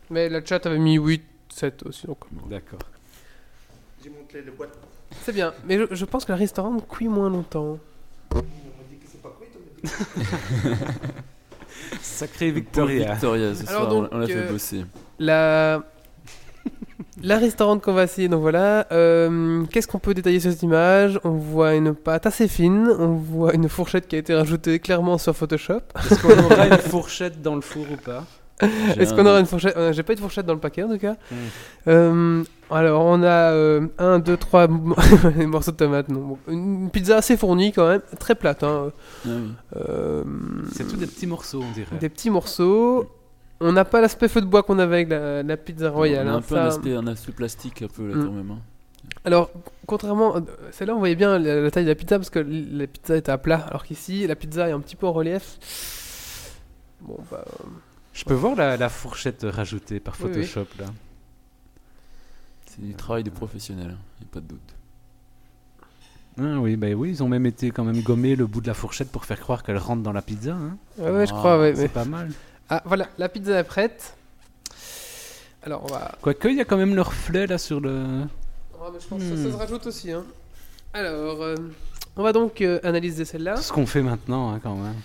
Mais 0.09 0.29
la 0.29 0.43
chat 0.43 0.65
avait 0.65 0.77
mis 0.79 0.95
8, 0.97 1.23
7 1.49 1.83
aussi, 1.85 2.07
donc 2.07 2.19
D'accord. 2.49 2.79
J'ai 4.03 4.09
monté 4.09 4.41
le 4.41 4.51
boîte. 4.51 4.77
C'est 5.21 5.33
bien, 5.33 5.53
mais 5.65 5.77
je, 5.77 5.85
je 5.95 6.05
pense 6.05 6.25
que 6.25 6.31
le 6.31 6.37
restaurant 6.37 6.77
cuit 6.79 7.07
moins 7.07 7.29
longtemps. 7.29 7.77
On 8.31 8.35
m'a 8.35 8.41
dit 8.89 8.97
que 8.97 9.05
c'est 9.09 9.21
pas 9.21 9.33
cuit. 9.39 9.47
Sacré 12.01 12.51
Victoria. 12.51 13.11
Victoria. 13.13 13.53
Ce 13.55 13.67
Alors 13.67 13.81
soir, 13.83 13.87
donc, 13.89 14.09
on 14.11 14.17
l'a 14.17 14.27
fait 14.27 14.35
euh, 14.35 14.51
bosser. 14.51 14.85
La... 15.19 15.83
la 17.21 17.37
restaurant 17.37 17.79
qu'on 17.79 17.93
va 17.93 18.03
essayer, 18.03 18.27
donc 18.27 18.41
voilà. 18.41 18.87
euh, 18.91 19.63
Qu'est-ce 19.71 19.87
qu'on 19.87 19.99
peut 19.99 20.13
détailler 20.13 20.39
sur 20.39 20.51
cette 20.51 20.63
image? 20.63 21.19
On 21.23 21.31
voit 21.31 21.75
une 21.75 21.93
pâte 21.95 22.25
assez 22.25 22.47
fine, 22.47 22.87
on 22.99 23.15
voit 23.15 23.53
une 23.53 23.69
fourchette 23.69 24.07
qui 24.07 24.15
a 24.15 24.19
été 24.19 24.33
rajoutée 24.35 24.79
clairement 24.79 25.17
sur 25.17 25.35
Photoshop. 25.35 25.81
Est-ce 25.95 26.21
qu'on 26.21 26.43
aura 26.45 26.67
une 26.67 26.77
fourchette 26.77 27.41
dans 27.41 27.55
le 27.55 27.61
four 27.61 27.85
ou 27.91 27.97
pas? 27.97 28.25
Est-ce 28.61 29.13
qu'on 29.13 29.25
aura 29.25 29.39
une 29.39 29.45
fourchette 29.45 29.77
euh, 29.77 29.93
J'ai 29.93 30.01
pas 30.03 30.13
eu 30.13 30.15
de 30.15 30.21
fourchette 30.21 30.45
dans 30.45 30.53
le 30.53 30.59
paquet 30.59 30.83
en 30.83 30.89
tout 30.89 30.97
cas. 30.97 31.15
Hmm. 31.31 31.35
Euh, 31.87 32.43
alors 32.71 33.05
on 33.05 33.21
a 33.23 33.53
1, 33.99 34.19
2, 34.19 34.37
3 34.37 34.67
morceaux 34.67 35.71
de 35.71 35.77
tomates. 35.77 36.09
Non. 36.09 36.19
Bon, 36.21 36.37
une 36.47 36.89
pizza 36.89 37.17
assez 37.17 37.37
fournie 37.37 37.71
quand 37.71 37.87
même, 37.87 38.01
très 38.19 38.35
plate. 38.35 38.63
hein. 38.63 38.91
Ah. 39.25 39.29
Euh, 39.75 40.23
C'est 40.71 40.87
tout 40.87 40.95
des 40.97 41.05
petits 41.07 41.27
morceaux, 41.27 41.63
on 41.67 41.71
dirait. 41.73 41.97
Des 41.99 42.09
petits 42.09 42.29
morceaux. 42.29 43.07
On 43.59 43.71
n'a 43.71 43.85
pas 43.85 44.01
l'aspect 44.01 44.27
feu 44.27 44.41
de 44.41 44.45
bois 44.45 44.61
qu'on 44.63 44.77
avait 44.79 44.95
avec 44.97 45.09
la, 45.09 45.41
la 45.43 45.57
pizza 45.57 45.89
royale. 45.89 46.27
On 46.27 46.29
a 46.29 46.33
hein, 46.33 46.37
un 46.37 46.41
peu 46.41 46.55
ça- 46.55 46.63
un 46.63 46.67
aspect, 46.67 46.93
un 46.95 47.07
aspect 47.07 47.31
plastique 47.31 47.81
un 47.81 47.87
peu 47.87 48.07
là 48.07 48.15
Mm. 48.15 48.25
quand 48.25 48.31
même. 48.31 48.51
hein. 48.51 48.59
Alors, 49.23 49.49
contrairement, 49.87 50.35
celle-là, 50.71 50.95
on 50.95 50.99
voyait 50.99 51.15
bien 51.15 51.39
la, 51.39 51.61
la 51.61 51.71
taille 51.71 51.85
de 51.85 51.89
la 51.89 51.95
pizza 51.95 52.17
parce 52.17 52.29
que 52.29 52.39
la 52.39 52.85
pizza 52.87 53.15
était 53.15 53.31
à 53.31 53.37
plat, 53.37 53.65
alors 53.69 53.83
qu'ici, 53.83 54.27
la 54.27 54.35
pizza 54.35 54.67
est 54.69 54.73
un 54.73 54.79
petit 54.79 54.95
peu 54.95 55.07
en 55.07 55.13
relief. 55.13 55.57
Bon, 57.01 57.17
bah. 57.31 57.45
Je 58.17 58.23
peux 58.23 58.33
voir 58.33 58.55
la, 58.55 58.77
la 58.77 58.89
fourchette 58.89 59.45
rajoutée 59.47 59.99
par 59.99 60.15
Oui, 60.19 60.31
oui. 60.33 60.43
Photoshop 60.45 60.67
là. 60.79 60.85
C'est 62.65 62.81
du 62.81 62.93
travail 62.95 63.23
de 63.23 63.29
professionnel, 63.29 63.95
il 64.19 64.23
n'y 64.23 64.29
a 64.29 64.33
pas 64.33 64.39
de 64.39 64.47
doute. 64.47 64.73
Ah 66.39 66.59
oui, 66.59 66.75
bah 66.75 66.87
oui, 66.95 67.09
ils 67.09 67.23
ont 67.23 67.27
même 67.27 67.45
été 67.45 67.69
quand 67.71 67.83
même 67.83 68.01
gommer 68.01 68.35
le 68.35 68.45
bout 68.47 68.61
de 68.61 68.67
la 68.67 68.73
fourchette 68.73 69.11
pour 69.11 69.25
faire 69.25 69.39
croire 69.39 69.61
qu'elle 69.63 69.77
rentre 69.77 70.01
dans 70.03 70.11
la 70.13 70.21
pizza. 70.23 70.53
Hein. 70.53 70.77
Ouais, 70.97 71.11
ouais, 71.11 71.25
je 71.27 71.33
Ah, 71.33 71.37
crois, 71.37 71.59
ouais. 71.59 71.75
C'est 71.75 71.87
pas 71.89 72.05
mal. 72.05 72.31
Ah, 72.69 72.81
voilà, 72.85 73.07
la 73.19 73.29
pizza 73.29 73.57
est 73.59 73.63
prête. 73.63 74.15
Alors, 75.63 75.83
on 75.83 75.87
va. 75.87 76.15
Quoique, 76.21 76.47
il 76.47 76.55
y 76.57 76.61
a 76.61 76.65
quand 76.65 76.77
même 76.77 76.95
le 76.95 77.01
reflet 77.01 77.45
là 77.47 77.57
sur 77.57 77.79
le. 77.79 78.23
Ah, 78.79 78.89
mais 78.93 78.99
je 78.99 79.07
pense 79.07 79.21
que 79.21 79.25
Hmm. 79.33 79.37
ça, 79.37 79.43
ça 79.43 79.51
se 79.51 79.57
rajoute 79.57 79.85
aussi. 79.87 80.11
Hein. 80.11 80.23
Alors, 80.93 81.41
euh, 81.41 81.55
on 82.15 82.23
va 82.23 82.33
donc 82.33 82.61
euh, 82.61 82.79
analyser 82.83 83.25
celle-là. 83.25 83.57
Ce 83.57 83.71
qu'on 83.73 83.85
fait 83.87 84.01
maintenant 84.03 84.53
hein, 84.53 84.59
quand 84.61 84.75
même. 84.75 84.95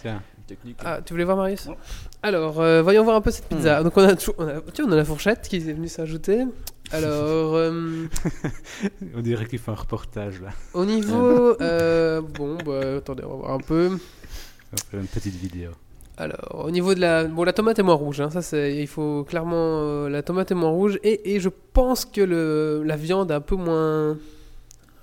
Tiens. 0.00 0.20
Technique. 0.52 0.76
Ah, 0.84 1.00
tu 1.04 1.14
voulais 1.14 1.24
voir 1.24 1.36
Marius 1.38 1.66
Ouais. 1.66 1.76
Alors, 2.22 2.60
euh, 2.60 2.82
voyons 2.82 3.04
voir 3.04 3.16
un 3.16 3.20
peu 3.22 3.30
cette 3.30 3.46
pizza. 3.46 3.82
Donc, 3.82 3.96
on 3.96 4.02
a, 4.06 4.12
on 4.38 4.46
a, 4.48 4.60
tiens, 4.72 4.84
on 4.86 4.92
a 4.92 4.96
la 4.96 5.04
fourchette 5.04 5.48
qui 5.48 5.56
est 5.56 5.72
venue 5.72 5.88
s'ajouter. 5.88 6.44
Alors, 6.92 7.54
euh, 7.56 8.06
On 9.16 9.20
dirait 9.22 9.46
qu'il 9.46 9.58
fait 9.58 9.70
un 9.70 9.74
reportage 9.74 10.40
là. 10.42 10.50
au 10.74 10.84
niveau. 10.84 11.56
euh, 11.62 12.20
bon, 12.20 12.58
bah, 12.66 12.96
attendez, 12.98 13.22
on 13.24 13.30
va 13.30 13.36
voir 13.36 13.50
un 13.52 13.58
peu. 13.60 13.86
On 13.88 14.76
va 14.76 14.82
faire 14.90 15.00
une 15.00 15.06
petite 15.06 15.34
vidéo. 15.36 15.70
Alors, 16.18 16.64
au 16.66 16.70
niveau 16.70 16.94
de 16.94 17.00
la. 17.00 17.24
Bon, 17.24 17.44
la 17.44 17.54
tomate 17.54 17.78
est 17.78 17.82
moins 17.82 17.94
rouge, 17.94 18.20
hein, 18.20 18.28
ça 18.28 18.42
c'est. 18.42 18.76
Il 18.76 18.86
faut 18.86 19.24
clairement. 19.24 19.80
euh, 19.82 20.08
la 20.10 20.22
tomate 20.22 20.50
est 20.50 20.54
moins 20.54 20.68
rouge. 20.68 20.98
Et, 21.02 21.34
et 21.34 21.40
je 21.40 21.48
pense 21.72 22.04
que 22.04 22.20
le, 22.20 22.82
la 22.84 22.96
viande 22.96 23.30
est 23.30 23.34
un 23.34 23.40
peu 23.40 23.56
moins. 23.56 24.18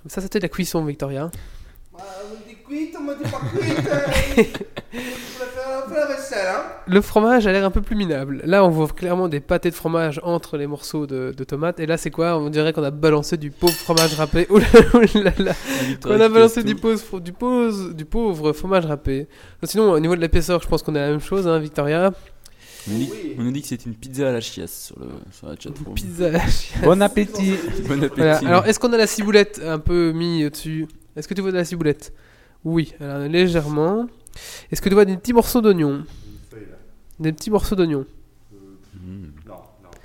Ça, 0.06 0.22
c'était 0.22 0.38
de 0.39 0.43
la 0.43 0.50
cuisson, 0.50 0.86
Victoria. 0.86 1.32
Bah, 1.91 2.00
on 2.24 2.36
me 2.36 2.47
dit 2.47 2.56
cuite, 2.64 2.95
on 3.00 3.04
me 3.04 3.16
dit 3.16 3.30
pas 3.30 3.41
cuite. 4.43 4.66
Il 5.60 5.64
faut 5.64 5.70
faire 5.72 5.78
un 5.86 5.89
peu 5.89 5.95
la 5.95 6.05
vaisselle, 6.16 6.47
hein. 6.47 6.62
Le 6.88 7.01
fromage 7.01 7.47
a 7.47 7.51
l'air 7.51 7.66
un 7.66 7.72
peu 7.72 7.82
plus 7.82 7.95
minable. 7.95 8.41
Là, 8.45 8.64
on 8.64 8.70
voit 8.70 8.88
clairement 8.88 9.28
des 9.28 9.39
pâtés 9.39 9.70
de 9.70 9.76
fromage 9.76 10.20
entre 10.24 10.57
les 10.57 10.68
morceaux 10.68 11.05
de, 11.07 11.34
de 11.36 11.43
tomates. 11.43 11.80
Et 11.80 11.86
là, 11.86 11.97
c'est 11.97 12.12
quoi? 12.12 12.38
On 12.38 12.49
dirait 12.49 12.74
qu'on 12.74 12.84
a 12.84 12.91
balancé 12.91 13.38
du 13.38 13.51
pauvre 13.51 13.74
fromage 13.74 14.14
râpé. 14.16 14.47
Ouh 14.49 14.57
là 14.60 14.66
là 15.16 15.32
là. 15.39 15.53
On 16.05 16.20
a 16.20 16.30
balancé 16.30 16.64
du 16.64 16.76
pauvre, 16.76 17.20
du, 17.20 17.34
pauvre, 17.34 17.93
du 17.93 18.05
pauvre 18.05 18.53
fromage 18.53 18.86
râpé. 18.86 19.28
Sinon, 19.64 19.91
au 19.91 19.99
niveau 19.99 20.16
de 20.16 20.22
l'épaisseur, 20.22 20.62
je 20.62 20.68
pense 20.68 20.82
qu'on 20.84 20.95
a 20.95 20.99
la 20.99 21.10
même 21.12 21.20
chose, 21.22 21.47
hein, 21.47 21.60
Victoria. 21.60 22.12
On 22.88 22.91
nous 22.93 22.97
dit, 22.99 23.10
Oui. 23.12 23.36
on 23.38 23.43
nous 23.43 23.51
dit 23.51 23.62
que 23.62 23.68
c'est 23.68 23.86
une 23.86 23.93
pizza 23.93 24.30
à 24.30 24.32
la 24.32 24.39
chiasse 24.41 24.86
sur, 24.88 24.99
le, 24.99 25.07
sur 25.32 25.47
la 25.47 25.55
chatroom. 25.60 25.93
Pizza 25.93 26.28
à 26.28 26.30
la 26.32 26.39
chiasse. 26.39 26.82
Bon 26.84 27.01
appétit 27.01 27.53
Bon 27.88 27.97
appétit. 28.03 28.14
Voilà. 28.18 28.38
Alors, 28.38 28.66
est-ce 28.66 28.80
qu'on 28.80 28.93
a 28.93 28.97
la 28.97 29.07
ciboulette 29.07 29.62
un 29.66 29.80
peu 29.80 30.12
mis 30.14 30.49
dessus 30.49 30.88
Est-ce 31.16 31.28
que 31.28 31.34
tu 31.34 31.41
vois 31.41 31.51
de 31.51 31.57
la 31.57 31.66
ciboulette? 31.66 32.14
Oui, 32.66 32.93
alors 32.99 33.20
légèrement. 33.28 34.07
Est-ce 34.72 34.82
que 34.82 34.90
tu 34.90 34.96
vois 34.96 35.06
des 35.06 35.18
petits 35.18 35.34
morceaux 35.34 35.62
d'oignon. 35.62 36.04
Des 37.20 37.34
petits 37.34 37.52
morceaux 37.52 37.76
d'oignon. 37.76 38.06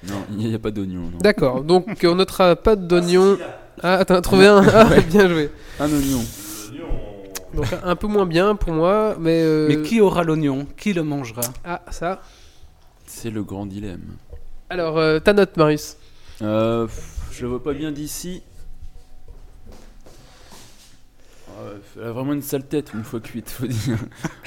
Non, 0.06 0.22
il 0.32 0.48
n'y 0.48 0.54
a 0.54 0.58
pas 0.58 0.70
d'oignon. 0.70 1.00
non. 1.10 1.18
D'accord, 1.18 1.62
donc 1.64 1.86
on 2.04 2.14
notera 2.14 2.56
pas 2.56 2.76
d'oignon. 2.76 3.38
Ah. 3.82 3.98
Ah, 4.00 4.04
t'en 4.04 4.14
as 4.16 4.20
trouvé 4.20 4.46
un 4.46 4.62
Ah, 4.74 5.00
bien 5.00 5.28
joué. 5.28 5.50
Un 5.80 5.90
oignon. 5.90 6.20
Donc 7.54 7.66
un 7.82 7.96
peu 7.96 8.06
moins 8.06 8.26
bien 8.26 8.54
pour 8.56 8.72
moi, 8.72 9.16
mais. 9.18 9.40
euh, 9.42 9.66
Mais 9.68 9.82
qui 9.82 10.00
aura 10.00 10.22
l'oignon? 10.24 10.66
Qui 10.76 10.92
le 10.92 11.02
mangera? 11.04 11.42
Ah, 11.64 11.82
ça. 11.90 12.20
C'est 13.06 13.30
le 13.30 13.42
grand 13.42 13.64
dilemme. 13.66 14.16
Alors, 14.70 14.98
euh, 14.98 15.20
ta 15.20 15.32
note, 15.32 15.56
Marius 15.56 15.96
Euh, 16.42 16.86
je 17.32 17.42
le 17.42 17.48
vois 17.48 17.62
pas 17.62 17.72
bien 17.72 17.92
d'ici. 17.92 18.42
Euh, 21.43 21.43
elle 21.96 22.04
a 22.08 22.12
vraiment 22.12 22.32
une 22.32 22.42
sale 22.42 22.64
tête 22.64 22.92
une 22.94 23.04
fois 23.04 23.20
cuite, 23.20 23.50
faut 23.50 23.66
dire. 23.66 23.96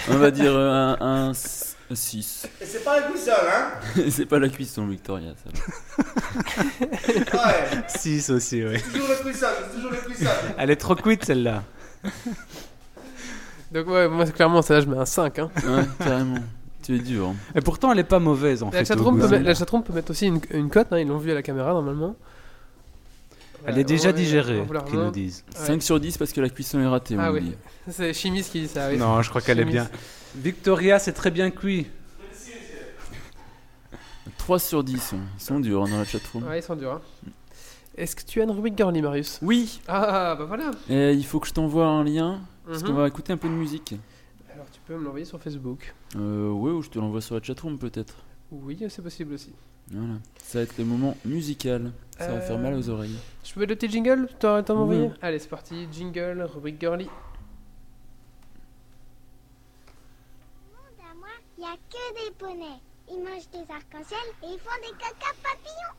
On 0.09 0.17
va 0.17 0.31
dire 0.31 0.51
euh, 0.53 0.95
un, 0.99 1.31
6. 1.33 2.47
Et 2.61 2.65
c'est 2.65 2.83
pas 2.83 2.99
un 2.99 3.03
cuisson, 3.11 3.31
hein 3.49 3.69
C'est 4.09 4.25
pas 4.25 4.39
la 4.39 4.49
cuisson, 4.49 4.87
Victoria. 4.87 5.31
Ça. 5.43 5.49
Ouais. 7.33 7.83
6 7.87 8.29
aussi, 8.31 8.63
oui. 8.65 8.81
Toujours 8.81 9.07
le 9.09 9.23
cuisson, 9.23 9.45
c'est 9.69 9.75
toujours 9.75 9.91
le 9.91 9.97
cuisson. 9.97 10.29
Elle 10.57 10.69
est 10.71 10.75
trop 10.75 10.95
cuite 10.95 11.23
celle-là. 11.25 11.63
Donc, 13.71 13.87
ouais, 13.87 14.07
moi, 14.07 14.25
clairement, 14.25 14.61
celle-là, 14.61 14.81
je 14.81 14.89
mets 14.89 14.97
un 14.97 15.05
5. 15.05 15.39
Hein. 15.39 15.49
Ouais, 15.65 15.83
carrément. 15.99 16.39
Tu 16.83 16.95
es 16.95 16.99
dur. 16.99 17.27
hein. 17.27 17.35
Et 17.55 17.61
pourtant, 17.61 17.91
elle 17.91 17.99
est 17.99 18.03
pas 18.03 18.19
mauvaise 18.19 18.63
en 18.63 18.69
La 18.71 18.83
fait. 18.85 18.95
peut, 18.95 19.37
la 19.39 19.55
chatroom 19.55 19.83
peut 19.83 19.93
mettre 19.93 20.11
aussi 20.11 20.27
une, 20.27 20.39
une 20.51 20.69
cote, 20.69 20.87
hein, 20.91 20.99
ils 20.99 21.07
l'ont 21.07 21.17
vu 21.17 21.31
à 21.31 21.35
la 21.35 21.41
caméra 21.41 21.73
normalement. 21.73 22.15
Elle 23.67 23.77
est 23.79 23.83
déjà 23.83 24.11
digérée, 24.13 24.63
qu'ils 24.89 24.97
nous 24.99 25.11
disent. 25.11 25.43
Ouais. 25.59 25.65
5 25.65 25.83
sur 25.83 25.99
10 25.99 26.17
parce 26.17 26.31
que 26.33 26.41
la 26.41 26.49
cuisson 26.49 26.79
est 26.79 26.87
ratée, 26.87 27.15
on 27.15 27.19
Ah 27.19 27.31
oui. 27.31 27.41
dit. 27.41 27.55
C'est 27.89 28.13
Chimiste 28.13 28.51
qui 28.51 28.61
dit 28.61 28.67
ça, 28.67 28.89
oui. 28.89 28.97
Non, 28.97 29.21
je 29.21 29.29
crois 29.29 29.41
qu'elle 29.41 29.59
est 29.59 29.65
bien. 29.65 29.89
Victoria, 30.35 30.99
c'est 30.99 31.13
très 31.13 31.31
bien 31.31 31.49
cuit. 31.51 31.87
3 34.37 34.59
sur 34.59 34.83
10, 34.83 35.13
hein. 35.13 35.17
ils 35.37 35.41
sont 35.41 35.59
durs 35.59 35.83
hein, 35.83 35.89
dans 35.89 35.97
la 35.97 36.05
chatroom. 36.05 36.43
Ouais, 36.47 36.59
ils 36.59 36.63
sont 36.63 36.75
durs. 36.75 36.93
hein. 36.93 37.01
Est-ce 37.97 38.15
que 38.15 38.23
tu 38.23 38.39
as 38.39 38.43
une 38.43 38.51
rubrique 38.51 38.77
girly, 38.77 39.01
Marius? 39.01 39.39
Oui, 39.41 39.81
Ah, 39.87 40.35
bah 40.37 40.45
voilà. 40.45 40.71
et 40.89 41.13
il 41.13 41.25
faut 41.25 41.39
que 41.39 41.47
je 41.47 41.53
t'envoie 41.53 41.87
un 41.87 42.03
lien 42.03 42.39
parce 42.65 42.81
Mhm. 42.81 42.87
qu'on 42.87 42.93
va 42.93 43.07
écouter 43.07 43.33
un 43.33 43.37
peu 43.37 43.47
de 43.49 43.53
musique. 43.53 43.95
Alors, 44.53 44.67
tu 44.71 44.79
peux 44.85 44.95
me 44.95 45.03
l'envoyer 45.03 45.25
sur 45.25 45.41
Facebook. 45.41 45.93
Euh, 46.15 46.49
ouais, 46.51 46.71
ou 46.71 46.81
je 46.83 46.89
te 46.89 46.99
l'envoie 46.99 47.21
sur 47.21 47.35
la 47.35 47.41
chatroom 47.41 47.77
peut-être. 47.79 48.15
Oui, 48.51 48.77
c'est 48.89 49.01
possible 49.01 49.33
aussi. 49.33 49.51
Voilà, 49.91 50.15
ça 50.37 50.59
va 50.59 50.63
être 50.63 50.77
le 50.77 50.85
moment 50.85 51.15
musical. 51.25 51.91
Ça 52.17 52.31
va 52.33 52.41
faire 52.41 52.57
mal 52.59 52.73
aux 52.73 52.89
Euh, 52.89 52.93
oreilles. 52.93 53.15
Je 53.43 53.53
peux 53.53 53.67
petit 53.67 53.89
jingle 53.89 54.27
T'as 54.39 54.63
t'as 54.63 54.73
m'envoyé 54.73 55.03
Oui. 55.03 55.13
Allez, 55.21 55.39
c'est 55.39 55.47
parti. 55.49 55.87
Jingle, 55.91 56.41
rubrique 56.53 56.79
girly. 56.79 57.05
à 60.99 61.13
moi, 61.15 61.27
il 61.57 61.61
n'y 61.61 61.67
a 61.67 61.75
que 61.75 62.25
des 62.25 62.31
poneys. 62.35 62.81
Ils 63.09 63.19
mangent 63.23 63.49
des 63.53 63.71
arcs-en-ciel 63.71 64.19
et 64.43 64.47
ils 64.47 64.59
font 64.59 64.75
des 64.81 64.91
caca 64.97 65.31
papillons. 65.43 65.95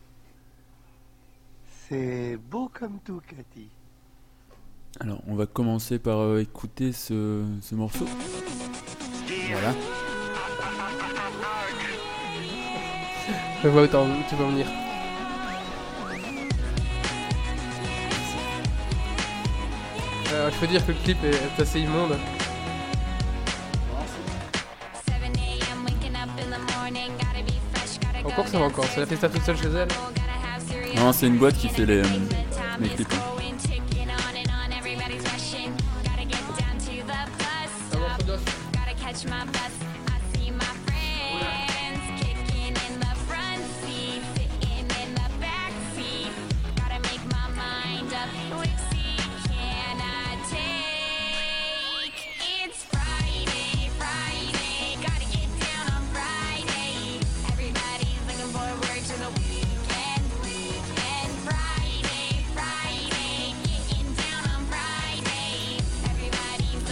C'est 1.88 2.36
beau 2.36 2.68
comme 2.74 2.98
tout, 3.04 3.22
Cathy. 3.26 3.70
Alors, 5.00 5.22
on 5.28 5.34
va 5.36 5.46
commencer 5.46 5.98
par 5.98 6.18
euh, 6.18 6.40
écouter 6.40 6.92
ce, 6.92 7.46
ce 7.62 7.74
morceau. 7.74 8.06
Voilà. 9.52 9.72
Je 13.62 13.68
vois 13.68 13.82
où 13.82 13.86
t'en- 13.86 14.06
tu 14.28 14.34
vas 14.36 14.44
venir. 14.46 14.66
Euh, 20.32 20.50
je 20.52 20.56
peux 20.58 20.66
dire 20.66 20.84
que 20.86 20.92
le 20.92 20.98
clip 20.98 21.18
est 21.24 21.60
assez 21.62 21.80
immonde. 21.80 22.16
Encore 28.24 28.48
ça 28.48 28.58
va 28.58 28.64
encore, 28.66 28.84
c'est 28.94 29.00
la 29.00 29.06
festa 29.06 29.28
toute 29.28 29.42
seule 29.42 29.56
chez 29.56 29.68
elle. 29.68 29.88
Non, 30.96 31.12
c'est 31.12 31.26
une 31.26 31.38
boîte 31.38 31.56
qui 31.56 31.68
fait 31.68 31.86
les, 31.86 31.98
euh, 31.98 32.04
les 32.80 32.88
clips. 32.90 33.08
hein. 33.14 33.38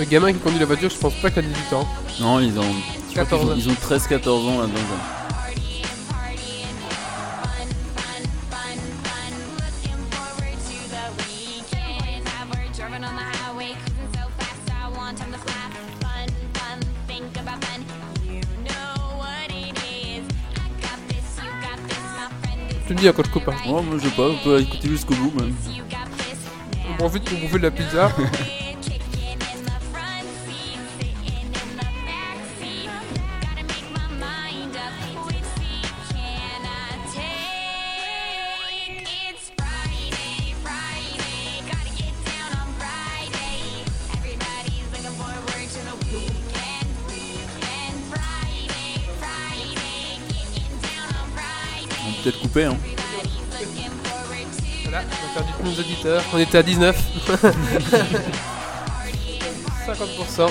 Everybody's 0.06 0.10
Le 0.10 0.10
gamin 0.10 0.32
qui 0.32 0.38
conduit 0.38 0.58
la 0.60 0.66
voiture, 0.66 0.90
je 0.90 0.98
pense 0.98 1.14
pas 1.14 1.28
a 1.28 1.42
18 1.42 1.72
ans. 1.72 1.88
Non, 2.20 2.40
ils 2.40 2.58
ont, 2.58 2.62
je 2.62 3.20
crois 3.20 3.24
qu'ils 3.24 3.38
14 3.38 3.50
ont, 3.50 3.54
ils 3.56 3.68
ont 3.68 3.72
13-14 3.72 4.28
ans 4.28 4.60
là-dedans. 4.60 4.80
quoi. 4.88 5.16
is 19.88 20.22
Tu 22.86 22.94
me 22.94 22.98
dis 23.00 23.08
hein, 23.08 23.12
quand 23.16 23.24
je 23.24 23.30
coupe. 23.32 23.48
Hein. 23.48 23.56
Oh, 23.66 23.82
moi 23.82 23.96
je 23.98 24.08
sais 24.08 24.14
pas, 24.14 24.28
on 24.28 24.36
peut 24.44 24.60
écouter 24.60 24.88
jusqu'au 24.88 25.14
bout 25.14 25.32
même. 25.40 25.52
On 26.88 26.96
profite 26.96 27.24
pour 27.24 27.38
bouffer 27.40 27.58
de 27.58 27.64
la 27.64 27.70
pizza. 27.72 28.12
Hein. 52.64 52.76
Voilà, 54.82 55.02
on 55.02 55.30
a 55.30 55.34
perdu 55.34 55.52
tous 55.58 55.64
nos 55.64 55.80
auditeurs. 55.80 56.22
On 56.32 56.38
était 56.38 56.58
à 56.58 56.62
19. 56.62 56.96
50%. 59.86 60.50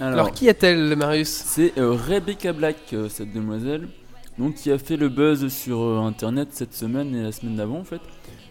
Alors, 0.00 0.12
Alors, 0.12 0.32
qui 0.32 0.48
est-elle, 0.48 0.96
Marius? 0.96 1.28
C'est 1.28 1.78
euh, 1.78 1.92
Rebecca 1.92 2.52
Black, 2.52 2.76
euh, 2.92 3.08
cette 3.08 3.32
demoiselle, 3.32 3.88
donc 4.38 4.54
qui 4.54 4.72
a 4.72 4.78
fait 4.78 4.96
le 4.96 5.08
buzz 5.08 5.46
sur 5.48 5.80
euh, 5.80 6.00
internet 6.00 6.48
cette 6.50 6.74
semaine 6.74 7.14
et 7.14 7.22
la 7.22 7.32
semaine 7.32 7.56
d'avant 7.56 7.78
en 7.78 7.84
fait. 7.84 8.00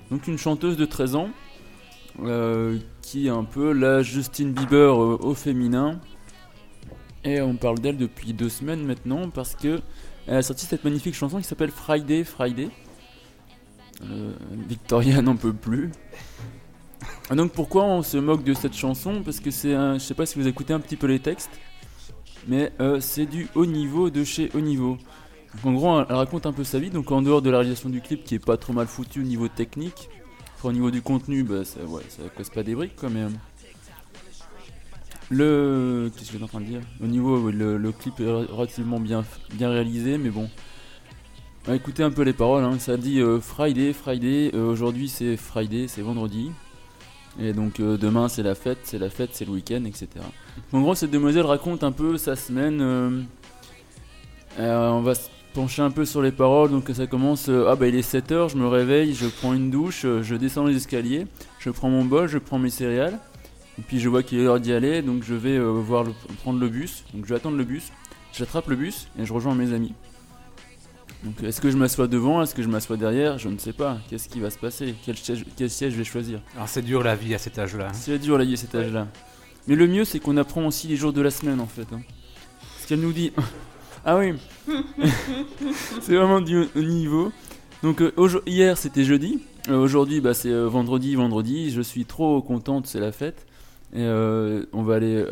Donc 0.10 0.28
une 0.28 0.38
chanteuse 0.38 0.78
de 0.78 0.86
13 0.86 1.16
ans, 1.16 1.30
euh, 2.22 2.78
qui 3.02 3.28
est 3.28 3.32
un 3.32 3.44
peu 3.44 3.74
la 3.74 4.04
Justin 4.04 4.50
Bieber 4.50 5.02
euh, 5.02 5.18
au 5.22 5.34
féminin. 5.34 6.00
Et 7.26 7.42
on 7.42 7.56
parle 7.56 7.80
d'elle 7.80 7.98
depuis 7.98 8.34
deux 8.34 8.50
semaines 8.50 8.86
maintenant 8.86 9.30
parce 9.30 9.56
que 9.56 9.80
elle 10.28 10.38
a 10.38 10.42
sorti 10.42 10.66
cette 10.66 10.84
magnifique 10.84 11.16
chanson 11.16 11.38
qui 11.38 11.44
s'appelle 11.44 11.72
Friday 11.72 12.24
Friday. 12.24 12.70
Euh, 14.04 14.34
Victoria 14.68 15.22
n'en 15.22 15.36
peut 15.36 15.54
plus. 15.54 15.92
Ah, 17.30 17.36
Donc 17.36 17.52
pourquoi 17.52 17.86
on 17.86 18.02
se 18.04 18.18
moque 18.18 18.44
de 18.44 18.54
cette 18.54 18.76
chanson? 18.76 19.22
Parce 19.24 19.40
que 19.40 19.52
c'est 19.52 19.74
un, 19.74 19.96
je 19.96 20.00
sais 20.00 20.14
pas 20.14 20.26
si 20.26 20.40
vous 20.40 20.48
écoutez 20.48 20.74
un 20.74 20.80
petit 20.80 20.98
peu 20.98 21.08
les 21.08 21.20
textes, 21.20 21.52
mais 22.48 22.72
euh, 22.80 23.00
c'est 23.00 23.26
du 23.26 23.48
haut 23.56 23.66
niveau 23.66 24.10
de 24.10 24.24
chez 24.24 24.50
haut 24.54 24.62
niveau. 24.62 24.98
Donc, 25.56 25.66
en 25.66 25.74
gros, 25.74 26.00
elle 26.02 26.16
raconte 26.16 26.46
un 26.46 26.54
peu 26.54 26.64
sa 26.64 26.80
vie. 26.80 26.90
Donc 26.90 27.12
en 27.12 27.22
dehors 27.22 27.42
de 27.42 27.50
la 27.50 27.60
réalisation 27.60 27.90
du 27.90 28.02
clip 28.02 28.24
qui 28.24 28.36
est 28.36 28.40
pas 28.46 28.58
trop 28.58 28.74
mal 28.74 28.88
foutu 28.88 29.22
au 29.22 29.24
niveau 29.24 29.48
technique, 29.48 30.10
enfin, 30.56 30.70
au 30.70 30.74
niveau 30.74 30.92
du 30.92 31.02
contenu, 31.02 31.44
bah, 31.44 31.64
ça, 31.64 31.82
ouais, 31.86 32.04
casse 32.36 32.50
pas 32.50 32.64
des 32.64 32.76
briques 32.76 32.96
quand 32.96 33.10
même. 33.12 33.38
Le, 35.30 36.12
qu'est-ce 36.16 36.28
que 36.28 36.34
j'étais 36.34 36.44
en 36.44 36.48
train 36.48 36.62
de 36.62 36.66
dire 36.66 36.82
Au 37.02 37.08
niveau, 37.08 37.50
le, 37.50 37.92
clip 37.92 38.20
est 38.20 38.30
relativement 38.30 39.00
bien, 39.00 39.24
bien 39.54 39.70
réalisé, 39.70 40.18
mais 40.18 40.30
bon. 40.30 40.50
Ouais, 41.68 41.78
écoutez 41.78 42.04
un 42.04 42.12
peu 42.12 42.24
les 42.24 42.34
paroles. 42.34 42.64
hein. 42.64 42.78
Ça 42.78 42.98
dit 42.98 43.20
euh, 43.22 43.40
Friday, 43.40 43.94
Friday. 43.94 44.52
euh, 44.54 44.70
Aujourd'hui 44.70 45.08
c'est 45.08 45.38
Friday, 45.38 45.88
c'est 45.88 46.02
vendredi. 46.02 46.52
Et 47.40 47.54
donc 47.54 47.80
euh, 47.80 47.98
demain 47.98 48.28
c'est 48.28 48.44
la 48.44 48.54
fête, 48.54 48.80
c'est 48.84 49.00
la 49.00 49.10
fête, 49.10 49.30
c'est 49.34 49.46
le 49.46 49.52
week-end, 49.52 49.84
etc. 49.86 50.08
En 50.74 50.82
gros, 50.82 50.94
cette 50.94 51.10
demoiselle 51.12 51.46
raconte 51.46 51.84
un 51.84 51.92
peu 51.94 52.18
sa 52.18 52.36
semaine. 52.36 53.26
on 54.60 55.02
va 55.02 55.16
se 55.16 55.30
pencher 55.54 55.82
un 55.82 55.90
peu 55.92 56.04
sur 56.06 56.22
les 56.22 56.34
paroles. 56.34 56.70
Donc 56.70 56.92
ça 56.94 57.08
commence 57.08 57.50
Ah 57.50 57.76
bah 57.78 57.88
il 57.88 57.96
est 57.96 58.08
7h, 58.14 58.50
je 58.52 58.58
me 58.58 58.68
réveille, 58.68 59.14
je 59.16 59.28
prends 59.28 59.54
une 59.54 59.72
douche, 59.72 60.06
je 60.22 60.36
descends 60.36 60.66
les 60.66 60.76
escaliers, 60.76 61.28
je 61.60 61.70
prends 61.70 61.90
mon 61.90 62.04
bol, 62.04 62.28
je 62.28 62.38
prends 62.40 62.60
mes 62.60 62.70
céréales. 62.70 63.18
Et 63.80 63.82
puis 63.82 64.00
je 64.00 64.08
vois 64.10 64.22
qu'il 64.24 64.40
est 64.40 64.44
l'heure 64.44 64.60
d'y 64.60 64.72
aller, 64.74 65.02
donc 65.02 65.24
je 65.24 65.34
vais 65.34 65.58
euh, 65.58 65.64
voir 65.72 66.04
le- 66.04 66.14
prendre 66.44 66.60
le 66.60 66.70
bus. 66.70 67.04
Donc 67.14 67.26
je 67.26 67.30
vais 67.30 67.36
attendre 67.36 67.58
le 67.58 67.64
bus, 67.64 67.92
j'attrape 68.34 68.68
le 68.68 68.76
bus 68.76 69.08
et 69.20 69.26
je 69.26 69.34
rejoins 69.34 69.56
mes 69.56 69.74
amis. 69.74 69.94
Donc 71.24 71.42
est-ce 71.44 71.62
que 71.62 71.72
je 71.72 71.78
m'assois 71.78 72.08
devant, 72.08 72.42
est-ce 72.44 72.54
que 72.54 72.62
je 72.62 72.68
m'assois 72.68 72.98
derrière? 72.98 73.40
Je 73.40 73.48
ne 73.50 73.58
sais 73.58 73.74
pas. 73.74 73.98
Qu'est-ce 74.10 74.28
qui 74.30 74.40
va 74.42 74.50
se 74.50 74.58
passer? 74.60 74.94
Quel 75.06 75.18
siège, 75.18 75.46
quel 75.56 75.70
siège 75.70 75.94
je 75.94 75.98
vais 75.98 76.04
choisir? 76.04 76.42
Alors 76.56 76.68
c'est 76.68 76.82
dur 76.82 77.02
la 77.04 77.16
vie 77.16 77.34
à 77.34 77.38
cet 77.38 77.58
âge-là. 77.58 77.88
hein. 77.88 77.94
C'est 77.94 78.20
dur 78.20 78.38
là, 78.38 78.44
à 78.44 78.56
cet 78.56 78.76
âge-là. 78.76 79.08
Mais 79.68 79.76
le 79.76 79.88
mieux, 79.88 80.04
c'est 80.06 80.20
qu'on 80.20 80.36
apprend 80.38 80.66
aussi 80.68 80.88
les 80.88 80.98
jours 80.98 81.14
de 81.14 81.22
la 81.22 81.32
semaine 81.32 81.62
en 81.62 81.66
fait. 81.68 81.88
hein. 81.94 82.02
Parce 82.76 82.86
qu'elle 82.88 83.00
nous 83.00 83.14
dit. 83.14 83.32
ah 84.06 84.18
oui 84.18 84.34
C'est 86.02 86.16
vraiment 86.16 86.42
du 86.42 86.66
niveau. 86.76 87.32
Donc 87.82 88.02
euh, 88.02 88.12
hier, 88.46 88.78
c'était 88.78 89.04
jeudi. 89.06 89.40
Euh, 89.70 89.78
Aujourd'hui, 89.78 90.20
bah, 90.22 90.34
c'est 90.34 90.50
euh, 90.52 90.68
vendredi, 90.68 91.16
vendredi. 91.16 91.72
Je 91.72 91.82
suis 91.82 92.06
trop 92.06 92.42
contente, 92.42 92.86
c'est 92.88 93.00
la 93.00 93.12
fête. 93.14 93.46
Et 93.96 94.02
euh, 94.02 94.66
on 94.74 94.82
va 94.82 94.96
aller 94.96 95.24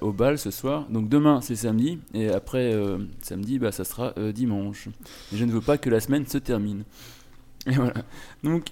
au 0.00 0.12
bal 0.12 0.38
ce 0.38 0.50
soir. 0.50 0.86
Donc 0.90 1.08
demain, 1.08 1.40
c'est 1.40 1.54
samedi. 1.54 2.00
Et 2.14 2.28
après 2.28 2.74
euh, 2.74 2.98
samedi, 3.22 3.60
bah, 3.60 3.70
ça 3.70 3.84
sera 3.84 4.12
euh, 4.18 4.32
dimanche. 4.32 4.88
Je 5.32 5.44
ne 5.44 5.52
veux 5.52 5.60
pas 5.60 5.78
que 5.78 5.88
la 5.88 6.00
semaine 6.00 6.26
se 6.26 6.38
termine. 6.38 6.82
Et 7.66 7.72
voilà. 7.72 7.94
Donc, 8.42 8.66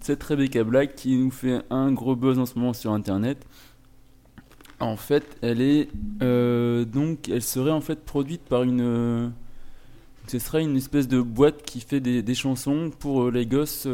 cette 0.00 0.22
Rebecca 0.22 0.62
Black 0.64 0.94
qui 0.94 1.16
nous 1.16 1.30
fait 1.30 1.62
un 1.68 1.92
gros 1.92 2.16
buzz 2.16 2.38
en 2.38 2.46
ce 2.46 2.58
moment 2.58 2.72
sur 2.72 2.92
internet. 2.92 3.44
En 4.80 4.96
fait, 4.96 5.24
elle 5.42 5.60
est 5.60 5.88
donc, 6.20 7.28
elle 7.28 7.42
serait 7.42 7.70
en 7.70 7.80
fait 7.80 8.04
produite 8.04 8.42
par 8.42 8.62
une. 8.62 9.32
ce 10.26 10.38
serait 10.38 10.62
une 10.62 10.76
espèce 10.76 11.08
de 11.08 11.20
boîte 11.20 11.62
qui 11.62 11.80
fait 11.80 12.00
des, 12.00 12.34
chansons 12.34 12.90
pour 12.98 13.30
les 13.30 13.46
gosses, 13.46 13.88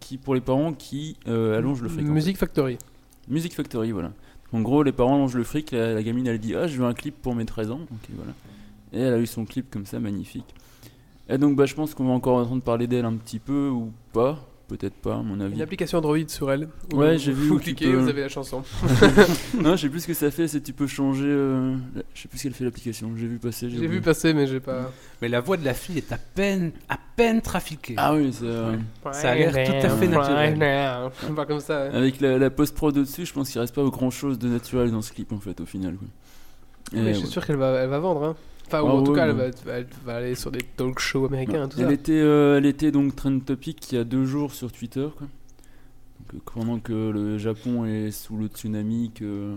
qui 0.00 0.16
pour 0.16 0.34
les 0.34 0.40
parents 0.40 0.72
qui 0.72 1.16
allongent 1.26 1.82
le 1.82 1.90
fric. 1.90 2.06
Music 2.06 2.38
Factory. 2.38 2.78
Music 3.28 3.54
Factory, 3.54 3.92
voilà. 3.92 4.12
En 4.52 4.60
gros, 4.60 4.82
les 4.82 4.92
parents 4.92 5.14
allongent 5.14 5.36
le 5.36 5.44
fric, 5.44 5.70
la, 5.70 6.02
gamine 6.02 6.26
elle 6.26 6.38
dit 6.38 6.54
Ah, 6.54 6.66
je 6.66 6.76
veux 6.76 6.84
un 6.84 6.94
clip 6.94 7.14
pour 7.20 7.34
mes 7.34 7.44
13 7.44 7.70
ans. 7.70 7.80
Et 8.92 8.98
elle 8.98 9.14
a 9.14 9.18
eu 9.18 9.26
son 9.26 9.44
clip 9.44 9.70
comme 9.70 9.86
ça, 9.86 10.00
magnifique. 10.00 10.54
Et 11.28 11.38
donc, 11.38 11.54
bah, 11.54 11.66
je 11.66 11.74
pense 11.74 11.94
qu'on 11.94 12.06
va 12.06 12.12
encore 12.12 12.38
entendre 12.38 12.62
parler 12.62 12.88
d'elle 12.88 13.04
un 13.04 13.14
petit 13.14 13.38
peu 13.38 13.68
ou 13.68 13.92
pas. 14.12 14.49
Peut-être 14.70 14.94
pas, 14.94 15.16
à 15.16 15.22
mon 15.22 15.40
avis. 15.40 15.56
Une 15.56 15.62
application 15.62 15.98
Android 15.98 16.16
sur 16.28 16.50
elle. 16.52 16.68
où 16.92 16.96
Ouais, 16.98 17.18
j'ai 17.18 17.32
vu 17.32 17.48
Vous 17.48 17.58
cliquez, 17.58 17.90
peux- 17.90 17.96
vous 17.98 18.08
avez 18.08 18.20
la 18.22 18.28
chanson. 18.28 18.62
non, 19.60 19.74
je 19.74 19.82
sais 19.82 19.88
plus 19.88 20.00
ce 20.00 20.06
que 20.06 20.14
ça 20.14 20.30
fait, 20.30 20.46
c'est 20.46 20.60
tu 20.60 20.72
peux 20.72 20.86
changer. 20.86 21.24
euh, 21.26 21.74
Je 22.14 22.22
sais 22.22 22.28
plus 22.28 22.38
ce 22.38 22.42
qu'elle 22.44 22.54
fait 22.54 22.64
l'application, 22.64 23.10
j'ai 23.16 23.26
vu 23.26 23.38
passer. 23.38 23.68
J'ai 23.68 23.86
vu 23.88 24.00
passer, 24.00 24.32
mais 24.32 24.46
j'ai 24.46 24.60
pas. 24.60 24.92
Mais 25.20 25.28
la 25.28 25.40
voix 25.40 25.56
de 25.56 25.64
la 25.64 25.74
fille 25.74 25.98
est 25.98 26.12
à 26.12 26.18
peine, 26.18 26.70
à 26.88 26.98
peine 27.16 27.40
trafiquée. 27.42 27.94
Ah 27.96 28.14
oui, 28.14 28.32
c'est. 28.32 28.44
euh, 28.46 28.76
Ça 29.12 29.30
a 29.30 29.34
l'air 29.34 29.52
tout 29.52 29.86
à 29.86 29.90
fait 29.90 30.06
naturel. 30.06 30.56
Pas 31.36 31.46
comme 31.46 31.60
ça. 31.60 31.86
ouais. 31.88 31.94
Avec 31.96 32.20
la, 32.20 32.38
la 32.38 32.50
post-prod 32.50 32.96
au-dessus, 32.96 33.26
je 33.26 33.32
pense 33.32 33.50
qu'il 33.50 33.60
reste 33.60 33.74
pas 33.74 33.82
grand 33.84 34.10
chose 34.10 34.38
de 34.38 34.48
naturel 34.48 34.90
dans 34.92 35.02
ce 35.02 35.12
clip 35.12 35.32
en 35.32 35.40
fait, 35.40 35.60
au 35.60 35.66
final. 35.66 35.94
quoi. 35.96 36.06
Et 36.92 37.02
Mais 37.02 37.08
je 37.12 37.18
suis 37.18 37.26
ouais. 37.26 37.32
sûr 37.32 37.44
qu'elle 37.44 37.56
va, 37.56 37.72
elle 37.80 37.88
va 37.90 37.98
vendre. 37.98 38.22
Hein. 38.24 38.36
Enfin, 38.72 38.82
ou 38.82 38.86
Ah 38.88 38.92
en 38.94 39.02
tout 39.02 39.10
ouais, 39.12 39.16
cas, 39.16 39.26
elle 39.28 39.36
ouais. 39.36 39.50
va, 39.64 39.72
elle 39.78 39.86
va 40.04 40.16
aller 40.16 40.34
sur 40.34 40.50
des 40.50 40.62
talk 40.76 40.98
shows 41.00 41.26
américains, 41.26 41.68
tout 41.68 41.78
elle, 41.80 41.86
ça. 41.86 41.92
était, 41.92 42.12
euh, 42.20 42.58
elle 42.58 42.66
était 42.66 42.92
donc 42.92 43.16
trend 43.16 43.38
topic 43.40 43.90
il 43.90 43.96
y 43.96 43.98
a 43.98 44.04
deux 44.04 44.24
jours 44.24 44.52
sur 44.54 44.70
Twitter. 44.70 45.08
Quoi. 45.18 45.26
Donc, 46.32 46.34
euh, 46.34 46.38
pendant 46.54 46.78
que 46.78 46.92
le 47.10 47.36
Japon 47.38 47.84
est 47.84 48.10
sous 48.12 48.36
le 48.36 48.46
tsunami, 48.46 49.10
que 49.14 49.54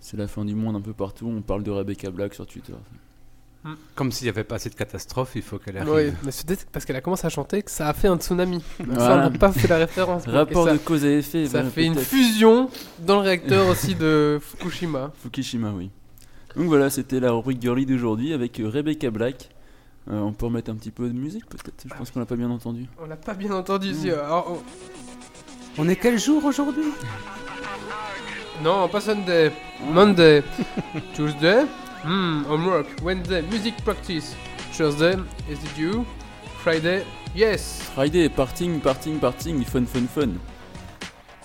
c'est 0.00 0.16
la 0.16 0.26
fin 0.26 0.44
du 0.44 0.54
monde 0.56 0.74
un 0.76 0.80
peu 0.80 0.92
partout, 0.92 1.26
on 1.28 1.40
parle 1.42 1.62
de 1.62 1.70
Rebecca 1.70 2.10
Black 2.10 2.34
sur 2.34 2.46
Twitter. 2.46 2.74
Comme 3.94 4.10
s'il 4.10 4.24
n'y 4.24 4.30
avait 4.30 4.42
pas 4.42 4.56
assez 4.56 4.70
de 4.70 4.74
catastrophes, 4.74 5.36
il 5.36 5.42
faut 5.42 5.56
qu'elle 5.58 5.78
arrive. 5.78 5.92
Oui, 5.92 6.12
mais 6.24 6.32
c'est 6.32 6.44
peut-être 6.44 6.66
parce 6.72 6.84
qu'elle 6.84 6.96
a 6.96 7.00
commencé 7.00 7.24
à 7.28 7.30
chanter 7.30 7.62
que 7.62 7.70
ça 7.70 7.88
a 7.88 7.92
fait 7.92 8.08
un 8.08 8.16
tsunami. 8.16 8.60
Ça, 8.78 9.14
on 9.14 9.16
n'a 9.18 9.30
pas 9.30 9.52
fait 9.52 9.68
la 9.68 9.76
référence. 9.78 10.26
Rapport 10.26 10.66
Et 10.66 10.70
ça, 10.72 10.76
de 10.76 10.78
cause 10.82 11.04
à 11.04 11.10
effet. 11.12 11.46
ça 11.46 11.62
bah, 11.62 11.70
fait 11.70 11.84
une 11.84 11.94
fusion 11.94 12.68
dans 12.98 13.14
le 13.14 13.20
réacteur 13.22 13.68
aussi 13.68 13.94
de 13.94 14.40
Fukushima. 14.40 15.12
Fukushima, 15.22 15.70
oui. 15.70 15.90
Donc 16.56 16.66
voilà, 16.66 16.90
c'était 16.90 17.20
la 17.20 17.32
rubrique 17.32 17.60
girly 17.62 17.86
d'aujourd'hui 17.86 18.32
avec 18.32 18.60
euh, 18.60 18.68
Rebecca 18.68 19.10
Black. 19.10 19.48
Euh, 20.10 20.18
on 20.20 20.32
peut 20.32 20.46
remettre 20.46 20.70
un 20.70 20.74
petit 20.74 20.90
peu 20.90 21.08
de 21.08 21.14
musique 21.18 21.46
peut-être? 21.46 21.84
Je 21.88 21.94
pense 21.94 22.10
qu'on 22.10 22.20
l'a 22.20 22.26
pas 22.26 22.36
bien 22.36 22.50
entendu. 22.50 22.86
On 23.00 23.06
l'a 23.06 23.16
pas 23.16 23.34
bien 23.34 23.52
entendu 23.52 23.88
ici. 23.88 24.10
Alors, 24.10 24.62
On 25.78 25.88
est 25.88 25.96
quel 25.96 26.18
jour 26.18 26.44
aujourd'hui? 26.44 26.84
On- 28.60 28.64
Non, 28.64 28.88
pas 28.88 29.00
Sunday. 29.00 29.50
Monday. 29.90 30.42
Tuesday. 31.14 31.64
Hmm, 32.04 32.42
homework. 32.50 32.86
Wednesday, 33.02 33.42
music 33.42 33.76
practice. 33.84 34.34
Thursday, 34.72 35.14
is 35.48 35.54
it 35.54 35.78
you? 35.78 36.04
Friday, 36.58 37.04
yes. 37.34 37.82
Friday, 37.94 38.28
parting, 38.28 38.80
parting, 38.80 39.18
parting, 39.18 39.64
fun, 39.64 39.84
fun, 39.86 40.06
fun. 40.06 40.28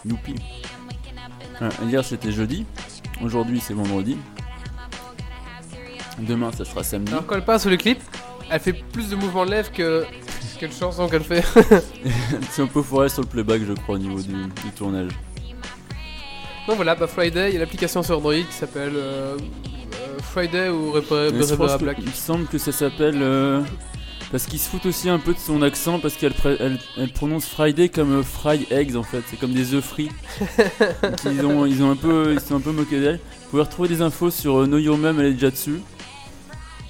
Youpi. 0.05 0.35
Voilà, 1.59 1.73
hier 1.89 2.03
c'était 2.05 2.31
jeudi, 2.31 2.65
aujourd'hui 3.23 3.59
c'est 3.59 3.73
vendredi. 3.73 4.15
Demain 6.19 6.51
ça 6.51 6.65
sera 6.65 6.83
samedi. 6.83 7.11
Alors 7.11 7.25
elle 7.33 7.45
passe 7.45 7.61
sur 7.61 7.69
le 7.71 7.77
clip, 7.77 7.99
elle 8.49 8.59
fait 8.59 8.73
plus 8.73 9.09
de 9.09 9.15
mouvements 9.15 9.45
de 9.45 9.51
lèvres 9.51 9.71
que 9.71 10.03
quelle 10.59 10.71
chanson 10.73 11.07
qu'elle 11.07 11.23
fait. 11.23 11.43
c'est 12.51 12.61
un 12.63 12.67
peu 12.67 12.81
forêt 12.81 13.09
sur 13.09 13.21
le 13.21 13.27
playback 13.27 13.61
je 13.67 13.73
crois 13.73 13.95
au 13.95 13.99
niveau 13.99 14.19
du, 14.21 14.33
du 14.33 14.71
tournage. 14.75 15.11
Donc 16.67 16.75
voilà, 16.77 16.95
bah 16.95 17.07
Friday, 17.07 17.49
il 17.49 17.53
y 17.53 17.57
a 17.57 17.59
l'application 17.61 18.03
sur 18.03 18.17
Android 18.17 18.33
qui 18.33 18.51
s'appelle 18.53 18.91
euh, 18.95 19.37
euh, 19.37 20.17
Friday 20.21 20.67
ou 20.69 20.91
que- 20.93 21.77
Black. 21.77 21.97
il 21.99 22.05
me 22.07 22.11
semble 22.11 22.45
que 22.47 22.57
ça 22.57 22.71
s'appelle... 22.73 23.19
euh, 23.21 23.61
parce 24.31 24.45
qu'ils 24.47 24.59
se 24.59 24.67
foutent 24.67 24.85
aussi 24.85 25.07
un 25.09 25.19
peu 25.19 25.33
de 25.33 25.39
son 25.39 25.61
accent 25.61 25.99
parce 25.99 26.15
qu'elle 26.15 26.33
pré- 26.33 26.57
elle, 26.59 26.77
elle 26.97 27.13
prononce 27.13 27.45
Friday 27.45 27.87
comme 27.87 28.21
fry 28.21 28.67
eggs 28.71 28.97
en 28.97 29.03
fait, 29.03 29.21
c'est 29.29 29.39
comme 29.39 29.53
des 29.53 29.73
œufs 29.75 29.83
frits. 29.85 30.09
Ils, 31.25 31.45
ont, 31.45 31.65
ils, 31.65 31.81
ont 31.81 31.91
un 31.91 31.95
peu, 31.95 32.33
ils 32.33 32.41
sont 32.41 32.55
un 32.57 32.59
peu 32.59 32.71
moqués 32.73 32.99
d'elle. 32.99 33.19
Vous 33.43 33.51
pouvez 33.51 33.61
retrouver 33.63 33.87
des 33.87 34.01
infos 34.01 34.29
sur 34.29 34.65
Know 34.65 34.77
Your 34.79 34.97
Mum, 34.97 35.17
elle 35.21 35.27
est 35.27 35.33
déjà 35.33 35.51
dessus. 35.51 35.79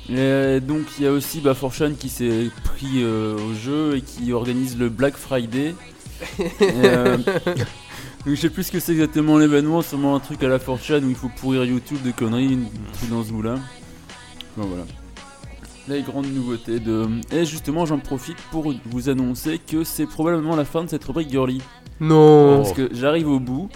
Et 0.09 0.15
euh, 0.17 0.59
donc 0.61 0.85
il 0.97 1.03
y 1.03 1.07
a 1.07 1.11
aussi 1.11 1.41
bah, 1.41 1.53
Forchan 1.53 1.91
qui 1.99 2.07
s'est 2.07 2.49
pris 2.63 3.03
euh, 3.03 3.35
au 3.35 3.53
jeu 3.53 3.97
et 3.97 4.01
qui 4.01 4.31
organise 4.31 4.77
le 4.77 4.89
Black 4.89 5.17
Friday. 5.17 5.75
Et, 6.39 6.45
euh, 6.61 7.17
donc 7.17 7.25
je 8.25 8.35
sais 8.35 8.49
plus 8.49 8.63
ce 8.63 8.71
que 8.71 8.79
c'est 8.79 8.93
exactement 8.93 9.37
l'événement, 9.37 9.81
sûrement 9.81 10.15
un 10.15 10.19
truc 10.19 10.41
à 10.43 10.47
la 10.47 10.59
Forchan 10.59 11.01
où 11.03 11.09
il 11.09 11.15
faut 11.15 11.29
pourrir 11.29 11.65
YouTube 11.65 12.01
de 12.03 12.11
conneries, 12.11 12.53
un 12.53 12.97
truc 12.97 13.09
dans 13.09 13.23
ce 13.23 13.31
goût-là. 13.31 13.55
Enfin, 14.57 14.67
voilà. 14.67 14.83
Les 15.89 16.01
grandes 16.01 16.33
nouveautés 16.33 16.79
de... 16.79 17.07
Et 17.31 17.45
justement 17.45 17.85
j'en 17.85 17.99
profite 17.99 18.37
pour 18.51 18.73
vous 18.85 19.09
annoncer 19.09 19.59
que 19.59 19.83
c'est 19.83 20.05
probablement 20.05 20.55
la 20.55 20.65
fin 20.65 20.83
de 20.83 20.89
cette 20.89 21.03
rubrique 21.03 21.29
girly. 21.29 21.61
Non. 21.99 22.61
Parce 22.63 22.73
que 22.73 22.89
j'arrive 22.93 23.27
au 23.27 23.39
bout. 23.39 23.69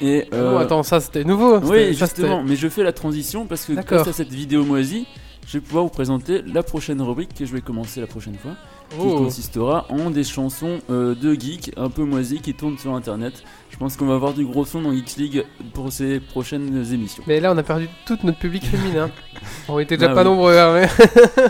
Et... 0.00 0.26
Euh, 0.32 0.58
attends, 0.58 0.82
ça 0.82 1.00
c'était 1.00 1.24
nouveau. 1.24 1.58
oui, 1.58 1.94
justement, 1.94 2.42
mais 2.42 2.56
je 2.56 2.68
fais 2.68 2.82
la 2.82 2.92
transition 2.92 3.46
parce 3.46 3.66
que 3.66 3.72
grâce 3.72 4.08
à 4.08 4.12
cette 4.12 4.32
vidéo 4.32 4.64
moisie, 4.64 5.06
je 5.46 5.58
vais 5.58 5.60
pouvoir 5.64 5.84
vous 5.84 5.90
présenter 5.90 6.42
la 6.42 6.62
prochaine 6.62 7.00
rubrique 7.02 7.34
que 7.34 7.44
je 7.44 7.52
vais 7.52 7.60
commencer 7.60 8.00
la 8.00 8.06
prochaine 8.06 8.36
fois, 8.36 8.52
qui 8.90 8.96
Oh. 9.00 9.16
consistera 9.18 9.86
en 9.88 10.10
des 10.10 10.24
chansons 10.24 10.78
euh, 10.90 11.14
de 11.14 11.32
geeks 11.34 11.72
un 11.76 11.90
peu 11.90 12.02
moisies 12.04 12.40
qui 12.40 12.54
tournent 12.54 12.78
sur 12.78 12.94
internet. 12.94 13.42
Je 13.70 13.76
pense 13.76 13.96
qu'on 13.96 14.06
va 14.06 14.14
avoir 14.14 14.32
du 14.34 14.44
gros 14.44 14.64
son 14.64 14.82
dans 14.82 14.92
Geeks 14.92 15.16
League 15.16 15.44
pour 15.74 15.92
ces 15.92 16.18
prochaines 16.20 16.84
émissions. 16.92 17.22
Mais 17.26 17.38
là, 17.40 17.52
on 17.52 17.58
a 17.58 17.62
perdu 17.62 17.88
tout 18.06 18.18
notre 18.24 18.38
public 18.38 18.64
féminin. 18.64 19.10
on 19.68 19.78
était 19.78 19.96
déjà 19.96 20.10
Ah 20.10 20.14
pas 20.14 20.22
oui. 20.22 20.28
nombreux. 20.28 20.56
hein, 20.58 20.72
mais- 20.74 20.88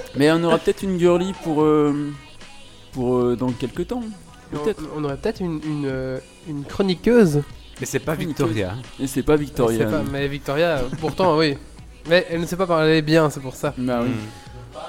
Mais 0.16 0.30
on 0.32 0.42
aura 0.44 0.58
peut-être 0.58 0.82
une 0.82 0.98
girly 0.98 1.32
pour, 1.42 1.62
euh, 1.62 2.12
pour 2.92 3.16
euh, 3.18 3.36
dans 3.36 3.50
quelques 3.52 3.86
temps. 3.88 4.02
Peut-être. 4.50 4.82
on, 4.96 5.00
on 5.00 5.04
aurait 5.04 5.16
peut-être 5.16 5.40
une, 5.40 5.60
une, 5.64 5.86
euh, 5.86 6.18
une 6.48 6.64
chroniqueuse. 6.64 7.42
Mais 7.80 7.86
c'est 7.86 8.00
pas. 8.00 8.14
Victoria. 8.14 8.74
Et 9.00 9.06
c'est 9.06 9.22
pas 9.22 9.36
Je 9.36 9.40
Victoria. 9.42 9.78
sais 9.78 9.84
pas, 9.86 10.02
mais 10.12 10.28
Victoria, 10.28 10.82
pourtant, 11.00 11.38
oui. 11.38 11.56
Mais 12.08 12.26
elle 12.30 12.40
ne 12.40 12.46
sait 12.46 12.56
pas 12.56 12.66
parler 12.66 13.02
bien, 13.02 13.30
c'est 13.30 13.40
pour 13.40 13.54
ça. 13.54 13.74
Bah 13.76 14.00
oui. 14.02 14.10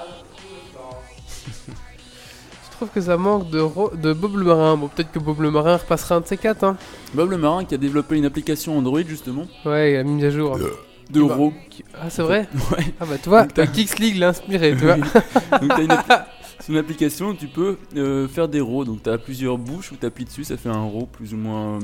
Je 1.68 2.86
trouve 2.86 2.90
que 2.90 3.02
ça 3.02 3.16
manque 3.18 3.50
de, 3.52 3.60
ro- 3.60 3.92
de 3.96 4.12
Bob 4.14 4.38
le 4.38 4.44
Marin. 4.46 4.76
Bon, 4.78 4.88
peut-être 4.88 5.12
que 5.12 5.20
Bob 5.20 5.40
le 5.42 5.52
Marin 5.52 5.78
repassera 5.78 6.16
un 6.16 6.22
de 6.22 6.26
ces 6.28 6.38
quatre. 6.38 6.64
Hein. 6.64 6.78
Bob 7.14 7.30
le 7.30 7.38
Marin 7.38 7.64
qui 7.66 7.76
a 7.76 7.78
développé 7.78 8.18
une 8.18 8.26
application 8.26 8.76
Android 8.78 9.02
justement 9.08 9.46
Ouais, 9.66 9.94
il 9.94 9.98
a 9.98 10.04
mis 10.04 10.24
à 10.26 10.32
jour. 10.32 10.58
de 10.58 11.22
Bah, 11.24 11.38
qui- 11.70 11.84
Ah, 11.94 12.10
c'est 12.10 12.24
vrai 12.24 12.48
Ouais. 12.72 12.86
Ah, 13.00 13.06
bah, 13.06 13.18
tu 13.22 13.30
vois, 13.30 13.44
Donc, 13.44 13.54
t'as- 13.54 13.72
Geeks 13.72 14.00
League 14.00 14.18
l'a 14.18 14.30
inspiré, 14.30 14.72
tu 14.72 14.86
vois. 14.86 14.96
Donc 15.60 15.68
t'as 15.70 15.82
une, 15.84 15.90
appli- 15.92 16.24
c'est 16.60 16.72
une 16.72 16.78
application 16.80 17.28
où 17.30 17.34
tu 17.36 17.48
peux 17.48 17.78
euh, 17.98 18.28
faire 18.28 18.48
des 18.48 18.62
rows. 18.62 18.86
Donc 18.86 19.04
t'as 19.04 19.18
plusieurs 19.20 19.58
bouches 19.60 19.92
où 19.92 19.96
t'appuies 19.96 20.26
dessus, 20.26 20.44
ça 20.44 20.58
fait 20.58 20.70
un 20.70 20.82
row 20.84 21.06
plus 21.12 21.34
ou 21.36 21.38
moins 21.38 21.76
euh, 21.76 21.80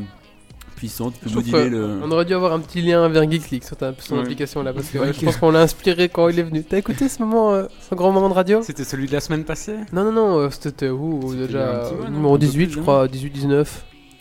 puissant. 0.78 1.12
Tu 1.12 1.20
peux 1.20 1.30
Je 1.30 1.34
trouve 1.34 1.52
moduler 1.52 1.70
que 1.70 1.76
le. 1.76 2.00
On 2.04 2.12
aurait 2.12 2.24
dû 2.24 2.34
avoir 2.34 2.54
un 2.54 2.60
petit 2.60 2.82
lien 2.82 3.06
vers 3.10 3.24
League 3.24 3.64
sur 3.64 3.76
ta 3.76 3.92
son 4.00 4.16
Ouais. 4.16 4.22
application 4.22 4.64
là, 4.64 4.72
parce 4.72 4.88
que 4.88 4.98
Ouais. 5.00 5.12
je 5.12 5.26
pense 5.26 5.36
qu'on 5.36 5.52
l'a 5.52 5.62
inspiré 5.62 6.08
quand 6.08 6.30
il 6.30 6.40
est 6.40 6.44
venu. 6.44 6.64
T'as 6.64 6.78
écouté 6.78 7.10
ce 7.10 7.20
moment, 7.22 7.52
euh, 7.54 7.66
ce 7.90 7.96
grand 7.96 8.12
moment 8.14 8.30
de 8.30 8.34
radio? 8.34 8.62
C'était 8.62 8.86
celui 8.86 9.08
de 9.08 9.12
la 9.14 9.20
semaine 9.20 9.44
passée? 9.44 9.76
Non, 9.92 10.06
non, 10.06 10.12
non, 10.14 10.40
euh, 10.40 10.50
c'était 10.50 10.90
où 10.90 11.34
y 11.34 11.44
a 11.44 11.48
déjà 11.48 11.66
mois, 11.66 11.92
euh, 12.06 12.10
Numéro 12.10 12.36
Un 12.36 12.40
peu 12.40 12.46
18, 12.46 12.66
plus, 12.68 12.76
je 12.76 12.80
crois, 12.80 13.08
18-19. 13.08 13.68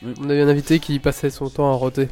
Oui. 0.02 0.14
On 0.20 0.28
avait 0.30 0.42
un 0.42 0.48
invité 0.48 0.78
qui 0.80 0.98
passait 0.98 1.30
son 1.30 1.48
temps 1.48 1.70
à 1.70 1.74
roter. 1.74 2.09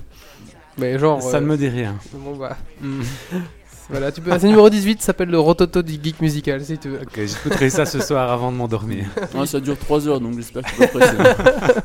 Mais 0.79 0.99
genre. 0.99 1.21
Ça 1.23 1.39
euh, 1.39 1.41
ne 1.41 1.47
me 1.47 1.57
dit 1.57 1.69
rien. 1.69 1.95
Bon 2.13 2.37
bah. 2.37 2.57
Hmm. 2.81 3.03
Voilà, 3.91 4.11
tu 4.11 4.23
peux. 4.23 4.31
C'est 4.39 4.47
numéro 4.47 4.71
18, 4.71 5.01
ça 5.01 5.09
s'appelle 5.09 5.29
le 5.29 5.39
Rototo 5.39 5.83
du 5.83 5.99
Geek 6.03 6.23
Musical 6.23 6.65
si 6.65 6.79
tu 6.79 6.89
veux. 6.89 7.01
Ok, 7.03 7.17
j'écouterai 7.17 7.69
ça 7.69 7.85
ce 7.85 8.01
soir 8.01 8.33
avant 8.33 8.51
de 8.51 8.57
m'endormir. 8.57 9.05
Ah, 9.39 9.45
ça 9.45 9.61
dure 9.61 9.79
3 9.79 10.09
heures 10.09 10.21
donc 10.21 10.37
j'espère 10.37 10.63
que 10.63 10.71
tu 10.71 10.81
vas 10.81 10.87
presser. 10.89 11.17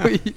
oui. 0.06 0.34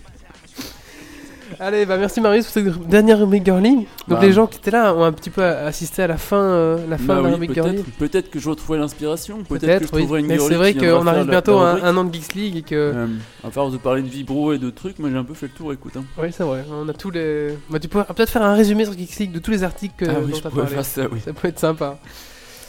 Allez, 1.64 1.86
bah 1.86 1.96
merci 1.96 2.20
Marius 2.20 2.46
pour 2.46 2.54
cette 2.54 2.88
dernière 2.88 3.18
girly. 3.18 3.74
Donc 3.76 3.86
Bah. 4.08 4.18
les 4.20 4.32
gens 4.32 4.48
qui 4.48 4.58
étaient 4.58 4.72
là 4.72 4.92
ont 4.96 5.04
un 5.04 5.12
petit 5.12 5.30
peu 5.30 5.44
assisté 5.44 6.02
à 6.02 6.08
la 6.08 6.16
fin, 6.16 6.42
euh, 6.42 6.76
la 6.88 6.98
fin 6.98 7.04
Bah 7.06 7.14
de 7.18 7.20
la 7.20 7.28
oui, 7.28 7.32
rubrique 7.34 7.54
girly. 7.54 7.84
peut-être, 8.00 8.30
que 8.30 8.40
je 8.40 8.50
retrouverai 8.50 8.80
l'inspiration, 8.80 9.44
peut-être, 9.44 9.88
que 9.88 9.96
je 9.96 10.04
oui. 10.04 10.20
une 10.20 10.26
Mais 10.26 10.40
c'est 10.40 10.56
vrai 10.56 10.74
qu'on 10.74 11.06
arrive 11.06 11.28
bientôt 11.28 11.58
à 11.58 11.78
un, 11.84 11.96
an 11.96 12.02
de 12.02 12.12
Geeks 12.12 12.34
League 12.34 12.56
et 12.56 12.62
que. 12.62 12.74
Euh, 12.74 13.06
à 13.44 13.50
force 13.52 13.72
de 13.72 13.78
parler 13.78 14.02
de 14.02 14.08
vibro 14.08 14.52
et 14.52 14.58
de 14.58 14.70
trucs, 14.70 14.98
moi 14.98 15.08
j'ai 15.08 15.16
un 15.16 15.22
peu 15.22 15.34
fait 15.34 15.46
le 15.46 15.52
tour, 15.52 15.72
écoute. 15.72 15.92
Hein. 15.96 16.04
Oui, 16.18 16.28
c'est 16.32 16.42
vrai. 16.42 16.64
On 16.68 16.88
a 16.88 16.92
tous 16.94 17.12
les. 17.12 17.56
Bah, 17.70 17.78
tu 17.78 17.86
pourrais 17.86 18.06
peut-être 18.06 18.30
faire 18.30 18.42
un 18.42 18.54
résumé 18.54 18.84
sur 18.84 18.94
Geeks 18.94 19.18
League 19.20 19.32
de 19.32 19.38
tous 19.38 19.52
les 19.52 19.62
articles 19.62 19.94
que, 19.96 20.10
ah 20.10 20.14
oui, 20.20 20.32
dont 20.32 20.36
je 20.38 20.42
t'as 20.42 20.50
pourrais 20.50 20.62
parlé. 20.62 20.74
faire 20.74 20.84
ça, 20.84 21.02
oui. 21.12 21.20
Ça 21.24 21.32
peut 21.32 21.46
être 21.46 21.60
sympa. 21.60 21.96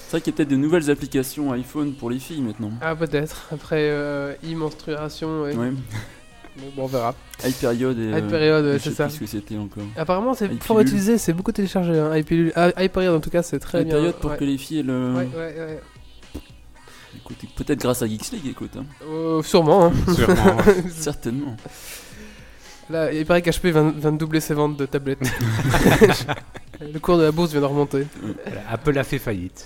C'est 0.05 0.11
vrai 0.11 0.21
qu'il 0.21 0.33
y 0.33 0.35
a 0.35 0.37
peut-être 0.37 0.49
des 0.49 0.57
nouvelles 0.57 0.91
applications 0.91 1.51
iPhone 1.53 1.93
pour 1.93 2.11
les 2.11 2.19
filles 2.19 2.41
maintenant. 2.41 2.69
Ah, 2.79 2.95
peut-être. 2.95 3.47
Après 3.51 3.89
euh, 3.89 4.35
e-menstruation, 4.45 5.41
ouais. 5.41 5.55
Mais 6.57 6.71
bon, 6.75 6.83
on 6.83 6.87
verra. 6.87 7.15
iPeriod 7.45 7.97
et. 7.97 8.09
High 8.09 8.31
ouais, 8.31 8.73
je 8.73 8.77
c'est 8.77 8.89
sais 8.89 8.95
ça. 8.95 9.05
plus 9.05 9.15
ce 9.15 9.19
que 9.21 9.25
c'était 9.25 9.57
encore. 9.57 9.83
Apparemment, 9.97 10.33
c'est 10.33 10.51
fort 10.61 10.79
utilisé, 10.79 11.17
c'est 11.17 11.33
beaucoup 11.33 11.51
téléchargé. 11.51 11.97
Hein. 11.97 12.11
ah, 12.55 12.69
en 13.11 13.19
tout 13.19 13.29
cas, 13.29 13.41
c'est 13.43 13.59
très 13.59 13.83
bien. 13.83 13.95
iPeriod 13.95 14.15
pour 14.15 14.31
ouais. 14.31 14.37
que 14.37 14.45
les 14.45 14.57
filles, 14.57 14.79
elles, 14.79 14.89
euh, 14.89 15.13
Ouais, 15.15 15.27
ouais, 15.35 15.55
ouais. 15.57 15.79
écoute, 17.17 17.37
peut-être 17.55 17.79
grâce 17.79 18.01
à 18.01 18.07
Geeks 18.07 18.31
League, 18.31 18.47
écoute. 18.47 18.71
Hein. 18.77 18.85
Euh, 19.07 19.41
sûrement. 19.41 19.85
Hein. 19.85 20.13
Sûrement. 20.13 20.57
Certainement. 20.89 21.55
Là, 22.89 23.11
il 23.13 23.25
paraît 23.25 23.41
qu'HP 23.41 23.67
vient, 23.67 23.91
vient 23.91 24.11
de 24.11 24.17
doubler 24.17 24.39
ses 24.39 24.53
ventes 24.53 24.77
de 24.77 24.85
tablettes. 24.85 25.19
Le 26.81 26.99
cours 26.99 27.17
de 27.17 27.23
la 27.23 27.31
bourse 27.31 27.51
vient 27.51 27.61
de 27.61 27.65
remonter. 27.65 28.05
Voilà, 28.45 28.61
Apple 28.69 28.97
a 28.97 29.03
fait 29.03 29.19
faillite. 29.19 29.65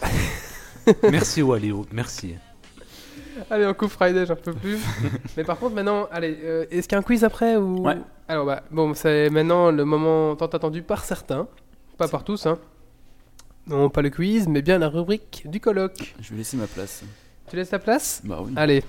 merci 1.12 1.42
Walio, 1.42 1.86
merci. 1.92 2.36
Allez, 3.50 3.66
on 3.66 3.74
coupe 3.74 3.92
Friday, 3.92 4.26
j'en 4.26 4.36
peux 4.36 4.54
plus. 4.54 4.80
Mais 5.38 5.44
par 5.44 5.58
contre, 5.58 5.76
maintenant, 5.76 6.08
allez, 6.12 6.38
euh, 6.44 6.66
est-ce 6.72 6.88
qu'il 6.88 6.94
y 6.94 6.96
a 6.96 7.00
un 7.00 7.04
quiz 7.04 7.24
après 7.24 7.56
ou... 7.56 7.86
Ouais. 7.86 7.98
Alors, 8.28 8.46
bah, 8.46 8.64
bon, 8.72 8.94
c'est 8.94 9.30
maintenant 9.30 9.72
le 9.72 9.86
moment 9.86 10.36
tant 10.36 10.48
attendu 10.48 10.82
par 10.82 11.06
certains, 11.06 11.48
pas 11.98 12.08
par 12.08 12.24
tous, 12.24 12.46
hein. 12.46 12.58
Non, 13.68 13.90
pas 13.90 14.02
le 14.02 14.10
quiz, 14.10 14.48
mais 14.48 14.62
bien 14.62 14.78
la 14.78 14.88
rubrique 14.88 15.44
du 15.46 15.60
colloque. 15.60 16.16
Je 16.22 16.32
vais 16.32 16.38
laisser 16.38 16.58
ma 16.58 16.68
place. 16.68 17.04
Tu 17.50 17.56
laisses 17.56 17.70
ta 17.70 17.80
place? 17.80 18.22
Bah 18.24 18.40
oui. 18.42 18.54
Allez. 18.56 18.84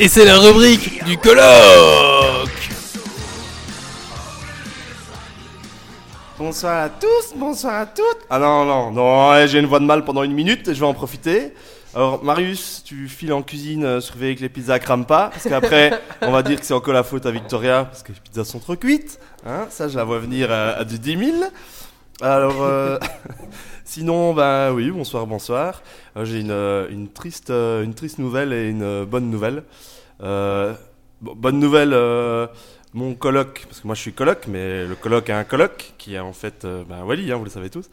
Et 0.00 0.06
c'est 0.06 0.24
la 0.24 0.38
rubrique 0.38 1.04
du 1.04 1.18
colloque 1.18 2.48
Bonsoir 6.38 6.84
à 6.84 6.88
tous, 6.88 7.34
bonsoir 7.34 7.80
à 7.80 7.86
toutes. 7.86 8.04
Ah 8.30 8.38
non, 8.38 8.64
non, 8.64 8.92
non, 8.92 9.46
j'ai 9.48 9.58
une 9.58 9.66
voix 9.66 9.80
de 9.80 9.84
mal 9.84 10.04
pendant 10.04 10.22
une 10.22 10.34
minute 10.34 10.68
et 10.68 10.74
je 10.74 10.78
vais 10.78 10.86
en 10.86 10.94
profiter. 10.94 11.52
Alors, 11.96 12.22
Marius, 12.22 12.82
tu 12.84 13.08
files 13.08 13.32
en 13.32 13.42
cuisine, 13.42 13.84
euh, 13.84 14.00
surveiller 14.00 14.36
que 14.36 14.42
les 14.42 14.48
pizzas 14.48 14.78
crament 14.78 15.04
pas, 15.04 15.30
parce 15.30 15.48
qu'après, 15.48 16.00
on 16.22 16.30
va 16.30 16.44
dire 16.44 16.60
que 16.60 16.64
c'est 16.64 16.74
encore 16.74 16.94
la 16.94 17.02
faute 17.02 17.26
à 17.26 17.32
Victoria, 17.32 17.86
parce 17.86 18.04
que 18.04 18.12
les 18.12 18.20
pizzas 18.20 18.44
sont 18.44 18.60
trop 18.60 18.76
cuites. 18.76 19.18
Hein, 19.46 19.66
ça, 19.70 19.86
je 19.88 19.96
la 19.96 20.04
vois 20.04 20.18
venir 20.18 20.50
à, 20.50 20.84
du 20.84 20.98
10 20.98 21.18
000. 21.18 21.36
Alors, 22.20 22.62
euh, 22.62 22.98
sinon, 23.84 24.34
ben 24.34 24.72
oui, 24.72 24.90
bonsoir, 24.90 25.26
bonsoir. 25.26 25.82
Euh, 26.16 26.24
j'ai 26.24 26.40
une, 26.40 26.50
euh, 26.50 26.88
triste, 27.14 27.50
une 27.50 27.94
triste 27.94 28.18
nouvelle 28.18 28.52
et 28.52 28.68
une 28.68 29.04
bonne 29.04 29.30
nouvelle. 29.30 29.62
Bon, 30.20 31.34
bonne 31.34 31.58
nouvelle, 31.60 31.94
mon 32.94 33.14
coloc, 33.14 33.64
parce 33.68 33.80
que 33.80 33.86
moi 33.86 33.94
je 33.94 34.00
suis 34.00 34.12
coloc, 34.12 34.46
mais 34.48 34.86
le 34.86 34.94
coloc 34.96 35.30
a 35.30 35.38
un 35.38 35.44
coloc, 35.44 35.94
qui 35.98 36.14
est 36.14 36.18
en 36.18 36.32
fait 36.32 36.66
ben, 36.88 37.04
Wally, 37.04 37.30
hein, 37.30 37.36
vous 37.36 37.44
le 37.44 37.50
savez 37.50 37.70
tous, 37.70 37.88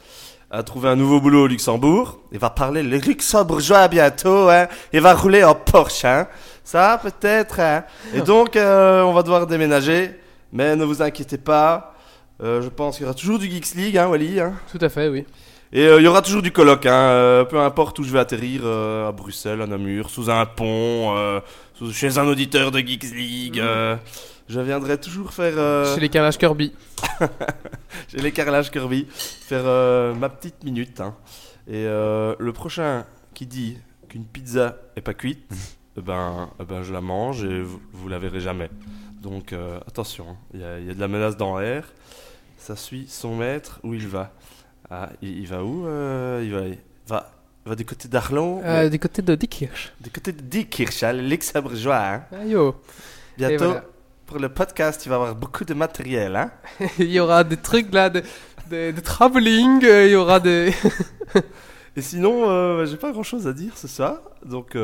a 0.49 0.63
trouvé 0.63 0.89
un 0.89 0.95
nouveau 0.95 1.19
boulot 1.19 1.43
au 1.43 1.47
Luxembourg. 1.47 2.19
Il 2.31 2.39
va 2.39 2.49
parler 2.49 2.81
le 2.81 2.97
luxembourgeois 2.97 3.87
bientôt, 3.87 4.49
hein. 4.49 4.67
Il 4.93 5.01
va 5.01 5.13
rouler 5.13 5.43
en 5.43 5.53
Porsche, 5.53 6.05
hein. 6.05 6.27
Ça, 6.63 6.99
peut-être, 7.01 7.59
hein. 7.59 7.83
Et 8.15 8.21
donc, 8.21 8.55
on 8.55 9.13
va 9.13 9.21
devoir 9.23 9.45
déménager, 9.47 10.11
mais 10.55 10.75
ne 10.75 10.83
vous 10.83 11.03
inquiétez 11.03 11.37
pas. 11.37 11.93
Euh, 12.41 12.61
je 12.63 12.69
pense 12.69 12.95
qu'il 12.97 13.03
y 13.03 13.05
aura 13.05 13.13
toujours 13.13 13.37
du 13.39 13.49
Geeks 13.49 13.75
League, 13.75 13.97
hein, 13.97 14.07
Wally, 14.07 14.39
hein. 14.39 14.53
Tout 14.71 14.79
à 14.81 14.89
fait, 14.89 15.07
oui. 15.09 15.23
Et 15.71 15.85
euh, 15.87 15.99
il 15.99 16.03
y 16.03 16.07
aura 16.07 16.21
toujours 16.21 16.41
du 16.41 16.51
colloque, 16.51 16.85
hein, 16.85 16.93
euh, 16.93 17.43
peu 17.45 17.59
importe 17.59 17.99
où 17.99 18.03
je 18.03 18.11
vais 18.11 18.19
atterrir, 18.19 18.65
à 18.65 19.11
Bruxelles, 19.11 19.61
à 19.61 19.67
Namur, 19.67 20.09
sous 20.09 20.29
un 20.29 20.45
pont, 20.45 21.13
sous- 21.75 21.91
chez 21.93 22.17
un 22.17 22.25
auditeur 22.27 22.71
de 22.71 22.79
Geeks 22.79 23.13
League. 23.15 23.59
euh, 23.59 23.95
je 24.47 24.59
viendrai 24.59 24.97
toujours 24.99 25.31
faire, 25.33 25.53
Chez 25.93 25.99
les 26.01 26.09
carrelages 26.09 26.37
Kirby. 26.37 26.71
chez 28.09 28.17
les 28.17 28.31
carrelages 28.31 28.69
Kirby, 28.71 29.07
faire 29.09 29.63
ma 30.15 30.29
petite 30.29 30.63
minute. 30.63 31.01
hein. 31.01 31.15
Et 31.67 31.83
le 31.85 32.51
prochain 32.53 33.05
qui 33.33 33.45
dit 33.47 33.77
qu'une 34.09 34.25
pizza 34.25 34.75
est 34.95 35.01
pas 35.01 35.13
cuite, 35.13 35.51
eh 35.97 36.01
ben, 36.01 36.49
eh 36.59 36.63
ben, 36.63 36.83
je 36.83 36.93
la 36.93 37.01
mange 37.01 37.43
et 37.43 37.61
vous, 37.61 37.81
vous 37.93 38.07
la 38.07 38.19
verrez 38.19 38.39
jamais. 38.39 38.69
Donc 39.25 39.53
euh, 39.53 39.79
attention, 39.87 40.25
hein, 40.29 40.37
il 40.53 40.59
y, 40.59 40.63
a- 40.63 40.79
il 40.79 40.85
y 40.85 40.91
a 40.91 40.93
de 40.93 40.99
la 40.99 41.07
menace 41.07 41.35
dans 41.35 41.57
l'air. 41.57 41.83
Ça 42.59 42.75
suit 42.75 43.07
son 43.09 43.35
maître 43.35 43.79
où 43.83 43.93
il 43.95 44.07
va? 44.07 44.31
Ah, 44.91 45.09
il, 45.23 45.39
il 45.39 45.47
va 45.47 45.63
où 45.63 45.87
euh, 45.87 46.41
il, 46.43 46.77
va, 47.09 47.75
du 47.75 47.85
côté 47.85 48.07
d'Arlon, 48.07 48.61
Euh, 48.63 48.83
mais 48.83 48.89
du 48.91 48.99
côté 48.99 49.23
de 49.23 49.33
Dickkirch. 49.33 49.93
du 49.99 50.11
côté 50.11 50.31
de 50.31 50.41
Diekirch, 50.41 51.01
hein, 51.01 51.13
le 51.13 51.23
luxembourgeois. 51.27 51.97
Hein. 52.05 52.23
Ah, 52.31 52.45
yo. 52.45 52.75
Bientôt, 53.35 53.65
voilà. 53.65 53.83
pour 54.27 54.37
le 54.37 54.49
podcast, 54.49 55.03
il 55.05 55.09
va 55.09 55.15
y 55.15 55.19
avoir 55.19 55.35
beaucoup 55.35 55.65
de 55.65 55.73
matériel. 55.73 56.35
Hein. 56.35 56.51
il 56.99 57.11
y 57.11 57.19
aura 57.19 57.43
des 57.43 57.57
trucs 57.57 57.91
là, 57.91 58.11
de, 58.11 58.21
de, 58.69 58.93
euh, 59.83 60.05
il 60.05 60.11
y 60.11 60.15
aura 60.15 60.39
des. 60.39 60.71
Et 61.97 62.01
sinon, 62.01 62.85
j'ai 62.85 62.97
pas 62.97 63.11
grand 63.11 63.23
chose 63.23 63.47
à 63.47 63.53
dire 63.53 63.75
ce 63.77 63.87
soir. 63.87 64.19
Donc, 64.45 64.75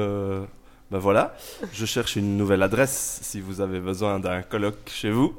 bah 0.92 1.00
voilà. 1.00 1.34
Je 1.74 1.86
cherche 1.86 2.16
une 2.18 2.38
nouvelle 2.38 2.62
adresse. 2.64 3.20
Si 3.24 3.40
vous 3.40 3.62
avez 3.62 3.80
besoin 3.80 4.20
d'un 4.20 4.42
colloque 4.42 4.90
chez 4.94 5.10
vous, 5.10 5.34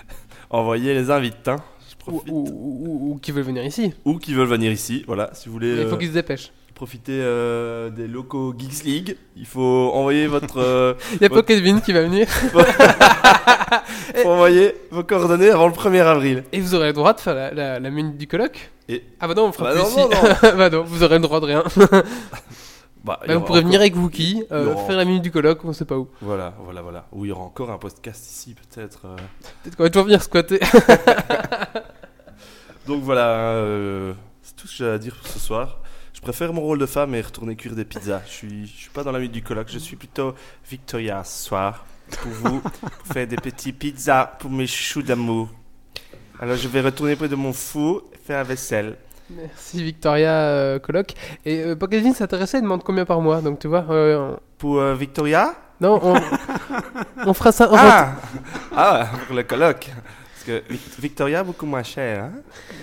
envoyez 0.50 0.92
les 0.94 1.10
invites. 1.10 1.46
Hein. 1.48 1.56
Je 1.88 1.94
ou, 1.94 2.16
profite. 2.16 2.32
ou, 2.32 2.44
ou- 2.48 3.12
ou 3.14 3.18
qui 3.20 3.30
veulent 3.32 3.44
venir 3.44 3.64
ici. 3.64 3.94
Ou 4.04 4.18
qui 4.18 4.34
veulent 4.34 4.46
venir 4.48 4.70
ici. 4.72 5.04
Voilà. 5.06 5.30
Si 5.32 5.46
vous 5.48 5.52
voulez 5.54 5.76
il 5.82 5.86
faut 5.88 5.94
euh, 5.94 5.98
qu'ils 5.98 6.08
se 6.08 6.12
dépêchent. 6.14 6.52
profiter 6.74 7.12
euh, 7.22 7.88
des 7.90 8.06
locaux 8.08 8.52
Geeks 8.58 8.82
League, 8.84 9.16
il 9.36 9.46
faut 9.46 9.90
envoyer 9.94 10.26
votre. 10.26 10.58
euh, 10.60 10.94
Il 11.14 11.22
y 11.22 11.24
a 11.26 11.30
pas 11.30 11.42
Kevin 11.42 11.80
qui 11.80 11.92
va 11.92 12.02
venir. 12.02 12.26
faut 14.22 14.28
envoyer 14.28 14.74
vos 14.90 15.04
coordonnées 15.04 15.50
avant 15.50 15.68
le 15.68 15.72
1er 15.74 16.00
avril. 16.02 16.44
Et 16.52 16.60
vous 16.60 16.74
aurez 16.74 16.88
le 16.88 16.92
droit 16.92 17.12
de 17.12 17.20
faire 17.20 17.34
la, 17.34 17.52
la, 17.54 17.78
la 17.80 17.90
minute 17.90 18.16
du 18.16 18.26
colloque. 18.26 18.70
Et- 18.88 19.02
Ah 19.20 19.26
bah 19.28 19.34
non, 19.34 19.46
on 19.46 19.52
fera 19.52 19.72
Bah 19.74 19.82
plus 19.84 19.96
non, 19.96 20.08
ici. 20.10 20.16
non, 20.42 20.56
bah 20.56 20.70
non, 20.70 20.82
vous 20.84 21.02
aurez 21.02 21.16
le 21.16 21.22
droit 21.22 21.40
de 21.40 21.46
rien. 21.46 21.64
Bah, 23.06 23.20
Bah, 23.26 23.34
vous 23.36 23.40
pourrez 23.44 23.60
encore- 23.60 23.68
venir 23.68 23.80
avec 23.80 23.96
Wookie, 23.96 24.42
euh, 24.52 24.72
aura- 24.74 24.84
faire 24.86 24.96
la 24.96 25.04
minute 25.04 25.22
du 25.22 25.30
colloque, 25.30 25.64
on 25.64 25.72
sait 25.72 25.84
pas 25.84 25.96
où. 25.96 26.08
Voilà, 26.20 26.54
voilà, 26.58 26.82
voilà. 26.82 27.06
Ou 27.12 27.24
il 27.24 27.28
y 27.28 27.32
aura 27.32 27.44
encore 27.44 27.70
un 27.70 27.78
podcast 27.78 28.26
ici, 28.28 28.54
peut-être. 28.54 29.06
euh. 29.06 29.16
Peut-être 29.62 29.76
qu'on 29.76 29.84
va 29.84 29.90
toujours 29.90 30.06
venir 30.06 30.22
squatter. 30.22 30.58
Donc 32.86 33.02
voilà, 33.02 33.28
euh, 33.54 34.12
c'est 34.42 34.54
tout 34.56 34.66
ce 34.68 34.78
que 34.78 34.84
j'ai 34.84 34.90
à 34.90 34.98
dire 34.98 35.16
pour 35.16 35.26
ce 35.26 35.38
soir. 35.38 35.80
Je 36.12 36.20
préfère 36.20 36.52
mon 36.52 36.62
rôle 36.62 36.78
de 36.78 36.86
femme 36.86 37.14
et 37.14 37.20
retourner 37.20 37.56
cuire 37.56 37.74
des 37.74 37.84
pizzas. 37.84 38.22
Je 38.26 38.30
suis, 38.32 38.66
je 38.66 38.72
suis 38.76 38.90
pas 38.90 39.02
dans 39.04 39.12
la 39.12 39.18
minute 39.18 39.32
du 39.32 39.42
colloque, 39.42 39.68
je 39.70 39.78
suis 39.78 39.96
plutôt 39.96 40.34
Victoria 40.68 41.22
ce 41.24 41.46
soir. 41.48 41.84
Pour 42.22 42.30
vous, 42.32 42.60
pour 42.60 43.06
faire 43.12 43.26
des 43.26 43.36
petits 43.36 43.72
pizzas 43.72 44.26
pour 44.38 44.50
mes 44.50 44.66
choux 44.68 45.02
d'amour. 45.02 45.48
Alors 46.38 46.56
je 46.56 46.68
vais 46.68 46.80
retourner 46.80 47.16
près 47.16 47.28
de 47.28 47.34
mon 47.34 47.52
four 47.52 48.04
et 48.14 48.18
faire 48.18 48.38
la 48.38 48.44
vaisselle. 48.44 48.96
Merci 49.30 49.82
Victoria 49.82 50.30
euh, 50.32 50.78
colloque. 50.78 51.14
Et 51.44 51.60
euh, 51.60 51.74
s'intéressait, 52.14 52.58
il 52.58 52.62
demande 52.62 52.82
combien 52.84 53.04
par 53.04 53.20
mois. 53.20 53.40
Donc 53.40 53.58
tu 53.58 53.66
vois, 53.68 53.84
euh, 53.90 54.34
on- 54.34 54.38
Pour 54.58 54.78
euh, 54.78 54.94
Victoria? 54.94 55.54
Non, 55.80 56.00
on, 56.02 56.14
on 57.26 57.34
fera 57.34 57.52
ça. 57.52 57.68
ah 57.72 58.14
Ah, 58.76 59.08
pour 59.26 59.34
le 59.36 59.42
colloque. 59.42 59.90
Parce 60.34 60.44
que 60.46 60.62
Vic- 60.72 60.98
Victoria, 61.00 61.42
beaucoup 61.44 61.66
moins 61.66 61.82
cher. 61.82 62.30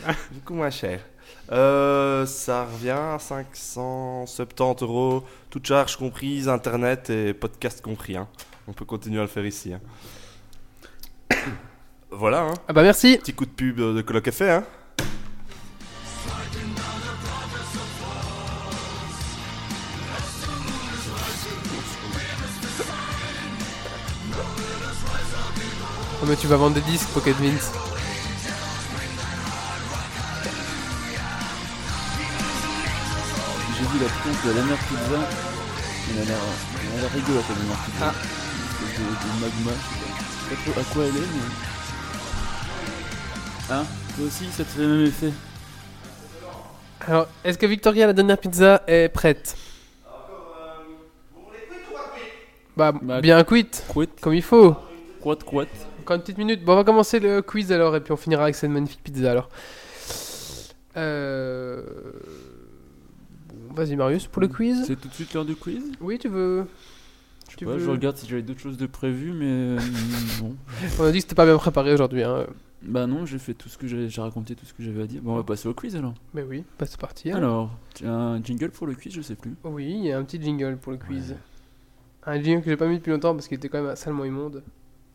Hein 0.07 0.13
beaucoup 0.31 0.53
moins 0.53 0.69
cher. 0.69 0.99
Euh, 1.51 2.25
ça 2.25 2.65
revient 2.65 2.89
à 2.91 3.17
570 3.19 4.83
euros, 4.83 5.23
toute 5.49 5.65
charge 5.67 5.97
comprise, 5.97 6.47
internet 6.49 7.09
et 7.09 7.33
podcast 7.33 7.81
compris. 7.81 8.15
Hein. 8.17 8.27
On 8.67 8.73
peut 8.73 8.85
continuer 8.85 9.19
à 9.19 9.23
le 9.23 9.27
faire 9.27 9.45
ici. 9.45 9.73
hein. 9.73 9.79
voilà, 12.11 12.41
hein. 12.41 12.53
Ah 12.67 12.73
bah 12.73 12.83
merci. 12.83 13.17
petit 13.17 13.33
coup 13.33 13.45
de 13.45 13.51
pub 13.51 13.77
de 13.77 14.01
colloque 14.01 14.31
fait. 14.31 14.51
Hein. 14.51 14.63
Oh, 26.23 26.25
mais 26.25 26.37
tu 26.37 26.47
vas 26.47 26.55
vendre 26.55 26.75
des 26.75 26.81
disques, 26.89 27.09
Pocket 27.09 27.35
Vince. 27.35 27.69
J'ai 33.77 33.85
vu 33.87 33.99
la 33.99 34.07
tronche 34.07 34.41
de 34.43 34.47
la 34.47 34.53
dernière 34.53 34.77
pizza. 34.77 35.19
Elle 36.09 36.21
a 36.21 36.25
l'air 36.25 36.37
elle 36.93 36.97
a 36.97 37.01
l'air 37.01 37.11
rigolote 37.11 37.43
la 37.49 37.55
dernière 37.55 37.77
pizza. 37.83 38.05
Ah. 38.05 38.13
Une 38.79 38.87
espèce 38.87 38.99
de, 38.99 39.03
de 39.03 39.41
magma, 39.41 39.71
je 40.49 40.55
sais 40.55 40.71
pas 40.71 40.79
à 40.79 40.83
quoi 40.93 41.03
elle 41.03 41.17
est, 41.17 41.27
mais. 41.35 41.49
Hein 43.75 43.85
Toi 44.15 44.25
aussi, 44.25 44.45
ça 44.51 44.63
te 44.63 44.69
fait 44.69 44.81
le 44.81 44.87
même 44.87 45.05
effet 45.07 45.33
Alors, 47.05 47.27
est-ce 47.43 47.57
que 47.57 47.65
Victoria, 47.65 48.07
la 48.07 48.13
dernière 48.13 48.37
pizza, 48.37 48.81
est 48.87 49.09
prête? 49.09 49.57
Bah, 52.77 52.93
Bah, 53.01 53.19
bien 53.19 53.43
cuite, 53.43 53.83
Quat, 53.89 54.07
comme 54.21 54.33
il 54.33 54.41
faut. 54.41 54.73
quat, 55.21 55.35
quat. 55.45 55.67
Encore 56.03 56.15
une 56.17 56.21
petite 56.21 56.37
minute. 56.37 56.63
Bon, 56.65 56.73
on 56.73 56.75
va 56.75 56.83
commencer 56.83 57.19
le 57.19 57.41
quiz 57.41 57.71
alors, 57.71 57.95
et 57.95 58.01
puis 58.01 58.11
on 58.11 58.17
finira 58.17 58.43
avec 58.43 58.55
cette 58.55 58.69
magnifique 58.69 59.01
pizza 59.03 59.31
alors. 59.31 59.49
Euh... 60.97 61.81
bon, 63.53 63.73
Vas-y, 63.73 63.95
Marius, 63.95 64.27
pour 64.27 64.41
le 64.41 64.47
quiz 64.47 64.83
C'est 64.85 64.99
tout 64.99 65.07
de 65.07 65.13
suite 65.13 65.33
l'heure 65.33 65.45
du 65.45 65.55
quiz? 65.55 65.81
Oui, 66.01 66.19
tu 66.19 66.27
veux 66.29 66.65
Je 67.49 67.55
Tu 67.55 67.65
pas, 67.65 67.71
veux- 67.71 67.79
je 67.79 67.89
regarde 67.89 68.17
si 68.17 68.27
j'avais 68.27 68.41
d'autres 68.41 68.59
choses 68.59 68.77
de 68.77 68.85
prévues, 68.85 69.31
mais 69.33 69.45
euh, 69.47 69.79
bon. 70.41 70.55
On 70.99 71.03
a 71.05 71.11
dit 71.11 71.17
que 71.19 71.23
c'était 71.23 71.35
pas 71.35 71.45
bien 71.45 71.57
préparé 71.57 71.93
aujourd'hui. 71.93 72.23
Hein. 72.23 72.45
Bah 72.83 73.07
non, 73.07 73.25
j'ai 73.25 73.39
fait 73.39 73.53
tout 73.53 73.69
ce 73.69 73.77
que 73.77 73.87
j'ai, 73.87 74.09
j'ai 74.09 74.21
raconté 74.21 74.55
tout 74.55 74.65
ce 74.65 74.73
que 74.73 74.83
j'avais 74.83 75.03
à 75.03 75.07
dire. 75.07 75.21
Bon, 75.21 75.33
on 75.33 75.37
va 75.37 75.43
passer 75.43 75.69
au 75.69 75.73
quiz 75.73 75.95
alors. 75.95 76.13
Mais 76.33 76.43
oui, 76.43 76.63
bah, 76.77 76.85
c'est 76.85 76.99
parti. 76.99 77.31
hein. 77.31 77.37
Alors, 77.37 77.71
tu 77.95 78.05
as 78.05 78.11
un 78.13 78.43
jingle 78.43 78.69
pour 78.71 78.85
le 78.87 78.93
quiz, 78.93 79.13
je 79.13 79.21
sais 79.21 79.35
plus. 79.35 79.55
Oui, 79.63 79.89
il 79.99 80.05
y 80.05 80.11
a 80.11 80.17
un 80.17 80.23
petit 80.23 80.41
jingle 80.41 80.75
pour 80.77 80.91
le 80.91 80.97
quiz. 80.97 81.35
Un 82.25 82.41
jingle 82.41 82.61
que 82.61 82.69
j'ai 82.69 82.77
pas 82.77 82.87
mis 82.87 82.97
depuis 82.97 83.11
longtemps 83.11 83.33
parce 83.33 83.47
qu'il 83.47 83.55
était 83.57 83.69
quand 83.69 83.81
même 83.81 83.95
salement 83.95 84.25
immonde. 84.25 84.63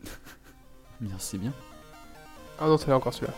Merci 1.01 1.39
bien. 1.39 1.53
Ah 2.61 2.67
non, 2.67 2.77
c'est 2.79 2.93
encore 2.93 3.15
celui-là. 3.15 3.35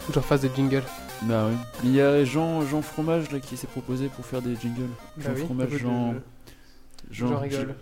Faut 0.00 0.08
que 0.08 0.14
je 0.14 0.18
refasse 0.18 0.40
des 0.40 0.50
jingles. 0.54 0.82
Bah 1.22 1.46
oui. 1.48 1.56
Il 1.84 1.94
y 1.94 2.00
a 2.00 2.24
Jean, 2.24 2.62
Jean 2.66 2.82
Fromage 2.82 3.30
là 3.30 3.38
qui 3.38 3.56
s'est 3.56 3.66
proposé 3.68 4.08
pour 4.08 4.24
faire 4.26 4.42
des 4.42 4.56
jingles. 4.56 4.88
Bah 5.16 5.22
Jean 5.26 5.32
oui, 5.34 5.44
Fromage, 5.44 5.68
je- 5.70 5.76
je- 5.76 5.82
Jean. 5.82 6.14
J'en 7.10 7.38
rigole. 7.38 7.74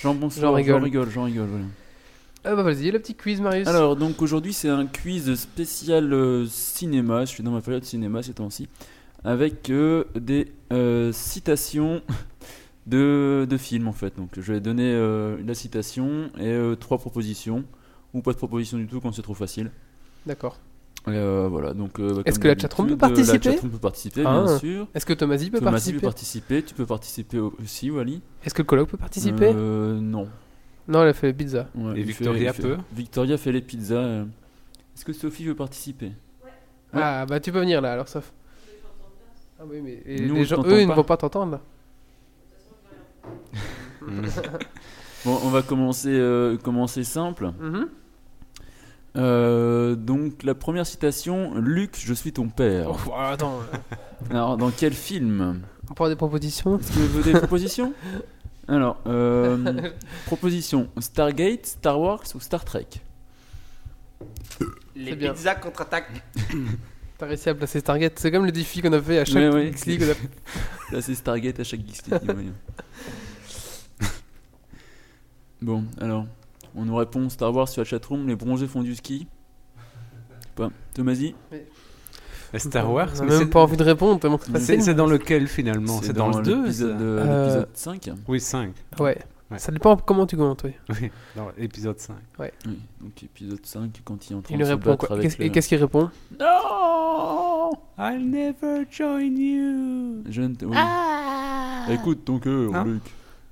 Jean 0.00 0.14
Bonsoir, 0.14 0.50
J'en 0.52 0.56
rigole. 0.56 0.78
J'en 0.78 0.84
rigole, 0.84 1.10
j'en 1.10 1.24
rigole, 1.24 1.48
voilà. 1.48 1.64
Ah 2.44 2.56
bah 2.56 2.62
vas-y, 2.64 2.90
le 2.90 2.98
petit 2.98 3.14
quiz, 3.14 3.40
Marius. 3.40 3.68
Alors, 3.68 3.94
donc 3.96 4.20
aujourd'hui, 4.20 4.52
c'est 4.52 4.68
un 4.68 4.86
quiz 4.86 5.34
spécial 5.36 6.12
euh, 6.12 6.44
cinéma. 6.46 7.24
Je 7.24 7.30
suis 7.30 7.42
dans 7.42 7.52
ma 7.52 7.60
période 7.60 7.84
cinéma 7.84 8.22
ces 8.22 8.34
temps-ci. 8.34 8.68
Avec 9.24 9.70
euh, 9.70 10.04
des 10.16 10.52
euh, 10.72 11.12
citations 11.12 12.02
de, 12.86 13.46
de 13.48 13.56
films 13.56 13.88
en 13.88 13.92
fait. 13.92 14.16
Donc, 14.16 14.30
je 14.36 14.52
vais 14.52 14.60
donner 14.60 14.92
euh, 14.92 15.36
la 15.46 15.54
citation 15.54 16.30
et 16.38 16.46
euh, 16.48 16.74
trois 16.76 16.98
propositions. 16.98 17.64
Ou 18.14 18.20
pas 18.20 18.32
de 18.32 18.36
proposition 18.36 18.76
du 18.76 18.86
tout 18.86 19.00
quand 19.00 19.10
c'est 19.12 19.22
trop 19.22 19.32
facile. 19.34 19.70
D'accord. 20.26 20.58
Euh, 21.08 21.48
voilà, 21.50 21.72
donc. 21.72 21.98
euh, 21.98 22.14
bah, 22.16 22.22
Est-ce 22.26 22.38
que 22.38 22.46
la 22.46 22.56
chatroom 22.58 22.88
peut 22.88 22.96
participer 22.98 23.38
La 23.48 23.52
chatroom 23.54 23.70
peut 23.70 23.78
participer, 23.78 24.22
Ah. 24.26 24.42
bien 24.44 24.58
sûr. 24.58 24.86
Est-ce 24.94 25.06
que 25.06 25.14
Thomasy 25.14 25.50
peut 25.50 25.58
Thomasy 25.58 25.72
participer 25.72 25.98
peut 26.00 26.06
participer. 26.06 26.62
Tu 26.62 26.74
peux 26.74 26.86
participer 26.86 27.38
aussi, 27.38 27.90
Wally. 27.90 28.20
Est-ce 28.44 28.52
que 28.54 28.60
le 28.62 28.66
colloque 28.66 28.90
peut 28.90 28.98
participer 28.98 29.50
Euh, 29.54 29.98
Non. 29.98 30.28
Non, 30.88 31.02
elle 31.02 31.08
a 31.08 31.12
fait 31.14 31.28
les 31.28 31.32
pizzas. 31.32 31.66
Ouais, 31.74 31.98
Et 31.98 32.02
Victoria 32.02 32.52
fait- 32.52 32.62
peut 32.62 32.74
fait- 32.76 32.82
Victoria 32.92 33.38
fait 33.38 33.52
les 33.52 33.62
pizzas. 33.62 33.94
euh. 33.96 34.24
Est-ce 34.94 35.04
que 35.06 35.12
Sophie 35.14 35.44
veut 35.44 35.54
participer 35.54 36.12
Ouais. 36.44 36.50
Ah 37.00 37.24
bah 37.24 37.40
tu 37.40 37.50
peux 37.50 37.60
venir 37.60 37.80
là 37.80 37.94
alors, 37.94 38.08
sauf. 38.08 38.30
Ah 39.58 39.62
oui, 39.66 39.80
mais 39.82 40.02
et 40.04 40.26
Nous, 40.26 40.34
les 40.34 40.40
on 40.42 40.44
gens, 40.44 40.64
eux, 40.66 40.82
ils 40.82 40.86
ne 40.88 40.92
vont 40.92 41.02
pas 41.04 41.16
t'entendre 41.16 41.52
là. 41.52 41.60
Bon, 45.24 45.38
on 45.44 45.50
va 45.50 45.62
commencer, 45.62 46.10
euh, 46.10 46.56
commencer 46.56 47.04
simple. 47.04 47.52
Mhm. 47.60 47.88
Euh, 49.14 49.94
donc, 49.94 50.42
la 50.42 50.54
première 50.54 50.86
citation 50.86 51.54
Luc, 51.54 51.96
je 51.98 52.14
suis 52.14 52.32
ton 52.32 52.48
père. 52.48 52.88
Oh, 52.90 53.12
attends, 53.16 53.60
Alors, 54.30 54.56
dans 54.56 54.70
quel 54.70 54.94
film? 54.94 55.62
On 55.88 55.92
avoir 55.92 56.08
des 56.08 56.16
propositions 56.16 56.78
Est-ce 56.78 56.92
que 56.92 56.98
vous 56.98 57.20
voulez 57.20 57.32
des 57.32 57.38
propositions? 57.38 57.92
Alors, 58.66 58.98
euh, 59.06 59.90
proposition 60.26 60.88
Stargate, 60.98 61.66
Star 61.66 62.00
Wars 62.00 62.22
ou 62.34 62.40
Star 62.40 62.64
Trek? 62.64 62.86
Bien. 64.94 65.32
pizzas 65.34 65.56
contre-attaque. 65.56 66.10
T'as 67.22 67.28
réussi 67.28 67.48
à 67.50 67.54
placer 67.54 67.78
Stargate. 67.78 68.14
C'est 68.18 68.32
comme 68.32 68.46
le 68.46 68.50
défi 68.50 68.82
qu'on 68.82 68.92
a 68.92 69.00
fait 69.00 69.20
à 69.20 69.24
chaque 69.24 69.36
Ouais, 69.36 69.54
ouais. 69.54 69.68
X 69.68 69.86
League. 69.86 70.02
a- 70.92 71.00
c'est 71.00 71.14
Stargate 71.14 71.60
à 71.60 71.62
chaque 71.62 71.78
Geeks 71.86 72.06
League, 72.08 72.34
moyen. 72.34 72.50
Bon, 75.62 75.84
alors, 76.00 76.26
on 76.74 76.84
nous 76.84 76.96
répond 76.96 77.28
Star 77.28 77.54
Wars 77.54 77.68
sur 77.68 77.82
la 77.82 77.84
chatroom, 77.84 78.26
les 78.26 78.34
bronzés 78.34 78.66
font 78.66 78.82
du 78.82 78.96
ski. 78.96 79.28
Pas. 80.56 80.70
Thomasy 80.94 81.36
Et 82.52 82.58
Star 82.58 82.90
Wars 82.92 83.10
On 83.18 83.20
a 83.20 83.24
mais 83.26 83.38
même 83.38 83.50
pas 83.50 83.60
envie 83.60 83.76
de 83.76 83.84
répondre 83.84 84.18
tellement 84.18 84.38
que 84.38 84.46
c'est 84.46 84.52
C'est 84.54 84.58
facile. 84.58 84.82
c'est 84.82 84.94
dans 84.94 85.06
lequel 85.06 85.46
finalement? 85.46 86.00
C'est 86.02 86.12
dans, 86.14 86.36
le 86.36 86.42
2 86.42 86.62
l'épisode 86.62 86.98
de- 86.98 87.04
Euh, 87.04 87.44
l'épisode 87.44 87.68
5 87.74 88.10
Oui, 88.26 88.40
5. 88.40 88.72
Ouais. 88.98 89.16
Ouais. 89.52 89.58
Ça 89.58 89.70
dépend 89.72 89.96
comment 89.96 90.26
tu 90.26 90.36
commentes, 90.36 90.62
oui. 90.64 90.72
Oui, 90.88 91.10
dans 91.36 91.48
l'épisode 91.58 91.98
5. 91.98 92.14
Oui, 92.38 92.46
donc 93.00 93.22
épisode 93.22 93.64
5, 93.64 94.00
quand 94.04 94.28
il 94.28 94.32
est 94.32 94.36
en 94.36 94.40
train 94.42 94.54
Il 94.54 94.58
de 94.60 94.64
se 94.64 94.70
répond 94.70 94.90
battre 94.90 95.06
quoi 95.06 95.16
avec 95.16 95.22
Qu'est-ce- 95.28 95.38
le- 95.38 95.44
Et 95.44 95.50
qu'est-ce 95.50 95.68
qu'il 95.68 95.78
répond? 95.78 96.10
Non 96.40 97.70
I'll 97.98 98.28
never 98.30 98.84
join 98.90 99.36
you. 99.36 100.22
Je 100.28 100.42
ne 100.42 100.54
te- 100.54 100.64
oui. 100.64 100.72
Ah. 100.76 101.86
Écoute 101.90 102.24
ton 102.24 102.38
cœur, 102.38 102.74
Hein? 102.74 102.84
Luc. 102.84 103.02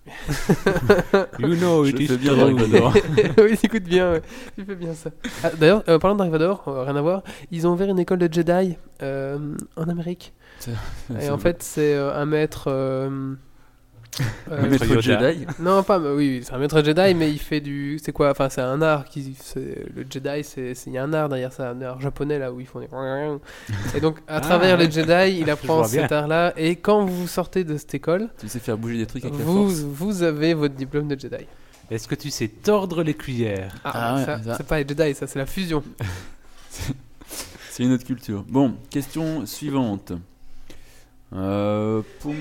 You 1.38 1.54
know 1.56 1.84
Je 1.84 1.90
it 1.90 2.00
is 2.00 2.06
fais 2.08 2.16
bien 2.16 2.32
true. 2.34 2.54
Dark 2.54 2.68
Vador. 2.70 2.94
oui, 3.44 3.58
écoute 3.62 3.82
bien, 3.84 4.12
ouais. 4.12 4.22
tu 4.56 4.64
fais 4.64 4.74
bien 4.74 4.94
ça. 4.94 5.10
Ah, 5.44 5.50
D'ailleurs, 5.58 5.84
euh, 5.88 5.98
parlant 5.98 6.16
d'Dark 6.16 6.30
Vador, 6.30 6.64
euh, 6.68 6.82
rien 6.84 6.96
à 6.96 7.02
voir, 7.02 7.22
ils 7.50 7.66
ont 7.66 7.72
ouvert 7.72 7.88
une 7.88 7.98
école 7.98 8.18
de 8.18 8.32
Jedi 8.32 8.76
euh, 9.02 9.54
en 9.76 9.88
Amérique. 9.88 10.32
Et 11.20 11.30
en 11.30 11.38
fait, 11.38 11.62
c'est 11.62 11.94
euh, 11.94 12.14
un 12.20 12.26
maître. 12.26 12.68
Euh, 14.50 14.64
Un 14.64 14.66
maître 14.68 14.86
Yoda. 14.86 15.00
Jedi. 15.32 15.46
non, 15.60 15.82
pas, 15.82 15.98
mais 15.98 16.10
oui, 16.10 16.40
c'est 16.44 16.52
un 16.52 16.58
maître 16.58 16.82
Jedi, 16.82 17.14
mais 17.14 17.30
il 17.30 17.38
fait 17.38 17.60
du. 17.60 17.98
C'est 18.02 18.12
quoi 18.12 18.30
Enfin, 18.30 18.48
c'est 18.48 18.60
un 18.60 18.82
art. 18.82 19.04
Qui, 19.04 19.36
c'est- 19.40 19.84
le 19.94 20.04
Jedi, 20.10 20.42
c'est 20.42 20.74
c'est- 20.74 20.90
il 20.90 20.94
y 20.94 20.98
a 20.98 21.04
un 21.04 21.12
art 21.12 21.28
derrière 21.28 21.52
ça, 21.52 21.70
un 21.70 21.80
art 21.82 22.00
japonais 22.00 22.38
là 22.38 22.52
où 22.52 22.60
ils 22.60 22.66
font 22.66 22.80
des. 22.80 22.88
Et 23.96 24.00
donc, 24.00 24.18
à 24.26 24.40
travers 24.40 24.78
ouais. 24.78 24.86
les 24.86 24.90
Jedi, 24.90 25.38
il 25.40 25.48
apprend 25.50 25.84
cet 25.84 26.10
art-là. 26.10 26.52
Et 26.56 26.76
quand 26.76 27.04
vous 27.04 27.28
sortez 27.28 27.62
de 27.64 27.76
cette 27.76 27.94
école, 27.94 28.28
Tu 28.40 28.48
sais 28.48 28.58
faire 28.58 28.76
bouger 28.78 28.98
des 28.98 29.06
trucs 29.06 29.24
avec 29.24 29.38
la 29.38 29.44
vous, 29.44 29.68
force. 29.68 29.80
vous 29.82 30.22
avez 30.22 30.54
votre 30.54 30.74
diplôme 30.74 31.06
de 31.08 31.18
Jedi. 31.18 31.46
Est-ce 31.90 32.06
que 32.08 32.14
tu 32.14 32.30
sais 32.30 32.48
tordre 32.48 33.02
les 33.02 33.14
cuillères 33.14 33.74
Ah 33.84 34.16
ouais, 34.16 34.24
ça, 34.24 34.42
ça. 34.42 34.54
c'est 34.56 34.66
pas 34.66 34.80
les 34.80 34.86
Jedi, 34.88 35.14
ça, 35.14 35.26
c'est 35.26 35.38
la 35.38 35.46
fusion. 35.46 35.82
C'est 37.72 37.84
une 37.84 37.92
autre 37.92 38.04
culture. 38.04 38.44
Bon, 38.48 38.74
question 38.90 39.46
suivante. 39.46 40.12
Euh, 41.32 42.02
pour... 42.20 42.34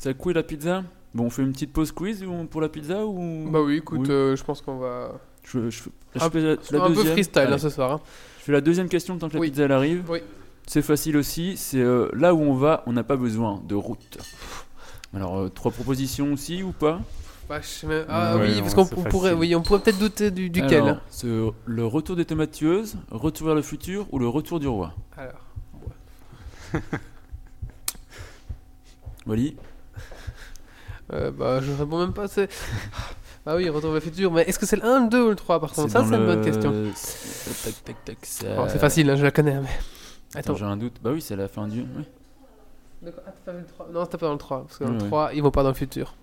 Ça 0.00 0.12
couille 0.14 0.34
la 0.34 0.42
pizza? 0.42 0.84
Bon, 1.14 1.24
on 1.24 1.30
fait 1.30 1.42
une 1.42 1.52
petite 1.52 1.72
pause 1.72 1.92
quiz 1.92 2.22
ou- 2.24 2.44
pour 2.44 2.60
la 2.60 2.68
pizza 2.68 3.04
ou 3.06 3.48
Bah 3.50 3.60
oui, 3.62 3.76
écoute, 3.76 4.00
Oui. 4.02 4.10
euh, 4.10 4.36
je 4.36 4.44
pense 4.44 4.60
qu'on 4.60 4.76
va. 4.78 5.12
Je, 5.44 5.70
je, 5.70 5.84
je 6.14 6.20
Un- 6.24 6.30
fais 6.30 6.40
la, 6.40 6.56
la 6.70 6.82
un 6.84 6.88
peu 6.88 6.94
deuxième. 6.94 7.12
freestyle 7.14 7.42
hein, 7.42 7.46
Allez, 7.52 7.58
ce 7.58 7.70
soir. 7.70 7.92
hein. 7.92 8.00
Je 8.40 8.44
fais 8.44 8.52
la 8.52 8.60
deuxième 8.60 8.88
question 8.88 9.16
tant 9.18 9.28
que 9.28 9.34
la 9.34 9.40
Oui. 9.40 9.48
pizza 9.48 9.64
elle 9.64 9.72
arrive. 9.72 10.04
Oui. 10.08 10.18
C'est 10.66 10.82
facile 10.82 11.16
aussi. 11.16 11.56
C'est 11.56 11.80
euh, 11.80 12.08
là 12.12 12.34
où 12.34 12.40
on 12.40 12.54
va, 12.54 12.82
on 12.86 12.92
n'a 12.92 13.04
pas 13.04 13.16
besoin 13.16 13.62
de 13.66 13.74
route. 13.74 14.18
Alors 15.14 15.38
euh, 15.38 15.48
trois 15.48 15.70
propositions 15.70 16.32
aussi 16.32 16.62
ou 16.62 16.72
pas? 16.72 17.00
Bah, 17.48 17.60
je 17.62 17.66
sais 17.66 17.86
même- 17.86 18.04
Ah 18.08 18.36
Ouais, 18.36 18.48
oui, 18.54 18.60
parce 18.60 18.74
qu'on 18.74 18.84
pourrait, 18.86 19.32
oui, 19.32 19.54
on 19.54 19.62
pourrait 19.62 19.78
peut-être 19.80 20.00
douter 20.00 20.32
du, 20.32 20.50
duquel. 20.50 20.82
Alors, 20.82 21.54
le 21.64 21.86
retour 21.86 22.16
des 22.16 22.24
tomates 22.24 22.50
tueuses, 22.50 22.96
retour 23.12 23.46
vers 23.46 23.54
le 23.54 23.62
futur 23.62 24.06
ou 24.12 24.18
le 24.18 24.26
retour 24.28 24.58
du 24.58 24.66
roi? 24.66 24.92
Alors, 25.16 25.40
Wally? 29.26 29.56
Euh, 31.12 31.30
bah, 31.30 31.60
je 31.60 31.72
réponds 31.72 31.98
même 32.00 32.12
pas. 32.12 32.28
C'est. 32.28 32.48
Ah 33.48 33.54
oui, 33.56 33.68
Retour 33.68 33.90
vers 33.92 34.00
le 34.00 34.00
futur. 34.00 34.32
Mais 34.32 34.42
est-ce 34.42 34.58
que 34.58 34.66
c'est 34.66 34.76
le 34.76 34.84
1, 34.84 35.04
le 35.04 35.08
2 35.08 35.22
ou 35.26 35.28
le 35.30 35.36
3 35.36 35.60
par 35.60 35.72
contre? 35.72 35.90
Ça, 35.90 36.00
c'est 36.04 36.14
une 36.14 36.20
le- 36.20 36.26
bonne 36.26 36.44
question. 36.44 36.72
c'est- 36.96 37.64
Tac, 37.64 37.84
tac, 37.84 38.04
tac. 38.04 38.18
ça- 38.22 38.46
Oh, 38.58 38.64
c'est 38.68 38.78
facile, 38.80 39.08
hein, 39.10 39.14
je 39.16 39.22
la 39.22 39.30
connais. 39.30 39.54
hein, 39.54 39.60
Mais... 39.62 39.68
Attends, 40.34 40.38
Attends. 40.52 40.54
j'ai 40.56 40.64
un 40.64 40.76
doute. 40.76 40.94
Bah 41.02 41.10
oui, 41.12 41.20
c'est 41.20 41.36
la 41.36 41.46
fin 41.48 41.68
du. 41.68 41.82
oui. 41.82 42.04
D'accord, 43.02 43.22
ah, 43.26 43.30
t'as 43.30 43.52
pas 43.52 43.56
vu 43.56 43.62
le 43.62 43.66
3 43.68 43.88
Non, 43.92 44.06
t'as 44.06 44.18
pas 44.18 44.26
dans 44.26 44.32
le 44.32 44.38
3. 44.38 44.62
Parce 44.64 44.78
que 44.78 44.84
dans 44.84 44.90
Ouais, 44.90 44.96
le 44.96 45.02
ouais. 45.02 45.08
3, 45.08 45.30
ils 45.34 45.42
vont 45.42 45.50
pas 45.52 45.62
dans 45.62 45.68
le 45.68 45.74
futur. 45.76 46.14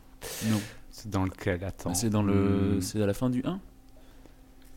Non. 0.47 0.59
C'est 0.91 1.09
dans 1.09 1.23
lequel? 1.23 1.63
Attends. 1.63 1.93
C'est 1.93 2.09
dans 2.09 2.23
le. 2.23 2.33
Hmm. 2.77 2.81
C'est 2.81 3.01
à 3.01 3.05
la 3.05 3.13
fin 3.13 3.29
du 3.29 3.41
1 3.45 3.59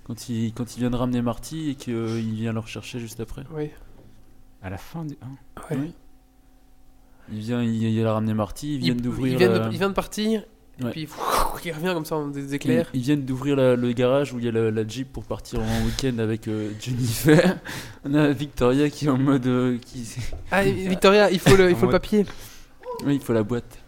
quand 0.04 0.28
il, 0.28 0.52
quand 0.54 0.76
il 0.76 0.80
vient 0.80 0.90
de 0.90 0.96
ramener 0.96 1.20
Marty 1.22 1.70
et 1.70 1.74
qu'il 1.74 1.96
vient 2.34 2.52
le 2.52 2.60
rechercher 2.60 3.00
juste 3.00 3.18
après? 3.18 3.42
Oui. 3.50 3.70
À 4.62 4.70
la 4.70 4.78
fin 4.78 5.04
du 5.04 5.16
1. 5.20 5.74
Ouais. 5.74 5.80
Oui. 5.82 5.94
Il 7.32 7.38
vient, 7.40 7.62
il, 7.62 7.82
il 7.82 8.06
a 8.06 8.12
ramené 8.12 8.34
Marty, 8.34 8.74
ils 8.74 8.78
viennent 8.80 8.96
il, 8.98 9.02
d'ouvrir. 9.02 9.32
il 9.32 9.38
vient 9.38 9.48
de, 9.48 9.58
la- 9.58 9.68
il 9.70 9.78
vient 9.78 9.88
de 9.88 9.94
partir. 9.94 10.42
Ouais. 10.82 10.88
Et 10.90 10.92
puis 10.92 11.08
il 11.64 11.72
revient 11.72 11.92
comme 11.94 12.04
ça 12.04 12.16
en 12.16 12.28
des 12.28 12.54
éclairs. 12.54 12.86
ils 12.92 13.00
viennent 13.00 13.24
d'ouvrir 13.24 13.56
le 13.56 13.92
garage 13.92 14.34
où 14.34 14.38
il 14.38 14.44
y 14.44 14.48
a 14.48 14.52
la, 14.52 14.70
la 14.70 14.86
Jeep 14.86 15.10
pour 15.10 15.24
partir 15.24 15.58
en 15.60 15.84
week-end 15.86 16.18
avec 16.18 16.48
euh, 16.48 16.70
Jennifer. 16.78 17.56
On 18.04 18.12
a 18.14 18.28
Victoria 18.28 18.90
qui 18.90 19.06
est 19.06 19.08
en 19.08 19.16
mode. 19.16 19.46
euh, 19.46 19.78
qui... 19.78 20.06
Ah, 20.50 20.62
Victoria, 20.62 21.30
il 21.30 21.38
faut 21.38 21.56
le, 21.56 21.70
il 21.70 21.76
faut 21.76 21.86
le 21.86 21.92
papier. 21.92 22.26
Oui, 23.06 23.14
il 23.14 23.20
faut 23.20 23.32
la 23.32 23.42
boîte. 23.42 23.78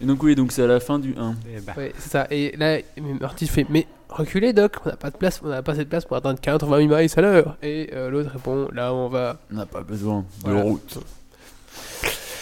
Et 0.00 0.04
donc 0.06 0.22
oui, 0.22 0.34
donc 0.34 0.50
c'est 0.52 0.62
à 0.62 0.66
la 0.66 0.80
fin 0.80 0.98
du 0.98 1.14
1. 1.16 1.36
Eh 1.56 1.60
ben, 1.60 1.72
Ouais, 1.76 1.92
c'est 1.98 2.10
ça. 2.10 2.26
Et 2.30 2.56
là, 2.56 2.78
Marty 3.20 3.46
fait 3.46 3.66
Mais 3.68 3.86
reculez, 4.08 4.52
Doc, 4.52 4.76
on 4.84 4.88
n'a 4.90 4.96
pas 4.96 5.10
de 5.10 5.16
place, 5.16 5.40
on 5.44 5.48
n'a 5.48 5.62
pas 5.62 5.72
assez 5.72 5.84
de 5.84 5.88
place 5.88 6.04
pour 6.04 6.16
atteindre 6.16 6.40
80 6.40 6.78
miles 6.78 6.92
à 7.16 7.20
l'heure. 7.20 7.56
Et 7.62 7.90
euh, 7.92 8.10
l'autre 8.10 8.30
répond 8.32 8.68
Là, 8.72 8.92
on 8.94 9.08
va. 9.08 9.38
On 9.52 9.54
n'a 9.56 9.66
pas 9.66 9.82
besoin 9.82 10.20
de 10.44 10.50
Voilà. 10.50 10.62
route. 10.62 10.98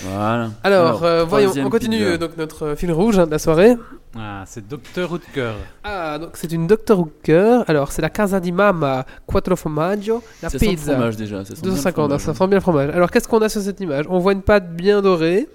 Voilà. 0.02 0.50
Alors, 0.62 1.04
euh, 1.04 1.24
voyons, 1.24 1.52
on 1.56 1.70
continue 1.70 2.02
euh, 2.02 2.18
donc 2.18 2.36
notre 2.36 2.66
euh, 2.66 2.76
fil 2.76 2.92
rouge 2.92 3.18
hein, 3.18 3.26
de 3.26 3.30
la 3.30 3.38
soirée. 3.38 3.76
ah, 4.18 4.44
c'est 4.46 4.66
Docteur 4.66 5.12
Hooker. 5.12 5.54
Ah, 5.84 6.18
donc 6.18 6.30
c'est 6.34 6.52
une 6.52 6.66
Dr. 6.66 6.98
Hooker. 6.98 7.64
Alors, 7.66 7.92
c'est 7.92 8.02
la 8.02 8.10
Casa 8.10 8.40
di 8.40 8.52
Mamma 8.52 9.06
Quattro 9.26 9.56
Formaggio, 9.56 10.22
la 10.42 10.50
ça 10.50 10.58
sent 10.58 10.66
le 10.66 10.70
pizza. 10.72 10.92
fromage 10.92 11.16
déjà. 11.16 11.44
Ça 11.44 11.54
sent 11.54 11.62
bien 11.62 11.70
le 11.70 11.76
250, 11.76 11.94
fromage, 11.94 12.20
ça 12.20 12.30
hein. 12.30 12.34
sent 12.34 12.46
bien 12.46 12.56
le 12.56 12.62
fromage. 12.62 12.90
Alors, 12.90 13.10
qu'est-ce 13.10 13.28
qu'on 13.28 13.40
a 13.40 13.48
sur 13.48 13.60
cette 13.62 13.80
image? 13.80 14.04
On 14.08 14.18
voit 14.18 14.32
une 14.32 14.42
pâte 14.42 14.74
bien 14.74 15.00
dorée. 15.02 15.48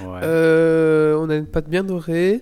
Ouais. 0.00 0.20
Euh, 0.22 1.16
on 1.18 1.28
a 1.28 1.34
une 1.34 1.46
pâte 1.46 1.68
bien 1.68 1.82
dorée. 1.84 2.40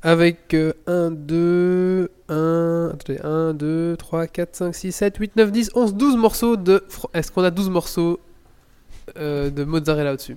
Avec 0.00 0.54
1, 0.86 1.10
2, 1.10 2.08
1, 2.28 2.90
attendez, 2.94 3.20
1, 3.20 3.52
2, 3.54 3.96
3, 3.98 4.26
4, 4.28 4.54
5, 4.54 4.74
6, 4.74 4.92
7, 4.92 5.16
8, 5.16 5.36
9, 5.36 5.50
10, 5.50 5.70
11, 5.74 5.94
12 5.94 6.16
morceaux 6.16 6.56
de. 6.56 6.84
Est-ce 7.14 7.32
qu'on 7.32 7.42
a 7.42 7.50
12 7.50 7.68
morceaux 7.68 8.20
euh, 9.16 9.50
de 9.50 9.64
mozzarella 9.64 10.12
au-dessus 10.12 10.36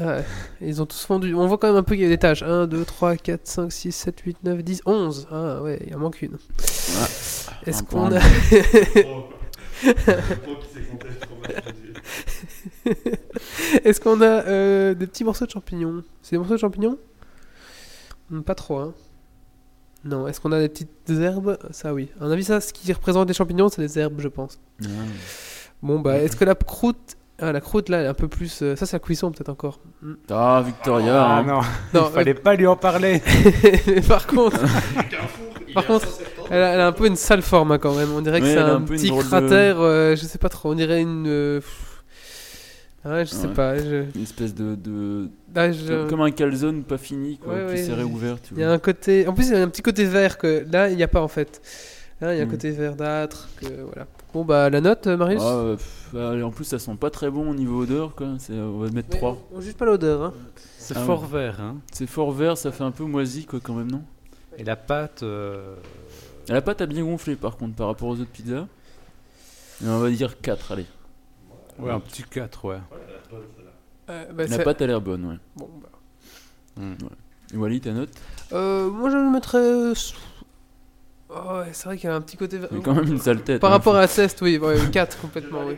Ah 0.00 0.06
ouais, 0.06 0.24
Ils 0.60 0.80
ont 0.82 0.86
tous 0.86 1.04
fondu. 1.04 1.34
On 1.34 1.46
voit 1.46 1.58
quand 1.58 1.68
même 1.68 1.76
un 1.76 1.82
peu 1.82 1.94
qu'il 1.94 2.04
y 2.04 2.06
a 2.06 2.10
des 2.10 2.18
tâches. 2.18 2.42
1, 2.42 2.66
2, 2.66 2.84
3, 2.84 3.16
4, 3.16 3.40
5, 3.46 3.72
6, 3.72 3.92
7, 3.92 4.20
8, 4.20 4.36
9, 4.44 4.62
10, 4.62 4.82
11. 4.86 5.28
Ah 5.30 5.62
ouais, 5.62 5.80
il 5.86 5.94
en 5.94 5.98
manque 5.98 6.22
une. 6.22 6.36
Est-ce 7.66 7.82
un 7.82 7.84
qu'on 7.84 8.12
a. 8.14 8.20
Est-ce 13.84 14.00
qu'on 14.00 14.20
a 14.20 14.44
euh, 14.46 14.94
des 14.94 15.06
petits 15.06 15.24
morceaux 15.24 15.46
de 15.46 15.50
champignons? 15.50 16.02
C'est 16.22 16.32
des 16.32 16.38
morceaux 16.38 16.54
de 16.54 16.58
champignons? 16.60 16.98
Hmm, 18.30 18.40
Pas 18.42 18.54
trop, 18.54 18.78
hein. 18.78 18.94
Non, 20.04 20.28
est-ce 20.28 20.40
qu'on 20.40 20.52
a 20.52 20.60
des 20.60 20.68
petites 20.68 21.10
herbes? 21.10 21.58
Ça, 21.70 21.92
oui. 21.92 22.08
À 22.20 22.24
mon 22.24 22.30
avis, 22.30 22.44
ça, 22.44 22.60
ce 22.60 22.72
qui 22.72 22.92
représente 22.92 23.26
des 23.26 23.34
champignons, 23.34 23.68
c'est 23.68 23.82
des 23.82 23.98
herbes, 23.98 24.20
je 24.20 24.28
pense. 24.28 24.58
Ah. 24.84 24.86
Bon, 25.82 25.98
bah, 26.00 26.18
est-ce 26.18 26.36
que 26.36 26.44
la 26.44 26.54
croûte. 26.54 27.16
Ah, 27.40 27.52
la 27.52 27.60
croûte, 27.60 27.88
là, 27.88 27.98
elle 27.98 28.06
est 28.06 28.08
un 28.08 28.14
peu 28.14 28.26
plus. 28.26 28.62
euh, 28.62 28.74
Ça, 28.74 28.84
c'est 28.84 28.96
la 28.96 29.00
cuisson, 29.00 29.30
peut-être 29.30 29.48
encore. 29.48 29.78
Hmm. 30.02 30.14
Ah, 30.30 30.60
Victoria. 30.66 31.22
Ah 31.22 31.38
hein. 31.38 31.42
non, 31.44 31.60
Non, 31.94 32.08
il 32.10 32.14
fallait 32.14 32.34
pas 32.34 32.54
lui 32.56 32.66
en 32.66 32.76
parler. 32.76 33.22
par 34.08 34.26
contre. 34.26 34.58
Par 35.74 35.84
contre, 35.86 36.08
elle 36.50 36.62
a, 36.62 36.68
elle 36.74 36.80
a 36.80 36.86
un 36.86 36.92
peu 36.92 37.06
une 37.06 37.14
sale 37.14 37.42
forme, 37.42 37.72
hein, 37.72 37.78
quand 37.78 37.94
même. 37.94 38.08
On 38.12 38.22
dirait 38.22 38.40
que 38.40 38.46
Ouais, 38.46 38.52
c'est 38.54 38.58
elle 38.58 38.64
a 38.64 38.72
un, 38.72 38.76
un 38.76 38.80
peu 38.80 38.94
une 38.94 38.98
petit 39.00 39.08
drôle 39.10 39.22
de- 39.22 39.28
cratère. 39.28 39.76
euh, 39.80 40.16
je 40.16 40.24
sais 40.24 40.38
pas 40.38 40.48
trop. 40.48 40.72
On 40.72 40.74
dirait 40.74 41.02
une. 41.02 41.26
euh, 41.28 41.60
pff. 41.60 42.02
Ah, 43.04 43.22
je 43.22 43.28
sais 43.30 43.46
Ouais. 43.46 43.52
pas. 43.54 43.76
je- 43.76 44.04
Une 44.16 44.22
espèce 44.22 44.54
de. 44.54 44.74
de... 44.74 45.28
Ah, 45.54 45.70
je- 45.70 46.08
Comme 46.08 46.22
un 46.22 46.30
calzone 46.30 46.82
pas 46.84 46.96
fini, 46.98 47.36
quoi, 47.38 47.52
Ouais, 47.54 47.60
qui 47.66 47.70
ouais, 47.72 47.76
s'est 47.76 47.84
j'ai- 47.84 47.92
réouvert. 47.94 48.36
Tu 48.42 48.54
Il 48.54 48.60
y 48.60 48.64
a 48.64 48.70
un 48.72 48.78
côté. 48.78 49.28
En 49.28 49.34
plus, 49.34 49.48
il 49.48 49.52
y 49.52 49.56
a 49.56 49.62
un 49.62 49.68
petit 49.68 49.82
côté 49.82 50.04
vert 50.06 50.38
que 50.38 50.64
là, 50.72 50.88
il 50.88 50.96
n'y 50.96 51.02
a 51.02 51.08
pas 51.08 51.20
en 51.20 51.28
fait. 51.28 51.60
Là, 52.20 52.34
il 52.34 52.38
y 52.38 52.40
a 52.40 52.44
un 52.44 52.46
Mm. 52.46 52.50
côté 52.50 52.70
verdâtre. 52.72 53.48
Que, 53.60 53.66
voilà. 53.82 54.06
Bon, 54.34 54.44
bah, 54.44 54.68
la 54.70 54.80
note, 54.80 55.06
euh, 55.06 55.16
Marius 55.16 55.42
Ah, 55.44 55.54
euh, 55.54 55.76
pff, 55.76 56.14
ah, 56.16 56.34
en 56.44 56.50
plus, 56.50 56.64
ça 56.64 56.78
sent 56.78 56.96
pas 56.98 57.10
très 57.10 57.30
bon 57.30 57.48
au 57.50 57.54
niveau 57.54 57.82
odeur, 57.82 58.14
quoi. 58.14 58.28
C'est- 58.38 58.52
On 58.54 58.78
va 58.78 58.90
mettre 58.90 59.08
Mais 59.12 59.18
3. 59.18 59.38
On, 59.52 59.58
on 59.58 59.60
juge 59.60 59.74
pas 59.74 59.84
l'odeur. 59.84 60.22
Hein. 60.22 60.34
C'est 60.78 60.96
Ah 60.96 61.04
fort 61.04 61.22
ouais. 61.22 61.28
vert. 61.44 61.60
Hein. 61.60 61.76
C'est 61.92 62.06
fort 62.06 62.32
vert, 62.32 62.56
ça 62.58 62.72
fait 62.72 62.82
un 62.84 62.90
peu 62.90 63.04
moisi, 63.04 63.44
quoi, 63.46 63.60
quand 63.62 63.74
même, 63.74 63.90
non? 63.90 64.02
Et 64.56 64.64
la 64.64 64.74
pâte. 64.76 65.22
euh, 65.22 65.76
La 66.48 66.60
pâte 66.62 66.80
a 66.80 66.86
bien 66.86 67.04
gonflé, 67.04 67.36
par 67.36 67.56
contre, 67.56 67.74
par 67.76 67.86
rapport 67.88 68.08
aux 68.08 68.14
autres 68.18 68.30
pizzas. 68.30 68.66
Et 69.84 69.86
on 69.88 69.98
va 70.00 70.10
dire 70.10 70.40
4, 70.40 70.72
allez. 70.72 70.86
Ouais, 71.78 71.90
un 71.92 72.00
petit 72.00 72.24
4, 72.24 72.64
ouais. 72.64 72.78
Euh, 74.10 74.32
bah, 74.32 74.44
La 74.48 74.58
pâte 74.58 74.82
a 74.82 74.86
l'air 74.86 75.00
bonne, 75.00 75.24
ouais. 75.26 75.36
bon, 75.56 75.68
bah. 75.82 75.88
Hmm. 76.82 76.94
Et 77.54 77.56
Wally, 77.56 77.80
ta 77.80 77.92
note? 77.92 78.10
Euh, 78.52 78.90
moi, 78.90 79.10
je 79.10 79.16
le 79.16 79.30
mettrais. 79.30 79.92
Ouais, 81.60 81.68
c'est 81.72 81.84
vrai 81.84 81.96
qu'il 81.96 82.08
y 82.08 82.12
a 82.12 82.16
un 82.16 82.20
petit 82.20 82.36
côté 82.36 82.58
vert. 82.58 82.68
Mais 82.72 82.80
quand 82.80 82.94
même 82.94 83.08
une 83.08 83.18
sale 83.20 83.42
tête. 83.42 83.60
Par 83.60 83.70
hein. 83.70 83.74
rapport 83.74 83.96
à 83.96 84.06
Cest, 84.06 84.40
oui, 84.42 84.58
ouais, 84.58 84.76
4 84.92 85.20
complètement. 85.20 85.60
Oui. 85.66 85.74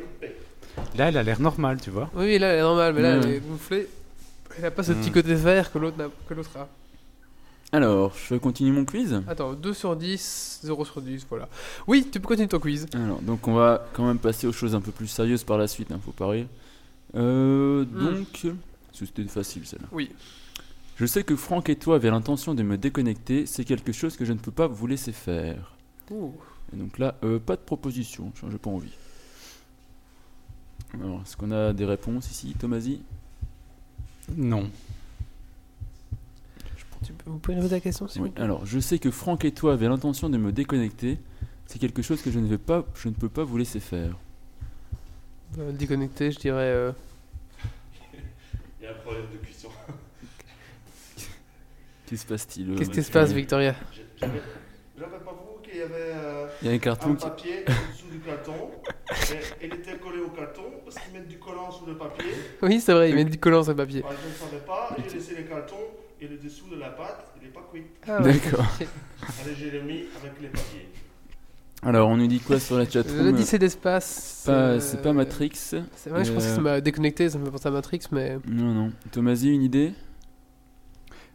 Là, 0.97 1.09
elle 1.09 1.17
a 1.17 1.23
l'air 1.23 1.41
normale, 1.41 1.81
tu 1.81 1.91
vois. 1.91 2.11
oui, 2.15 2.39
là, 2.39 2.49
elle 2.49 2.59
est 2.59 2.63
normale, 2.63 2.95
mais 2.95 3.03
là, 3.03 3.17
elle 3.17 3.29
est 3.31 3.41
gonflée. 3.41 3.89
Elle 4.59 4.65
a 4.65 4.71
pas 4.71 4.83
ce 4.83 4.93
petit 4.93 5.11
Mm. 5.11 5.13
côté 5.15 5.35
vert 5.35 5.73
que 5.73 5.79
l'autre 5.79 5.97
n'a- 5.99 6.05
a. 6.61 6.69
Alors, 7.73 8.13
je 8.29 8.35
continue 8.35 8.73
mon 8.73 8.85
quiz 8.85 9.23
Attends, 9.29 9.53
2 9.53 9.73
sur 9.75 9.95
10, 9.95 10.61
0 10.65 10.85
sur 10.85 11.01
10, 11.01 11.25
voilà. 11.31 11.49
Oui, 11.87 12.07
tu 12.11 12.19
peux 12.19 12.27
continuer 12.27 12.49
ton 12.49 12.59
quiz. 12.59 12.87
Alors, 12.95 13.21
donc 13.21 13.47
on 13.47 13.55
va 13.55 13.87
quand 13.93 14.05
même 14.07 14.19
passer 14.19 14.47
aux 14.49 14.53
choses 14.53 14.75
un 14.75 14.81
peu 14.81 14.91
plus 14.91 15.07
sérieuses 15.07 15.45
par 15.45 15.57
la 15.57 15.69
suite, 15.69 15.93
hein, 15.93 16.01
faut 16.05 16.11
pas 16.11 16.29
rire. 16.29 16.47
Euh, 17.15 17.85
donc, 17.85 18.47
c'était 18.93 19.23
facile 19.25 19.63
celle-là. 19.67 19.87
Oui. 19.93 20.11
Je 21.01 21.07
sais 21.07 21.25
que 21.25 21.35
Franck 21.35 21.71
et 21.71 21.77
toi 21.77 21.97
avez 21.97 22.11
l'intention 22.11 22.55
de 22.55 22.63
me 22.63 22.77
déconnecter, 22.77 23.47
c'est 23.47 23.65
quelque 23.65 23.91
chose 23.91 24.19
que 24.19 24.27
je 24.27 24.35
ne 24.35 24.39
peux 24.39 24.51
pas 24.53 24.67
vous 24.67 24.87
laisser 24.87 25.13
faire. 25.13 25.75
Ouh. 26.11 26.35
Et 26.75 26.77
donc 26.77 26.99
là, 26.99 27.15
euh, 27.25 27.39
pas 27.39 27.57
de 27.57 27.63
proposition, 27.63 28.31
j'ai 28.51 28.59
pas 28.59 28.69
envie. 28.69 28.93
Alors, 31.03 31.23
est-ce 31.23 31.39
qu'on 31.39 31.53
a 31.53 31.73
des 31.73 31.87
réponses 31.87 32.31
ici, 32.31 32.53
Tomasi 32.59 33.01
Non. 34.37 34.69
Tu 37.03 37.15
peux- 37.15 37.31
vous 37.31 37.39
pouvez 37.39 37.57
répéter 37.57 37.77
la 37.77 37.81
question 37.81 38.07
s'il 38.07 38.21
Oui. 38.21 38.29
vous 38.29 38.35
plaît? 38.35 38.45
Alors, 38.45 38.67
je 38.67 38.79
sais 38.79 38.99
que 38.99 39.11
Franck 39.11 39.47
et 39.47 39.53
toi 39.53 39.73
avez 39.73 39.89
l'intention 39.89 40.29
de 40.29 40.37
me 40.37 40.53
déconnecter, 40.53 41.19
c'est 41.67 41.79
quelque 41.79 42.03
chose 42.03 42.21
que 42.21 42.31
je 42.31 42.39
ne 42.39 42.47
vais 42.47 42.59
pas, 42.59 42.85
je 42.95 43.09
ne 43.09 43.15
peux 43.15 43.31
pas 43.31 43.43
vous 43.45 43.57
laisser 43.57 43.81
faire. 43.81 44.19
Euh, 45.59 45.73
Déconnecté, 45.73 46.31
je 46.31 46.39
dirais. 46.39 46.59
euh, 46.75 46.93
Il 48.81 48.85
y 48.85 48.87
a 48.87 48.91
un 48.91 48.95
problème 49.01 49.25
de 49.33 49.39
cuisson. 49.39 49.69
Qu'est-ce 52.11 52.23
qui 52.23 52.27
se 52.27 52.27
passe-t-il 52.27 52.71
euh, 52.71 52.75
Qu'est-ce 52.77 52.91
qui 52.91 53.03
se 53.05 53.11
passe, 53.13 53.31
Victoria? 53.33 53.77
J'avais 54.21 54.31
pas 55.25 55.31
vu 55.31 55.63
qu'il 55.71 55.79
y 55.79 55.83
avait 55.83 55.95
euh, 55.95 56.49
Il 56.61 56.67
y 56.67 56.71
a 56.71 56.73
un 56.73 56.75
un 56.75 56.79
carton 56.79 57.15
qui... 57.15 57.25
papier 57.31 57.65
en 57.69 57.93
dessous 57.93 58.09
du 58.11 58.19
carton. 58.19 58.53
Et 59.63 59.67
il 59.67 59.75
était 59.75 59.97
collé 59.99 60.19
au 60.19 60.31
carton 60.31 60.63
parce 60.85 60.97
qu'ils 60.97 61.13
mettent 61.15 61.29
du 61.29 61.39
collant 61.39 61.71
sous 61.71 61.87
le 61.87 61.97
papier. 61.97 62.27
Oui, 62.63 62.81
c'est 62.81 62.93
vrai, 62.95 63.11
il 63.11 63.15
met 63.15 63.25
du 63.25 63.39
collant 63.39 63.63
sur 63.63 63.73
le 63.73 63.77
papier. 63.77 64.03
Moi, 64.03 64.13
je 64.21 64.29
ne 64.29 64.51
savais 64.51 64.67
pas. 64.67 64.89
J'ai 65.09 65.19
laissé 65.19 65.35
le 65.37 65.43
carton 65.45 65.77
et 66.21 66.27
le 66.27 66.37
dessous 66.37 66.69
de 66.69 66.77
la 66.81 66.89
pâte, 66.91 67.27
il 67.41 67.47
n'est 67.47 67.53
pas 67.53 67.69
cuit. 67.73 67.85
Ah 68.09 68.21
ouais. 68.21 68.33
D'accord. 68.33 68.67
Allez, 69.45 69.55
j'ai 69.55 69.71
le 69.71 69.83
mis 69.83 70.07
avec 70.21 70.33
les 70.43 70.49
papiers. 70.49 70.89
Alors, 71.85 72.09
on 72.09 72.17
nous 72.17 72.27
dit 72.27 72.41
quoi 72.41 72.59
sur 72.59 72.77
la 72.77 72.85
Le 72.85 72.91
chatroom? 72.91 73.37
Lycée 73.37 73.59
d'espace. 73.61 74.43
Pas- 74.47 74.53
euh, 74.53 74.81
C'est 74.81 75.01
pas 75.01 75.13
Matrix. 75.13 75.53
C'est 75.55 76.11
vrai, 76.11 76.25
je 76.25 76.33
pense 76.33 76.45
que 76.45 76.51
Euh, 76.51 76.55
ça 76.57 76.61
m'a 76.61 76.81
déconnecté, 76.81 77.31
ça 77.31 77.39
me 77.39 77.45
fait 77.45 77.51
penser 77.53 77.69
à 77.69 77.71
Matrix, 77.71 78.01
mais. 78.11 78.37
Non, 78.49 78.75
non. 78.75 78.93
Tomasi, 79.13 79.55
une 79.55 79.63
idée? 79.63 79.93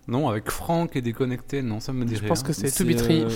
Non, 0.08 0.30
avec 0.30 0.52
Franck 0.52 0.96
et 0.96 1.02
déconnecté, 1.02 1.64
non, 1.64 1.80
ça 1.80 1.92
me 1.92 2.06
dit 2.06 2.16
Je 2.16 2.20
rien. 2.20 2.30
pense 2.30 2.44
que 2.44 2.54
c'est 2.54 2.70
Toubitry 2.72 3.24
euh, 3.24 3.30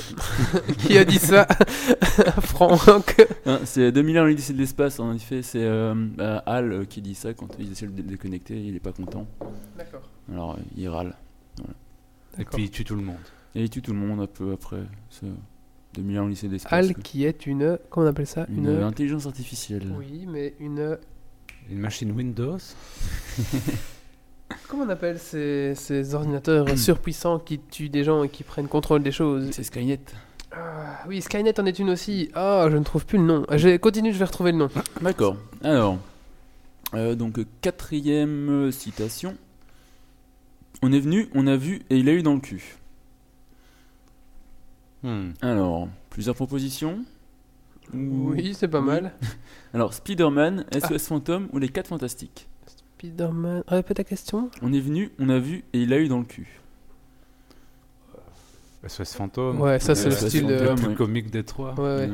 qui 0.79 0.97
a 0.99 1.03
dit 1.03 1.17
ça. 1.17 1.47
Franck. 2.41 3.25
hein, 3.47 3.59
c'est 3.65 3.91
2001 3.91 4.25
l'Odyssée 4.25 4.53
de 4.53 4.59
l'espace, 4.59 4.99
en 4.99 5.13
effet. 5.13 5.41
C'est 5.41 5.63
euh, 5.63 5.95
bah, 5.95 6.43
Hal 6.45 6.71
euh, 6.71 6.85
qui 6.85 7.01
dit 7.01 7.15
ça 7.15 7.33
quand 7.33 7.47
ils 7.59 7.71
essaient 7.71 7.87
de 7.87 7.97
le 7.97 8.03
déconnecter. 8.03 8.61
Il 8.61 8.75
est 8.75 8.79
pas 8.79 8.91
content. 8.91 9.25
D'accord. 9.77 10.01
Alors, 10.31 10.51
euh, 10.53 10.61
il 10.77 10.87
râle. 10.89 11.15
Et 12.37 12.45
puis 12.45 12.63
il 12.63 12.69
tue 12.69 12.83
tout 12.85 12.95
le 12.95 13.01
monde. 13.01 13.17
Et 13.55 13.63
il 13.63 13.69
tue 13.69 13.81
tout 13.81 13.91
le 13.93 13.97
monde 13.99 14.21
un 14.21 14.27
peu 14.27 14.53
après. 14.53 14.83
ce 15.09 15.25
2001 15.95 16.29
lycée 16.29 16.47
d'espace. 16.47 16.71
Al 16.71 16.93
quoi. 16.93 17.03
qui 17.03 17.25
est 17.25 17.45
une. 17.47 17.79
Comment 17.89 18.05
on 18.05 18.09
appelle 18.09 18.27
ça? 18.27 18.45
Une, 18.49 18.67
euh, 18.67 18.85
intelligence 18.85 19.25
artificielle. 19.25 19.91
Oui, 19.97 20.25
mais 20.27 20.53
une. 20.59 20.97
Une 21.69 21.79
machine 21.79 22.11
Windows? 22.11 22.57
Comment 24.67 24.83
on 24.83 24.89
appelle 24.89 25.19
ces, 25.19 25.73
ces 25.75 26.13
ordinateurs 26.15 26.67
surpuissants 26.77 27.39
qui 27.39 27.59
tuent 27.59 27.89
des 27.89 28.03
gens 28.03 28.23
et 28.23 28.29
qui 28.29 28.43
prennent 28.43 28.67
contrôle 28.67 29.03
des 29.03 29.11
choses 29.11 29.49
C'est 29.51 29.63
Skynet. 29.63 29.99
Ah, 30.51 31.03
Oui, 31.07 31.21
Skynet 31.21 31.59
en 31.59 31.65
est 31.65 31.77
une 31.79 31.89
aussi. 31.91 32.29
Ah, 32.33 32.67
je 32.71 32.77
ne 32.77 32.83
trouve 32.83 33.05
plus 33.05 33.17
le 33.19 33.23
nom. 33.25 33.45
Je 33.51 33.77
continue, 33.77 34.11
je 34.13 34.17
vais 34.19 34.25
retrouver 34.25 34.51
le 34.51 34.57
nom. 34.57 34.69
D'accord. 35.01 35.37
Alors, 35.63 35.97
euh, 36.95 37.15
donc 37.15 37.39
quatrième 37.61 38.71
citation. 38.71 39.35
On 40.81 40.91
est 40.91 40.99
venu, 40.99 41.29
on 41.35 41.45
a 41.47 41.55
vu 41.55 41.81
et 41.89 41.97
il 41.97 42.09
a 42.09 42.13
eu 42.13 42.23
dans 42.23 42.33
le 42.33 42.39
cul. 42.39 42.77
Hmm. 45.03 45.31
Alors, 45.41 45.87
plusieurs 46.09 46.35
propositions. 46.35 46.99
Ou- 47.93 48.31
Oui, 48.31 48.53
c'est 48.53 48.67
pas 48.67 48.79
Oui. 48.81 48.87
mal. 48.87 49.13
Alors, 49.73 49.93
Spider-Man, 49.93 50.65
Ah. 50.71 50.79
SOS 50.79 51.07
Fantôme 51.07 51.47
ou 51.53 51.59
les 51.59 51.69
4 51.69 51.87
Fantastiques? 51.87 52.48
Spider-Man. 52.99 53.63
Répète 53.67 53.97
ta 53.97 54.03
question. 54.03 54.49
On 54.61 54.73
est 54.73 54.79
venu, 54.81 55.09
on 55.19 55.29
a 55.29 55.39
vu 55.39 55.63
et 55.71 55.81
il 55.81 55.93
a 55.93 55.99
eu 55.99 56.09
dans 56.09 56.19
le 56.19 56.25
cul. 56.25 56.59
SOS 58.85 59.13
Fantôme. 59.15 59.59
Ouais, 59.61 59.79
ça, 59.79 59.95
c'est 59.95 60.05
le 60.09 60.11
style. 60.15 60.41
Fantôme, 60.41 60.57
euh, 60.57 60.69
Le 60.71 60.75
plus 60.75 60.87
ouais. 60.87 60.95
comique 60.95 61.29
des 61.31 61.43
trois. 61.43 61.73
Ouais, 61.75 62.07
ouais. 62.07 62.09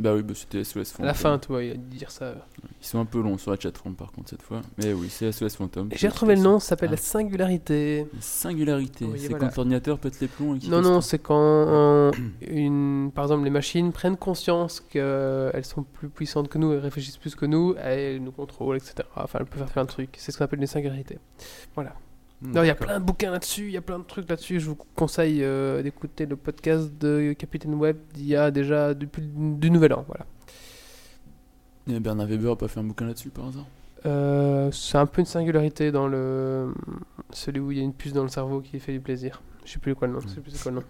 Euh, 0.00 0.02
bah 0.02 0.14
oui, 0.14 0.22
bah 0.22 0.32
c'était 0.34 0.64
SOS 0.64 0.90
Fantôme. 0.92 1.04
À 1.04 1.08
la 1.08 1.14
fin, 1.14 1.38
tu 1.38 1.48
vois, 1.48 1.62
il 1.62 1.72
a 1.72 1.74
dû 1.76 1.96
dire 1.98 2.10
ça. 2.10 2.34
Ils 2.80 2.86
sont 2.86 2.98
un 2.98 3.04
peu 3.04 3.20
longs 3.20 3.38
sur 3.38 3.50
la 3.50 3.58
chatroom 3.58 3.94
par 3.94 4.10
contre 4.12 4.30
cette 4.30 4.42
fois. 4.42 4.60
Mais 4.78 4.92
oui, 4.92 5.08
c'est 5.10 5.30
SOS 5.30 5.56
Fantôme. 5.56 5.88
J'ai 5.94 6.08
retrouvé 6.08 6.34
le 6.36 6.42
nom, 6.42 6.58
ça 6.58 6.68
s'appelle 6.70 6.88
Ah. 6.90 6.92
la 6.92 6.96
singularité. 6.98 8.06
Singularité. 8.20 9.04
Oui, 9.04 9.18
c'est 9.18 9.28
voilà. 9.28 9.46
quand 9.48 9.56
l'ordinateur 9.56 9.98
pète 9.98 10.18
les 10.20 10.28
plombs 10.28 10.54
et 10.54 10.58
qu'il 10.58 10.70
Non, 10.70 10.80
non, 10.80 11.00
c'est 11.00 11.18
quand 11.18 11.38
euh, 11.40 12.10
une, 12.40 13.10
par 13.14 13.24
exemple 13.24 13.44
les 13.44 13.50
machines 13.50 13.92
prennent 13.92 14.16
conscience 14.16 14.80
qu'elles 14.80 15.64
sont 15.64 15.82
plus 15.84 16.08
puissantes 16.08 16.48
que 16.48 16.58
nous, 16.58 16.72
elles 16.72 16.78
réfléchissent 16.80 17.18
plus 17.18 17.34
que 17.34 17.46
nous, 17.46 17.74
elles 17.78 18.22
nous 18.22 18.32
contrôlent, 18.32 18.76
etc. 18.76 18.94
Enfin, 19.16 19.38
elles 19.40 19.46
peuvent 19.46 19.58
faire 19.60 19.70
plein 19.70 19.84
de 19.84 19.88
trucs. 19.88 20.16
C'est 20.18 20.32
ce 20.32 20.38
qu'on 20.38 20.44
appelle 20.44 20.60
une 20.60 20.66
singularité. 20.66 21.18
Voilà. 21.74 21.94
Hmm, 22.42 22.52
Non, 22.52 22.62
il 22.62 22.66
y 22.66 22.70
a 22.70 22.74
plein 22.74 22.98
de 22.98 23.04
bouquins 23.04 23.30
là-dessus, 23.30 23.66
il 23.66 23.72
y 23.72 23.76
a 23.76 23.80
plein 23.82 23.98
de 23.98 24.04
trucs 24.04 24.28
là-dessus. 24.28 24.58
Je 24.60 24.66
vous 24.68 24.76
conseille 24.96 25.42
euh, 25.44 25.82
d'écouter 25.82 26.26
le 26.26 26.36
podcast 26.36 26.90
de 26.98 27.34
Capitaine 27.38 27.74
Web 27.74 27.96
d'il 28.14 28.26
y 28.26 28.36
a 28.36 28.50
déjà 28.50 28.94
depuis 28.94 29.22
du 29.22 29.70
nouvel 29.70 29.92
an. 29.92 30.04
Voilà. 30.08 30.26
Et 31.88 31.98
Bernard 32.00 32.26
Weber 32.26 32.52
a 32.52 32.56
pas 32.56 32.68
fait 32.68 32.80
un 32.80 32.84
bouquin 32.84 33.06
là-dessus 33.06 33.30
par 33.30 33.46
hasard? 33.46 33.66
Euh, 34.04 34.70
c'est 34.72 34.98
un 34.98 35.06
peu 35.06 35.20
une 35.20 35.26
singularité 35.26 35.92
dans 35.92 36.08
le 36.08 36.72
celui 37.30 37.60
où 37.60 37.70
il 37.70 37.78
y 37.78 37.80
a 37.80 37.84
une 37.84 37.92
puce 37.94 38.12
dans 38.12 38.24
le 38.24 38.28
cerveau 38.28 38.60
qui 38.60 38.78
fait 38.80 38.92
du 38.92 39.00
plaisir. 39.00 39.40
Je 39.64 39.72
sais 39.72 39.78
plus 39.78 39.94
quoi 39.94 40.08
le 40.08 40.14
nom. 40.14 40.20
Je 40.20 40.28
sais 40.28 40.40
plus 40.40 40.60
quoi 40.60 40.72
le 40.72 40.78
nom. 40.78 40.84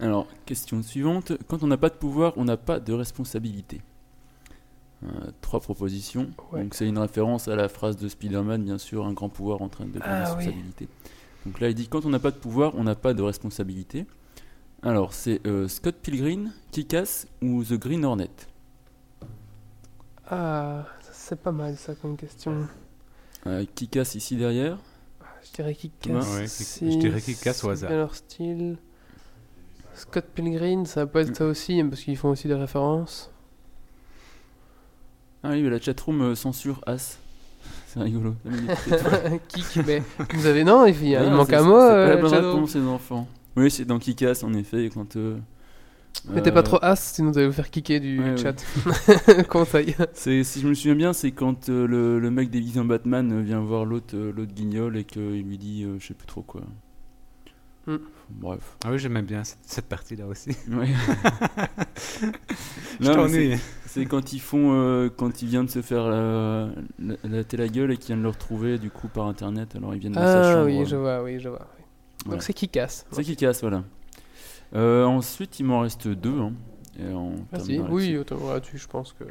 Alors, 0.00 0.26
question 0.44 0.82
suivante. 0.82 1.32
Quand 1.46 1.62
on 1.62 1.68
n'a 1.68 1.76
pas 1.76 1.88
de 1.88 1.94
pouvoir, 1.94 2.32
on 2.36 2.44
n'a 2.44 2.56
pas 2.56 2.80
de 2.80 2.92
responsabilité. 2.92 3.80
Euh, 5.04 5.30
trois 5.40 5.58
propositions. 5.60 6.30
Ouais. 6.52 6.62
Donc, 6.62 6.74
c'est 6.74 6.86
une 6.86 6.98
référence 6.98 7.48
à 7.48 7.56
la 7.56 7.68
phrase 7.68 7.96
de 7.96 8.08
Spider-Man, 8.08 8.62
bien 8.62 8.78
sûr, 8.78 9.04
un 9.04 9.12
grand 9.12 9.28
pouvoir 9.28 9.60
entraîne 9.60 9.90
de 9.90 9.98
grandes 9.98 10.08
Ah, 10.12 10.30
oui. 10.30 10.44
responsabilités. 10.44 10.88
Donc 11.44 11.58
là, 11.58 11.68
il 11.70 11.74
dit 11.74 11.88
quand 11.88 12.04
on 12.06 12.10
n'a 12.10 12.20
pas 12.20 12.30
de 12.30 12.36
pouvoir, 12.36 12.72
on 12.76 12.84
n'a 12.84 12.94
pas 12.94 13.12
de 13.14 13.22
responsabilité. 13.22 14.06
Alors, 14.84 15.12
c'est 15.12 15.44
euh, 15.46 15.66
Scott 15.66 15.96
Pilgrim, 16.00 16.52
Kick-Ass 16.70 17.26
ou 17.40 17.64
The 17.64 17.74
Green 17.74 18.04
Hornet? 18.04 18.30
Ah, 20.30 20.86
c'est 21.10 21.40
pas 21.40 21.52
mal 21.52 21.76
ça 21.76 21.94
comme 21.96 22.16
question. 22.16 22.66
euh, 23.46 23.64
Kick-Ass 23.74 24.14
ici 24.14 24.36
derrière. 24.36 24.78
Je 25.44 25.50
dirais 25.52 25.74
casse. 26.00 26.34
Ouais, 26.36 26.46
si 26.46 26.92
je 26.92 26.98
dirais 26.98 27.20
casse 27.20 27.64
au 27.64 27.70
hasard. 27.70 27.90
leur 27.90 28.14
style. 28.14 28.76
Scott 29.94 30.24
Pilgrim, 30.34 30.86
ça 30.86 31.06
peut 31.06 31.18
être 31.18 31.36
ça 31.36 31.44
aussi, 31.46 31.82
parce 31.82 32.02
qu'ils 32.02 32.16
font 32.16 32.30
aussi 32.30 32.46
des 32.46 32.54
références. 32.54 33.31
Ah 35.44 35.50
oui, 35.50 35.62
mais 35.62 35.70
la 35.70 35.80
chatroom 35.80 36.20
euh, 36.22 36.34
censure 36.34 36.80
As. 36.86 37.18
C'est 37.88 38.00
rigolo. 38.00 38.34
Kick, 39.48 39.84
mais 39.86 40.02
vous 40.34 40.46
avez 40.46 40.64
non, 40.64 40.86
il, 40.86 41.08
y 41.08 41.16
a- 41.16 41.24
il 41.24 41.30
Non, 41.30 41.36
manque 41.38 41.52
un 41.52 41.62
mot. 41.62 41.72
c'est 41.80 41.86
pas 41.86 41.92
euh, 41.94 42.08
la 42.08 42.16
bonne 42.16 42.34
réponse, 42.34 42.74
les 42.74 42.82
enfants. 42.82 43.28
Oui, 43.56 43.70
c'est 43.70 43.84
dans 43.84 43.98
Kick-Ass, 43.98 44.44
en 44.44 44.54
effet, 44.54 44.90
quand... 44.92 45.16
euh, 45.16 45.36
Mettez 46.28 46.50
euh, 46.50 46.52
pas 46.54 46.62
trop 46.62 46.78
as, 46.82 46.96
sinon 46.96 47.32
vous 47.32 47.38
allez 47.38 47.46
vous 47.48 47.52
faire 47.52 47.70
kicker 47.70 47.98
du 48.00 48.18
ouais, 48.20 48.30
ouais. 48.30 48.36
chat. 49.36 49.44
Conseil. 49.48 49.94
C'est, 50.14 50.44
si 50.44 50.60
je 50.60 50.68
me 50.68 50.74
souviens 50.74 50.94
bien, 50.94 51.12
c'est 51.12 51.32
quand 51.32 51.68
euh, 51.68 51.86
le, 51.86 52.18
le 52.18 52.30
mec 52.30 52.48
déguisé 52.50 52.80
en 52.80 52.84
Batman 52.84 53.30
euh, 53.32 53.40
vient 53.42 53.60
voir 53.60 53.84
l'autre, 53.84 54.14
euh, 54.16 54.32
l'autre 54.34 54.52
guignol 54.54 54.96
et 54.96 55.04
qu'il 55.04 55.42
lui 55.42 55.58
dit, 55.58 55.84
euh, 55.84 55.96
je 55.98 56.06
sais 56.08 56.14
plus 56.14 56.26
trop 56.26 56.42
quoi. 56.42 56.62
Hmm. 57.86 57.96
Bref. 58.34 58.76
Ah 58.84 58.90
oui, 58.90 58.98
j'aimais 58.98 59.22
bien 59.22 59.44
cette, 59.44 59.58
cette 59.62 59.86
partie-là 59.86 60.26
aussi. 60.26 60.50
Ouais. 60.70 60.88
Je 63.00 63.58
c'est, 63.86 64.06
quand 64.06 64.32
ils 64.32 64.40
font, 64.40 64.72
euh, 64.72 65.10
quand 65.14 65.42
il 65.42 65.48
vient 65.48 65.64
de 65.64 65.70
se 65.70 65.82
faire 65.82 66.08
la, 66.08 66.68
la, 66.98 67.14
la 67.24 67.42
la 67.52 67.68
gueule 67.68 67.92
et 67.92 67.96
qu'il 67.96 68.08
vient 68.08 68.16
de 68.16 68.22
le 68.22 68.28
retrouver 68.30 68.78
du 68.78 68.90
coup 68.90 69.08
par 69.08 69.26
internet. 69.26 69.76
Alors 69.76 69.94
ils 69.94 70.00
viennent 70.00 70.12
dans 70.12 70.20
sa 70.20 70.60
Ah 70.60 70.64
oui, 70.64 70.80
euh, 70.80 70.84
je 70.84 70.96
vois, 70.96 71.22
oui, 71.22 71.38
je 71.40 71.48
vois. 71.48 71.66
oui. 71.78 71.84
voilà. 72.24 72.36
Donc 72.36 72.42
c'est 72.42 72.54
qui 72.54 72.68
casse. 72.68 73.06
C'est 73.12 73.22
qui 73.22 73.36
casse, 73.36 73.60
voilà. 73.60 73.84
Euh, 74.74 75.04
ensuite, 75.04 75.60
il 75.60 75.64
m'en 75.64 75.80
reste 75.80 76.08
deux. 76.08 76.40
Hein, 76.40 76.52
et 76.98 77.12
on 77.12 77.34
terminera 77.52 77.88
Oui, 77.90 78.14
là-dessus. 78.14 78.78
je 78.78 78.86
pense 78.86 79.12
que. 79.12 79.24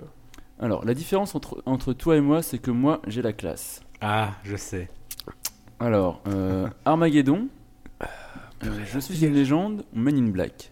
Alors, 0.59 0.85
la 0.85 0.93
différence 0.93 1.33
entre, 1.33 1.63
entre 1.65 1.93
toi 1.93 2.15
et 2.17 2.21
moi, 2.21 2.43
c'est 2.43 2.59
que 2.59 2.69
moi, 2.69 3.01
j'ai 3.07 3.23
la 3.23 3.33
classe. 3.33 3.81
Ah, 3.99 4.33
je 4.43 4.55
sais. 4.55 4.89
Alors, 5.79 6.21
euh, 6.27 6.67
Armageddon, 6.85 7.47
euh, 7.47 7.49
Je 8.63 8.99
suis 8.99 9.23
une 9.25 9.33
légende 9.33 9.83
ou 9.95 9.99
Men 9.99 10.17
in 10.17 10.29
Black. 10.29 10.71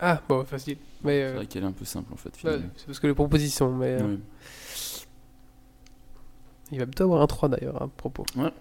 Ah, 0.00 0.22
bon, 0.28 0.44
facile. 0.44 0.78
Mais. 1.04 1.20
C'est 1.20 1.24
euh, 1.24 1.34
vrai 1.36 1.46
qu'elle 1.46 1.62
est 1.62 1.66
un 1.66 1.72
peu 1.72 1.84
simple 1.84 2.12
en 2.12 2.16
fait. 2.16 2.30
bah, 2.42 2.52
c'est 2.76 2.86
parce 2.86 3.00
que 3.00 3.06
les 3.06 3.14
propositions, 3.14 3.74
mais. 3.74 4.00
euh, 4.00 4.14
Ouais. 4.14 4.18
Il 6.72 6.78
va 6.78 6.84
bientôt 6.86 7.04
avoir 7.04 7.20
un 7.22 7.26
3 7.26 7.48
d'ailleurs, 7.48 7.82
à 7.82 7.88
propos. 7.88 8.24
Je 8.36 8.40
sais 8.42 8.52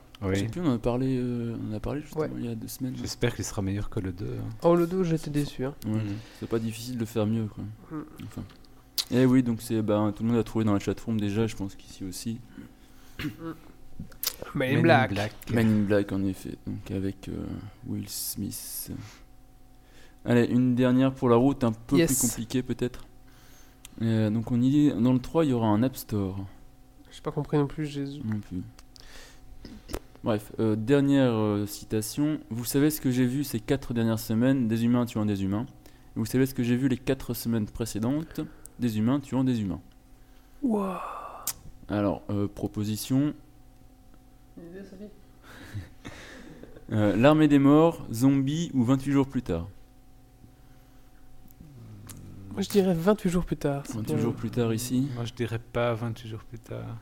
Oui. 0.42 0.48
plus, 0.48 0.62
on 0.62 0.66
en 0.68 0.74
a 0.76 0.80
parlé, 0.80 1.18
euh, 1.20 1.56
on 1.64 1.72
en 1.72 1.78
a 1.78 1.80
parlé 1.80 2.02
justement 2.02 2.24
Ouais. 2.24 2.32
il 2.38 2.46
y 2.46 2.50
a 2.50 2.56
deux 2.56 2.68
semaines. 2.68 2.96
J'espère 3.00 3.36
qu'il 3.36 3.46
sera 3.46 3.62
meilleur 3.62 3.90
que 3.92 4.00
le 4.00 4.12
2. 4.12 4.26
hein. 4.26 4.50
Oh, 4.64 4.76
le 4.76 4.88
2, 4.88 5.04
j'étais 5.04 5.30
déçu. 5.30 5.64
Hein. 5.64 5.76
Ouais, 5.86 5.92
Mhm. 5.94 6.16
C'est 6.40 6.50
pas 6.50 6.58
difficile 6.60 6.98
de 6.98 7.06
faire 7.06 7.28
mieux 7.28 7.46
quoi. 7.46 7.64
Mm. 7.92 8.04
Enfin. 8.26 8.44
Et 9.12 9.26
oui, 9.26 9.44
donc 9.44 9.62
c'est 9.62 9.82
ben, 9.84 10.12
tout 10.12 10.24
le 10.24 10.30
monde 10.30 10.40
a 10.40 10.44
trouvé 10.44 10.66
dans 10.66 10.74
la 10.74 10.80
chatroom 10.80 11.20
déjà, 11.20 11.46
je 11.48 11.56
pense 11.56 11.76
qu'ici 11.76 12.04
aussi. 12.04 12.40
Men 14.56 14.78
in 14.78 14.82
Black. 14.82 15.12
Man 15.54 15.68
in 15.68 15.84
Black 15.84 16.12
en 16.12 16.24
effet, 16.24 16.56
donc 16.66 16.90
avec 16.92 17.28
euh, 17.30 17.46
Will 17.88 18.08
Smith. 18.10 18.92
Allez, 20.26 20.46
une 20.46 20.76
dernière 20.76 21.14
pour 21.14 21.30
la 21.30 21.36
route, 21.38 21.64
un 21.64 21.72
peu 21.72 21.98
Yes. 21.98 22.18
plus 22.20 22.28
compliquée 22.28 22.64
peut-être. 22.64 23.06
Euh, 24.02 24.30
donc 24.30 24.52
on 24.52 24.62
y 24.62 24.70
dit, 24.70 24.92
dans 24.98 25.14
le 25.14 25.20
3 25.20 25.46
il 25.46 25.52
y 25.52 25.54
aura 25.54 25.68
un 25.68 25.84
App 25.84 25.96
Store. 25.96 26.46
J'ai 27.12 27.22
pas 27.22 27.32
compris 27.32 27.58
non 27.58 27.68
plus, 27.68 27.86
Jésus. 27.86 28.22
Non 28.24 28.40
plus. 28.40 28.62
Bref, 30.24 30.52
euh, 30.60 30.76
dernière 30.76 31.32
euh, 31.34 31.66
citation. 31.66 32.40
Vous 32.50 32.66
savez 32.66 32.90
ce 32.92 33.00
que 33.02 33.10
j'ai 33.12 33.26
vu 33.26 33.44
ces 33.44 33.60
quatre 33.62 33.94
dernières 33.94 34.20
semaines 34.20 34.68
Des 34.68 34.84
humains 34.84 35.06
tuant 35.06 35.26
des 35.26 35.44
humains. 35.44 35.66
Et 36.16 36.20
vous 36.20 36.26
savez 36.26 36.46
ce 36.46 36.54
que 36.54 36.64
j'ai 36.64 36.76
vu 36.76 36.88
les 36.90 36.98
quatre 36.98 37.34
semaines 37.34 37.66
précédentes 37.66 38.42
Des 38.80 38.98
humains 38.98 39.20
tuant 39.22 39.44
des 39.46 39.62
humains. 39.62 39.80
Wouah. 40.62 41.46
Alors, 41.88 42.24
euh, 44.60 45.08
euh, 46.92 47.16
L'armée 47.16 47.48
des 47.48 47.60
morts, 47.60 48.06
zombies 48.12 48.72
ou 48.74 48.84
28 48.84 49.12
jours 49.12 49.28
plus 49.28 49.42
tard 49.42 49.68
Moi, 52.52 52.62
je 52.62 52.70
dirais 52.70 52.94
28 52.94 53.30
jours 53.30 53.46
plus 53.46 53.58
tard. 53.58 53.84
c'est 53.86 53.94
28 53.96 54.14
bien. 54.14 54.24
jours 54.24 54.34
plus 54.36 54.50
tard 54.50 54.74
ici. 54.74 55.08
Moi, 55.16 55.26
je 55.26 55.34
dirais 55.34 55.60
pas 55.60 55.94
28 55.94 56.28
jours 56.30 56.44
plus 56.44 56.60
tard. 56.60 56.98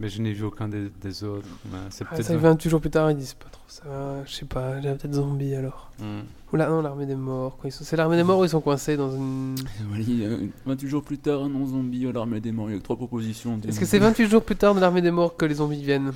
Mais 0.00 0.08
je 0.08 0.22
n'ai 0.22 0.32
vu 0.32 0.44
aucun 0.44 0.68
des, 0.68 0.90
des 1.00 1.24
autres. 1.24 1.48
C'est 1.90 2.04
Ah, 2.08 2.14
peut-être. 2.14 2.26
ça, 2.26 2.36
28 2.36 2.70
jours 2.70 2.80
plus 2.80 2.90
tard, 2.90 3.10
ils 3.10 3.16
disent 3.16 3.34
pas 3.34 3.48
trop 3.50 3.62
ça. 3.66 3.82
Je 4.26 4.32
sais 4.32 4.44
pas, 4.44 4.80
j'ai 4.80 4.90
peut-être 4.94 5.14
zombie 5.14 5.54
alors. 5.54 5.90
Hmm. 5.98 6.20
Ou 6.52 6.56
là, 6.56 6.68
non, 6.68 6.80
l'armée 6.82 7.04
des 7.06 7.16
morts. 7.16 7.56
quoi. 7.56 7.68
Ils 7.68 7.72
sont... 7.72 7.82
C'est 7.84 7.96
l'armée 7.96 8.16
des 8.16 8.22
morts 8.22 8.38
où 8.38 8.44
ils 8.44 8.48
sont 8.48 8.60
coincés 8.60 8.96
dans 8.96 9.10
une. 9.10 9.56
Voilà, 9.88 10.04
euh, 10.08 10.46
28 10.66 10.88
jours 10.88 11.02
plus 11.02 11.18
tard, 11.18 11.42
un 11.42 11.48
non-zombie 11.48 12.06
à 12.06 12.12
l'armée 12.12 12.40
des 12.40 12.52
morts. 12.52 12.70
Il 12.70 12.74
y 12.74 12.76
a 12.76 12.78
que 12.78 12.84
trois 12.84 12.96
propositions. 12.96 13.60
Est-ce 13.66 13.80
que 13.80 13.86
c'est 13.86 13.98
28 13.98 14.28
jours 14.28 14.42
plus 14.44 14.56
tard 14.56 14.74
de 14.74 14.80
l'armée 14.80 15.02
des 15.02 15.10
morts 15.10 15.36
que 15.36 15.44
les 15.44 15.56
zombies 15.56 15.82
viennent 15.82 16.12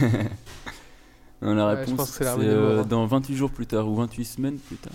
Non, 1.42 1.54
la 1.54 1.68
réponse, 1.68 2.10
c'est 2.10 2.26
euh, 2.26 2.76
morts. 2.76 2.86
dans 2.86 3.06
28 3.06 3.36
jours 3.36 3.50
plus 3.50 3.66
tard 3.66 3.86
ou 3.88 3.94
28 3.94 4.24
semaines 4.24 4.56
plus 4.58 4.76
tard. 4.76 4.92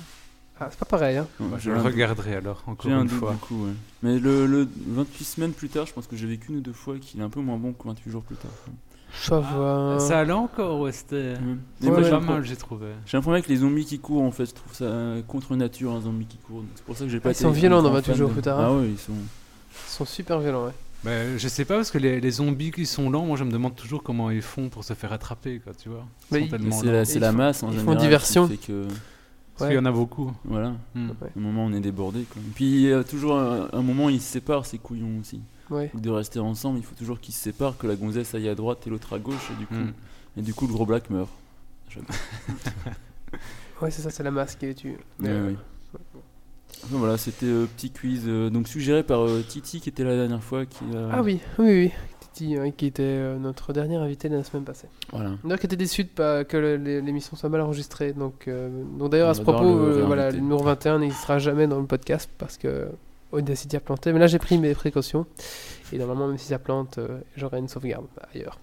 Ah, 0.64 0.68
c'est 0.70 0.80
pas 0.80 0.86
pareil, 0.86 1.18
hein. 1.18 1.28
Bah, 1.40 1.58
je 1.60 1.72
le 1.72 1.82
regarderai 1.82 2.36
alors, 2.36 2.64
encore 2.68 2.92
un 2.92 3.02
une 3.02 3.08
doute 3.08 3.20
fois. 3.20 3.32
du 3.32 3.38
coup, 3.38 3.66
ouais. 3.66 3.72
Mais 4.02 4.20
le, 4.20 4.46
le 4.48 4.68
28 4.88 5.24
semaines 5.24 5.52
plus 5.54 5.70
tard, 5.70 5.86
je 5.86 5.94
pense 5.94 6.08
que 6.08 6.16
j'ai 6.16 6.28
vécu 6.28 6.52
une 6.52 6.58
ou 6.58 6.62
deux 6.62 6.74
fois 6.74 6.96
qu'il 7.00 7.20
est 7.20 7.24
un 7.24 7.30
peu 7.30 7.40
moins 7.42 7.58
bon 7.58 7.74
que 7.74 7.88
28 7.88 8.10
jours 8.12 8.24
plus 8.24 8.36
tard. 8.36 8.52
Ça 9.16 9.40
va. 9.40 9.98
Ça 10.00 10.20
allait 10.20 10.32
encore, 10.32 10.80
ouais, 10.80 10.92
c'était. 10.92 11.36
Ouais. 11.82 11.90
Ouais, 11.90 12.10
pas 12.10 12.20
mal, 12.20 12.44
j'ai 12.44 12.56
trouvé. 12.56 12.88
j'ai 13.06 13.16
un 13.18 13.22
problème 13.22 13.40
avec 13.42 13.48
les 13.50 13.58
zombies 13.58 13.86
qui 13.86 14.00
courent 14.00 14.24
en 14.24 14.32
fait, 14.32 14.48
je 14.48 14.54
trouve 14.56 14.74
ça 14.74 14.92
contre 15.28 15.56
nature 15.56 15.92
un 15.92 16.02
zombie 16.02 16.26
qui 16.26 16.38
court. 16.38 16.64
C'est 16.76 16.84
pour 16.84 16.98
ça 16.98 17.04
que 17.06 17.12
j'ai 17.12 17.20
pas 17.20 17.30
Ah, 17.30 17.32
ils 17.32 17.36
été 17.36 17.44
sont 17.44 17.52
violents 17.52 17.84
dans 17.84 17.90
grand 17.90 17.98
28 18.00 18.06
fan 18.12 18.18
jours 18.18 18.32
plus 18.32 18.42
tard, 18.42 18.60
Ah 18.60 18.68
hein. 18.70 18.80
ouais, 18.80 18.90
ils 18.90 18.98
sont. 18.98 19.12
Ils 19.14 19.92
sont 19.92 20.06
super 20.06 20.40
violents, 20.40 20.66
ouais. 20.66 20.72
Bah, 21.04 21.38
je 21.38 21.48
sais 21.50 21.66
pas, 21.66 21.76
parce 21.76 21.92
que 21.92 21.98
les, 21.98 22.22
les 22.22 22.32
zombies 22.32 22.72
qui 22.72 22.86
sont 22.86 23.10
lents, 23.10 23.26
moi 23.26 23.36
je 23.38 23.44
me 23.44 23.52
demande 23.52 23.76
toujours 23.76 24.02
comment 24.04 24.32
ils 24.32 24.42
font 24.42 24.70
pour 24.70 24.84
se 24.86 24.94
faire 24.94 25.12
attraper, 25.14 25.60
quoi, 25.64 25.74
tu 25.74 25.90
vois. 25.90 26.06
Ils 26.32 26.34
Mais 26.34 26.40
sont 26.40 26.46
ils- 26.46 26.50
tellement 26.52 27.04
C'est 27.06 27.20
la, 27.20 27.32
masse 27.34 27.62
en 27.62 27.68
ils 27.68 27.74
font 27.74 27.80
général. 27.80 27.98
qui 27.98 28.02
diversion. 28.04 28.48
fait 28.48 28.58
que 28.58 28.88
Parce 29.58 29.70
qu'il 29.70 29.76
y 29.78 29.80
en 29.80 29.86
a 29.86 29.92
beaucoup. 29.92 30.32
voilà, 30.46 30.74
Hmm. 30.96 31.10
Ouais. 31.22 31.30
à 31.36 31.40
un 31.40 31.42
moment 31.42 31.66
on 31.66 31.74
est 31.74 31.80
débordé. 31.80 32.24
Quoi. 32.24 32.42
Et 32.42 32.52
puis 32.56 32.66
il 32.66 32.82
y 32.82 32.92
a 32.94 33.04
toujours 33.04 33.38
un, 33.38 33.70
un 33.72 33.82
moment 33.82 34.10
ils 34.10 34.22
se 34.22 34.28
séparent 34.32 34.66
ces 34.66 34.78
couillons 34.80 35.20
aussi. 35.22 35.42
Ouais. 35.70 35.90
De 35.94 36.10
rester 36.10 36.40
ensemble, 36.40 36.80
il 36.80 36.84
faut 36.84 36.96
toujours 36.96 37.20
qu'ils 37.20 37.34
se 37.34 37.42
séparent, 37.42 37.78
que 37.78 37.88
la 37.88 37.96
gonzesse 37.96 38.34
aille 38.36 38.50
à 38.50 38.56
droite 38.56 38.86
et 38.86 38.90
l'autre 38.90 39.14
à 39.14 39.20
gauche 39.20 39.50
et 39.52 39.56
du 39.60 39.66
coup, 39.68 39.74
Hmm. 39.76 39.94
et 40.38 40.42
du 40.42 40.54
coup 40.54 40.68
le 40.68 40.74
gros 40.74 40.86
black 40.86 41.10
meurt. 41.10 41.30
Ouais, 43.82 43.92
c'est 43.92 44.02
ça, 44.02 44.10
c'est 44.10 44.24
la 44.24 44.32
masse 44.32 44.56
qui 44.56 44.66
les 44.68 44.76
tue. 44.76 44.98
Mais, 45.20 45.28
Ouais, 45.30 45.34
euh, 45.36 45.48
ouais. 45.50 45.56
Enfin, 46.86 46.98
voilà, 46.98 47.18
c'était 47.18 47.46
euh, 47.46 47.66
petit 47.66 47.92
quiz 47.92 48.24
euh, 48.28 48.50
donc 48.50 48.68
suggéré 48.68 49.04
par 49.04 49.22
euh, 49.22 49.42
Titi 49.48 49.80
qui 49.82 49.90
était 49.90 50.04
là 50.04 50.12
la 50.12 50.16
dernière 50.18 50.44
fois. 50.44 50.66
Qui, 50.66 50.80
Ah 51.12 51.22
oui, 51.22 51.40
oui, 51.60 51.66
oui. 51.68 51.92
Hein, 52.42 52.72
qui 52.76 52.88
était 52.88 53.04
euh, 53.04 53.38
notre 53.38 53.74
dernier 53.74 53.98
invité 53.98 54.28
de 54.28 54.36
la 54.36 54.44
semaine 54.44 54.64
passée. 54.64 54.88
Voilà. 55.12 55.32
D'ailleurs, 55.44 55.60
qui 55.60 55.68
était 55.68 55.76
déçu 55.76 56.04
de 56.04 56.10
pas, 56.10 56.44
que 56.44 56.58
l'émission 56.58 57.38
soit 57.38 57.50
mal 57.50 57.62
enregistrée. 57.62 58.14
Donc, 58.14 58.48
euh, 58.48 58.70
donc 58.98 59.12
d'ailleurs, 59.12 59.30
à 59.30 59.34
ce 59.34 59.42
propos, 59.42 59.64
le 59.64 60.00
euh, 60.00 60.04
voilà, 60.06 60.32
le 60.32 60.40
numéro 60.40 60.64
21 60.64 61.00
n'existera 61.00 61.38
jamais 61.38 61.68
dans 61.68 61.80
le 61.80 61.86
podcast 61.86 62.30
parce 62.38 62.58
que 62.58 62.88
Audacity 63.32 63.76
a 63.76 63.80
planté. 63.80 64.12
Mais 64.14 64.20
là, 64.20 64.28
j'ai 64.28 64.40
pris 64.40 64.58
mes 64.58 64.74
précautions. 64.74 65.26
Et 65.92 65.98
normalement, 65.98 66.28
même 66.28 66.38
si 66.38 66.48
ça 66.48 66.60
plante, 66.60 67.00
j'aurai 67.38 67.60
une 67.60 67.68
sauvegarde 67.68 68.06
ailleurs. 68.34 68.58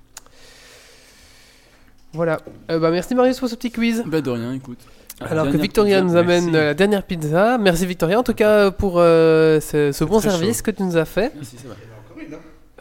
Voilà. 2.13 2.41
Euh, 2.71 2.79
bah, 2.79 2.91
merci 2.91 3.15
Marius 3.15 3.39
pour 3.39 3.49
ce 3.49 3.55
petit 3.55 3.71
quiz. 3.71 4.03
Bah 4.07 4.21
de 4.21 4.31
rien, 4.31 4.53
écoute. 4.53 4.79
Alors 5.21 5.51
que 5.51 5.57
Victoria 5.57 6.01
pizza. 6.01 6.13
nous 6.13 6.19
amène 6.19 6.45
merci. 6.45 6.57
la 6.57 6.75
dernière 6.75 7.03
pizza. 7.03 7.59
Merci 7.59 7.85
Victoria 7.87 8.19
en 8.19 8.23
tout 8.23 8.35
cas 8.35 8.71
pour 8.71 8.95
euh, 8.97 9.61
ce, 9.61 9.93
ce 9.93 10.05
bon 10.05 10.19
service 10.19 10.63
que 10.63 10.71
tu 10.71 10.83
nous 10.83 10.97
as 10.97 11.05
fait. 11.05 11.33
Merci, 11.35 11.57
ça 11.59 11.69
va. 11.69 11.75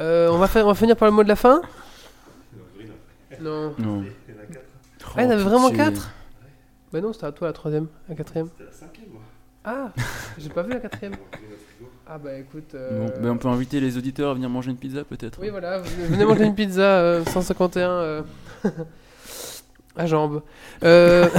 Euh, 0.01 0.30
on, 0.30 0.38
va 0.38 0.47
faire, 0.47 0.65
on 0.65 0.69
va 0.69 0.76
finir 0.76 0.95
par 0.95 1.07
le 1.07 1.13
mot 1.13 1.23
de 1.23 1.27
la 1.27 1.35
fin 1.35 1.61
Non. 3.41 3.73
Non. 3.77 4.05
Ah, 5.15 5.23
il 5.23 5.23
y 5.23 5.27
en 5.27 5.31
avait 5.31 5.43
vraiment 5.43 5.69
pitié. 5.69 5.85
4 5.85 6.11
Bah 6.93 7.01
non, 7.01 7.13
c'était 7.13 7.26
à 7.26 7.31
toi 7.31 7.47
la 7.47 7.53
troisième, 7.53 7.88
la 8.07 8.15
quatrième. 8.15 8.49
C'était 8.57 8.69
la 8.69 8.71
cinquième, 8.71 9.09
moi. 9.11 9.21
Ah, 9.63 9.91
j'ai 10.38 10.49
pas 10.49 10.63
vu 10.63 10.71
la 10.71 10.80
quatrième. 10.80 11.13
Ah 12.07 12.17
bah 12.17 12.34
écoute. 12.38 12.71
Bon, 12.71 12.77
euh, 12.80 13.19
ben, 13.21 13.30
on 13.31 13.38
peut 13.38 13.49
inviter 13.49 13.80
les 13.80 13.97
auditeurs 13.97 14.31
à 14.31 14.34
venir 14.34 14.49
manger 14.49 14.71
une 14.71 14.77
pizza 14.77 15.03
peut-être. 15.03 15.38
Oui, 15.39 15.49
voilà, 15.49 15.77
venez 15.77 16.07
venez 16.07 16.26
manger 16.26 16.45
une 16.45 16.55
pizza 16.55 16.81
euh, 16.81 17.23
151 17.26 17.89
euh, 17.89 18.21
à 19.95 20.05
jambes. 20.07 20.41
Euh, 20.84 21.27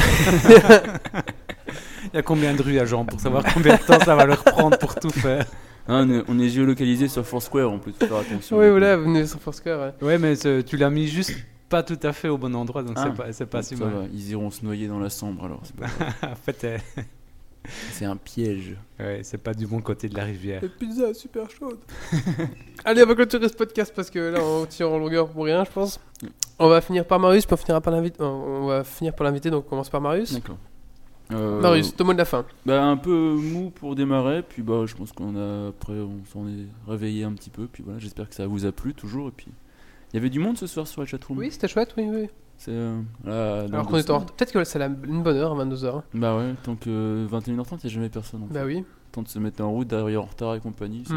Il 2.12 2.16
y 2.16 2.18
a 2.18 2.22
combien 2.22 2.54
de 2.54 2.62
rues 2.62 2.78
à 2.78 2.84
jambes 2.84 3.08
pour 3.08 3.20
savoir 3.20 3.44
combien 3.52 3.76
de 3.76 3.82
temps 3.82 3.98
ça 4.00 4.14
va 4.14 4.26
leur 4.26 4.42
prendre 4.44 4.78
pour 4.78 4.94
tout 4.94 5.10
faire? 5.10 5.44
Ah, 5.88 6.04
on, 6.28 6.38
est, 6.38 6.48
géolocalisé 6.48 7.08
sur 7.08 7.24
Foursquare 7.26 7.70
en 7.70 7.78
plus, 7.78 7.92
faut 7.92 8.06
faire 8.06 8.16
attention. 8.18 8.58
oui, 8.58 8.70
voilà, 8.70 8.96
venez 8.96 9.26
sur 9.26 9.40
Foursquare. 9.40 9.94
ouais. 10.00 10.06
Ouais, 10.06 10.18
mais 10.18 10.36
tu 10.62 10.76
l'as 10.76 10.90
mis 10.90 11.08
juste 11.08 11.34
pas 11.68 11.82
tout 11.82 11.98
à 12.02 12.12
fait 12.12 12.28
au 12.28 12.36
bon 12.36 12.54
endroit, 12.54 12.82
donc 12.82 12.94
Ah. 12.96 13.04
c'est 13.06 13.16
pas, 13.16 13.32
c'est 13.32 13.46
pas 13.46 13.62
si 13.62 13.76
mal. 13.76 13.88
va, 13.88 14.02
ils 14.12 14.30
iront 14.30 14.50
se 14.50 14.64
noyer 14.64 14.88
dans 14.88 14.98
la 14.98 15.08
sombre 15.10 15.44
alors. 15.44 15.60
c'est 15.64 15.76
pas 15.76 15.86
grave. 15.86 16.14
en 16.32 16.34
fait, 16.34 16.64
euh, 16.64 16.78
C'est 17.92 18.04
un 18.04 18.16
piège. 18.16 18.76
ouais, 18.98 19.20
c'est 19.22 19.38
pas 19.38 19.54
du 19.54 19.66
bon 19.66 19.80
côté 19.80 20.08
de 20.08 20.16
la 20.16 20.24
rivière. 20.24 20.62
La 20.62 20.68
pizza 20.68 21.12
super 21.14 21.48
chaude. 21.50 21.78
Allez, 22.84 23.02
on 23.02 23.06
va 23.06 23.14
clôturer 23.14 23.48
ce 23.48 23.54
podcast 23.54 23.92
parce 23.94 24.10
que 24.10 24.18
là, 24.18 24.40
on 24.42 24.64
tire 24.66 24.90
en 24.90 24.98
longueur 24.98 25.28
pour 25.28 25.44
rien, 25.44 25.64
je 25.64 25.70
pense. 25.70 26.00
On 26.58 26.68
va 26.68 26.80
finir 26.80 27.04
par 27.04 27.18
Marius, 27.20 27.46
puis 27.46 27.54
on 27.54 27.56
finira 27.58 27.80
par 27.80 27.92
l'invité. 27.92 28.22
On 28.22 28.66
va 28.66 28.82
finir 28.82 29.14
par 29.14 29.24
l'invité, 29.26 29.50
donc 29.50 29.66
on 29.66 29.70
commence 29.70 29.90
par 29.90 30.00
Marius. 30.00 30.32
D'accord. 30.32 30.56
Euh, 31.32 31.60
Marius, 31.60 31.94
ton 31.94 32.04
mot 32.04 32.12
de 32.12 32.18
la 32.18 32.24
fin. 32.24 32.44
Bah, 32.66 32.82
un 32.84 32.96
peu 32.96 33.34
mou 33.34 33.70
pour 33.70 33.94
démarrer, 33.94 34.42
puis 34.42 34.62
bah, 34.62 34.84
je 34.86 34.94
pense 34.94 35.12
qu'on 35.12 35.36
a 35.36 35.68
après 35.68 35.92
on 35.94 36.24
s'en 36.32 36.46
est 36.48 36.66
réveillé 36.88 37.24
un 37.24 37.32
petit 37.32 37.50
peu, 37.50 37.66
puis 37.70 37.82
voilà, 37.84 37.98
j'espère 37.98 38.28
que 38.28 38.34
ça 38.34 38.46
vous 38.46 38.66
a 38.66 38.72
plu 38.72 38.94
toujours. 38.94 39.28
Et 39.28 39.32
puis 39.32 39.48
il 40.12 40.16
y 40.16 40.18
avait 40.18 40.30
du 40.30 40.40
monde 40.40 40.58
ce 40.58 40.66
soir 40.66 40.86
sur 40.86 41.00
la 41.02 41.06
chatroom. 41.06 41.38
Oui, 41.38 41.50
c'était 41.50 41.68
chouette, 41.68 41.94
oui, 41.96 42.08
oui. 42.12 42.28
C'est 42.56 42.72
euh, 42.72 43.00
là, 43.24 43.60
Alors 43.72 43.86
qu'on 43.86 43.96
était 43.96 44.10
en. 44.10 44.20
Peut-être 44.20 44.52
que 44.52 44.64
c'est 44.64 44.78
la- 44.78 44.86
une 45.06 45.22
bonne 45.22 45.36
heure, 45.36 45.56
22h. 45.56 46.02
Bah 46.14 46.36
ouais, 46.36 46.54
tant 46.62 46.76
que 46.76 47.26
21h30, 47.30 47.78
il 47.82 47.86
n'y 47.86 47.90
a 47.92 47.94
jamais 47.94 48.08
personne. 48.10 48.42
En 48.42 48.46
fait. 48.48 48.54
Bah 48.54 48.64
oui. 48.66 48.84
Tant 49.12 49.22
de 49.22 49.28
se 49.28 49.38
mettre 49.38 49.62
en 49.62 49.70
route, 49.70 49.88
d'arriver 49.88 50.18
en 50.18 50.24
retard 50.24 50.54
et 50.56 50.60
compagnie. 50.60 51.04
c'est-. 51.06 51.14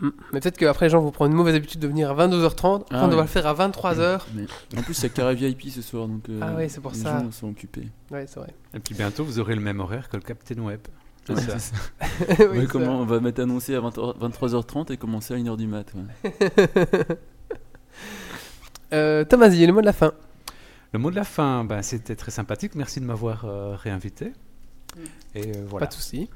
Mm. 0.00 0.08
Mais 0.32 0.40
peut-être 0.40 0.56
qu'après, 0.56 0.86
les 0.86 0.90
gens 0.90 1.00
vont 1.00 1.10
prendre 1.10 1.30
une 1.30 1.36
mauvaise 1.36 1.54
habitude 1.54 1.80
de 1.80 1.88
venir 1.88 2.10
à 2.10 2.26
22h30. 2.26 2.84
Ah 2.90 3.04
on 3.04 3.08
oui. 3.10 3.16
va 3.16 3.22
le 3.22 3.28
faire 3.28 3.46
à 3.46 3.54
23h. 3.54 4.20
Mais 4.34 4.44
en 4.78 4.82
plus, 4.82 4.94
c'est 4.94 5.10
carré 5.10 5.34
VIP 5.34 5.70
ce 5.70 5.82
soir, 5.82 6.06
donc 6.08 6.28
euh, 6.28 6.40
Ah 6.42 6.54
ouais, 6.54 6.68
c'est 6.68 6.80
pour 6.80 6.92
les 6.92 6.98
ça. 6.98 7.18
gens 7.20 7.30
sont 7.32 7.48
occupés. 7.50 7.88
Ouais, 8.10 8.26
c'est 8.26 8.40
vrai. 8.40 8.54
Et 8.74 8.78
puis 8.80 8.94
bientôt, 8.94 9.24
vous 9.24 9.38
aurez 9.38 9.54
le 9.54 9.60
même 9.60 9.80
horaire 9.80 10.08
que 10.08 10.16
le 10.16 10.22
Captain 10.22 10.60
Web. 10.62 10.80
C'est 11.26 11.34
Ouais, 11.34 11.58
ça. 11.58 11.76
Oui, 12.50 12.58
Ouais, 12.60 12.66
comment 12.66 13.00
on 13.00 13.04
va 13.04 13.20
mettre 13.20 13.42
annoncé 13.42 13.74
à 13.74 13.80
20 13.80 13.90
23h30 13.96 14.92
et 14.92 14.96
commencer 14.96 15.34
à 15.34 15.36
1h 15.36 15.56
du 15.56 15.66
mat. 15.66 15.86
ouais. 15.94 16.30
Euh, 18.92 19.24
Thomas, 19.24 19.48
il 19.48 19.56
y 19.60 19.64
a 19.64 19.66
le 19.66 19.72
mot 19.74 19.80
de 19.82 19.86
la 19.86 19.92
fin. 19.92 20.12
Le 20.92 20.98
mot 20.98 21.10
de 21.10 21.16
la 21.16 21.24
fin, 21.24 21.64
ben, 21.64 21.82
c'était 21.82 22.16
très 22.16 22.30
sympathique. 22.30 22.74
Merci 22.74 23.00
de 23.00 23.04
m'avoir 23.04 23.44
euh, 23.44 23.76
réinvité. 23.76 24.32
Et 25.34 25.48
euh, 25.54 25.64
voilà, 25.68 25.86
Pas 25.86 25.90
de 25.90 25.94
soucis. 25.94 26.30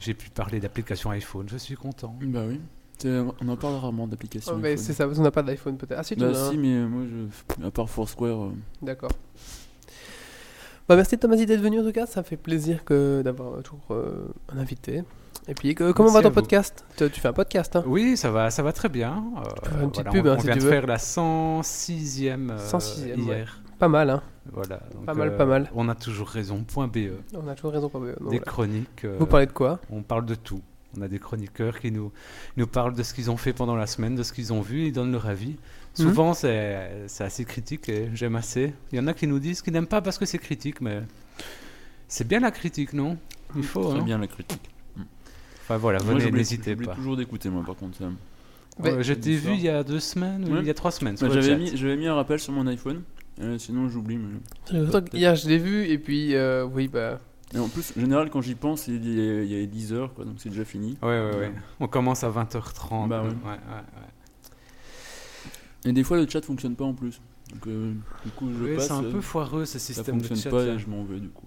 J'ai 0.00 0.14
pu 0.14 0.30
parler 0.30 0.58
d'application 0.58 1.10
iPhone. 1.10 1.46
Je 1.48 1.56
suis 1.58 1.76
content. 1.76 2.16
Bah 2.22 2.42
oui. 2.48 2.60
On 3.04 3.48
en 3.48 3.56
parle 3.56 3.76
rarement 3.76 4.06
d'applications. 4.06 4.60
Oh, 4.62 4.66
c'est 4.76 4.92
ça, 4.92 5.06
parce 5.06 5.16
qu'on 5.16 5.22
n'a 5.24 5.30
pas 5.30 5.42
d'iPhone 5.42 5.76
peut-être. 5.78 5.98
Ah 5.98 6.02
si, 6.02 6.14
tu 6.16 6.20
Bah 6.20 6.32
un. 6.34 6.50
si, 6.50 6.58
mais 6.58 6.72
euh, 6.74 6.86
moi, 6.86 7.04
je... 7.60 7.64
à 7.66 7.70
part 7.70 7.88
Foursquare, 7.88 8.42
euh, 8.44 8.52
D'accord. 8.82 9.12
Bah, 10.88 10.96
merci 10.96 11.16
Thomas 11.16 11.36
d'être 11.36 11.60
venu 11.60 11.80
en 11.80 11.84
tout 11.84 11.92
cas, 11.92 12.04
ça 12.06 12.22
fait 12.22 12.36
plaisir 12.36 12.84
que 12.84 13.22
d'avoir 13.22 13.54
euh, 13.54 13.62
toujours 13.62 13.80
euh, 13.92 14.28
un 14.52 14.58
invité. 14.58 15.02
Et 15.48 15.54
puis 15.54 15.70
euh, 15.80 15.92
comment 15.94 16.10
Merci 16.10 16.14
va 16.16 16.22
ton 16.22 16.28
vous. 16.28 16.34
podcast? 16.34 16.84
Tu, 16.96 17.08
tu 17.10 17.20
fais 17.20 17.28
un 17.28 17.32
podcast 17.32 17.74
hein? 17.76 17.84
Oui, 17.86 18.16
ça 18.16 18.30
va, 18.30 18.50
ça 18.50 18.62
va 18.62 18.72
très 18.72 18.88
bien. 18.88 19.24
Euh, 19.38 19.40
peux 19.62 19.70
faire 19.70 19.80
une 19.82 19.90
petite 19.90 20.04
voilà, 20.06 20.10
pub, 20.10 20.26
on, 20.26 20.30
hein, 20.30 20.34
on 20.36 20.40
si 20.40 20.46
vient 20.46 20.54
tu 20.54 20.58
de 20.58 20.64
veux. 20.64 20.70
faire 20.70 20.86
la 20.86 20.96
106e, 20.98 22.50
euh, 22.50 22.58
106e, 22.70 23.22
ouais. 23.28 23.44
Pas 23.80 23.88
mal 23.88 24.10
hein. 24.10 24.22
Voilà, 24.52 24.80
donc, 24.94 25.06
Pas 25.06 25.14
mal, 25.14 25.36
pas 25.36 25.46
mal. 25.46 25.70
On 25.74 25.88
a 25.88 25.94
toujours 25.94 26.28
raison. 26.28 26.62
Point 26.64 26.86
BE. 26.88 27.12
On 27.34 27.48
a 27.48 27.54
toujours 27.54 27.72
raison 27.72 27.90
vous. 27.92 28.30
Des 28.30 28.38
chroniques. 28.38 29.04
euh, 29.04 29.16
Vous 29.18 29.26
parlez 29.26 29.46
de 29.46 29.52
quoi? 29.52 29.80
On 29.90 30.02
parle 30.02 30.26
de 30.26 30.34
tout. 30.34 30.60
On 30.96 31.02
a 31.02 31.08
des 31.08 31.18
chroniqueurs 31.18 31.78
qui 31.80 31.90
nous, 31.90 32.12
nous 32.56 32.66
parlent 32.66 32.94
de 32.94 33.02
ce 33.02 33.14
qu'ils 33.14 33.30
ont 33.30 33.36
fait 33.36 33.52
pendant 33.52 33.76
la 33.76 33.86
semaine, 33.86 34.16
de 34.16 34.22
ce 34.22 34.32
qu'ils 34.32 34.52
ont 34.52 34.60
vu, 34.60 34.86
ils 34.86 34.92
donnent 34.92 35.12
leur 35.12 35.26
avis. 35.26 35.50
Mhm. 35.50 35.56
Souvent, 35.94 36.34
c'est 36.34 37.04
c'est 37.06 37.24
assez 37.24 37.44
critique 37.44 37.88
et 37.88 38.10
j'aime 38.14 38.36
assez. 38.36 38.74
Il 38.92 38.98
y 38.98 39.00
en 39.00 39.06
a 39.06 39.14
qui 39.14 39.26
nous 39.26 39.38
disent 39.38 39.62
qu'ils 39.62 39.72
n'aiment 39.72 39.86
pas 39.86 40.02
parce 40.02 40.18
que 40.18 40.26
c'est 40.26 40.38
critique, 40.38 40.80
mais 40.80 41.02
c'est 42.06 42.26
bien 42.26 42.40
la 42.40 42.50
critique, 42.50 42.92
non? 42.92 43.16
Il 43.56 43.62
faut. 43.62 43.90
très 43.90 43.98
hein. 44.00 44.02
bien 44.02 44.18
la 44.18 44.26
critique. 44.26 44.68
Enfin 45.62 45.76
voilà, 45.78 46.00
Moi, 46.04 46.14
venez, 46.14 46.30
n'hésitez 46.32 46.74
pas. 46.76 46.94
toujours 46.96 47.16
d'écouter, 47.16 47.48
moi, 47.48 47.62
par 47.64 47.76
contre. 47.76 47.98
Euh, 48.84 49.02
je 49.02 49.14
t'ai 49.14 49.36
vu 49.36 49.52
il 49.52 49.60
y 49.60 49.68
a 49.68 49.84
deux 49.84 50.00
semaines, 50.00 50.44
ou 50.52 50.56
il 50.58 50.66
y 50.66 50.70
a 50.70 50.74
trois 50.74 50.90
semaines. 50.90 51.16
Bah, 51.20 51.28
J'avais 51.30 51.56
mis, 51.56 51.76
j'avais 51.76 51.96
mis 51.96 52.08
un 52.08 52.14
rappel 52.14 52.40
sur 52.40 52.52
mon 52.52 52.66
iPhone, 52.66 53.02
euh, 53.40 53.58
sinon 53.58 53.88
j'oublie. 53.88 54.18
Mais... 54.18 54.38
Que 54.66 55.16
Hier 55.16 55.34
je 55.34 55.48
l'ai 55.48 55.58
vu 55.58 55.86
et 55.86 55.98
puis 55.98 56.34
euh, 56.34 56.64
oui 56.64 56.88
bah 56.88 57.20
Et 57.54 57.58
en 57.58 57.68
plus, 57.68 57.92
en 57.96 58.00
général, 58.00 58.30
quand 58.30 58.42
j'y 58.42 58.54
pense, 58.54 58.86
il 58.88 59.14
y 59.14 59.20
a, 59.20 59.42
il 59.42 59.62
a 59.62 59.66
10 59.66 59.92
heures, 59.92 60.14
quoi, 60.14 60.24
donc 60.24 60.34
c'est 60.38 60.50
déjà 60.50 60.64
fini. 60.64 60.96
Ouais, 61.02 61.08
ouais, 61.08 61.36
ouais. 61.36 61.52
On 61.80 61.88
commence 61.88 62.24
à 62.24 62.30
20h30. 62.30 63.08
Bah 63.08 63.22
ouais. 63.22 63.28
ouais, 63.28 63.28
ouais, 63.28 63.50
ouais. 63.52 63.82
Et 65.84 65.92
des 65.92 66.04
fois, 66.04 66.18
le 66.18 66.28
chat 66.28 66.44
fonctionne 66.44 66.76
pas 66.76 66.84
en 66.84 66.92
plus. 66.92 67.20
Donc, 67.52 67.66
euh, 67.66 67.94
du 68.24 68.30
coup, 68.32 68.48
je 68.52 68.76
passe. 68.76 68.86
c'est 68.86 68.92
un 68.92 69.04
euh, 69.04 69.12
peu 69.12 69.20
foireux 69.20 69.64
ce 69.64 69.78
ça 69.78 69.78
système 69.78 70.18
de 70.18 70.26
fonctionne 70.26 70.38
chat. 70.38 70.50
pas 70.50 70.64
et 70.64 70.78
je 70.78 70.88
m'en 70.88 71.02
veux, 71.02 71.20
du 71.20 71.28
coup. 71.28 71.46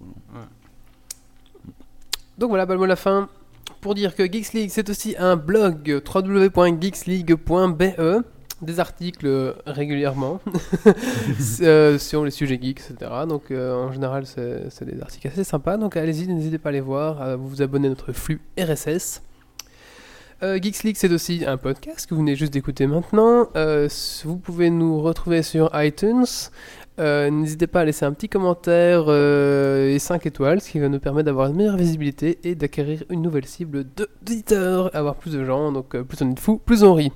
Donc 2.36 2.48
voilà, 2.48 2.66
bah, 2.66 2.74
le 2.74 2.80
mot 2.80 2.86
la 2.86 2.96
fin. 2.96 3.28
Pour 3.80 3.94
dire 3.94 4.14
que 4.14 4.30
Geeks 4.30 4.52
League, 4.54 4.70
c'est 4.70 4.90
aussi 4.90 5.14
un 5.18 5.36
blog 5.36 6.02
www.geeksleague.be. 6.04 8.24
Des 8.64 8.80
articles 8.80 9.26
euh, 9.26 9.52
régulièrement 9.66 10.40
euh, 11.60 11.98
sur 11.98 12.24
les 12.24 12.30
sujets 12.30 12.58
geeks, 12.60 12.80
etc. 12.80 13.10
Donc 13.28 13.50
euh, 13.50 13.74
en 13.74 13.92
général, 13.92 14.24
c'est 14.26 14.84
des 14.84 15.02
articles 15.02 15.28
assez 15.28 15.44
sympas. 15.44 15.76
Donc 15.76 15.96
allez-y, 15.96 16.26
n'hésitez 16.28 16.56
pas 16.58 16.70
à 16.70 16.72
les 16.72 16.80
voir, 16.80 17.20
à 17.20 17.36
vous 17.36 17.60
abonner 17.60 17.88
à 17.88 17.90
notre 17.90 18.12
flux 18.12 18.40
RSS. 18.58 19.20
Euh, 20.42 20.58
Geeks 20.60 20.82
League, 20.82 20.96
c'est 20.98 21.12
aussi 21.12 21.44
un 21.46 21.58
podcast 21.58 22.06
que 22.06 22.14
vous 22.14 22.20
venez 22.20 22.36
juste 22.36 22.54
d'écouter 22.54 22.86
maintenant. 22.86 23.48
Vous 24.24 24.36
pouvez 24.38 24.70
nous 24.70 25.00
retrouver 25.02 25.42
sur 25.42 25.70
iTunes. 25.74 26.24
N'hésitez 26.98 27.66
pas 27.66 27.80
à 27.80 27.84
laisser 27.84 28.06
un 28.06 28.12
petit 28.12 28.30
commentaire 28.30 29.10
et 29.10 29.98
5 29.98 30.24
étoiles, 30.24 30.62
ce 30.62 30.70
qui 30.70 30.78
va 30.78 30.88
nous 30.88 31.00
permettre 31.00 31.26
d'avoir 31.26 31.48
une 31.48 31.56
meilleure 31.56 31.76
visibilité 31.76 32.38
et 32.44 32.54
d'acquérir 32.54 33.04
une 33.10 33.20
nouvelle 33.20 33.46
cible 33.46 33.84
d'auditeurs, 33.84 34.94
avoir 34.96 35.16
plus 35.16 35.32
de 35.32 35.44
gens, 35.44 35.70
donc 35.70 36.00
plus 36.02 36.22
on 36.22 36.30
est 36.30 36.34
de 36.34 36.40
fous, 36.40 36.58
plus 36.64 36.82
on 36.82 36.94
rit. 36.94 37.12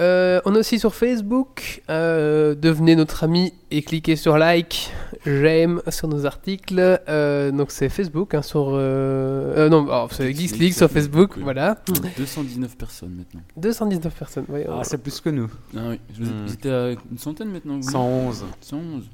Euh, 0.00 0.40
on 0.44 0.56
est 0.56 0.58
aussi 0.58 0.80
sur 0.80 0.92
Facebook, 0.92 1.82
euh, 1.88 2.56
devenez 2.56 2.96
notre 2.96 3.22
ami 3.22 3.54
et 3.70 3.82
cliquez 3.82 4.16
sur 4.16 4.36
like, 4.36 4.90
j'aime 5.24 5.80
sur 5.88 6.08
nos 6.08 6.26
articles, 6.26 7.00
Euh, 7.08 7.52
donc 7.52 7.70
c'est 7.70 7.88
Facebook, 7.88 8.34
hein, 8.34 8.42
sur... 8.42 8.70
non, 8.70 9.86
oh, 9.88 10.08
c'est 10.10 10.32
Geeks 10.34 10.58
League 10.58 10.72
sur 10.72 10.90
Facebook, 10.90 11.38
voilà. 11.38 11.78
219 12.16 12.76
personnes 12.76 13.14
maintenant. 13.16 13.42
219 13.56 14.14
personnes, 14.14 14.46
oui. 14.48 14.62
Ah, 14.68 14.80
c'est 14.82 14.98
plus 14.98 15.20
que 15.20 15.30
nous. 15.30 15.48
Ah 15.76 15.80
oui, 15.90 16.00
vous 16.18 16.24
Hmm. 16.24 16.46
vous 16.46 16.52
étiez 16.54 16.70
à 16.72 16.90
une 16.90 17.18
centaine 17.18 17.50
maintenant 17.50 17.76
vous 17.76 17.88
111. 17.88 18.44
111. 18.60 19.04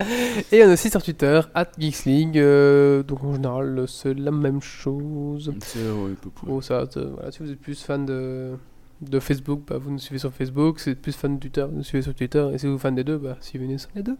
Et 0.52 0.64
on 0.64 0.68
est 0.68 0.72
aussi 0.72 0.90
sur 0.90 1.02
Twitter, 1.02 1.40
at 1.54 1.68
Geeks 1.78 2.04
League, 2.04 2.38
euh, 2.38 3.02
donc 3.02 3.22
en 3.24 3.34
général 3.34 3.84
c'est 3.86 4.14
la 4.14 4.30
même 4.30 4.62
chose. 4.62 5.52
C'est 5.60 5.78
ouais, 5.80 6.62
ça, 6.62 6.86
ça, 6.90 7.00
voilà, 7.02 7.30
si 7.30 7.40
vous 7.40 7.50
êtes 7.50 7.60
plus 7.60 7.82
fan 7.82 8.06
de, 8.06 8.52
de 9.00 9.20
Facebook, 9.20 9.62
bah, 9.66 9.78
vous 9.78 9.90
nous 9.90 9.98
suivez 9.98 10.18
sur 10.18 10.32
Facebook. 10.32 10.80
Si 10.80 10.86
vous 10.86 10.92
êtes 10.92 11.02
plus 11.02 11.16
fan 11.16 11.36
de 11.36 11.40
Twitter, 11.40 11.66
vous 11.68 11.76
nous 11.76 11.82
suivez 11.82 12.02
sur 12.02 12.14
Twitter. 12.14 12.48
Et 12.52 12.58
si 12.58 12.66
vous 12.66 12.74
êtes 12.74 12.80
fan 12.80 12.94
des 12.94 13.04
deux, 13.04 13.18
bah, 13.18 13.36
suivez-nous 13.40 13.78
sur 13.78 13.90
les 13.94 14.02
deux. 14.02 14.16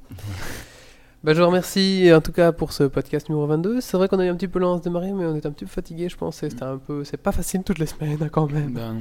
Bah, 1.22 1.34
je 1.34 1.40
vous 1.40 1.46
remercie 1.46 2.10
en 2.14 2.20
tout 2.20 2.32
cas 2.32 2.52
pour 2.52 2.72
ce 2.72 2.84
podcast 2.84 3.28
numéro 3.28 3.46
22. 3.46 3.80
C'est 3.80 3.96
vrai 3.96 4.08
qu'on 4.08 4.18
a 4.18 4.24
eu 4.24 4.28
un 4.28 4.36
petit 4.36 4.48
peu 4.48 4.58
lance 4.58 4.80
démarrer, 4.80 5.12
mais 5.12 5.26
on 5.26 5.36
est 5.36 5.44
un 5.44 5.50
petit 5.50 5.66
peu 5.66 5.70
fatigué, 5.70 6.08
je 6.08 6.16
pense. 6.16 6.36
C'était 6.36 6.62
un 6.62 6.78
peu, 6.78 7.04
c'est 7.04 7.18
pas 7.18 7.32
facile 7.32 7.62
toutes 7.62 7.78
les 7.78 7.86
semaines 7.86 8.18
hein, 8.22 8.28
quand 8.30 8.50
même. 8.50 8.72
Non. 8.72 8.98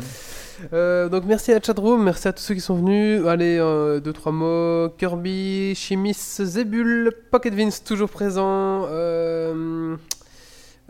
Euh, 0.73 1.07
donc 1.07 1.23
merci 1.25 1.51
à 1.51 1.55
la 1.55 1.61
chatroom, 1.61 2.03
merci 2.03 2.27
à 2.27 2.33
tous 2.33 2.41
ceux 2.41 2.53
qui 2.55 2.61
sont 2.61 2.75
venus. 2.75 3.25
Allez, 3.25 3.57
euh, 3.57 3.99
deux 3.99 4.13
trois 4.13 4.31
mots. 4.31 4.89
Kirby, 4.97 5.73
Chimis, 5.75 6.13
Zebul, 6.13 7.11
Pocket 7.31 7.53
Vince 7.53 7.83
toujours 7.83 8.09
présent. 8.09 8.85
Euh, 8.89 9.95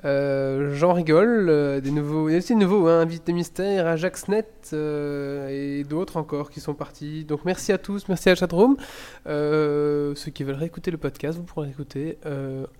euh, 0.05 0.73
Jean 0.76 0.93
rigole, 0.93 1.47
euh, 1.49 1.81
des 1.81 1.91
nouveaux, 1.91 2.30
il 2.30 2.34
y 2.34 2.35
a 2.35 2.38
aussi 2.38 2.53
des 2.53 2.59
nouveaux, 2.63 2.88
hein, 2.88 2.99
invité 3.01 3.34
mystère, 3.34 3.88
Ajax 3.88 4.27
Net 4.27 4.69
euh, 4.73 5.80
et 5.80 5.84
d'autres 5.84 6.17
encore 6.17 6.49
qui 6.49 6.59
sont 6.59 6.73
partis. 6.73 7.26
Donc 7.26 7.45
merci 7.45 7.71
à 7.71 7.77
tous, 7.77 8.07
merci 8.07 8.30
à 8.30 8.35
chatroom. 8.35 8.77
Euh, 9.27 10.13
ceux 10.15 10.31
qui 10.31 10.43
veulent 10.43 10.55
réécouter 10.55 10.91
le 10.91 10.97
podcast, 10.97 11.38
vous 11.38 11.43
pourrez 11.43 11.67
l'écouter 11.67 12.17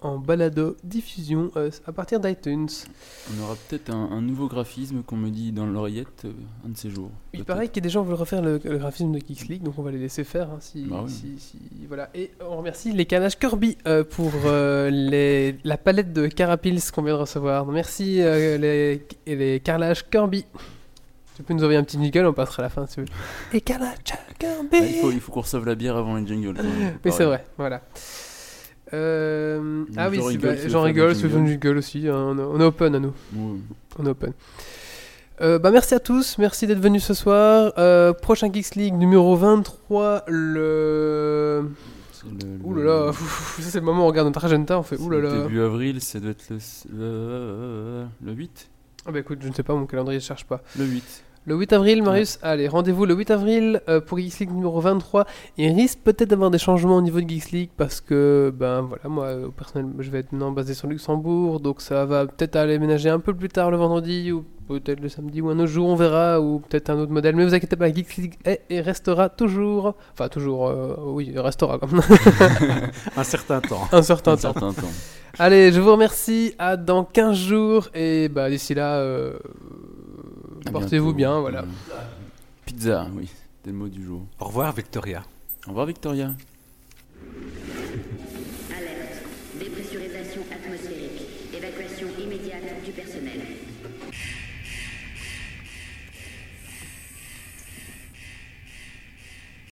en 0.02 0.18
balado 0.18 0.78
diffusion 0.84 1.52
à 1.86 1.92
partir 1.92 2.20
d'iTunes. 2.20 2.68
On 3.38 3.44
aura 3.44 3.56
peut-être 3.68 3.90
un, 3.90 4.10
un 4.12 4.22
nouveau 4.22 4.48
graphisme 4.48 5.02
qu'on 5.04 5.18
me 5.18 5.30
dit 5.30 5.52
dans 5.52 5.66
l'oreillette 5.66 6.26
un 6.66 6.70
de 6.70 6.78
ces 6.78 6.90
jours. 6.90 7.12
Il 7.34 7.44
paraît 7.46 7.68
qu'il 7.68 7.78
y 7.78 7.86
a 7.86 7.88
des 7.88 7.90
gens 7.90 8.04
qui 8.04 8.10
veulent 8.10 8.18
refaire 8.20 8.42
le, 8.42 8.60
le 8.64 8.78
graphisme 8.78 9.12
de 9.12 9.20
Geeks 9.20 9.48
League, 9.48 9.64
donc 9.64 9.78
on 9.78 9.82
va 9.84 9.92
les 9.92 9.98
laisser 10.00 10.24
faire. 10.24 10.50
hein, 10.50 10.58
si, 10.60 10.84
Bah 10.84 11.02
oui. 11.06 11.12
si- 11.12 11.40
si- 11.40 11.60
voilà. 11.88 12.10
Et 12.16 12.32
on 12.48 12.58
remercie 12.58 12.92
les 12.92 13.06
canages 13.06 13.38
Kirby 13.38 13.78
pour 14.12 14.32
les, 14.90 15.56
la 15.64 15.78
palette 15.78 16.14
de 16.14 16.28
Carapils 16.28 16.80
qu'on 16.94 17.02
de 17.16 17.22
recevoir. 17.22 17.66
Donc 17.66 17.74
merci 17.74 18.22
euh, 18.22 18.58
les, 18.58 19.06
et 19.26 19.36
les 19.36 19.60
carrelages 19.60 20.10
Kirby. 20.10 20.46
Tu 21.36 21.44
peux 21.44 21.54
nous 21.54 21.62
envoyer 21.64 21.80
un 21.80 21.84
petit 21.84 21.98
nickel, 21.98 22.26
on 22.26 22.34
passera 22.34 22.64
à 22.64 22.66
la 22.66 22.70
fin 22.70 22.86
si 22.88 22.96
tu 22.96 23.02
veux. 23.02 23.08
Et 23.54 23.62
carrelages 23.62 23.98
Kirby 24.40 24.68
Ah, 24.74 24.78
il 24.86 24.94
faut, 25.02 25.12
il 25.12 25.20
faut 25.22 25.32
qu'on 25.32 25.42
reçoive 25.42 25.66
la 25.66 25.76
bière 25.76 25.96
avant 25.96 26.16
les 26.16 26.28
jingles. 26.28 26.56
Oui, 27.06 27.12
c'est 27.12 27.24
vrai, 27.26 27.46
voilà. 27.58 27.82
Euh, 28.94 29.84
ah 29.98 30.10
oui, 30.10 30.18
J'en 30.18 30.24
c'est- 30.24 30.28
rigole, 30.30 30.56
bah, 30.56 30.62
j'en 30.68 30.82
rigole, 30.82 31.16
c'est 31.16 31.28
une 31.28 31.56
gueule 31.58 31.78
aussi. 31.78 32.08
hein, 32.08 32.16
on, 32.16 32.38
est- 32.40 32.42
on 32.42 32.60
est 32.60 32.64
open 32.64 32.96
à 32.96 33.00
nous. 33.00 33.14
Ouais. 33.36 33.60
On 34.00 34.06
est 34.06 34.10
open. 34.10 34.34
Euh, 35.42 35.58
bah 35.60 35.72
merci 35.72 35.94
à 35.94 36.00
tous, 36.00 36.38
merci 36.38 36.68
d'être 36.68 36.80
venus 36.82 37.04
ce 37.06 37.14
soir. 37.14 37.72
Euh, 37.78 38.12
prochain 38.14 38.52
Geeks 38.52 38.76
League 38.76 38.96
numéro 38.96 39.36
23, 39.38 40.24
le. 40.28 41.70
Le- 42.26 42.66
Ouh 42.66 42.74
là 42.76 42.82
le- 42.84 43.06
là, 43.08 43.14
ça 43.60 43.62
c'est 43.70 43.80
le 43.80 43.86
moment 43.86 44.02
où 44.02 44.06
on 44.06 44.08
regarde 44.08 44.28
notre 44.28 44.44
agenda, 44.46 44.80
on 44.80 44.84
fait 44.84 44.98
ouh 45.00 45.10
là 45.10 45.20
là. 45.20 45.44
Début 45.44 45.62
avril, 45.62 46.02
ça 46.02 46.20
doit 46.20 46.32
être 46.32 46.50
le, 46.50 46.58
le, 46.98 48.06
le 48.24 48.32
8 48.34 48.70
Ah 49.06 49.12
bah 49.12 49.20
écoute, 49.20 49.40
je 49.42 49.48
ne 49.48 49.54
sais 49.54 49.64
pas, 49.64 49.74
mon 49.76 49.86
calendrier 49.86 50.20
ne 50.20 50.24
cherche 50.24 50.46
pas. 50.46 50.62
Le 50.78 50.86
8. 50.86 51.24
Le 51.50 51.56
8 51.56 51.74
avril, 51.74 52.04
Marius, 52.04 52.38
allez, 52.44 52.68
rendez-vous 52.68 53.08
le 53.08 53.16
8 53.16 53.32
avril 53.32 53.82
euh, 53.90 54.00
pour 54.00 54.20
Geeks 54.20 54.38
League 54.38 54.52
numéro 54.52 54.80
23. 54.82 55.26
Il 55.58 55.74
risque 55.74 55.98
peut-être 56.04 56.30
d'avoir 56.30 56.52
des 56.52 56.60
changements 56.60 56.98
au 56.98 57.02
niveau 57.02 57.20
de 57.22 57.28
Geeks 57.28 57.50
League 57.50 57.70
parce 57.76 58.02
que, 58.02 58.54
ben 58.56 58.82
voilà, 58.82 59.10
moi, 59.10 59.26
euh, 59.26 59.48
au 59.48 59.50
personnel, 59.50 59.90
je 59.98 60.12
vais 60.12 60.20
être 60.20 60.32
maintenant 60.32 60.52
basé 60.52 60.76
sur 60.76 60.88
Luxembourg, 60.88 61.60
donc 61.60 61.82
ça 61.82 62.06
va 62.06 62.28
peut-être 62.28 62.56
aller 62.56 62.78
ménager 62.78 63.10
un 63.10 63.20
peu 63.20 63.34
plus 63.34 63.50
tard 63.50 63.72
le 63.72 63.78
vendredi 63.78 64.32
ou 64.32 64.46
peut-être 64.68 65.00
le 65.00 65.10
samedi 65.10 65.42
ou 65.42 65.50
un 65.50 65.58
autre 65.58 65.66
jour, 65.72 65.88
on 65.88 65.96
verra, 65.96 66.40
ou 66.40 66.60
peut-être 66.60 66.92
un 66.92 67.00
autre 67.00 67.12
modèle. 67.12 67.36
Mais 67.36 67.44
vous 67.44 67.56
inquiétez 67.56 67.76
pas, 67.76 67.92
Geeks 67.92 68.18
League 68.18 68.36
est 68.46 68.62
et 68.70 68.80
restera 68.82 69.30
toujours, 69.30 69.96
enfin 70.14 70.30
toujours, 70.30 70.68
euh, 70.68 70.98
oui, 71.00 71.32
il 71.34 71.40
restera 71.40 71.80
comme 71.80 72.00
Un 73.18 73.24
certain 73.24 73.60
temps. 73.60 73.88
un 73.92 74.04
certain 74.04 74.34
Un 74.34 74.36
temps. 74.36 74.42
certain 74.54 74.74
temps. 74.74 74.88
Allez, 75.40 75.72
je 75.72 75.80
vous 75.80 75.92
remercie, 75.92 76.54
à 76.60 76.78
dans 76.78 77.04
15 77.04 77.36
jours 77.36 77.88
et 77.96 78.30
bah 78.30 78.50
d'ici 78.50 78.76
là, 78.76 78.98
euh, 78.98 79.34
portez-vous 80.72 81.14
bien, 81.14 81.40
voilà. 81.40 81.62
Euh, 81.62 81.96
Pizza, 82.66 83.08
oui, 83.16 83.28
c'était 83.28 83.72
le 83.72 83.78
mot 83.78 83.88
du 83.88 84.04
jour. 84.04 84.24
Au 84.40 84.46
revoir, 84.46 84.74
Victoria. 84.74 85.24
Au 85.66 85.70
revoir 85.70 85.86
Victoria. 85.86 86.34